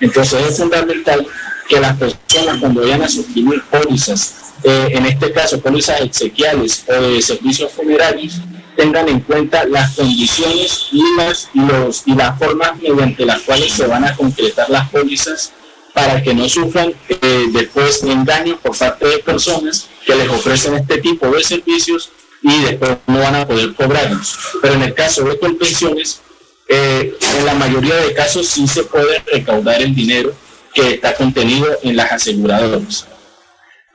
Entonces 0.00 0.46
es 0.48 0.56
fundamental 0.56 1.26
que 1.68 1.80
las 1.80 1.96
personas 1.96 2.58
cuando 2.58 2.82
vayan 2.82 3.02
a 3.02 3.08
suscribir 3.08 3.62
pólizas, 3.64 4.52
eh, 4.62 4.88
en 4.92 5.06
este 5.06 5.32
caso 5.32 5.60
pólizas 5.60 6.00
exequiales 6.00 6.84
o 6.88 7.02
de 7.02 7.22
servicios 7.22 7.72
funerarios, 7.72 8.40
tengan 8.76 9.08
en 9.08 9.20
cuenta 9.20 9.64
las 9.64 9.94
condiciones 9.94 10.88
y 10.92 11.02
las, 11.16 11.48
los, 11.54 12.02
y 12.06 12.14
las 12.14 12.38
formas 12.38 12.72
mediante 12.80 13.24
las 13.24 13.42
cuales 13.42 13.72
se 13.72 13.86
van 13.86 14.04
a 14.04 14.16
concretar 14.16 14.68
las 14.68 14.88
pólizas 14.90 15.52
para 15.92 16.20
que 16.22 16.34
no 16.34 16.48
sufran 16.48 16.92
eh, 17.08 17.46
después 17.52 18.02
engaños 18.02 18.58
por 18.60 18.76
parte 18.76 19.06
de 19.06 19.18
personas 19.18 19.88
que 20.04 20.16
les 20.16 20.28
ofrecen 20.28 20.74
este 20.74 20.98
tipo 20.98 21.28
de 21.28 21.44
servicios 21.44 22.10
y 22.42 22.62
después 22.62 22.98
no 23.06 23.20
van 23.20 23.36
a 23.36 23.46
poder 23.46 23.74
cobrarlos. 23.74 24.36
Pero 24.60 24.74
en 24.74 24.82
el 24.82 24.94
caso 24.94 25.24
de 25.24 25.36
pensiones, 25.36 26.20
eh, 26.68 27.16
en 27.38 27.46
la 27.46 27.54
mayoría 27.54 27.94
de 27.94 28.12
casos 28.12 28.48
sí 28.48 28.66
se 28.66 28.82
puede 28.84 29.22
recaudar 29.32 29.80
el 29.82 29.94
dinero 29.94 30.34
que 30.74 30.94
está 30.94 31.14
contenido 31.14 31.66
en 31.82 31.96
las 31.96 32.12
aseguradoras. 32.12 33.08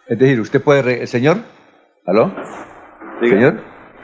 Es 0.07 0.17
decir, 0.17 0.39
usted 0.39 0.61
puede, 0.61 1.05
señor, 1.05 1.39
¿aló? 2.07 2.33
Señor, 3.21 3.61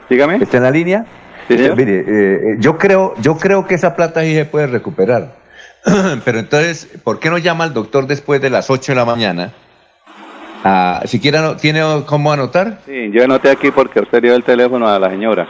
dígame. 0.08 0.36
¿Está 0.36 0.58
en 0.58 0.62
la 0.62 0.70
línea? 0.70 1.06
Mire, 1.48 2.04
eh, 2.06 2.56
yo 2.58 2.76
creo, 2.76 3.14
yo 3.20 3.36
creo 3.38 3.66
que 3.66 3.74
esa 3.74 3.96
plata 3.96 4.22
sí 4.22 4.34
se 4.34 4.44
puede 4.44 4.66
recuperar. 4.66 5.36
Pero 6.24 6.38
entonces, 6.38 6.88
¿por 7.02 7.18
qué 7.18 7.30
no 7.30 7.38
llama 7.38 7.64
al 7.64 7.72
doctor 7.72 8.06
después 8.06 8.40
de 8.40 8.50
las 8.50 8.70
8 8.70 8.92
de 8.92 8.96
la 8.96 9.04
mañana? 9.04 9.52
Ah, 10.64 11.02
siquiera 11.06 11.56
tiene 11.56 11.82
cómo 12.06 12.32
anotar. 12.32 12.80
Sí, 12.86 13.10
yo 13.12 13.24
anoté 13.24 13.50
aquí 13.50 13.70
porque 13.70 14.00
usted 14.00 14.22
dio 14.22 14.34
el 14.34 14.42
teléfono 14.42 14.88
a 14.88 14.98
la 14.98 15.10
señora. 15.10 15.48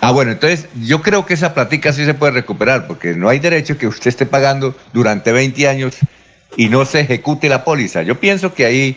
Ah, 0.00 0.12
bueno, 0.12 0.30
entonces 0.30 0.68
yo 0.80 1.02
creo 1.02 1.26
que 1.26 1.34
esa 1.34 1.54
platica 1.54 1.92
sí 1.92 2.04
se 2.04 2.14
puede 2.14 2.32
recuperar, 2.32 2.86
porque 2.86 3.14
no 3.14 3.28
hay 3.28 3.40
derecho 3.40 3.76
que 3.76 3.88
usted 3.88 4.08
esté 4.08 4.26
pagando 4.26 4.76
durante 4.92 5.32
20 5.32 5.68
años 5.68 5.98
y 6.56 6.68
no 6.68 6.84
se 6.84 7.00
ejecute 7.00 7.48
la 7.48 7.64
póliza. 7.64 8.02
Yo 8.02 8.16
pienso 8.16 8.54
que 8.54 8.64
ahí 8.64 8.96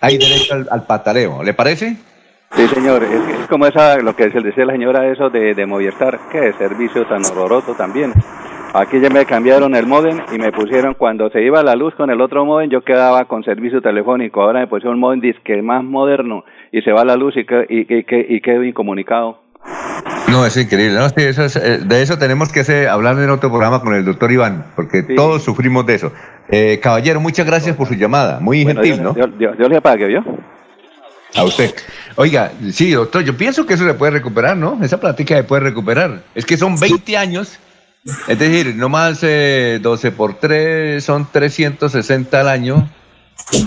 hay 0.00 0.18
derecho 0.18 0.54
al, 0.70 0.86
pataleo. 0.86 1.42
¿Le 1.42 1.54
parece? 1.54 1.96
Sí, 2.56 2.68
señor. 2.68 3.04
Es, 3.04 3.46
como 3.48 3.66
esa, 3.66 3.96
lo 3.98 4.16
que 4.16 4.28
decía 4.28 4.64
la 4.64 4.72
señora, 4.72 5.10
eso 5.10 5.30
de, 5.30 5.54
de 5.54 5.66
Movistar, 5.66 6.18
que 6.30 6.52
servicio 6.54 7.06
tan 7.06 7.24
horroroso 7.24 7.74
también. 7.74 8.12
Aquí 8.72 9.00
ya 9.00 9.10
me 9.10 9.26
cambiaron 9.26 9.74
el 9.74 9.86
modem 9.86 10.20
y 10.32 10.38
me 10.38 10.52
pusieron 10.52 10.94
cuando 10.94 11.28
se 11.30 11.42
iba 11.42 11.60
la 11.64 11.74
luz 11.74 11.92
con 11.96 12.08
el 12.08 12.20
otro 12.20 12.44
modem 12.44 12.70
yo 12.70 12.82
quedaba 12.82 13.24
con 13.24 13.42
servicio 13.42 13.82
telefónico. 13.82 14.42
Ahora 14.42 14.60
me 14.60 14.68
pusieron 14.68 14.94
un 14.94 15.00
modem 15.00 15.20
disque 15.20 15.60
más 15.60 15.82
moderno 15.82 16.44
y 16.70 16.80
se 16.82 16.92
va 16.92 17.04
la 17.04 17.16
luz 17.16 17.34
y, 17.36 17.40
y, 17.40 18.40
quedo 18.40 18.62
incomunicado. 18.62 19.40
No, 20.28 20.46
es 20.46 20.56
increíble. 20.56 20.98
No, 20.98 21.06
eso 21.06 21.58
eh, 21.58 21.80
de 21.84 22.02
eso 22.02 22.18
tenemos 22.18 22.52
que 22.52 22.60
hacer, 22.60 22.88
hablar 22.88 23.18
en 23.18 23.30
otro 23.30 23.50
programa 23.50 23.80
con 23.80 23.94
el 23.94 24.04
doctor 24.04 24.30
Iván, 24.30 24.66
porque 24.76 25.02
todos 25.02 25.42
sufrimos 25.42 25.86
de 25.86 25.94
eso. 25.94 26.12
Eh, 26.48 26.78
caballero, 26.82 27.20
muchas 27.20 27.46
gracias 27.46 27.76
por 27.76 27.88
su 27.88 27.94
llamada. 27.94 28.38
Muy 28.40 28.64
gentil, 28.64 29.02
¿no? 29.02 29.14
Yo, 29.16 29.68
le 29.68 29.76
apague, 29.76 30.06
¿vio? 30.06 30.24
A 31.34 31.44
usted. 31.44 31.74
Oiga, 32.16 32.52
sí, 32.72 32.90
doctor, 32.92 33.22
yo 33.22 33.36
pienso 33.36 33.66
que 33.66 33.74
eso 33.74 33.84
se 33.84 33.94
puede 33.94 34.12
recuperar, 34.12 34.56
¿no? 34.56 34.78
Esa 34.82 34.98
plática 34.98 35.36
se 35.36 35.44
puede 35.44 35.62
recuperar. 35.62 36.22
Es 36.34 36.44
que 36.44 36.56
son 36.56 36.78
20 36.78 37.16
años 37.16 37.58
es 38.28 38.38
decir, 38.38 38.74
no 38.76 38.88
más 38.88 39.20
12 39.20 40.12
por 40.16 40.34
3 40.34 41.04
son 41.04 41.28
360 41.30 42.40
al 42.40 42.48
año. 42.48 42.88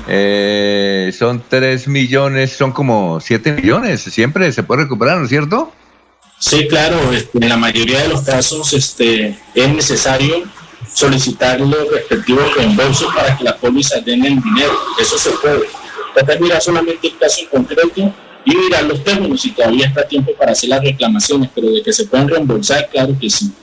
Eh, 0.08 1.12
son 1.18 1.44
3 1.48 1.88
millones, 1.88 2.52
son 2.52 2.72
como 2.72 3.20
7 3.20 3.54
millones. 3.54 4.02
Siempre 4.02 4.52
se 4.52 4.64
puede 4.64 4.84
recuperar, 4.84 5.18
¿no 5.18 5.26
es 5.26 5.30
cierto? 5.30 5.72
Sí, 6.44 6.68
claro. 6.68 7.14
Este, 7.14 7.38
en 7.38 7.48
la 7.48 7.56
mayoría 7.56 8.02
de 8.02 8.10
los 8.10 8.22
casos 8.22 8.74
este, 8.74 9.40
es 9.56 9.70
necesario 9.70 10.44
solicitar 10.94 11.62
los 11.62 11.90
respectivos 11.90 12.54
reembolsos 12.58 13.14
para 13.16 13.38
que 13.38 13.46
la 13.46 13.56
póliza 13.56 14.02
den 14.02 14.26
el 14.26 14.42
dinero. 14.42 14.74
Eso 15.00 15.18
se 15.18 15.30
puede. 15.32 15.62
Trata 16.14 16.38
mirar 16.40 16.62
solamente 16.62 17.08
el 17.08 17.18
caso 17.18 17.40
en 17.40 17.48
concreto 17.48 18.14
y 18.44 18.58
mirar 18.58 18.84
los 18.84 19.02
términos 19.06 19.46
y 19.46 19.52
todavía 19.52 19.88
está 19.88 20.06
tiempo 20.06 20.34
para 20.38 20.52
hacer 20.52 20.70
las 20.70 20.84
reclamaciones, 20.84 21.50
pero 21.56 21.72
de 21.72 21.82
que 21.82 21.94
se 21.94 22.08
puedan 22.08 22.28
reembolsar, 22.28 22.90
claro 22.90 23.16
que 23.20 23.30
sí. 23.30 23.54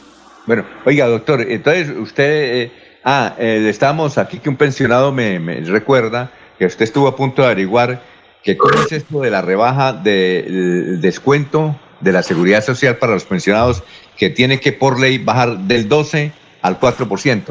Bueno, 0.47 0.65
oiga, 0.86 1.07
doctor, 1.07 1.42
entonces 1.42 1.91
usted, 1.94 2.62
eh, 2.62 2.73
ah, 3.05 3.36
eh, 3.39 3.67
estamos 3.68 4.17
aquí 4.17 4.39
que 4.39 4.49
un 4.49 4.57
pensionado 4.57 5.12
me, 5.12 5.39
recuerda 5.67 6.33
que 6.59 6.65
usted 6.65 6.84
estuvo 6.84 7.09
a 7.09 7.15
punto 7.15 7.42
de 7.42 7.49
averiguar 7.49 8.02
que 8.42 8.57
cómo 8.57 8.81
es 8.81 8.91
esto 8.91 9.20
de 9.20 9.31
la 9.31 9.42
rebaja 9.42 9.92
del 9.92 10.99
descuento 11.02 11.78
de 12.01 12.12
la 12.12 12.23
seguridad 12.23 12.65
social 12.65 12.97
para 12.97 13.15
los 13.15 13.25
pensionados 13.25 13.83
que 14.17 14.31
tiene 14.31 14.61
que 14.61 14.73
por 14.73 14.99
ley 15.01 15.19
bajar 15.19 15.59
del 15.59 15.89
12 15.89 16.33
al 16.62 16.79
4%. 16.79 17.43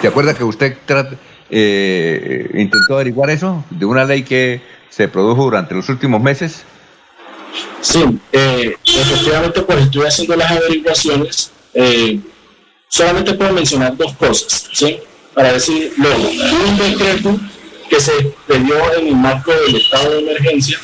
¿Se 0.00 0.08
acuerda 0.08 0.34
que 0.34 0.44
usted 0.44 0.76
eh, 1.50 2.50
intentó 2.54 2.94
averiguar 2.94 3.30
eso 3.30 3.64
de 3.70 3.84
una 3.84 4.04
ley 4.04 4.22
que 4.22 4.60
se 4.90 5.08
produjo 5.08 5.44
durante 5.44 5.74
los 5.74 5.88
últimos 5.88 6.20
meses? 6.20 6.64
Sí, 7.80 8.02
eh, 8.32 8.76
efectivamente, 8.84 9.62
pues 9.62 9.82
estoy 9.82 10.06
haciendo 10.06 10.36
las 10.36 10.50
averiguaciones. 10.50 11.52
Eh, 11.74 12.20
solamente 12.88 13.34
puedo 13.34 13.52
mencionar 13.52 13.96
dos 13.96 14.14
cosas, 14.14 14.68
¿sí? 14.72 14.98
Para 15.34 15.52
decir, 15.52 15.92
luego, 15.96 16.28
un 16.68 16.76
decreto 16.76 17.38
que 17.88 18.00
se 18.00 18.12
dio 18.48 18.94
en 18.98 19.08
el 19.08 19.16
marco 19.16 19.52
del 19.52 19.76
estado 19.76 20.10
de 20.12 20.18
emergencia, 20.20 20.78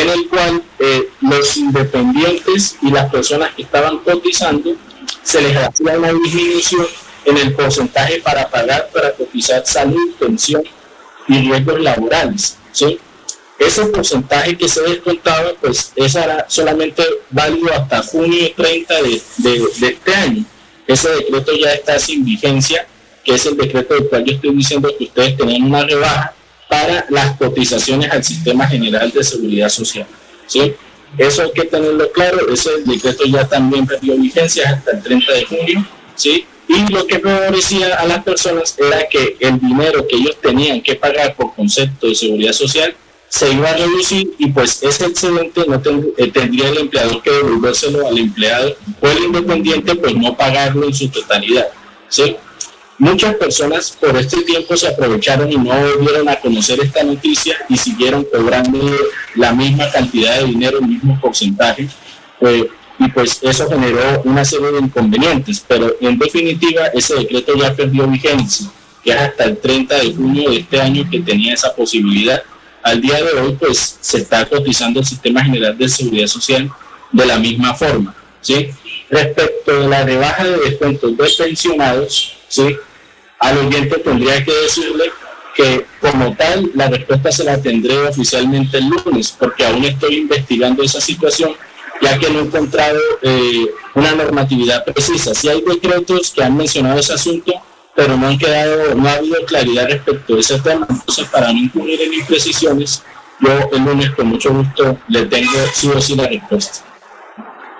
en 0.00 0.10
el 0.10 0.28
cual 0.28 0.62
eh, 0.78 1.08
los 1.22 1.56
independientes 1.56 2.76
y 2.82 2.90
las 2.90 3.10
personas 3.10 3.54
que 3.54 3.62
estaban 3.62 3.98
cotizando 3.98 4.74
se 5.22 5.40
les 5.40 5.56
hacía 5.56 5.98
una 5.98 6.12
disminución 6.12 6.86
en 7.24 7.36
el 7.38 7.54
porcentaje 7.54 8.20
para 8.20 8.48
pagar, 8.48 8.88
para 8.92 9.12
cotizar 9.12 9.66
salud, 9.66 10.14
pensión 10.18 10.62
y 11.28 11.38
riesgos 11.40 11.80
laborales, 11.80 12.56
¿sí? 12.72 12.98
Ese 13.58 13.86
porcentaje 13.86 14.56
que 14.56 14.68
se 14.68 14.82
descontaba, 14.82 15.52
pues 15.60 15.92
esa 15.96 16.24
era 16.24 16.46
solamente 16.48 17.02
válido 17.30 17.72
hasta 17.72 18.02
junio 18.02 18.52
30 18.54 19.02
de, 19.02 19.22
de, 19.38 19.88
este 19.88 20.14
año. 20.14 20.44
Ese 20.86 21.08
decreto 21.08 21.52
ya 21.56 21.72
está 21.72 21.98
sin 21.98 22.22
vigencia, 22.22 22.86
que 23.24 23.34
es 23.34 23.46
el 23.46 23.56
decreto 23.56 23.94
del 23.94 24.08
cual 24.08 24.24
yo 24.24 24.34
estoy 24.34 24.54
diciendo 24.54 24.92
que 24.96 25.04
ustedes 25.04 25.38
tenían 25.38 25.62
una 25.62 25.84
rebaja 25.84 26.34
para 26.68 27.06
las 27.10 27.36
cotizaciones 27.36 28.10
al 28.10 28.24
Sistema 28.24 28.66
General 28.66 29.10
de 29.10 29.22
Seguridad 29.22 29.68
Social. 29.68 30.06
¿sí? 30.46 30.74
Eso 31.18 31.42
hay 31.42 31.52
que 31.52 31.64
tenerlo 31.64 32.10
claro, 32.12 32.52
ese 32.52 32.70
decreto 32.84 33.24
ya 33.26 33.46
también 33.46 33.86
perdió 33.86 34.16
vigencia 34.16 34.70
hasta 34.70 34.92
el 34.92 35.02
30 35.02 35.32
de 35.32 35.44
junio, 35.44 35.86
¿sí? 36.14 36.46
Y 36.68 36.92
lo 36.92 37.06
que 37.06 37.20
favorecía 37.20 37.94
a 37.94 38.06
las 38.06 38.24
personas 38.24 38.76
era 38.76 39.08
que 39.08 39.36
el 39.40 39.60
dinero 39.60 40.06
que 40.06 40.16
ellos 40.16 40.36
tenían 40.42 40.82
que 40.82 40.96
pagar 40.96 41.34
por 41.36 41.54
concepto 41.54 42.08
de 42.08 42.14
seguridad 42.14 42.52
social 42.52 42.94
se 43.28 43.52
iba 43.52 43.70
a 43.70 43.76
reducir 43.76 44.32
y 44.38 44.50
pues 44.50 44.82
ese 44.82 45.06
excedente 45.06 45.64
no 45.66 45.80
eh, 46.16 46.30
tendría 46.30 46.68
el 46.68 46.78
empleador 46.78 47.22
que 47.22 47.30
devolvérselo 47.30 48.06
al 48.06 48.18
empleado 48.18 48.76
o 49.00 49.08
el 49.08 49.24
independiente 49.24 49.94
pues 49.94 50.14
no 50.14 50.36
pagarlo 50.36 50.86
en 50.86 50.94
su 50.94 51.08
totalidad. 51.08 51.68
¿sí? 52.08 52.36
Muchas 52.98 53.34
personas 53.34 53.90
por 53.90 54.16
este 54.16 54.42
tiempo 54.42 54.76
se 54.76 54.88
aprovecharon 54.88 55.52
y 55.52 55.56
no 55.56 55.74
volvieron 55.74 56.28
a 56.28 56.36
conocer 56.36 56.80
esta 56.80 57.02
noticia 57.02 57.56
y 57.68 57.76
siguieron 57.76 58.24
cobrando 58.24 58.78
la 59.34 59.52
misma 59.52 59.90
cantidad 59.90 60.38
de 60.38 60.46
dinero, 60.46 60.78
el 60.78 60.86
mismo 60.86 61.20
porcentaje. 61.20 61.88
Eh, 62.40 62.68
y 62.98 63.08
pues 63.08 63.40
eso 63.42 63.68
generó 63.68 64.22
una 64.24 64.44
serie 64.44 64.72
de 64.72 64.78
inconvenientes, 64.78 65.62
pero 65.66 65.94
en 66.00 66.18
definitiva 66.18 66.86
ese 66.86 67.14
decreto 67.16 67.54
ya 67.54 67.74
perdió 67.74 68.06
vigencia, 68.06 68.68
que 69.04 69.10
es 69.10 69.16
hasta 69.16 69.44
el 69.44 69.58
30 69.58 69.94
de 69.96 70.14
junio 70.14 70.50
de 70.50 70.56
este 70.58 70.80
año 70.80 71.06
que 71.10 71.20
tenía 71.20 71.52
esa 71.52 71.74
posibilidad 71.74 72.42
al 72.82 73.00
día 73.00 73.16
de 73.16 73.32
hoy 73.32 73.56
pues 73.58 73.98
se 74.00 74.18
está 74.18 74.46
cotizando 74.48 75.00
el 75.00 75.06
Sistema 75.06 75.42
General 75.44 75.76
de 75.76 75.88
Seguridad 75.88 76.28
Social 76.28 76.70
de 77.12 77.26
la 77.26 77.38
misma 77.38 77.74
forma. 77.74 78.14
¿sí? 78.40 78.68
Respecto 79.10 79.80
de 79.80 79.88
la 79.88 80.04
rebaja 80.04 80.44
de 80.44 80.56
descuentos 80.58 81.16
de 81.16 81.44
pensionados, 81.44 82.36
¿sí? 82.48 82.76
Al 83.38 83.58
oyente 83.58 83.98
tendría 83.98 84.44
que 84.44 84.52
decirle 84.52 85.04
que 85.54 85.86
como 86.00 86.34
tal 86.36 86.70
la 86.74 86.88
respuesta 86.88 87.32
se 87.32 87.44
la 87.44 87.60
tendré 87.60 87.96
oficialmente 87.98 88.78
el 88.78 88.88
lunes, 88.88 89.34
porque 89.38 89.64
aún 89.64 89.84
estoy 89.84 90.16
investigando 90.16 90.82
esa 90.82 91.00
situación, 91.00 91.52
ya 92.02 92.18
que 92.18 92.28
no 92.28 92.40
he 92.40 92.42
encontrado 92.42 93.00
eh, 93.22 93.66
una 93.94 94.12
normatividad 94.14 94.84
precisa. 94.84 95.34
Si 95.34 95.48
hay 95.48 95.62
decretos 95.62 96.30
que 96.30 96.44
han 96.44 96.56
mencionado 96.56 96.98
ese 96.98 97.14
asunto, 97.14 97.52
pero 97.94 98.16
no 98.18 98.28
han 98.28 98.38
quedado, 98.38 98.94
no 98.94 99.08
ha 99.08 99.14
habido 99.14 99.44
claridad 99.46 99.88
respecto 99.88 100.36
a 100.36 100.40
ese 100.40 100.58
tema. 100.60 100.86
Entonces, 100.88 101.26
para 101.28 101.50
no 101.50 101.58
incurrir 101.58 102.02
en 102.02 102.12
imprecisiones, 102.12 103.02
yo 103.40 103.50
el 103.72 103.82
lunes 103.82 104.10
con 104.10 104.26
mucho 104.26 104.52
gusto 104.52 104.98
le 105.08 105.24
tengo 105.24 105.52
sí 105.72 105.88
o 105.88 106.00
sí 106.00 106.14
la 106.14 106.28
respuesta. 106.28 106.84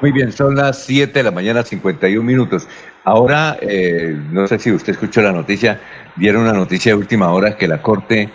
Muy 0.01 0.13
bien, 0.13 0.33
son 0.33 0.55
las 0.57 0.85
7 0.85 1.13
de 1.13 1.23
la 1.23 1.31
mañana, 1.31 1.63
51 1.63 2.23
minutos. 2.23 2.67
Ahora, 3.07 3.57
eh, 3.61 4.19
no 4.33 4.49
sé 4.49 4.59
si 4.59 4.73
usted 4.73 4.95
escuchó 4.95 5.23
la 5.23 5.31
noticia, 5.31 5.81
dieron 6.17 6.43
una 6.43 6.53
noticia 6.53 6.91
de 6.91 6.99
última 6.99 7.31
hora 7.33 7.57
que 7.57 7.69
la 7.69 7.81
Corte 7.81 8.31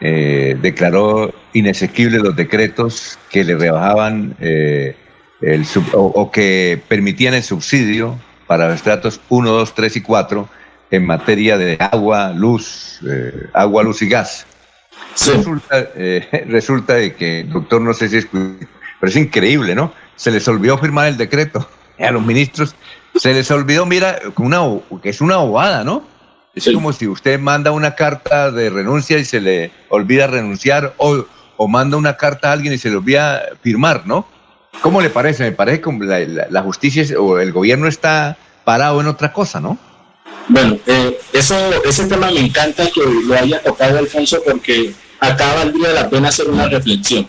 eh, 0.00 0.58
declaró 0.60 1.32
inexequibles 1.52 2.20
los 2.20 2.34
decretos 2.34 3.20
que 3.30 3.44
le 3.44 3.54
rebajaban 3.54 4.34
eh, 4.40 4.96
el 5.42 5.64
o, 5.92 6.28
que 6.32 6.82
permitían 6.88 7.34
el 7.34 7.44
subsidio 7.44 8.18
para 8.48 8.66
los 8.66 8.74
estratos 8.74 9.20
1, 9.28 9.48
2, 9.48 9.74
3 9.76 9.96
y 9.96 10.00
4 10.00 10.48
en 10.90 11.06
materia 11.06 11.56
de 11.56 11.76
agua, 11.78 12.32
luz, 12.32 13.00
agua, 13.52 13.84
luz 13.84 14.02
y 14.02 14.08
gas. 14.08 14.44
Resulta, 15.24 15.88
resulta 16.48 16.94
de 16.94 17.14
que, 17.14 17.44
doctor, 17.44 17.80
no 17.80 17.94
sé 17.94 18.08
si 18.08 18.16
es, 18.16 18.26
pero 18.32 18.58
es 19.08 19.16
increíble, 19.16 19.76
¿no? 19.76 19.92
Se 20.16 20.32
les 20.32 20.48
olvidó 20.48 20.78
firmar 20.78 21.06
el 21.06 21.16
decreto 21.16 21.68
a 22.00 22.10
los 22.10 22.26
ministros 22.26 22.74
se 23.18 23.32
les 23.32 23.50
olvidó, 23.50 23.86
mira, 23.86 24.20
una, 24.36 24.60
que 25.02 25.10
es 25.10 25.20
una 25.20 25.36
bobada, 25.36 25.84
¿no? 25.84 26.04
Es 26.54 26.70
como 26.72 26.92
si 26.92 27.06
usted 27.06 27.38
manda 27.38 27.70
una 27.70 27.94
carta 27.94 28.50
de 28.50 28.70
renuncia 28.70 29.18
y 29.18 29.26
se 29.26 29.40
le 29.40 29.70
olvida 29.90 30.26
renunciar 30.26 30.94
o, 30.96 31.26
o, 31.58 31.68
manda 31.68 31.98
una 31.98 32.16
carta 32.16 32.48
a 32.48 32.52
alguien 32.52 32.72
y 32.72 32.78
se 32.78 32.88
le 32.88 32.96
olvida 32.96 33.42
firmar, 33.62 34.06
¿no? 34.06 34.26
¿Cómo 34.80 35.02
le 35.02 35.10
parece? 35.10 35.44
Me 35.44 35.52
parece 35.52 35.82
que 35.82 35.92
la, 36.00 36.46
la, 36.48 36.62
justicia 36.62 37.04
o 37.20 37.38
el 37.38 37.52
gobierno 37.52 37.88
está 37.88 38.38
parado 38.64 39.00
en 39.02 39.06
otra 39.06 39.34
cosa, 39.34 39.60
¿no? 39.60 39.78
Bueno, 40.48 40.78
eh, 40.86 41.18
eso, 41.32 41.56
ese 41.84 42.06
tema 42.06 42.30
me 42.30 42.40
encanta 42.40 42.90
que 42.90 43.02
lo 43.04 43.34
haya 43.34 43.62
tocado 43.62 43.98
Alfonso 43.98 44.40
porque 44.44 44.94
acá 45.20 45.54
valdría 45.54 45.90
la 45.90 46.08
pena 46.08 46.28
hacer 46.28 46.48
una 46.48 46.68
reflexión. 46.68 47.28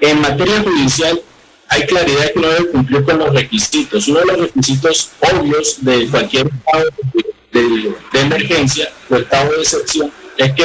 En 0.00 0.20
materia 0.20 0.62
judicial, 0.62 1.20
hay 1.68 1.86
claridad 1.86 2.32
que 2.32 2.38
uno 2.38 2.48
debe 2.48 2.70
cumplir 2.70 3.04
con 3.04 3.18
los 3.18 3.34
requisitos. 3.34 4.08
Uno 4.08 4.20
de 4.20 4.26
los 4.26 4.40
requisitos 4.40 5.10
obvios 5.20 5.84
de 5.84 6.06
cualquier 6.08 6.46
estado 6.46 6.90
de, 7.52 8.20
emergencia 8.20 8.88
o 9.10 9.16
estado 9.16 9.52
de 9.52 9.62
excepción 9.62 10.12
es 10.36 10.52
que 10.52 10.64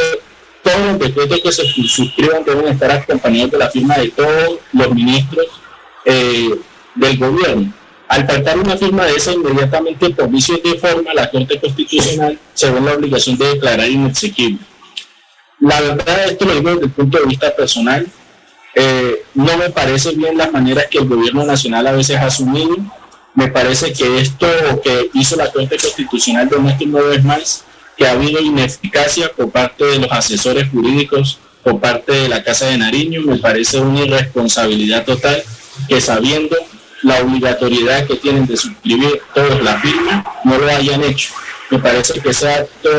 todos 0.63 0.79
los 0.79 0.99
decretos 0.99 1.39
que 1.41 1.51
se 1.51 1.65
suscriban 1.87 2.43
deben 2.43 2.67
estar 2.67 2.91
acompañados 2.91 3.51
de 3.51 3.57
la 3.57 3.69
firma 3.69 3.95
de 3.95 4.09
todos 4.09 4.59
los 4.73 4.93
ministros 4.93 5.47
eh, 6.05 6.49
del 6.95 7.17
gobierno. 7.17 7.73
Al 8.07 8.27
faltar 8.27 8.59
una 8.59 8.77
firma 8.77 9.05
de 9.05 9.13
esa, 9.13 9.31
inmediatamente 9.31 10.09
por 10.09 10.29
vicio 10.29 10.57
de 10.57 10.77
forma, 10.77 11.13
la 11.13 11.31
Corte 11.31 11.59
Constitucional 11.59 12.37
se 12.53 12.69
ve 12.69 12.81
la 12.81 12.93
obligación 12.93 13.37
de 13.37 13.47
declarar 13.47 13.89
inexequible. 13.89 14.59
La 15.61 15.79
verdad, 15.79 16.25
esto 16.25 16.45
lo 16.45 16.55
digo 16.55 16.71
desde 16.71 16.85
el 16.85 16.91
punto 16.91 17.19
de 17.19 17.25
vista 17.25 17.55
personal, 17.55 18.05
eh, 18.75 19.23
no 19.33 19.57
me 19.57 19.69
parece 19.69 20.11
bien 20.11 20.37
las 20.37 20.51
maneras 20.51 20.85
que 20.89 20.99
el 20.99 21.07
gobierno 21.07 21.43
nacional 21.43 21.87
a 21.87 21.91
veces 21.91 22.17
ha 22.17 22.27
asumido. 22.27 22.77
Me 23.33 23.47
parece 23.47 23.93
que 23.93 24.19
esto 24.19 24.47
que 24.83 25.09
hizo 25.13 25.35
la 25.35 25.51
Corte 25.51 25.77
Constitucional 25.77 26.49
de 26.49 26.85
no 26.85 27.03
vez 27.03 27.23
más, 27.23 27.63
que 27.97 28.05
ha 28.07 28.11
habido 28.11 28.41
ineficacia 28.41 29.31
por 29.31 29.51
parte 29.51 29.85
de 29.85 29.99
los 29.99 30.11
asesores 30.11 30.69
jurídicos, 30.69 31.39
por 31.63 31.79
parte 31.79 32.11
de 32.13 32.29
la 32.29 32.43
Casa 32.43 32.67
de 32.67 32.77
Nariño, 32.77 33.21
me 33.21 33.37
parece 33.37 33.79
una 33.79 34.01
irresponsabilidad 34.01 35.05
total 35.05 35.43
que 35.87 36.01
sabiendo 36.01 36.57
la 37.03 37.19
obligatoriedad 37.21 38.05
que 38.05 38.15
tienen 38.15 38.45
de 38.47 38.57
suscribir 38.57 39.21
todos 39.33 39.61
la 39.63 39.79
firma, 39.79 40.25
no 40.43 40.57
lo 40.57 40.67
hayan 40.69 41.03
hecho. 41.03 41.33
Me 41.69 41.79
parece 41.79 42.19
que 42.19 42.29
ese 42.29 42.49
acto 42.51 42.89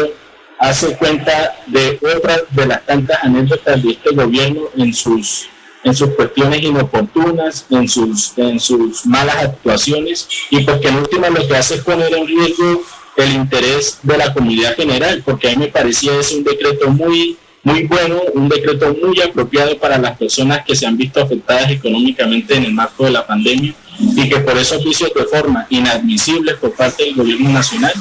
hace 0.58 0.96
cuenta 0.96 1.56
de 1.66 1.98
otras 2.16 2.42
de 2.50 2.66
las 2.66 2.86
tantas 2.86 3.22
anécdotas 3.22 3.82
de 3.82 3.90
este 3.90 4.14
gobierno 4.14 4.62
en 4.76 4.94
sus 4.94 5.48
en 5.84 5.94
sus 5.94 6.10
cuestiones 6.10 6.62
inoportunas, 6.62 7.66
en 7.70 7.88
sus, 7.88 8.36
en 8.36 8.60
sus 8.60 9.04
malas 9.06 9.36
actuaciones 9.36 10.28
y 10.50 10.60
porque 10.60 10.88
en 10.88 10.96
última 10.96 11.28
lo 11.28 11.46
que 11.46 11.56
hace 11.56 11.74
es 11.74 11.80
poner 11.80 12.14
en 12.14 12.26
riesgo 12.26 12.82
el 13.16 13.32
interés 13.32 13.98
de 14.02 14.16
la 14.16 14.32
comunidad 14.32 14.74
general, 14.76 15.22
porque 15.24 15.48
a 15.48 15.50
mí 15.52 15.58
me 15.58 15.68
parecía 15.68 16.18
ese 16.18 16.36
un 16.36 16.44
decreto 16.44 16.88
muy, 16.88 17.36
muy 17.62 17.84
bueno, 17.84 18.22
un 18.34 18.48
decreto 18.48 18.96
muy 19.02 19.20
apropiado 19.20 19.76
para 19.78 19.98
las 19.98 20.16
personas 20.16 20.64
que 20.64 20.74
se 20.74 20.86
han 20.86 20.96
visto 20.96 21.20
afectadas 21.20 21.70
económicamente 21.70 22.54
en 22.54 22.64
el 22.64 22.72
marco 22.72 23.04
de 23.04 23.10
la 23.10 23.26
pandemia 23.26 23.74
y 23.98 24.28
que 24.28 24.38
por 24.38 24.56
esos 24.56 24.82
vicios 24.82 25.12
de 25.14 25.24
forma 25.24 25.66
inadmisibles 25.68 26.56
por 26.56 26.72
parte 26.72 27.04
del 27.04 27.14
gobierno 27.14 27.50
nacional 27.50 27.92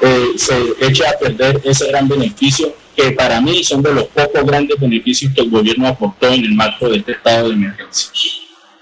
eh, 0.00 0.32
se 0.36 0.56
echa 0.80 1.10
a 1.10 1.18
perder 1.18 1.60
ese 1.64 1.86
gran 1.88 2.08
beneficio 2.08 2.74
que 2.94 3.12
para 3.12 3.40
mí 3.40 3.62
son 3.64 3.82
de 3.82 3.92
los 3.92 4.04
pocos 4.04 4.44
grandes 4.44 4.78
beneficios 4.78 5.32
que 5.34 5.42
el 5.42 5.50
gobierno 5.50 5.88
aportó 5.88 6.28
en 6.28 6.44
el 6.44 6.54
marco 6.54 6.88
de 6.88 6.98
este 6.98 7.12
estado 7.12 7.48
de 7.48 7.54
emergencia. 7.54 8.10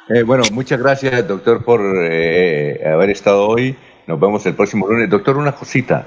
Eh, 0.09 0.23
bueno, 0.23 0.43
muchas 0.53 0.79
gracias, 0.79 1.27
doctor, 1.27 1.65
por 1.65 1.81
eh, 2.11 2.81
haber 2.87 3.11
estado 3.11 3.47
hoy. 3.47 3.77
Nos 4.07 4.21
vemos 4.21 4.45
el 4.47 4.55
próximo 4.55 4.87
lunes. 4.87 5.09
Doctor, 5.09 5.37
una 5.37 5.53
cosita. 5.53 6.07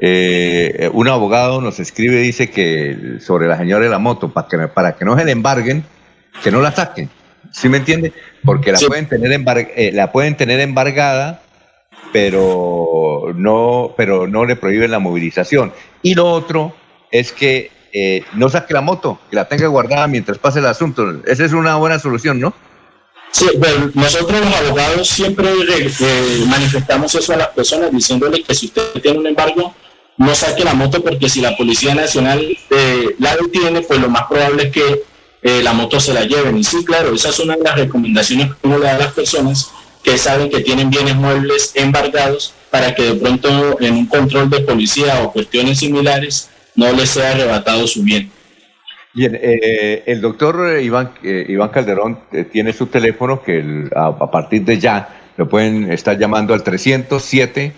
Eh, 0.00 0.90
un 0.92 1.08
abogado 1.08 1.60
nos 1.60 1.80
escribe, 1.80 2.16
dice 2.16 2.50
que 2.50 3.18
sobre 3.20 3.48
la 3.48 3.56
señora 3.56 3.84
de 3.84 3.90
la 3.90 3.98
moto, 3.98 4.32
para 4.32 4.48
que, 4.48 4.68
para 4.68 4.96
que 4.96 5.04
no 5.04 5.16
se 5.16 5.24
le 5.24 5.32
embarguen, 5.32 5.84
que 6.42 6.50
no 6.50 6.60
la 6.60 6.72
saquen. 6.72 7.08
¿Sí 7.52 7.68
me 7.68 7.78
entiende? 7.78 8.12
Porque 8.44 8.72
la, 8.72 8.78
pueden 8.78 9.08
tener 9.08 9.94
la 9.94 10.12
pueden 10.12 10.36
tener 10.36 10.60
embargada, 10.60 11.42
pero 12.12 13.32
no, 13.34 13.94
pero 13.96 14.26
no 14.26 14.44
le 14.44 14.56
prohíben 14.56 14.90
la 14.90 14.98
movilización. 14.98 15.72
Y 16.02 16.14
lo 16.14 16.26
otro 16.30 16.74
es 17.10 17.32
que 17.32 17.70
eh, 17.92 18.22
no 18.34 18.48
saque 18.48 18.74
la 18.74 18.80
moto, 18.80 19.18
que 19.30 19.36
la 19.36 19.48
tenga 19.48 19.66
guardada 19.68 20.06
mientras 20.06 20.38
pase 20.38 20.58
el 20.58 20.66
asunto. 20.66 21.22
Esa 21.26 21.44
es 21.44 21.52
una 21.52 21.76
buena 21.76 21.98
solución, 21.98 22.38
¿no? 22.38 22.54
Sí, 23.30 23.46
bueno, 23.58 23.90
nosotros 23.94 24.40
los 24.40 24.54
abogados 24.54 25.08
siempre 25.08 25.48
eh, 25.48 26.44
manifestamos 26.46 27.14
eso 27.14 27.32
a 27.32 27.36
las 27.36 27.48
personas 27.48 27.92
diciéndole 27.92 28.42
que 28.42 28.54
si 28.54 28.66
usted 28.66 28.82
tiene 29.02 29.18
un 29.18 29.26
embargo, 29.26 29.74
no 30.16 30.34
saque 30.34 30.64
la 30.64 30.74
moto 30.74 31.02
porque 31.02 31.28
si 31.28 31.40
la 31.40 31.56
Policía 31.56 31.94
Nacional 31.94 32.40
eh, 32.70 33.16
la 33.18 33.36
detiene, 33.36 33.82
pues 33.82 34.00
lo 34.00 34.08
más 34.08 34.24
probable 34.24 34.64
es 34.64 34.72
que 34.72 35.02
la 35.62 35.72
moto 35.72 36.00
se 36.00 36.12
la 36.12 36.24
lleven. 36.24 36.58
Y 36.58 36.64
sí, 36.64 36.84
claro, 36.84 37.14
esa 37.14 37.28
es 37.28 37.38
una 37.38 37.56
de 37.56 37.62
las 37.62 37.76
recomendaciones 37.76 38.48
que 38.48 38.66
uno 38.66 38.78
le 38.78 38.86
da 38.86 38.96
a 38.96 38.98
las 38.98 39.12
personas 39.12 39.70
que 40.02 40.18
saben 40.18 40.50
que 40.50 40.60
tienen 40.60 40.90
bienes 40.90 41.14
muebles 41.14 41.72
embargados 41.74 42.52
para 42.70 42.94
que 42.94 43.02
de 43.02 43.14
pronto 43.14 43.80
en 43.80 43.94
un 43.94 44.06
control 44.06 44.50
de 44.50 44.60
policía 44.60 45.22
o 45.22 45.32
cuestiones 45.32 45.78
similares 45.78 46.50
no 46.78 46.92
le 46.92 47.06
sea 47.06 47.32
arrebatado 47.32 47.86
su 47.88 48.04
bien. 48.04 48.30
Bien, 49.12 49.36
eh, 49.42 50.04
el 50.06 50.20
doctor 50.20 50.80
Iván, 50.80 51.12
eh, 51.24 51.44
Iván 51.48 51.70
Calderón 51.70 52.20
eh, 52.30 52.44
tiene 52.44 52.72
su 52.72 52.86
teléfono 52.86 53.42
que 53.42 53.88
a, 53.96 54.30
partir 54.30 54.64
de 54.64 54.78
ya 54.78 55.32
lo 55.36 55.48
pueden 55.48 55.90
estar 55.90 56.16
llamando 56.16 56.54
al 56.54 56.62
307, 56.62 57.72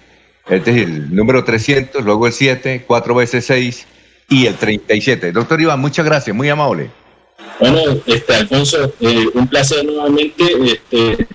es 0.50 0.64
decir, 0.64 0.82
el 0.82 1.14
número 1.14 1.42
300, 1.44 2.04
luego 2.04 2.26
el 2.26 2.34
7, 2.34 2.84
4 2.86 3.14
veces 3.14 3.46
6 3.46 3.86
y 4.28 4.46
el 4.46 4.56
37. 4.56 5.32
Doctor 5.32 5.58
Iván, 5.62 5.80
muchas 5.80 6.04
gracias, 6.04 6.36
muy 6.36 6.50
amable. 6.50 6.90
Bueno, 7.58 7.80
este, 8.04 8.34
Alfonso, 8.34 8.92
un 9.32 9.48
placer 9.48 9.82
nuevamente. 9.82 10.44
Este, 10.64 11.26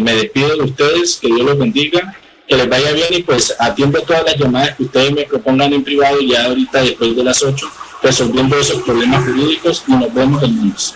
me 0.00 0.14
despido 0.14 0.56
de 0.56 0.62
ustedes, 0.64 1.18
que 1.22 1.28
Dios 1.28 1.42
los 1.42 1.58
bendiga 1.58 2.16
que 2.46 2.56
les 2.56 2.68
vaya 2.68 2.92
bien 2.92 3.08
y 3.10 3.22
pues 3.22 3.54
atiendo 3.58 4.00
todas 4.02 4.24
las 4.24 4.36
llamadas 4.36 4.76
que 4.76 4.84
ustedes 4.84 5.12
me 5.12 5.24
propongan 5.24 5.72
en 5.72 5.82
privado 5.82 6.18
ya 6.20 6.44
ahorita 6.44 6.82
después 6.82 7.16
de 7.16 7.24
las 7.24 7.42
8, 7.42 7.66
resolviendo 8.02 8.56
esos 8.58 8.82
problemas 8.82 9.24
jurídicos 9.24 9.84
y 9.86 9.92
nos 9.92 10.12
vemos 10.14 10.42
el 10.42 10.54
lunes. 10.54 10.94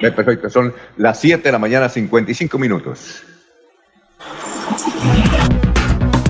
Perfecto, 0.00 0.48
son 0.48 0.72
las 0.96 1.20
7 1.20 1.42
de 1.42 1.52
la 1.52 1.58
mañana, 1.58 1.88
55 1.88 2.58
minutos. 2.58 3.22